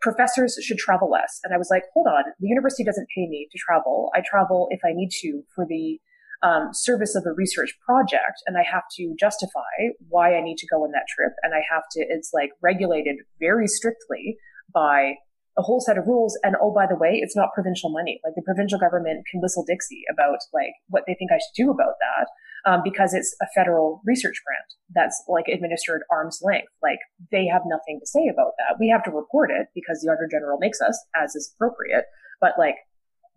professors 0.00 0.58
should 0.62 0.78
travel 0.78 1.10
less. 1.10 1.40
And 1.44 1.52
I 1.54 1.58
was 1.58 1.68
like, 1.70 1.82
hold 1.92 2.06
on, 2.06 2.24
the 2.40 2.48
university 2.48 2.84
doesn't 2.84 3.08
pay 3.14 3.26
me 3.28 3.48
to 3.50 3.58
travel. 3.58 4.10
I 4.14 4.22
travel 4.28 4.68
if 4.70 4.80
I 4.84 4.92
need 4.92 5.10
to 5.20 5.42
for 5.54 5.66
the 5.68 6.00
um, 6.42 6.70
service 6.72 7.14
of 7.14 7.24
a 7.26 7.32
research 7.32 7.70
project, 7.84 8.42
and 8.46 8.56
I 8.56 8.64
have 8.70 8.84
to 8.96 9.14
justify 9.18 9.94
why 10.08 10.36
I 10.36 10.42
need 10.42 10.58
to 10.58 10.66
go 10.70 10.84
on 10.84 10.92
that 10.92 11.06
trip. 11.14 11.32
And 11.42 11.54
I 11.54 11.62
have 11.70 11.84
to, 11.92 12.00
it's 12.08 12.30
like 12.32 12.50
regulated 12.62 13.16
very 13.40 13.66
strictly 13.66 14.36
by 14.72 15.14
a 15.58 15.62
whole 15.62 15.80
set 15.80 15.96
of 15.96 16.06
rules. 16.06 16.38
And 16.42 16.54
oh, 16.60 16.72
by 16.72 16.86
the 16.86 16.96
way, 16.96 17.18
it's 17.22 17.36
not 17.36 17.54
provincial 17.54 17.90
money. 17.90 18.20
Like 18.24 18.34
the 18.36 18.42
provincial 18.42 18.78
government 18.78 19.24
can 19.30 19.40
whistle 19.40 19.64
Dixie 19.66 20.04
about 20.12 20.38
like 20.52 20.74
what 20.88 21.04
they 21.06 21.14
think 21.14 21.32
I 21.32 21.40
should 21.40 21.64
do 21.64 21.70
about 21.70 21.94
that 22.00 22.28
um, 22.70 22.80
because 22.84 23.14
it's 23.14 23.34
a 23.40 23.46
federal 23.54 24.02
research 24.04 24.36
grant 24.44 24.68
that's 24.94 25.22
like 25.28 25.46
administered 25.48 26.02
arm's 26.10 26.40
length. 26.42 26.68
Like 26.82 26.98
they 27.32 27.46
have 27.46 27.62
nothing 27.64 27.98
to 28.00 28.06
say 28.06 28.28
about 28.28 28.52
that. 28.58 28.76
We 28.78 28.88
have 28.88 29.04
to 29.04 29.10
report 29.10 29.50
it 29.50 29.68
because 29.74 30.00
the 30.00 30.10
Auditor 30.10 30.28
General 30.30 30.58
makes 30.60 30.80
us, 30.80 30.98
as 31.14 31.34
is 31.34 31.54
appropriate. 31.54 32.04
But 32.40 32.52
like 32.58 32.76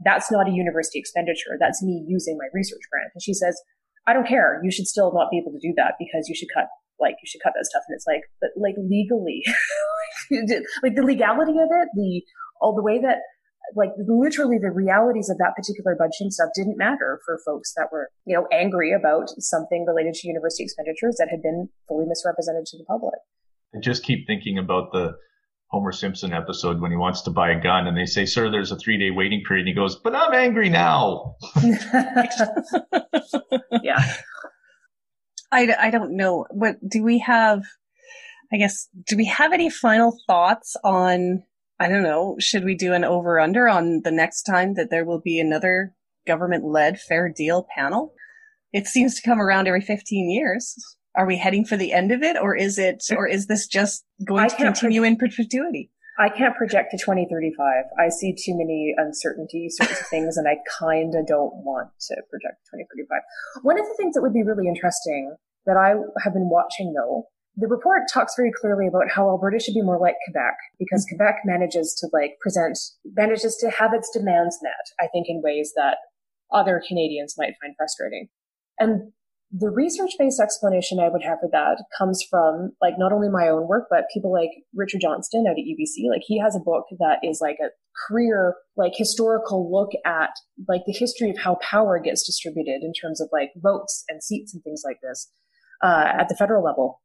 that's 0.03 0.31
not 0.31 0.47
a 0.47 0.51
university 0.51 0.99
expenditure. 0.99 1.57
That's 1.59 1.83
me 1.83 2.05
using 2.07 2.37
my 2.37 2.47
research 2.53 2.81
grant. 2.91 3.11
And 3.13 3.21
she 3.21 3.33
says, 3.33 3.59
I 4.07 4.13
don't 4.13 4.27
care. 4.27 4.61
You 4.63 4.71
should 4.71 4.87
still 4.87 5.13
not 5.13 5.29
be 5.29 5.37
able 5.37 5.51
to 5.51 5.59
do 5.59 5.73
that 5.77 5.95
because 5.99 6.27
you 6.27 6.35
should 6.35 6.49
cut 6.53 6.67
like 6.99 7.15
you 7.23 7.27
should 7.27 7.41
cut 7.41 7.53
that 7.55 7.65
stuff. 7.65 7.83
And 7.87 7.95
it's 7.95 8.05
like, 8.07 8.23
but 8.41 8.49
like 8.57 8.75
legally, 8.77 9.43
like 10.83 10.95
the 10.95 11.03
legality 11.03 11.53
of 11.53 11.69
it, 11.71 11.89
the 11.95 12.21
all 12.61 12.75
the 12.75 12.83
way 12.83 12.99
that 12.99 13.19
like 13.75 13.91
literally 14.07 14.57
the 14.57 14.71
realities 14.71 15.29
of 15.29 15.37
that 15.37 15.53
particular 15.55 15.95
budgeting 15.95 16.31
stuff 16.31 16.49
didn't 16.55 16.77
matter 16.77 17.19
for 17.25 17.39
folks 17.45 17.73
that 17.77 17.87
were, 17.91 18.09
you 18.25 18.35
know, 18.35 18.47
angry 18.51 18.93
about 18.93 19.29
something 19.39 19.85
related 19.87 20.13
to 20.15 20.27
university 20.27 20.63
expenditures 20.63 21.15
that 21.19 21.29
had 21.29 21.41
been 21.41 21.69
fully 21.87 22.05
misrepresented 22.07 22.65
to 22.65 22.77
the 22.77 22.83
public. 22.85 23.19
I 23.75 23.79
just 23.79 24.03
keep 24.03 24.25
thinking 24.25 24.57
about 24.57 24.91
the 24.91 25.13
Homer 25.69 25.91
Simpson 25.91 26.33
episode 26.33 26.81
when 26.81 26.91
he 26.91 26.97
wants 26.97 27.21
to 27.21 27.29
buy 27.29 27.51
a 27.51 27.61
gun 27.61 27.87
and 27.87 27.97
they 27.97 28.05
say, 28.05 28.25
sir, 28.25 28.49
there's 28.49 28.71
a 28.71 28.77
three 28.77 28.97
day 28.97 29.11
waiting 29.11 29.43
period. 29.47 29.67
And 29.67 29.69
he 29.69 29.75
goes, 29.75 29.95
but 29.95 30.15
I'm 30.15 30.33
angry 30.33 30.69
now. 30.69 31.35
yeah. 33.83 34.13
I, 35.51 35.75
I 35.79 35.89
don't 35.91 36.15
know. 36.15 36.45
What 36.51 36.77
do 36.87 37.03
we 37.03 37.19
have? 37.19 37.63
I 38.51 38.57
guess, 38.57 38.87
do 39.07 39.15
we 39.15 39.25
have 39.25 39.53
any 39.53 39.69
final 39.69 40.17
thoughts 40.27 40.75
on 40.83 41.43
I 41.79 41.87
don't 41.87 42.03
know. 42.03 42.35
Should 42.39 42.65
we 42.65 42.75
do 42.75 42.93
an 42.93 43.05
over 43.05 43.39
under 43.39 43.69
on 43.69 44.01
the 44.03 44.11
next 44.11 44.43
time 44.43 44.73
that 44.73 44.89
there 44.89 45.05
will 45.05 45.21
be 45.21 45.39
another 45.39 45.95
government 46.27 46.65
led 46.65 46.99
fair 46.99 47.29
deal 47.29 47.65
panel? 47.73 48.13
It 48.73 48.85
seems 48.85 49.15
to 49.15 49.21
come 49.21 49.39
around 49.39 49.67
every 49.67 49.81
15 49.81 50.29
years. 50.29 50.75
Are 51.19 51.27
we 51.27 51.35
heading 51.35 51.65
for 51.65 51.75
the 51.75 51.91
end 51.91 52.13
of 52.13 52.23
it 52.23 52.37
or 52.41 52.55
is 52.55 52.79
it, 52.79 53.03
or 53.11 53.27
is 53.27 53.47
this 53.47 53.67
just 53.67 54.05
going 54.25 54.45
I 54.45 54.47
to 54.47 54.55
continue 54.55 55.01
pro- 55.01 55.09
in 55.09 55.17
perpetuity? 55.17 55.91
I 56.17 56.29
can't 56.29 56.55
project 56.55 56.91
to 56.91 56.97
2035. 56.97 57.83
I 57.99 58.07
see 58.07 58.31
too 58.33 58.55
many 58.55 58.95
uncertainty 58.97 59.67
sorts 59.69 59.99
of 59.99 60.07
things 60.07 60.37
and 60.37 60.47
I 60.47 60.59
kind 60.79 61.13
of 61.15 61.27
don't 61.27 61.51
want 61.67 61.89
to 62.07 62.15
project 62.29 62.63
2035. 62.71 63.19
One 63.63 63.77
of 63.77 63.85
the 63.85 63.95
things 63.97 64.15
that 64.15 64.21
would 64.21 64.33
be 64.33 64.43
really 64.43 64.67
interesting 64.67 65.35
that 65.65 65.75
I 65.75 65.99
have 66.23 66.33
been 66.33 66.49
watching 66.49 66.93
though 66.93 67.27
the 67.59 67.67
report 67.67 68.03
talks 68.11 68.35
very 68.37 68.51
clearly 68.55 68.87
about 68.87 69.11
how 69.11 69.27
Alberta 69.27 69.59
should 69.59 69.73
be 69.73 69.81
more 69.81 69.99
like 69.99 70.15
Quebec 70.25 70.55
because 70.79 71.05
mm-hmm. 71.05 71.17
Quebec 71.17 71.41
manages 71.43 71.93
to 71.99 72.07
like 72.13 72.39
present, 72.39 72.79
manages 73.03 73.57
to 73.57 73.69
have 73.69 73.91
its 73.93 74.09
demands 74.11 74.57
met, 74.63 74.95
I 74.99 75.07
think 75.11 75.27
in 75.27 75.41
ways 75.43 75.73
that 75.75 75.97
other 76.53 76.81
Canadians 76.87 77.35
might 77.37 77.59
find 77.61 77.75
frustrating. 77.77 78.29
And 78.79 79.11
the 79.51 79.69
research 79.69 80.11
based 80.19 80.39
explanation 80.39 80.99
I 80.99 81.09
would 81.09 81.23
have 81.23 81.39
for 81.39 81.49
that 81.51 81.83
comes 81.97 82.23
from 82.29 82.71
like 82.81 82.95
not 82.97 83.11
only 83.11 83.29
my 83.29 83.47
own 83.47 83.67
work, 83.67 83.87
but 83.89 84.05
people 84.13 84.31
like 84.31 84.51
Richard 84.75 85.01
Johnston 85.01 85.45
out 85.47 85.57
at 85.57 85.65
UBC. 85.65 86.07
Like 86.09 86.21
he 86.23 86.39
has 86.39 86.55
a 86.55 86.59
book 86.59 86.85
that 86.99 87.17
is 87.23 87.39
like 87.41 87.57
a 87.59 87.69
career, 88.07 88.55
like 88.77 88.93
historical 88.95 89.71
look 89.71 89.89
at 90.05 90.29
like 90.67 90.81
the 90.85 90.93
history 90.93 91.31
of 91.31 91.37
how 91.37 91.55
power 91.61 91.99
gets 91.99 92.25
distributed 92.25 92.83
in 92.83 92.93
terms 92.93 93.19
of 93.19 93.29
like 93.31 93.49
votes 93.57 94.03
and 94.07 94.23
seats 94.23 94.53
and 94.53 94.63
things 94.63 94.83
like 94.85 94.97
this, 95.01 95.31
uh, 95.83 96.05
at 96.19 96.29
the 96.29 96.35
federal 96.35 96.63
level. 96.63 97.01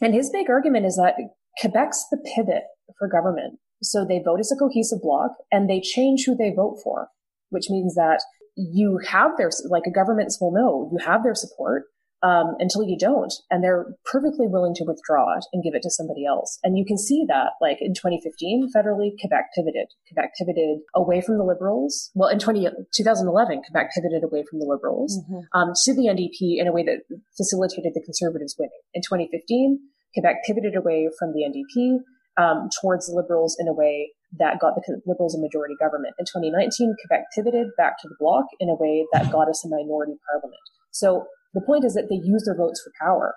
And 0.00 0.14
his 0.14 0.30
big 0.30 0.48
argument 0.48 0.86
is 0.86 0.96
that 0.96 1.16
Quebec's 1.60 2.06
the 2.10 2.18
pivot 2.34 2.64
for 2.98 3.08
government. 3.08 3.58
So 3.82 4.06
they 4.06 4.22
vote 4.24 4.40
as 4.40 4.50
a 4.50 4.56
cohesive 4.56 5.02
bloc 5.02 5.32
and 5.52 5.68
they 5.68 5.80
change 5.80 6.24
who 6.24 6.34
they 6.34 6.52
vote 6.54 6.80
for, 6.82 7.08
which 7.50 7.68
means 7.68 7.94
that 7.94 8.22
you 8.56 9.00
have 9.06 9.32
their, 9.36 9.50
like 9.68 9.84
a 9.86 9.92
governments 9.92 10.38
will 10.40 10.52
know, 10.52 10.90
you 10.92 11.04
have 11.04 11.22
their 11.22 11.34
support. 11.34 11.84
um, 12.24 12.56
until 12.58 12.82
you 12.82 12.96
don't. 12.98 13.32
And 13.50 13.62
they're 13.62 13.84
perfectly 14.06 14.46
willing 14.48 14.74
to 14.76 14.84
withdraw 14.84 15.36
it 15.36 15.44
and 15.52 15.62
give 15.62 15.74
it 15.74 15.82
to 15.82 15.90
somebody 15.90 16.24
else. 16.24 16.58
And 16.64 16.78
you 16.78 16.84
can 16.84 16.96
see 16.96 17.24
that, 17.28 17.52
like 17.60 17.76
in 17.80 17.92
2015, 17.92 18.70
federally, 18.74 19.12
Quebec 19.20 19.52
pivoted. 19.54 19.88
Quebec 20.08 20.32
pivoted 20.38 20.80
away 20.94 21.20
from 21.20 21.36
the 21.36 21.44
Liberals. 21.44 22.10
Well, 22.14 22.30
in 22.30 22.38
20, 22.38 22.66
2011, 22.96 23.62
Quebec 23.68 23.90
pivoted 23.94 24.24
away 24.24 24.42
from 24.48 24.58
the 24.58 24.64
Liberals 24.64 25.20
mm-hmm. 25.20 25.44
um, 25.52 25.72
to 25.84 25.92
the 25.92 26.08
NDP 26.08 26.56
in 26.58 26.66
a 26.66 26.72
way 26.72 26.82
that 26.84 27.04
facilitated 27.36 27.92
the 27.92 28.02
Conservatives 28.02 28.56
winning. 28.58 28.80
In 28.94 29.02
2015, 29.02 29.78
Quebec 30.14 30.36
pivoted 30.46 30.76
away 30.76 31.10
from 31.18 31.34
the 31.34 31.44
NDP 31.44 32.00
um, 32.40 32.70
towards 32.80 33.06
the 33.06 33.12
Liberals 33.12 33.56
in 33.60 33.68
a 33.68 33.74
way 33.74 34.12
that 34.38 34.60
got 34.60 34.74
the 34.74 35.00
Liberals 35.06 35.34
a 35.34 35.40
majority 35.40 35.74
government. 35.78 36.14
In 36.18 36.24
2019, 36.24 36.94
Quebec 37.00 37.24
pivoted 37.34 37.68
back 37.76 37.98
to 38.00 38.08
the 38.08 38.16
Bloc 38.18 38.44
in 38.60 38.68
a 38.68 38.74
way 38.74 39.06
that 39.12 39.30
got 39.30 39.48
us 39.48 39.64
a 39.64 39.68
minority 39.68 40.14
parliament. 40.30 40.60
So 40.90 41.26
the 41.54 41.60
point 41.60 41.84
is 41.84 41.94
that 41.94 42.08
they 42.10 42.20
use 42.22 42.44
their 42.44 42.56
votes 42.56 42.82
for 42.82 42.92
power. 43.00 43.34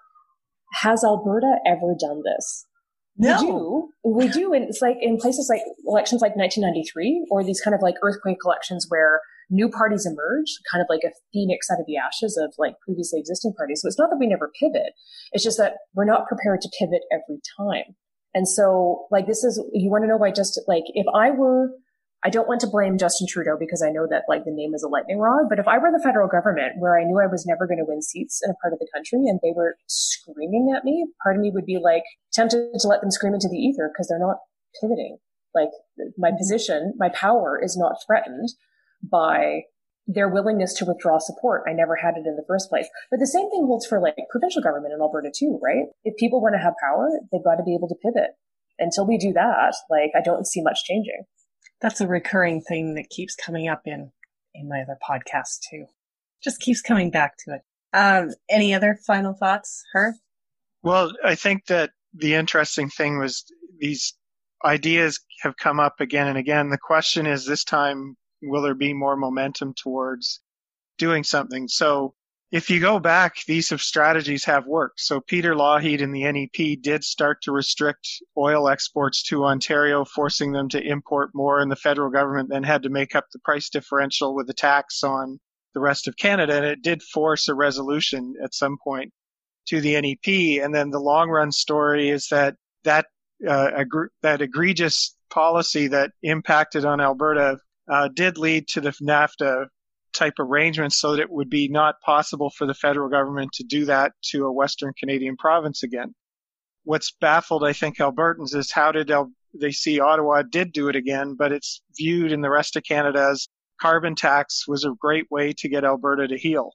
Has 0.82 1.04
Alberta 1.04 1.58
ever 1.66 1.96
done 2.00 2.24
this? 2.24 2.66
No. 3.18 3.90
We 4.04 4.28
do. 4.28 4.28
We 4.28 4.28
do. 4.30 4.54
And 4.54 4.66
it's 4.66 4.82
like 4.82 4.98
in 5.02 5.18
places 5.18 5.48
like 5.50 5.62
elections 5.88 6.22
like 6.22 6.36
1993 6.36 7.28
or 7.32 7.44
these 7.44 7.62
kind 7.62 7.74
of 7.74 7.82
like 7.82 7.96
earthquake 8.04 8.38
elections 8.46 8.86
where 8.90 9.22
new 9.50 9.70
parties 9.70 10.06
emerge, 10.06 10.52
kind 10.72 10.82
of 10.82 10.88
like 10.90 11.04
a 11.04 11.16
phoenix 11.34 11.68
out 11.72 11.80
of 11.80 11.86
the 11.88 11.98
ashes 11.98 12.38
of 12.38 12.54
like 12.58 12.76
previously 12.86 13.20
existing 13.20 13.54
parties. 13.58 13.82
So 13.82 13.88
it's 13.88 13.98
not 13.98 14.10
that 14.10 14.20
we 14.20 14.28
never 14.28 14.52
pivot. 14.60 14.94
It's 15.32 15.44
just 15.44 15.58
that 15.58 15.78
we're 15.96 16.06
not 16.06 16.28
prepared 16.28 16.62
to 16.62 16.70
pivot 16.78 17.02
every 17.12 17.40
time. 17.58 17.96
And 18.38 18.48
so 18.48 19.08
like 19.10 19.26
this 19.26 19.44
is, 19.44 19.58
you 19.74 19.90
want 19.90 20.04
to 20.04 20.08
know 20.08 20.18
why 20.18 20.30
just 20.30 20.62
like 20.68 20.84
if 20.94 21.08
I 21.16 21.32
were 21.32 21.72
I 22.24 22.30
don't 22.30 22.48
want 22.48 22.62
to 22.62 22.68
blame 22.68 22.98
Justin 22.98 23.26
Trudeau 23.28 23.58
because 23.60 23.82
I 23.82 23.90
know 23.90 24.06
that 24.10 24.24
like 24.28 24.44
the 24.44 24.52
name 24.52 24.76
is 24.76 24.84
a 24.84 24.88
lightning 24.88 25.18
rod, 25.18 25.50
but 25.50 25.58
if 25.58 25.68
I 25.68 25.80
were 25.80 25.92
the 25.92 26.04
federal 26.04 26.28
government 26.28 26.74
where 26.78 27.00
I 27.00 27.04
knew 27.04 27.20
I 27.20 27.26
was 27.26 27.46
never 27.48 27.66
going 27.66 27.80
to 27.80 27.86
win 27.88 28.02
seats 28.04 28.42
in 28.44 28.52
a 28.52 28.56
part 28.62 28.74
of 28.74 28.80
the 28.80 28.88
country 28.94 29.26
and 29.26 29.40
they 29.42 29.54
were 29.56 29.76
screaming 29.88 30.72
at 30.76 30.84
me, 30.84 31.06
part 31.24 31.36
of 31.36 31.42
me 31.42 31.52
would 31.52 31.66
be 31.66 31.80
like 31.82 32.04
tempted 32.34 32.74
to 32.78 32.88
let 32.88 33.02
them 33.02 33.10
scream 33.10 33.34
into 33.34 33.50
the 33.50 33.58
ether 33.58 33.90
because 33.92 34.08
they're 34.08 34.20
not 34.20 34.38
pivoting. 34.80 35.18
Like 35.56 35.70
my 36.18 36.32
position, 36.38 36.94
my 36.98 37.10
power 37.10 37.60
is 37.64 37.76
not 37.76 37.98
threatened 38.06 38.50
by 39.04 39.62
their 40.08 40.30
willingness 40.30 40.74
to 40.76 40.86
withdraw 40.86 41.20
support. 41.20 41.64
I 41.68 41.74
never 41.74 41.96
had 41.96 42.16
it 42.16 42.26
in 42.26 42.38
the 42.38 42.46
first 42.48 42.70
place. 42.70 42.88
But 43.12 43.20
the 43.20 43.28
same 43.28 43.50
thing 43.52 43.66
holds 43.66 43.86
for 43.86 44.00
like 44.00 44.16
provincial 44.32 44.62
government 44.62 44.94
in 44.94 45.02
Alberta 45.02 45.32
too, 45.38 45.60
right? 45.62 45.86
If 46.06 46.16
people 46.18 46.42
want 46.42 46.56
to 46.56 46.64
have 46.64 46.74
power, 46.82 47.10
they've 47.32 47.44
got 47.44 47.56
to 47.56 47.64
be 47.64 47.76
able 47.76 47.90
to 47.90 47.96
pivot. 47.96 48.32
Until 48.80 49.08
we 49.08 49.18
do 49.18 49.34
that, 49.34 49.74
like 49.90 50.12
I 50.16 50.22
don't 50.24 50.48
see 50.48 50.62
much 50.62 50.84
changing. 50.86 51.24
That's 51.82 52.00
a 52.00 52.08
recurring 52.08 52.62
thing 52.62 52.96
that 52.96 53.10
keeps 53.10 53.36
coming 53.36 53.68
up 53.68 53.82
in 53.86 54.12
in 54.54 54.70
my 54.70 54.82
other 54.82 54.98
podcasts 55.08 55.60
too. 55.70 55.86
Just 56.44 56.62
keeps 56.62 56.82
coming 56.82 57.12
back 57.12 57.34
to 57.46 57.56
it. 57.56 57.62
Um, 57.94 58.30
any 58.50 58.74
other 58.74 58.98
final 59.06 59.34
thoughts, 59.34 59.84
Herb? 59.94 60.16
Well, 60.84 61.12
I 61.24 61.36
think 61.36 61.66
that 61.66 61.92
the 62.14 62.36
interesting 62.36 62.90
thing 62.90 63.20
was 63.20 63.44
these 63.80 64.14
ideas 64.64 65.20
have 65.42 65.58
come 65.58 65.80
up 65.80 66.00
again 66.00 66.28
and 66.28 66.38
again. 66.38 66.70
The 66.70 66.78
question 66.78 67.26
is 67.26 67.46
this 67.46 67.64
time, 67.64 68.16
will 68.42 68.62
there 68.62 68.76
be 68.76 68.94
more 68.94 69.16
momentum 69.16 69.74
towards 69.74 70.42
doing 70.98 71.24
something? 71.24 71.68
So 71.68 72.14
if 72.52 72.70
you 72.70 72.80
go 72.80 73.00
back, 73.00 73.44
these 73.46 73.70
strategies 73.82 74.46
have 74.46 74.66
worked. 74.66 75.02
So 75.02 75.20
Peter 75.20 75.54
Lougheed 75.54 76.02
and 76.02 76.16
the 76.16 76.24
NEP 76.24 76.82
did 76.82 77.04
start 77.04 77.42
to 77.42 77.52
restrict 77.52 78.08
oil 78.38 78.70
exports 78.70 79.22
to 79.24 79.44
Ontario, 79.44 80.06
forcing 80.06 80.54
them 80.54 80.70
to 80.70 80.82
import 80.82 81.32
more, 81.34 81.60
and 81.60 81.70
the 81.70 81.76
federal 81.76 82.10
government 82.10 82.50
then 82.50 82.64
had 82.64 82.84
to 82.84 82.90
make 82.90 83.16
up 83.16 83.26
the 83.34 83.40
price 83.40 83.70
differential 83.70 84.34
with 84.34 84.50
a 84.50 84.54
tax 84.54 85.04
on 85.04 85.40
the 85.74 85.82
rest 85.82 86.08
of 86.08 86.16
Canada. 86.16 86.56
And 86.56 86.66
it 86.66 86.82
did 86.82 87.04
force 87.04 87.50
a 87.50 87.54
resolution 87.54 88.36
at 88.42 88.56
some 88.56 88.78
point 88.82 89.12
to 89.68 89.82
the 89.82 90.00
NEP. 90.00 90.64
And 90.64 90.74
then 90.74 90.90
the 90.90 91.00
long 91.00 91.30
run 91.30 91.52
story 91.52 92.10
is 92.10 92.28
that 92.30 92.56
that 92.86 93.08
uh, 93.48 93.84
that 94.22 94.42
egregious 94.42 95.16
policy 95.30 95.88
that 95.88 96.12
impacted 96.24 96.86
on 96.86 97.02
Alberta 97.02 97.58
uh, 97.90 98.10
did 98.14 98.38
lead 98.38 98.68
to 98.70 98.82
the 98.82 98.92
NAFTA 99.02 99.68
type 100.14 100.34
arrangements 100.40 101.00
so 101.00 101.12
that 101.12 101.22
it 101.22 101.30
would 101.30 101.50
be 101.50 101.68
not 101.68 102.02
possible 102.02 102.50
for 102.50 102.66
the 102.66 102.74
federal 102.74 103.10
government 103.10 103.52
to 103.54 103.64
do 103.64 103.86
that 103.86 104.14
to 104.22 104.46
a 104.46 104.52
Western 104.52 104.94
Canadian 104.98 105.38
province 105.38 105.84
again. 105.84 106.14
What's 106.84 107.12
baffled, 107.20 107.64
I 107.64 107.74
think, 107.74 107.98
Albertans 107.98 108.56
is 108.56 108.72
how 108.72 108.92
did 108.92 109.12
El- 109.12 109.32
they 109.54 109.72
see 109.72 110.00
Ottawa 110.00 110.44
did 110.44 110.72
do 110.72 110.88
it 110.88 110.96
again, 110.96 111.36
but 111.38 111.52
it's 111.52 111.82
viewed 111.98 112.32
in 112.32 112.42
the 112.42 112.50
rest 112.50 112.76
of 112.76 112.84
Canada 112.84 113.30
as 113.32 113.48
carbon 113.80 114.16
tax 114.16 114.68
was 114.68 114.86
a 114.86 114.92
great 115.00 115.26
way 115.30 115.54
to 115.58 115.70
get 115.70 115.84
Alberta 115.84 116.28
to 116.28 116.38
heel. 116.38 116.72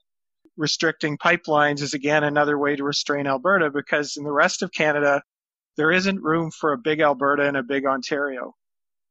Restricting 0.55 1.17
pipelines 1.17 1.81
is 1.81 1.93
again 1.93 2.23
another 2.23 2.57
way 2.57 2.75
to 2.75 2.83
restrain 2.83 3.27
Alberta 3.27 3.71
because 3.71 4.15
in 4.17 4.23
the 4.23 4.31
rest 4.31 4.61
of 4.61 4.71
Canada, 4.71 5.21
there 5.77 5.91
isn't 5.91 6.21
room 6.21 6.51
for 6.51 6.73
a 6.73 6.77
big 6.77 7.01
Alberta 7.01 7.47
and 7.47 7.57
a 7.57 7.63
big 7.63 7.85
Ontario. 7.85 8.53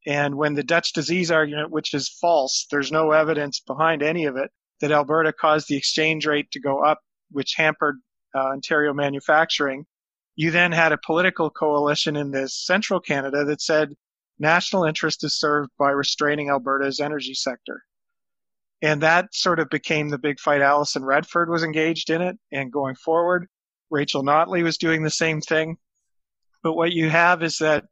And 0.06 0.36
when 0.36 0.54
the 0.54 0.64
Dutch 0.64 0.92
disease 0.92 1.30
argument, 1.30 1.70
which 1.70 1.94
is 1.94 2.08
false, 2.08 2.66
there's 2.70 2.90
no 2.90 3.12
evidence 3.12 3.60
behind 3.60 4.02
any 4.02 4.24
of 4.24 4.36
it, 4.36 4.50
that 4.80 4.90
Alberta 4.90 5.32
caused 5.32 5.68
the 5.68 5.76
exchange 5.76 6.26
rate 6.26 6.50
to 6.50 6.60
go 6.60 6.84
up, 6.84 7.00
which 7.30 7.54
hampered 7.56 8.00
uh, 8.34 8.48
Ontario 8.48 8.92
manufacturing. 8.92 9.86
You 10.34 10.50
then 10.50 10.72
had 10.72 10.92
a 10.92 10.98
political 10.98 11.50
coalition 11.50 12.16
in 12.16 12.30
this 12.30 12.54
central 12.54 12.98
Canada 12.98 13.44
that 13.44 13.60
said 13.60 13.94
national 14.38 14.84
interest 14.84 15.22
is 15.22 15.38
served 15.38 15.70
by 15.78 15.90
restraining 15.90 16.48
Alberta's 16.48 16.98
energy 16.98 17.34
sector. 17.34 17.84
And 18.80 19.00
that 19.02 19.32
sort 19.32 19.60
of 19.60 19.70
became 19.70 20.08
the 20.08 20.18
big 20.18 20.40
fight. 20.40 20.60
Alison 20.60 21.04
Redford 21.04 21.48
was 21.48 21.62
engaged 21.62 22.10
in 22.10 22.20
it. 22.20 22.36
And 22.50 22.72
going 22.72 22.96
forward, 22.96 23.46
Rachel 23.90 24.24
Notley 24.24 24.64
was 24.64 24.78
doing 24.78 25.04
the 25.04 25.10
same 25.10 25.40
thing. 25.40 25.76
But 26.64 26.72
what 26.72 26.92
you 26.92 27.08
have 27.08 27.44
is 27.44 27.58
that 27.58 27.84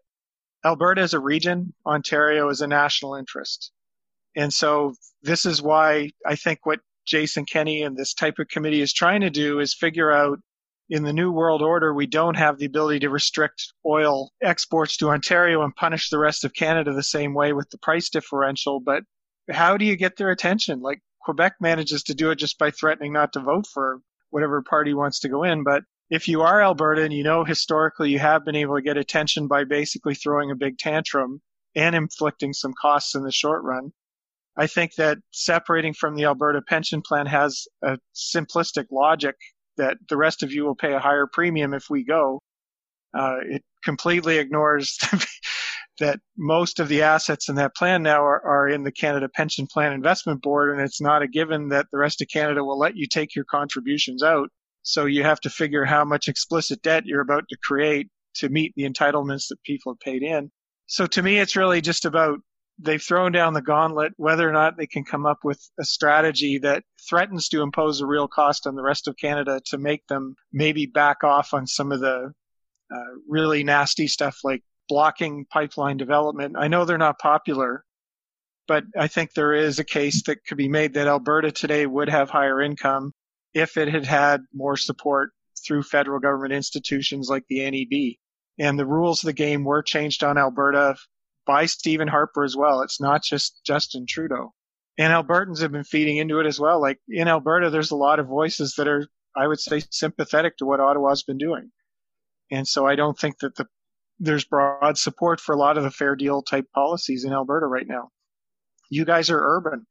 Alberta 0.64 1.02
is 1.02 1.14
a 1.14 1.20
region, 1.20 1.72
Ontario 1.86 2.48
is 2.50 2.60
a 2.60 2.66
national 2.66 3.14
interest. 3.14 3.72
And 4.36 4.52
so 4.52 4.94
this 5.22 5.46
is 5.46 5.62
why 5.62 6.10
I 6.26 6.36
think 6.36 6.64
what 6.64 6.80
Jason 7.06 7.44
Kenney 7.44 7.82
and 7.82 7.96
this 7.96 8.14
type 8.14 8.38
of 8.38 8.48
committee 8.48 8.80
is 8.80 8.92
trying 8.92 9.22
to 9.22 9.30
do 9.30 9.58
is 9.58 9.74
figure 9.74 10.12
out 10.12 10.38
in 10.90 11.04
the 11.04 11.12
new 11.12 11.30
world 11.30 11.62
order, 11.62 11.94
we 11.94 12.06
don't 12.06 12.36
have 12.36 12.58
the 12.58 12.66
ability 12.66 13.00
to 13.00 13.10
restrict 13.10 13.72
oil 13.86 14.32
exports 14.42 14.96
to 14.96 15.08
Ontario 15.08 15.62
and 15.62 15.74
punish 15.74 16.10
the 16.10 16.18
rest 16.18 16.44
of 16.44 16.52
Canada 16.52 16.92
the 16.92 17.02
same 17.02 17.32
way 17.32 17.52
with 17.52 17.70
the 17.70 17.78
price 17.78 18.10
differential. 18.10 18.80
But 18.80 19.04
how 19.48 19.76
do 19.76 19.84
you 19.84 19.96
get 19.96 20.16
their 20.16 20.30
attention? 20.30 20.80
Like 20.80 21.00
Quebec 21.22 21.54
manages 21.60 22.02
to 22.04 22.14
do 22.14 22.30
it 22.32 22.36
just 22.36 22.58
by 22.58 22.72
threatening 22.72 23.12
not 23.12 23.32
to 23.34 23.40
vote 23.40 23.68
for 23.68 24.00
whatever 24.30 24.62
party 24.62 24.92
wants 24.92 25.20
to 25.20 25.28
go 25.28 25.44
in. 25.44 25.62
But 25.62 25.84
if 26.10 26.26
you 26.26 26.42
are 26.42 26.60
Alberta 26.60 27.02
and 27.02 27.14
you 27.14 27.22
know 27.22 27.44
historically 27.44 28.10
you 28.10 28.18
have 28.18 28.44
been 28.44 28.56
able 28.56 28.76
to 28.76 28.82
get 28.82 28.96
attention 28.96 29.46
by 29.46 29.64
basically 29.64 30.14
throwing 30.14 30.50
a 30.50 30.56
big 30.56 30.76
tantrum 30.76 31.40
and 31.76 31.94
inflicting 31.94 32.52
some 32.52 32.74
costs 32.80 33.14
in 33.14 33.22
the 33.22 33.30
short 33.30 33.62
run, 33.62 33.92
I 34.56 34.66
think 34.66 34.96
that 34.96 35.18
separating 35.30 35.94
from 35.94 36.16
the 36.16 36.24
Alberta 36.24 36.62
pension 36.62 37.00
plan 37.00 37.26
has 37.26 37.66
a 37.82 37.98
simplistic 38.14 38.86
logic 38.90 39.36
that 39.76 39.98
the 40.08 40.16
rest 40.16 40.42
of 40.42 40.52
you 40.52 40.64
will 40.64 40.74
pay 40.74 40.92
a 40.92 40.98
higher 40.98 41.26
premium 41.26 41.72
if 41.72 41.88
we 41.88 42.04
go. 42.04 42.40
Uh, 43.16 43.36
it 43.42 43.64
completely 43.84 44.38
ignores 44.38 44.98
that 46.00 46.18
most 46.36 46.80
of 46.80 46.88
the 46.88 47.02
assets 47.02 47.48
in 47.48 47.54
that 47.56 47.74
plan 47.76 48.02
now 48.02 48.22
are, 48.22 48.44
are 48.44 48.68
in 48.68 48.82
the 48.82 48.92
Canada 48.92 49.28
Pension 49.28 49.66
Plan 49.66 49.92
Investment 49.92 50.42
Board, 50.42 50.72
and 50.72 50.80
it's 50.80 51.00
not 51.00 51.22
a 51.22 51.28
given 51.28 51.68
that 51.68 51.86
the 51.92 51.98
rest 51.98 52.20
of 52.20 52.28
Canada 52.28 52.64
will 52.64 52.78
let 52.78 52.96
you 52.96 53.06
take 53.06 53.34
your 53.34 53.44
contributions 53.44 54.22
out. 54.22 54.48
So 54.82 55.06
you 55.06 55.22
have 55.22 55.40
to 55.40 55.50
figure 55.50 55.84
how 55.84 56.04
much 56.04 56.28
explicit 56.28 56.82
debt 56.82 57.06
you're 57.06 57.20
about 57.20 57.44
to 57.48 57.56
create 57.62 58.08
to 58.34 58.48
meet 58.48 58.72
the 58.76 58.88
entitlements 58.88 59.48
that 59.48 59.62
people 59.64 59.92
have 59.92 60.00
paid 60.00 60.22
in. 60.22 60.50
So 60.86 61.06
to 61.06 61.22
me, 61.22 61.38
it's 61.38 61.56
really 61.56 61.80
just 61.80 62.04
about 62.04 62.40
they've 62.82 63.02
thrown 63.02 63.32
down 63.32 63.52
the 63.52 63.62
gauntlet, 63.62 64.12
whether 64.16 64.48
or 64.48 64.52
not 64.52 64.76
they 64.76 64.86
can 64.86 65.04
come 65.04 65.26
up 65.26 65.38
with 65.44 65.60
a 65.78 65.84
strategy 65.84 66.58
that 66.58 66.82
threatens 67.08 67.48
to 67.48 67.62
impose 67.62 68.00
a 68.00 68.06
real 68.06 68.26
cost 68.26 68.66
on 68.66 68.74
the 68.74 68.82
rest 68.82 69.06
of 69.06 69.16
Canada 69.16 69.60
to 69.66 69.78
make 69.78 70.06
them 70.06 70.34
maybe 70.52 70.86
back 70.86 71.22
off 71.22 71.52
on 71.52 71.66
some 71.66 71.92
of 71.92 72.00
the 72.00 72.32
uh, 72.92 73.14
really 73.28 73.62
nasty 73.62 74.06
stuff 74.08 74.38
like 74.42 74.62
blocking 74.88 75.44
pipeline 75.52 75.96
development. 75.96 76.56
I 76.58 76.68
know 76.68 76.84
they're 76.84 76.98
not 76.98 77.18
popular, 77.18 77.84
but 78.66 78.84
I 78.98 79.08
think 79.08 79.32
there 79.32 79.52
is 79.52 79.78
a 79.78 79.84
case 79.84 80.24
that 80.24 80.44
could 80.46 80.58
be 80.58 80.68
made 80.68 80.94
that 80.94 81.06
Alberta 81.06 81.52
today 81.52 81.86
would 81.86 82.08
have 82.08 82.30
higher 82.30 82.60
income 82.60 83.12
if 83.54 83.76
it 83.76 83.88
had 83.88 84.06
had 84.06 84.42
more 84.52 84.76
support 84.76 85.30
through 85.66 85.82
federal 85.82 86.20
government 86.20 86.52
institutions 86.52 87.28
like 87.28 87.44
the 87.48 87.70
NEB. 87.70 88.16
And 88.58 88.78
the 88.78 88.86
rules 88.86 89.22
of 89.22 89.26
the 89.26 89.32
game 89.32 89.64
were 89.64 89.82
changed 89.82 90.22
on 90.22 90.38
Alberta 90.38 90.96
by 91.46 91.66
Stephen 91.66 92.08
Harper 92.08 92.44
as 92.44 92.56
well. 92.56 92.82
It's 92.82 93.00
not 93.00 93.22
just 93.22 93.60
Justin 93.64 94.06
Trudeau. 94.08 94.52
And 94.98 95.12
Albertans 95.12 95.60
have 95.62 95.72
been 95.72 95.84
feeding 95.84 96.18
into 96.18 96.40
it 96.40 96.46
as 96.46 96.60
well. 96.60 96.80
Like 96.80 96.98
in 97.08 97.28
Alberta, 97.28 97.70
there's 97.70 97.90
a 97.90 97.96
lot 97.96 98.18
of 98.18 98.26
voices 98.26 98.74
that 98.76 98.88
are, 98.88 99.06
I 99.36 99.46
would 99.46 99.60
say, 99.60 99.82
sympathetic 99.90 100.58
to 100.58 100.66
what 100.66 100.80
Ottawa's 100.80 101.22
been 101.22 101.38
doing. 101.38 101.70
And 102.50 102.66
so 102.66 102.86
I 102.86 102.96
don't 102.96 103.18
think 103.18 103.38
that 103.38 103.54
the, 103.54 103.66
there's 104.18 104.44
broad 104.44 104.98
support 104.98 105.40
for 105.40 105.54
a 105.54 105.58
lot 105.58 105.78
of 105.78 105.84
the 105.84 105.90
fair 105.90 106.16
deal 106.16 106.42
type 106.42 106.66
policies 106.74 107.24
in 107.24 107.32
Alberta 107.32 107.66
right 107.66 107.86
now. 107.86 108.10
You 108.90 109.04
guys 109.04 109.30
are 109.30 109.40
urban 109.40 109.86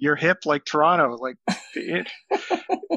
you're 0.00 0.16
hip 0.16 0.38
like 0.44 0.64
Toronto. 0.64 1.16
Like 1.16 1.36
it, 1.74 2.08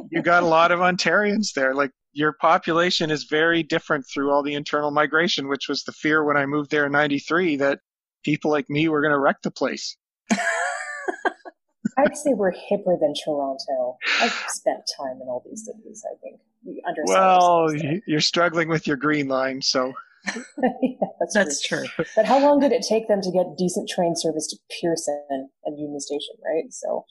you 0.10 0.24
got 0.24 0.42
a 0.42 0.48
lot 0.48 0.72
of 0.72 0.80
Ontarians 0.80 1.54
there. 1.54 1.76
Like 1.76 1.92
your 2.14 2.34
population 2.34 3.12
is 3.12 3.26
very 3.26 3.62
different 3.62 4.06
through 4.12 4.32
all 4.32 4.42
the 4.42 4.56
internal 4.56 4.90
migration, 4.90 5.48
which 5.48 5.68
was 5.68 5.84
the 5.84 5.92
fear 5.92 6.24
when 6.24 6.38
I 6.38 6.46
moved 6.46 6.72
there 6.72 6.86
in 6.88 6.92
93 6.94 7.58
that 7.58 7.80
people 8.24 8.50
like 8.50 8.70
me 8.70 8.88
were 8.88 9.02
going 9.02 9.12
to 9.12 9.20
wreck 9.20 9.42
the 9.44 9.52
place. 9.52 9.98
I'd 10.32 12.18
say 12.18 12.34
we're 12.34 12.52
hipper 12.52 13.00
than 13.00 13.14
Toronto. 13.24 13.98
I've 14.20 14.34
spent 14.48 14.80
time 14.98 15.20
in 15.22 15.28
all 15.28 15.44
these 15.46 15.66
cities. 15.66 16.04
I 16.10 16.16
think 16.24 16.40
we 16.66 16.82
understand. 16.88 17.20
Well, 17.20 18.02
you're 18.08 18.22
struggling 18.22 18.70
with 18.70 18.88
your 18.88 18.98
green 18.98 19.28
line, 19.28 19.62
so. 19.62 19.94
Yeah, 20.26 21.08
that's, 21.20 21.34
that's 21.34 21.62
true. 21.62 21.86
true. 21.96 22.06
But 22.16 22.26
how 22.26 22.40
long 22.40 22.60
did 22.60 22.72
it 22.72 22.86
take 22.88 23.08
them 23.08 23.22
to 23.22 23.32
get 23.32 23.58
decent 23.58 23.90
train 23.90 24.16
service 24.16 24.48
to 24.48 24.58
Pearson 24.82 25.50
and 25.66 25.80
Union 25.80 26.00
Station, 26.00 26.36
right? 26.44 26.72
So, 26.72 27.06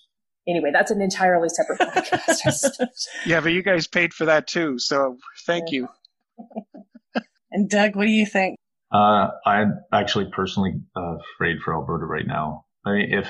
anyway, 0.47 0.71
that's 0.73 0.91
an 0.91 1.01
entirely 1.01 1.49
separate 1.49 1.81
podcast. 1.81 2.71
yeah, 3.27 3.41
but 3.41 3.53
you 3.53 3.63
guys 3.63 3.87
paid 3.87 4.15
for 4.15 4.25
that 4.27 4.47
too, 4.47 4.79
so 4.79 5.17
thank 5.47 5.71
yeah. 5.71 5.81
you. 5.81 5.89
and 7.51 7.69
Doug, 7.69 7.97
what 7.97 8.07
do 8.07 8.13
you 8.13 8.27
think? 8.27 8.57
Uh, 8.93 9.29
I'm 9.47 9.81
actually 9.93 10.27
personally 10.33 10.75
uh, 10.97 11.17
afraid 11.35 11.61
for 11.65 11.75
Alberta 11.75 12.05
right 12.05 12.27
now. 12.27 12.67
I 12.85 12.93
mean, 12.93 13.13
if 13.13 13.29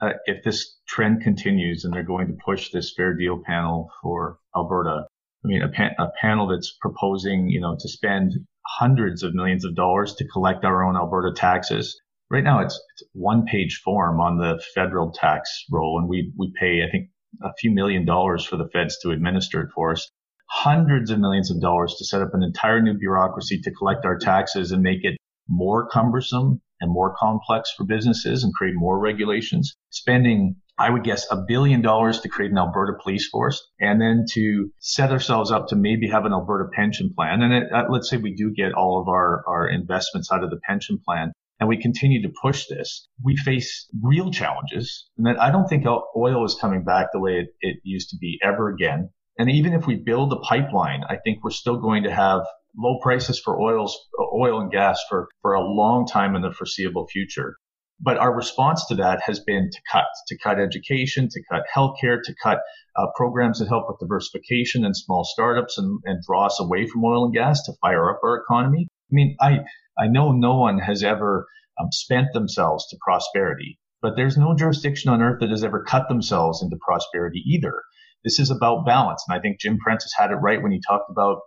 uh, 0.00 0.14
if 0.26 0.42
this 0.42 0.76
trend 0.88 1.22
continues 1.22 1.84
and 1.84 1.94
they're 1.94 2.02
going 2.02 2.26
to 2.26 2.36
push 2.44 2.70
this 2.70 2.92
fair 2.96 3.14
deal 3.14 3.40
panel 3.46 3.90
for 4.02 4.38
Alberta, 4.56 5.06
I 5.44 5.48
mean, 5.48 5.62
a, 5.62 5.68
pa- 5.68 5.94
a 6.02 6.08
panel 6.20 6.48
that's 6.48 6.76
proposing, 6.80 7.48
you 7.48 7.60
know, 7.60 7.76
to 7.78 7.88
spend 7.88 8.32
hundreds 8.66 9.22
of 9.22 9.34
millions 9.34 9.64
of 9.64 9.74
dollars 9.74 10.14
to 10.16 10.28
collect 10.28 10.64
our 10.64 10.84
own 10.84 10.96
Alberta 10.96 11.32
taxes. 11.34 12.00
Right 12.30 12.44
now, 12.44 12.60
it's, 12.60 12.80
it's 12.94 13.08
one 13.12 13.44
page 13.44 13.80
form 13.84 14.20
on 14.20 14.38
the 14.38 14.62
federal 14.74 15.12
tax 15.12 15.64
roll, 15.70 15.98
and 15.98 16.08
we 16.08 16.32
we 16.36 16.52
pay, 16.58 16.82
I 16.86 16.90
think, 16.90 17.10
a 17.42 17.52
few 17.58 17.70
million 17.70 18.04
dollars 18.04 18.44
for 18.44 18.56
the 18.56 18.68
feds 18.72 18.98
to 19.02 19.10
administer 19.10 19.62
it 19.62 19.70
for 19.74 19.92
us. 19.92 20.10
Hundreds 20.48 21.10
of 21.10 21.18
millions 21.18 21.50
of 21.50 21.60
dollars 21.60 21.94
to 21.98 22.04
set 22.04 22.22
up 22.22 22.30
an 22.32 22.42
entire 22.42 22.80
new 22.80 22.94
bureaucracy 22.94 23.60
to 23.62 23.72
collect 23.72 24.04
our 24.04 24.18
taxes 24.18 24.72
and 24.72 24.82
make 24.82 25.04
it 25.04 25.16
more 25.48 25.88
cumbersome 25.88 26.60
and 26.80 26.90
more 26.92 27.14
complex 27.18 27.72
for 27.76 27.84
businesses 27.84 28.44
and 28.44 28.54
create 28.54 28.74
more 28.74 28.98
regulations, 28.98 29.74
spending 29.90 30.56
I 30.76 30.90
would 30.90 31.04
guess 31.04 31.26
a 31.30 31.44
billion 31.46 31.82
dollars 31.82 32.20
to 32.20 32.28
create 32.28 32.50
an 32.50 32.58
Alberta 32.58 32.94
police 33.00 33.28
force 33.28 33.64
and 33.78 34.00
then 34.00 34.24
to 34.32 34.70
set 34.80 35.12
ourselves 35.12 35.52
up 35.52 35.68
to 35.68 35.76
maybe 35.76 36.08
have 36.08 36.24
an 36.24 36.32
Alberta 36.32 36.68
pension 36.72 37.12
plan. 37.16 37.42
And 37.42 37.52
it, 37.52 37.72
uh, 37.72 37.84
let's 37.90 38.10
say 38.10 38.16
we 38.16 38.34
do 38.34 38.52
get 38.52 38.72
all 38.72 39.00
of 39.00 39.08
our, 39.08 39.44
our 39.46 39.68
investments 39.68 40.32
out 40.32 40.42
of 40.42 40.50
the 40.50 40.60
pension 40.68 40.98
plan 41.06 41.32
and 41.60 41.68
we 41.68 41.80
continue 41.80 42.22
to 42.22 42.34
push 42.42 42.66
this. 42.66 43.08
We 43.22 43.36
face 43.36 43.88
real 44.02 44.32
challenges 44.32 45.08
and 45.16 45.26
that 45.26 45.40
I 45.40 45.50
don't 45.50 45.68
think 45.68 45.86
oil 45.86 46.44
is 46.44 46.58
coming 46.60 46.82
back 46.82 47.08
the 47.12 47.20
way 47.20 47.38
it, 47.38 47.48
it 47.60 47.76
used 47.84 48.10
to 48.10 48.16
be 48.20 48.40
ever 48.42 48.68
again. 48.68 49.10
And 49.38 49.50
even 49.50 49.74
if 49.74 49.86
we 49.86 49.96
build 49.96 50.32
a 50.32 50.40
pipeline, 50.40 51.02
I 51.08 51.16
think 51.16 51.42
we're 51.42 51.50
still 51.50 51.80
going 51.80 52.04
to 52.04 52.12
have 52.12 52.42
low 52.76 52.98
prices 53.00 53.40
for 53.40 53.60
oils, 53.60 53.96
oil 54.34 54.60
and 54.60 54.70
gas 54.70 55.00
for, 55.08 55.28
for 55.42 55.54
a 55.54 55.62
long 55.64 56.06
time 56.06 56.34
in 56.34 56.42
the 56.42 56.52
foreseeable 56.52 57.06
future. 57.06 57.56
But 58.00 58.18
our 58.18 58.34
response 58.34 58.86
to 58.86 58.96
that 58.96 59.22
has 59.24 59.40
been 59.40 59.70
to 59.70 59.78
cut, 59.90 60.06
to 60.28 60.38
cut 60.38 60.58
education, 60.58 61.28
to 61.30 61.42
cut 61.50 61.62
healthcare, 61.74 62.18
to 62.22 62.34
cut 62.42 62.60
uh, 62.96 63.06
programs 63.16 63.58
that 63.58 63.68
help 63.68 63.86
with 63.88 63.98
diversification 64.00 64.84
and 64.84 64.96
small 64.96 65.24
startups 65.24 65.78
and, 65.78 66.00
and 66.04 66.22
draw 66.24 66.46
us 66.46 66.60
away 66.60 66.86
from 66.86 67.04
oil 67.04 67.24
and 67.24 67.34
gas 67.34 67.62
to 67.64 67.72
fire 67.80 68.10
up 68.10 68.20
our 68.24 68.36
economy. 68.36 68.88
I 68.90 69.14
mean, 69.14 69.36
I, 69.40 69.60
I 69.98 70.08
know 70.08 70.32
no 70.32 70.56
one 70.56 70.78
has 70.78 71.02
ever 71.02 71.46
um, 71.80 71.88
spent 71.92 72.32
themselves 72.32 72.86
to 72.88 72.96
prosperity, 73.00 73.78
but 74.02 74.16
there's 74.16 74.36
no 74.36 74.54
jurisdiction 74.54 75.10
on 75.10 75.22
earth 75.22 75.40
that 75.40 75.50
has 75.50 75.64
ever 75.64 75.82
cut 75.84 76.08
themselves 76.08 76.62
into 76.62 76.76
prosperity 76.84 77.42
either. 77.46 77.82
This 78.24 78.38
is 78.38 78.50
about 78.50 78.86
balance. 78.86 79.24
And 79.28 79.38
I 79.38 79.40
think 79.40 79.60
Jim 79.60 79.78
Prentice 79.78 80.14
had 80.16 80.30
it 80.30 80.36
right 80.36 80.62
when 80.62 80.72
he 80.72 80.80
talked 80.86 81.10
about 81.10 81.38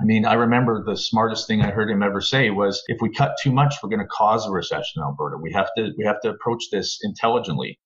I 0.00 0.04
mean, 0.04 0.24
I 0.24 0.34
remember 0.34 0.84
the 0.84 0.96
smartest 0.96 1.48
thing 1.48 1.60
I 1.60 1.70
heard 1.70 1.90
him 1.90 2.04
ever 2.04 2.20
say 2.20 2.50
was, 2.50 2.82
if 2.86 2.98
we 3.00 3.10
cut 3.10 3.36
too 3.42 3.50
much, 3.50 3.74
we're 3.82 3.88
going 3.88 3.98
to 3.98 4.06
cause 4.06 4.46
a 4.46 4.50
recession 4.50 4.98
in 4.98 5.02
Alberta. 5.02 5.36
We 5.42 5.52
have 5.52 5.68
to, 5.76 5.90
we 5.98 6.04
have 6.04 6.20
to 6.20 6.30
approach 6.30 6.64
this 6.70 7.00
intelligently. 7.02 7.78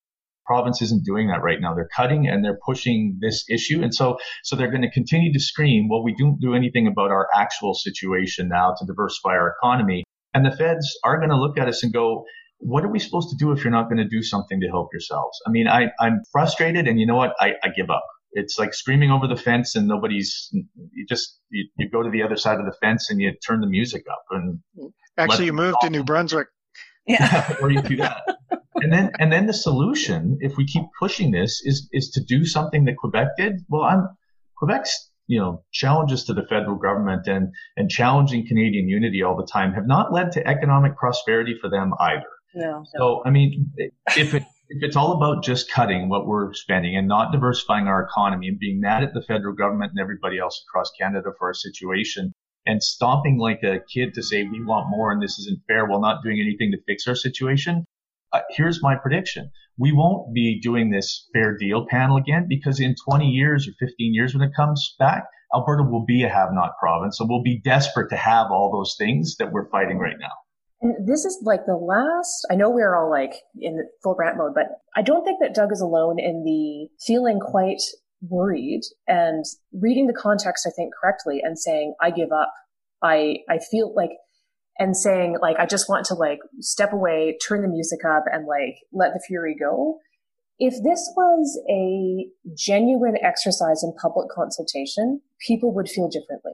Province 0.44 0.82
isn't 0.82 1.04
doing 1.04 1.28
that 1.28 1.42
right 1.42 1.58
now. 1.60 1.72
They're 1.72 1.88
cutting 1.96 2.28
and 2.28 2.44
they're 2.44 2.58
pushing 2.66 3.16
this 3.20 3.44
issue. 3.48 3.82
And 3.82 3.94
so, 3.94 4.18
so 4.42 4.56
they're 4.56 4.70
going 4.70 4.82
to 4.82 4.90
continue 4.90 5.32
to 5.32 5.40
scream, 5.40 5.88
well, 5.88 6.02
we 6.02 6.14
don't 6.14 6.38
do 6.38 6.54
anything 6.54 6.86
about 6.86 7.10
our 7.10 7.28
actual 7.34 7.72
situation 7.72 8.48
now 8.48 8.74
to 8.78 8.84
diversify 8.84 9.30
our 9.30 9.54
economy. 9.58 10.04
And 10.34 10.44
the 10.44 10.50
feds 10.50 10.86
are 11.04 11.16
going 11.16 11.30
to 11.30 11.36
look 11.36 11.56
at 11.56 11.68
us 11.68 11.82
and 11.82 11.92
go, 11.92 12.24
what 12.58 12.84
are 12.84 12.88
we 12.88 12.98
supposed 12.98 13.30
to 13.30 13.36
do 13.36 13.52
if 13.52 13.64
you're 13.64 13.72
not 13.72 13.84
going 13.84 13.98
to 13.98 14.08
do 14.08 14.22
something 14.22 14.60
to 14.60 14.68
help 14.68 14.88
yourselves? 14.92 15.40
I 15.46 15.50
mean, 15.50 15.66
I, 15.66 15.90
I'm 15.98 16.20
frustrated 16.30 16.86
and 16.86 17.00
you 17.00 17.06
know 17.06 17.16
what? 17.16 17.34
I, 17.40 17.54
I 17.62 17.68
give 17.70 17.88
up 17.88 18.04
it's 18.32 18.58
like 18.58 18.74
screaming 18.74 19.10
over 19.10 19.26
the 19.26 19.36
fence 19.36 19.74
and 19.76 19.86
nobody's 19.86 20.48
you 20.52 21.06
just 21.08 21.38
you, 21.50 21.68
you, 21.76 21.88
go 21.90 22.02
to 22.02 22.10
the 22.10 22.22
other 22.22 22.36
side 22.36 22.58
of 22.58 22.66
the 22.66 22.72
fence 22.72 23.10
and 23.10 23.20
you 23.20 23.32
turn 23.46 23.60
the 23.60 23.66
music 23.66 24.04
up 24.10 24.24
and 24.30 24.58
actually 25.18 25.46
you 25.46 25.52
move 25.52 25.74
to 25.80 25.90
new 25.90 26.04
brunswick. 26.04 26.48
Yeah. 27.06 27.56
Or 27.60 27.70
you 27.70 27.82
do 27.82 27.96
that. 27.96 28.22
And 28.76 28.92
then 28.92 29.10
and 29.18 29.32
then 29.32 29.46
the 29.46 29.54
solution 29.54 30.38
if 30.40 30.56
we 30.56 30.64
keep 30.66 30.84
pushing 30.98 31.30
this 31.30 31.60
is 31.64 31.88
is 31.92 32.10
to 32.10 32.22
do 32.22 32.44
something 32.44 32.84
that 32.86 32.96
quebec 32.96 33.28
did. 33.36 33.60
Well 33.68 33.82
i'm 33.82 34.08
quebec's 34.56 35.10
you 35.26 35.38
know 35.38 35.62
challenges 35.72 36.24
to 36.24 36.34
the 36.34 36.42
federal 36.42 36.76
government 36.76 37.26
and 37.26 37.52
and 37.76 37.90
challenging 37.90 38.46
canadian 38.46 38.88
unity 38.88 39.22
all 39.22 39.36
the 39.36 39.46
time 39.46 39.72
have 39.72 39.86
not 39.86 40.12
led 40.12 40.32
to 40.32 40.46
economic 40.46 40.96
prosperity 40.96 41.56
for 41.60 41.68
them 41.68 41.92
either. 42.00 42.26
No. 42.54 42.84
So, 42.96 43.22
I 43.24 43.30
mean, 43.30 43.72
if 44.16 44.34
it 44.34 44.44
if 44.74 44.82
it's 44.82 44.96
all 44.96 45.12
about 45.12 45.44
just 45.44 45.70
cutting 45.70 46.08
what 46.08 46.26
we're 46.26 46.54
spending 46.54 46.96
and 46.96 47.06
not 47.06 47.30
diversifying 47.30 47.88
our 47.88 48.02
economy 48.02 48.48
and 48.48 48.58
being 48.58 48.80
mad 48.80 49.02
at 49.02 49.12
the 49.12 49.20
federal 49.20 49.54
government 49.54 49.90
and 49.90 50.00
everybody 50.00 50.38
else 50.38 50.64
across 50.66 50.90
Canada 50.98 51.28
for 51.38 51.48
our 51.48 51.54
situation 51.54 52.32
and 52.64 52.82
stomping 52.82 53.38
like 53.38 53.62
a 53.62 53.80
kid 53.92 54.14
to 54.14 54.22
say 54.22 54.44
we 54.44 54.64
want 54.64 54.88
more 54.88 55.12
and 55.12 55.20
this 55.22 55.38
isn't 55.38 55.60
fair 55.68 55.84
while 55.84 56.00
not 56.00 56.22
doing 56.22 56.40
anything 56.40 56.70
to 56.72 56.82
fix 56.86 57.06
our 57.06 57.14
situation, 57.14 57.84
uh, 58.32 58.40
here's 58.48 58.82
my 58.82 58.96
prediction. 58.96 59.50
We 59.76 59.92
won't 59.92 60.32
be 60.32 60.58
doing 60.58 60.88
this 60.88 61.28
fair 61.34 61.54
deal 61.54 61.86
panel 61.86 62.16
again 62.16 62.46
because 62.48 62.80
in 62.80 62.94
20 63.06 63.26
years 63.26 63.68
or 63.68 63.72
15 63.78 64.14
years 64.14 64.34
when 64.34 64.48
it 64.48 64.54
comes 64.56 64.94
back, 64.98 65.24
Alberta 65.54 65.82
will 65.82 66.06
be 66.06 66.24
a 66.24 66.30
have 66.30 66.48
not 66.52 66.78
province. 66.80 67.18
So 67.18 67.26
we'll 67.28 67.42
be 67.42 67.60
desperate 67.60 68.08
to 68.08 68.16
have 68.16 68.46
all 68.50 68.72
those 68.72 68.94
things 68.96 69.36
that 69.36 69.52
we're 69.52 69.68
fighting 69.68 69.98
right 69.98 70.16
now. 70.18 70.32
And 70.82 71.08
this 71.08 71.24
is 71.24 71.38
like 71.42 71.64
the 71.64 71.76
last, 71.76 72.44
I 72.50 72.56
know 72.56 72.68
we're 72.68 72.96
all 72.96 73.08
like 73.08 73.34
in 73.60 73.88
full 74.02 74.16
rant 74.18 74.36
mode, 74.36 74.52
but 74.54 74.66
I 74.96 75.02
don't 75.02 75.24
think 75.24 75.38
that 75.40 75.54
Doug 75.54 75.72
is 75.72 75.80
alone 75.80 76.18
in 76.18 76.42
the 76.42 76.88
feeling 77.06 77.38
quite 77.38 77.80
worried 78.28 78.82
and 79.06 79.44
reading 79.72 80.08
the 80.08 80.12
context, 80.12 80.66
I 80.66 80.70
think 80.76 80.92
correctly 81.00 81.40
and 81.42 81.58
saying, 81.58 81.94
I 82.00 82.10
give 82.10 82.32
up. 82.32 82.52
I, 83.00 83.38
I 83.48 83.58
feel 83.70 83.94
like, 83.94 84.10
and 84.78 84.96
saying 84.96 85.36
like, 85.40 85.56
I 85.58 85.66
just 85.66 85.88
want 85.88 86.04
to 86.06 86.14
like 86.14 86.40
step 86.60 86.92
away, 86.92 87.38
turn 87.46 87.62
the 87.62 87.68
music 87.68 88.00
up 88.04 88.24
and 88.32 88.46
like 88.46 88.76
let 88.92 89.12
the 89.12 89.22
fury 89.26 89.54
go. 89.58 89.98
If 90.58 90.74
this 90.82 91.12
was 91.16 91.60
a 91.70 92.26
genuine 92.56 93.16
exercise 93.22 93.82
in 93.82 93.92
public 94.00 94.28
consultation, 94.30 95.20
people 95.46 95.72
would 95.74 95.88
feel 95.88 96.08
differently. 96.08 96.52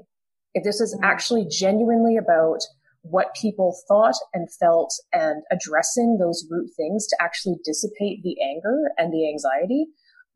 If 0.54 0.64
this 0.64 0.80
is 0.80 0.94
mm-hmm. 0.94 1.04
actually 1.04 1.46
genuinely 1.50 2.16
about 2.16 2.60
what 3.02 3.34
people 3.40 3.76
thought 3.88 4.16
and 4.34 4.48
felt 4.60 4.92
and 5.12 5.42
addressing 5.50 6.18
those 6.18 6.46
root 6.50 6.70
things 6.76 7.06
to 7.06 7.16
actually 7.20 7.56
dissipate 7.64 8.22
the 8.22 8.36
anger 8.42 8.90
and 8.98 9.12
the 9.12 9.28
anxiety, 9.28 9.86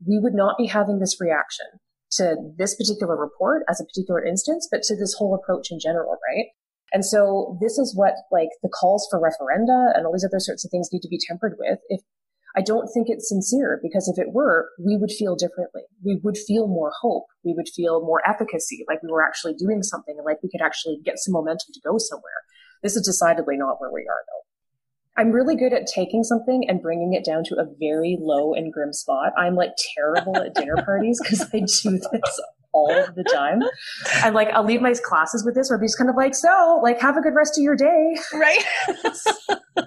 we 0.06 0.18
would 0.18 0.34
not 0.34 0.56
be 0.59 0.66
having 0.66 0.98
this 0.98 1.20
reaction 1.20 1.66
to 2.12 2.36
this 2.59 2.74
particular 2.74 3.16
report 3.16 3.62
as 3.68 3.80
a 3.80 3.84
particular 3.84 4.24
instance, 4.24 4.68
but 4.70 4.82
to 4.82 4.97
this 4.97 5.14
whole 5.14 5.34
approach 5.34 5.68
in 5.70 5.78
general, 5.80 6.16
right? 6.28 6.47
And 6.93 7.05
so 7.05 7.56
this 7.60 7.78
is 7.78 7.97
what 7.97 8.14
like 8.30 8.51
the 8.62 8.68
calls 8.68 9.09
for 9.10 9.18
referenda 9.18 9.97
and 9.97 10.06
all 10.06 10.12
these 10.12 10.24
other 10.24 10.40
sorts 10.40 10.64
of 10.64 10.70
things 10.70 10.90
need 10.93 11.01
to 11.01 11.09
be 11.09 11.18
tempered 11.26 11.55
with. 11.59 11.78
If 11.89 12.02
I 12.55 12.60
don't 12.60 12.89
think 12.93 13.06
it's 13.09 13.30
sincere 13.30 13.80
because 13.82 14.12
if 14.14 14.20
it 14.20 14.32
were, 14.32 14.68
we 14.78 14.98
would 14.98 15.10
feel 15.10 15.36
differently. 15.36 15.82
We 16.05 16.20
would 16.22 16.36
feel 16.36 16.68
more 16.68 16.93
hope. 17.01 17.24
We 17.44 17.55
would 17.56 17.68
feel 17.74 18.05
more 18.05 18.20
efficacy, 18.28 18.84
like 18.86 19.02
we 19.02 19.10
were 19.10 19.24
actually 19.24 19.55
doing 19.55 19.82
something 19.82 20.14
and 20.18 20.26
like 20.26 20.43
we 20.43 20.51
could 20.51 20.64
actually 20.64 20.98
get 21.02 21.18
some 21.18 21.32
momentum 21.32 21.72
to 21.72 21.80
go 21.80 21.97
somewhere. 21.97 22.44
This 22.83 22.97
is 22.97 23.07
decidedly 23.07 23.57
not 23.57 23.81
where 23.81 23.93
we 23.93 24.03
are 24.03 24.23
though. 24.27 24.43
I'm 25.17 25.31
really 25.31 25.57
good 25.57 25.73
at 25.73 25.87
taking 25.87 26.25
something 26.25 26.65
and 26.69 26.81
bringing 26.81 27.13
it 27.13 27.25
down 27.25 27.45
to 27.45 27.57
a 27.57 27.67
very 27.79 28.17
low 28.21 28.55
and 28.55 28.73
grim 28.73 28.93
spot. 28.93 29.33
I'm 29.37 29.55
like 29.55 29.73
terrible 29.95 30.37
at 30.39 30.55
dinner 30.55 30.77
parties 30.85 31.21
because 31.23 31.43
I 31.43 31.59
do 31.59 31.99
this 31.99 32.41
all 32.73 33.07
the 33.15 33.25
time. 33.25 33.61
And 34.25 34.35
like, 34.35 34.49
I'll 34.49 34.65
leave 34.65 34.81
my 34.81 34.95
classes 35.05 35.45
with 35.45 35.55
this 35.55 35.69
where 35.69 35.77
I'll 35.77 35.81
be 35.81 35.87
just 35.87 35.99
kind 35.99 36.09
of 36.09 36.17
like, 36.17 36.35
so 36.35 36.81
like, 36.83 37.01
have 37.01 37.17
a 37.17 37.21
good 37.21 37.35
rest 37.35 37.59
of 37.59 37.63
your 37.63 37.77
day. 37.77 38.17
Right. 38.33 38.65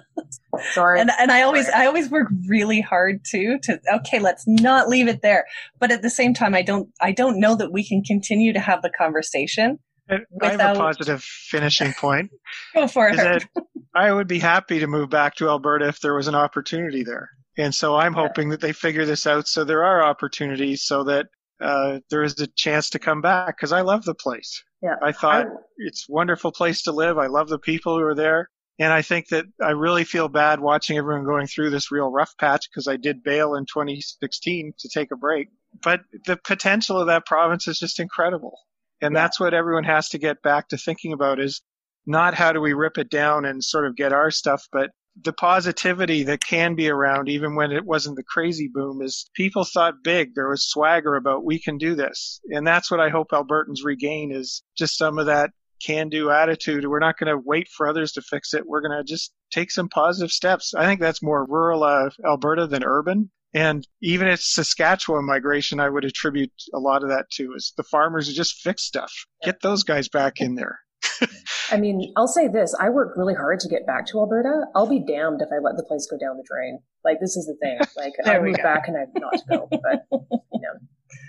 Sorry. 0.72 1.00
And, 1.00 1.10
and 1.18 1.30
I 1.32 1.42
always, 1.42 1.68
I 1.68 1.86
always 1.86 2.08
work 2.08 2.28
really 2.48 2.80
hard 2.80 3.20
too 3.28 3.58
to, 3.64 3.80
okay, 3.96 4.20
let's 4.20 4.44
not 4.46 4.88
leave 4.88 5.08
it 5.08 5.22
there. 5.22 5.44
But 5.80 5.90
at 5.90 6.02
the 6.02 6.10
same 6.10 6.34
time, 6.34 6.54
I 6.54 6.62
don't, 6.62 6.88
I 7.00 7.12
don't 7.12 7.40
know 7.40 7.56
that 7.56 7.72
we 7.72 7.86
can 7.86 8.02
continue 8.02 8.52
to 8.52 8.60
have 8.60 8.82
the 8.82 8.90
conversation 8.96 9.80
I 10.08 10.50
have 10.50 10.60
a 10.60 10.78
positive 10.78 11.22
finishing 11.22 11.92
point. 11.94 12.30
Go 12.74 12.86
for 12.86 13.08
it. 13.08 13.44
I 13.94 14.12
would 14.12 14.28
be 14.28 14.38
happy 14.38 14.78
to 14.78 14.86
move 14.86 15.10
back 15.10 15.36
to 15.36 15.48
Alberta 15.48 15.88
if 15.88 16.00
there 16.00 16.14
was 16.14 16.28
an 16.28 16.34
opportunity 16.34 17.02
there. 17.02 17.30
And 17.58 17.74
so 17.74 17.96
I'm 17.96 18.12
hoping 18.12 18.50
that 18.50 18.60
they 18.60 18.72
figure 18.72 19.06
this 19.06 19.26
out 19.26 19.48
so 19.48 19.64
there 19.64 19.84
are 19.84 20.04
opportunities 20.04 20.82
so 20.84 21.04
that 21.04 21.26
uh, 21.60 22.00
there 22.10 22.22
is 22.22 22.38
a 22.38 22.46
chance 22.46 22.90
to 22.90 22.98
come 22.98 23.22
back 23.22 23.56
because 23.56 23.72
I 23.72 23.80
love 23.80 24.04
the 24.04 24.14
place. 24.14 24.62
Yeah. 24.82 24.96
I 25.02 25.12
thought 25.12 25.46
I, 25.46 25.50
it's 25.78 26.06
a 26.08 26.12
wonderful 26.12 26.52
place 26.52 26.82
to 26.82 26.92
live. 26.92 27.16
I 27.16 27.26
love 27.26 27.48
the 27.48 27.58
people 27.58 27.96
who 27.96 28.04
are 28.04 28.14
there. 28.14 28.50
And 28.78 28.92
I 28.92 29.00
think 29.00 29.28
that 29.28 29.46
I 29.62 29.70
really 29.70 30.04
feel 30.04 30.28
bad 30.28 30.60
watching 30.60 30.98
everyone 30.98 31.24
going 31.24 31.46
through 31.46 31.70
this 31.70 31.90
real 31.90 32.10
rough 32.10 32.36
patch 32.38 32.68
because 32.70 32.86
I 32.86 32.96
did 32.96 33.22
bail 33.22 33.54
in 33.54 33.64
2016 33.64 34.74
to 34.78 34.88
take 34.90 35.10
a 35.10 35.16
break. 35.16 35.48
But 35.82 36.00
the 36.26 36.36
potential 36.36 37.00
of 37.00 37.06
that 37.06 37.24
province 37.24 37.66
is 37.68 37.78
just 37.78 37.98
incredible. 37.98 38.58
And 39.00 39.14
yeah. 39.14 39.22
that's 39.22 39.38
what 39.38 39.54
everyone 39.54 39.84
has 39.84 40.08
to 40.10 40.18
get 40.18 40.42
back 40.42 40.68
to 40.68 40.76
thinking 40.76 41.12
about 41.12 41.40
is 41.40 41.62
not 42.06 42.34
how 42.34 42.52
do 42.52 42.60
we 42.60 42.72
rip 42.72 42.98
it 42.98 43.10
down 43.10 43.44
and 43.44 43.62
sort 43.62 43.86
of 43.86 43.96
get 43.96 44.12
our 44.12 44.30
stuff, 44.30 44.66
but 44.72 44.90
the 45.22 45.32
positivity 45.32 46.22
that 46.24 46.44
can 46.44 46.74
be 46.74 46.88
around 46.90 47.28
even 47.28 47.54
when 47.54 47.72
it 47.72 47.84
wasn't 47.84 48.16
the 48.16 48.22
crazy 48.22 48.68
boom 48.72 49.00
is 49.00 49.30
people 49.34 49.64
thought 49.64 50.02
big. 50.04 50.34
There 50.34 50.48
was 50.48 50.68
swagger 50.68 51.16
about 51.16 51.44
we 51.44 51.58
can 51.58 51.78
do 51.78 51.94
this. 51.94 52.40
And 52.50 52.66
that's 52.66 52.90
what 52.90 53.00
i 53.00 53.08
hope 53.08 53.30
albertans 53.30 53.82
regain 53.82 54.30
is 54.30 54.62
just 54.76 54.98
some 54.98 55.18
of 55.18 55.26
that 55.26 55.50
can 55.82 56.08
do 56.08 56.30
attitude. 56.30 56.86
We're 56.86 56.98
not 56.98 57.18
going 57.18 57.30
to 57.30 57.42
wait 57.42 57.68
for 57.68 57.86
others 57.86 58.12
to 58.12 58.22
fix 58.22 58.54
it. 58.54 58.66
We're 58.66 58.86
going 58.86 58.98
to 58.98 59.04
just 59.04 59.32
take 59.50 59.70
some 59.70 59.88
positive 59.88 60.30
steps. 60.30 60.74
I 60.74 60.86
think 60.86 61.00
that's 61.00 61.22
more 61.22 61.46
rural 61.46 61.82
uh, 61.82 62.10
alberta 62.24 62.66
than 62.66 62.84
urban 62.84 63.30
and 63.56 63.88
even 64.02 64.28
its 64.28 64.54
Saskatchewan 64.54 65.24
migration, 65.24 65.80
I 65.80 65.88
would 65.88 66.04
attribute 66.04 66.52
a 66.74 66.78
lot 66.78 67.02
of 67.02 67.08
that 67.08 67.30
to 67.32 67.54
is 67.56 67.72
the 67.78 67.84
farmers 67.84 68.28
who 68.28 68.34
just 68.34 68.60
fix 68.60 68.82
stuff. 68.82 69.10
Get 69.44 69.62
those 69.62 69.82
guys 69.82 70.10
back 70.10 70.42
in 70.42 70.56
there. 70.56 70.78
I 71.70 71.78
mean, 71.78 72.12
I'll 72.18 72.28
say 72.28 72.48
this: 72.48 72.76
I 72.78 72.90
worked 72.90 73.16
really 73.16 73.32
hard 73.32 73.60
to 73.60 73.68
get 73.68 73.86
back 73.86 74.06
to 74.08 74.18
Alberta. 74.18 74.66
I'll 74.74 74.86
be 74.86 75.00
damned 75.00 75.40
if 75.40 75.48
I 75.50 75.58
let 75.62 75.78
the 75.78 75.84
place 75.84 76.06
go 76.10 76.18
down 76.18 76.36
the 76.36 76.44
drain. 76.46 76.80
Like 77.02 77.18
this 77.18 77.34
is 77.34 77.46
the 77.46 77.54
thing. 77.54 77.78
Like 77.96 78.12
I 78.26 78.38
moved 78.38 78.62
back 78.62 78.88
and 78.88 78.96
I've 78.98 79.08
not 79.14 79.32
to 79.32 79.44
go, 79.48 79.68
but 79.70 80.06
you 80.10 80.60
know. 80.60 80.78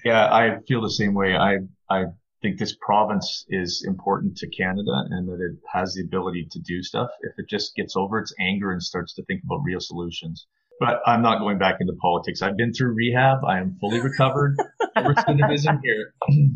Yeah, 0.03 0.25
I 0.25 0.57
feel 0.67 0.81
the 0.81 0.89
same 0.89 1.13
way. 1.13 1.33
I 1.33 1.59
I 1.89 2.07
think 2.41 2.59
this 2.59 2.75
province 2.81 3.45
is 3.47 3.85
important 3.87 4.35
to 4.37 4.49
Canada 4.49 4.91
and 5.11 5.29
that 5.29 5.39
it 5.39 5.57
has 5.71 5.93
the 5.93 6.01
ability 6.01 6.49
to 6.51 6.59
do 6.59 6.83
stuff. 6.83 7.09
If 7.21 7.31
it 7.37 7.49
just 7.49 7.73
gets 7.75 7.95
over 7.95 8.19
its 8.19 8.33
anger 8.37 8.73
and 8.73 8.83
starts 8.83 9.13
to 9.15 9.23
think 9.23 9.43
about 9.45 9.61
real 9.63 9.79
solutions. 9.79 10.45
But 10.79 11.01
I'm 11.05 11.21
not 11.21 11.39
going 11.39 11.57
back 11.57 11.77
into 11.79 11.93
politics. 11.93 12.41
I've 12.41 12.55
been 12.55 12.73
through 12.73 12.93
rehab. 12.93 13.43
I 13.45 13.59
am 13.59 13.77
fully 13.79 13.99
recovered. 13.99 14.57
Recidivism 14.95 15.79
here. 15.83 16.13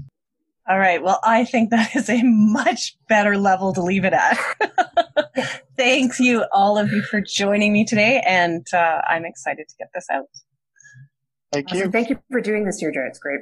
All 0.69 0.77
right. 0.77 1.01
Well, 1.01 1.19
I 1.23 1.43
think 1.43 1.71
that 1.71 1.95
is 1.95 2.09
a 2.09 2.21
much 2.23 2.95
better 3.09 3.37
level 3.37 3.73
to 3.73 3.81
leave 3.81 4.05
it 4.05 4.13
at. 4.13 4.37
Thanks 5.75 6.19
you, 6.19 6.45
all 6.53 6.77
of 6.77 6.91
you, 6.91 7.01
for 7.01 7.19
joining 7.19 7.73
me 7.73 7.83
today. 7.83 8.21
And 8.25 8.65
uh, 8.71 9.01
I'm 9.09 9.25
excited 9.25 9.67
to 9.67 9.75
get 9.79 9.89
this 9.95 10.05
out. 10.11 10.25
Thank 11.51 11.73
you. 11.73 11.89
Thank 11.89 12.09
you 12.09 12.19
for 12.29 12.39
doing 12.39 12.65
this, 12.65 12.79
Deirdre. 12.79 13.07
It's 13.07 13.19
great. 13.19 13.41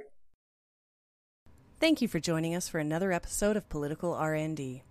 Thank 1.79 2.01
you 2.01 2.07
for 2.07 2.19
joining 2.19 2.55
us 2.55 2.67
for 2.67 2.79
another 2.79 3.11
episode 3.11 3.57
of 3.57 3.69
Political 3.69 4.13
RND. 4.13 4.81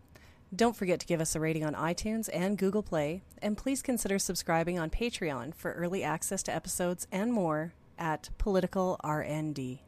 Don't 0.55 0.75
forget 0.75 0.99
to 1.01 1.07
give 1.07 1.20
us 1.20 1.35
a 1.35 1.41
rating 1.41 1.65
on 1.65 1.75
iTunes 1.75 2.31
and 2.33 2.57
Google 2.57 2.83
Play, 2.83 3.23
and 3.43 3.57
please 3.57 3.83
consider 3.83 4.19
subscribing 4.19 4.79
on 4.79 4.89
Patreon 4.89 5.55
for 5.55 5.73
early 5.73 6.03
access 6.03 6.43
to 6.45 6.55
episodes 6.55 7.07
and 7.12 7.33
more 7.33 7.75
at 7.99 8.31
Political 8.39 8.99
RND. 9.05 9.81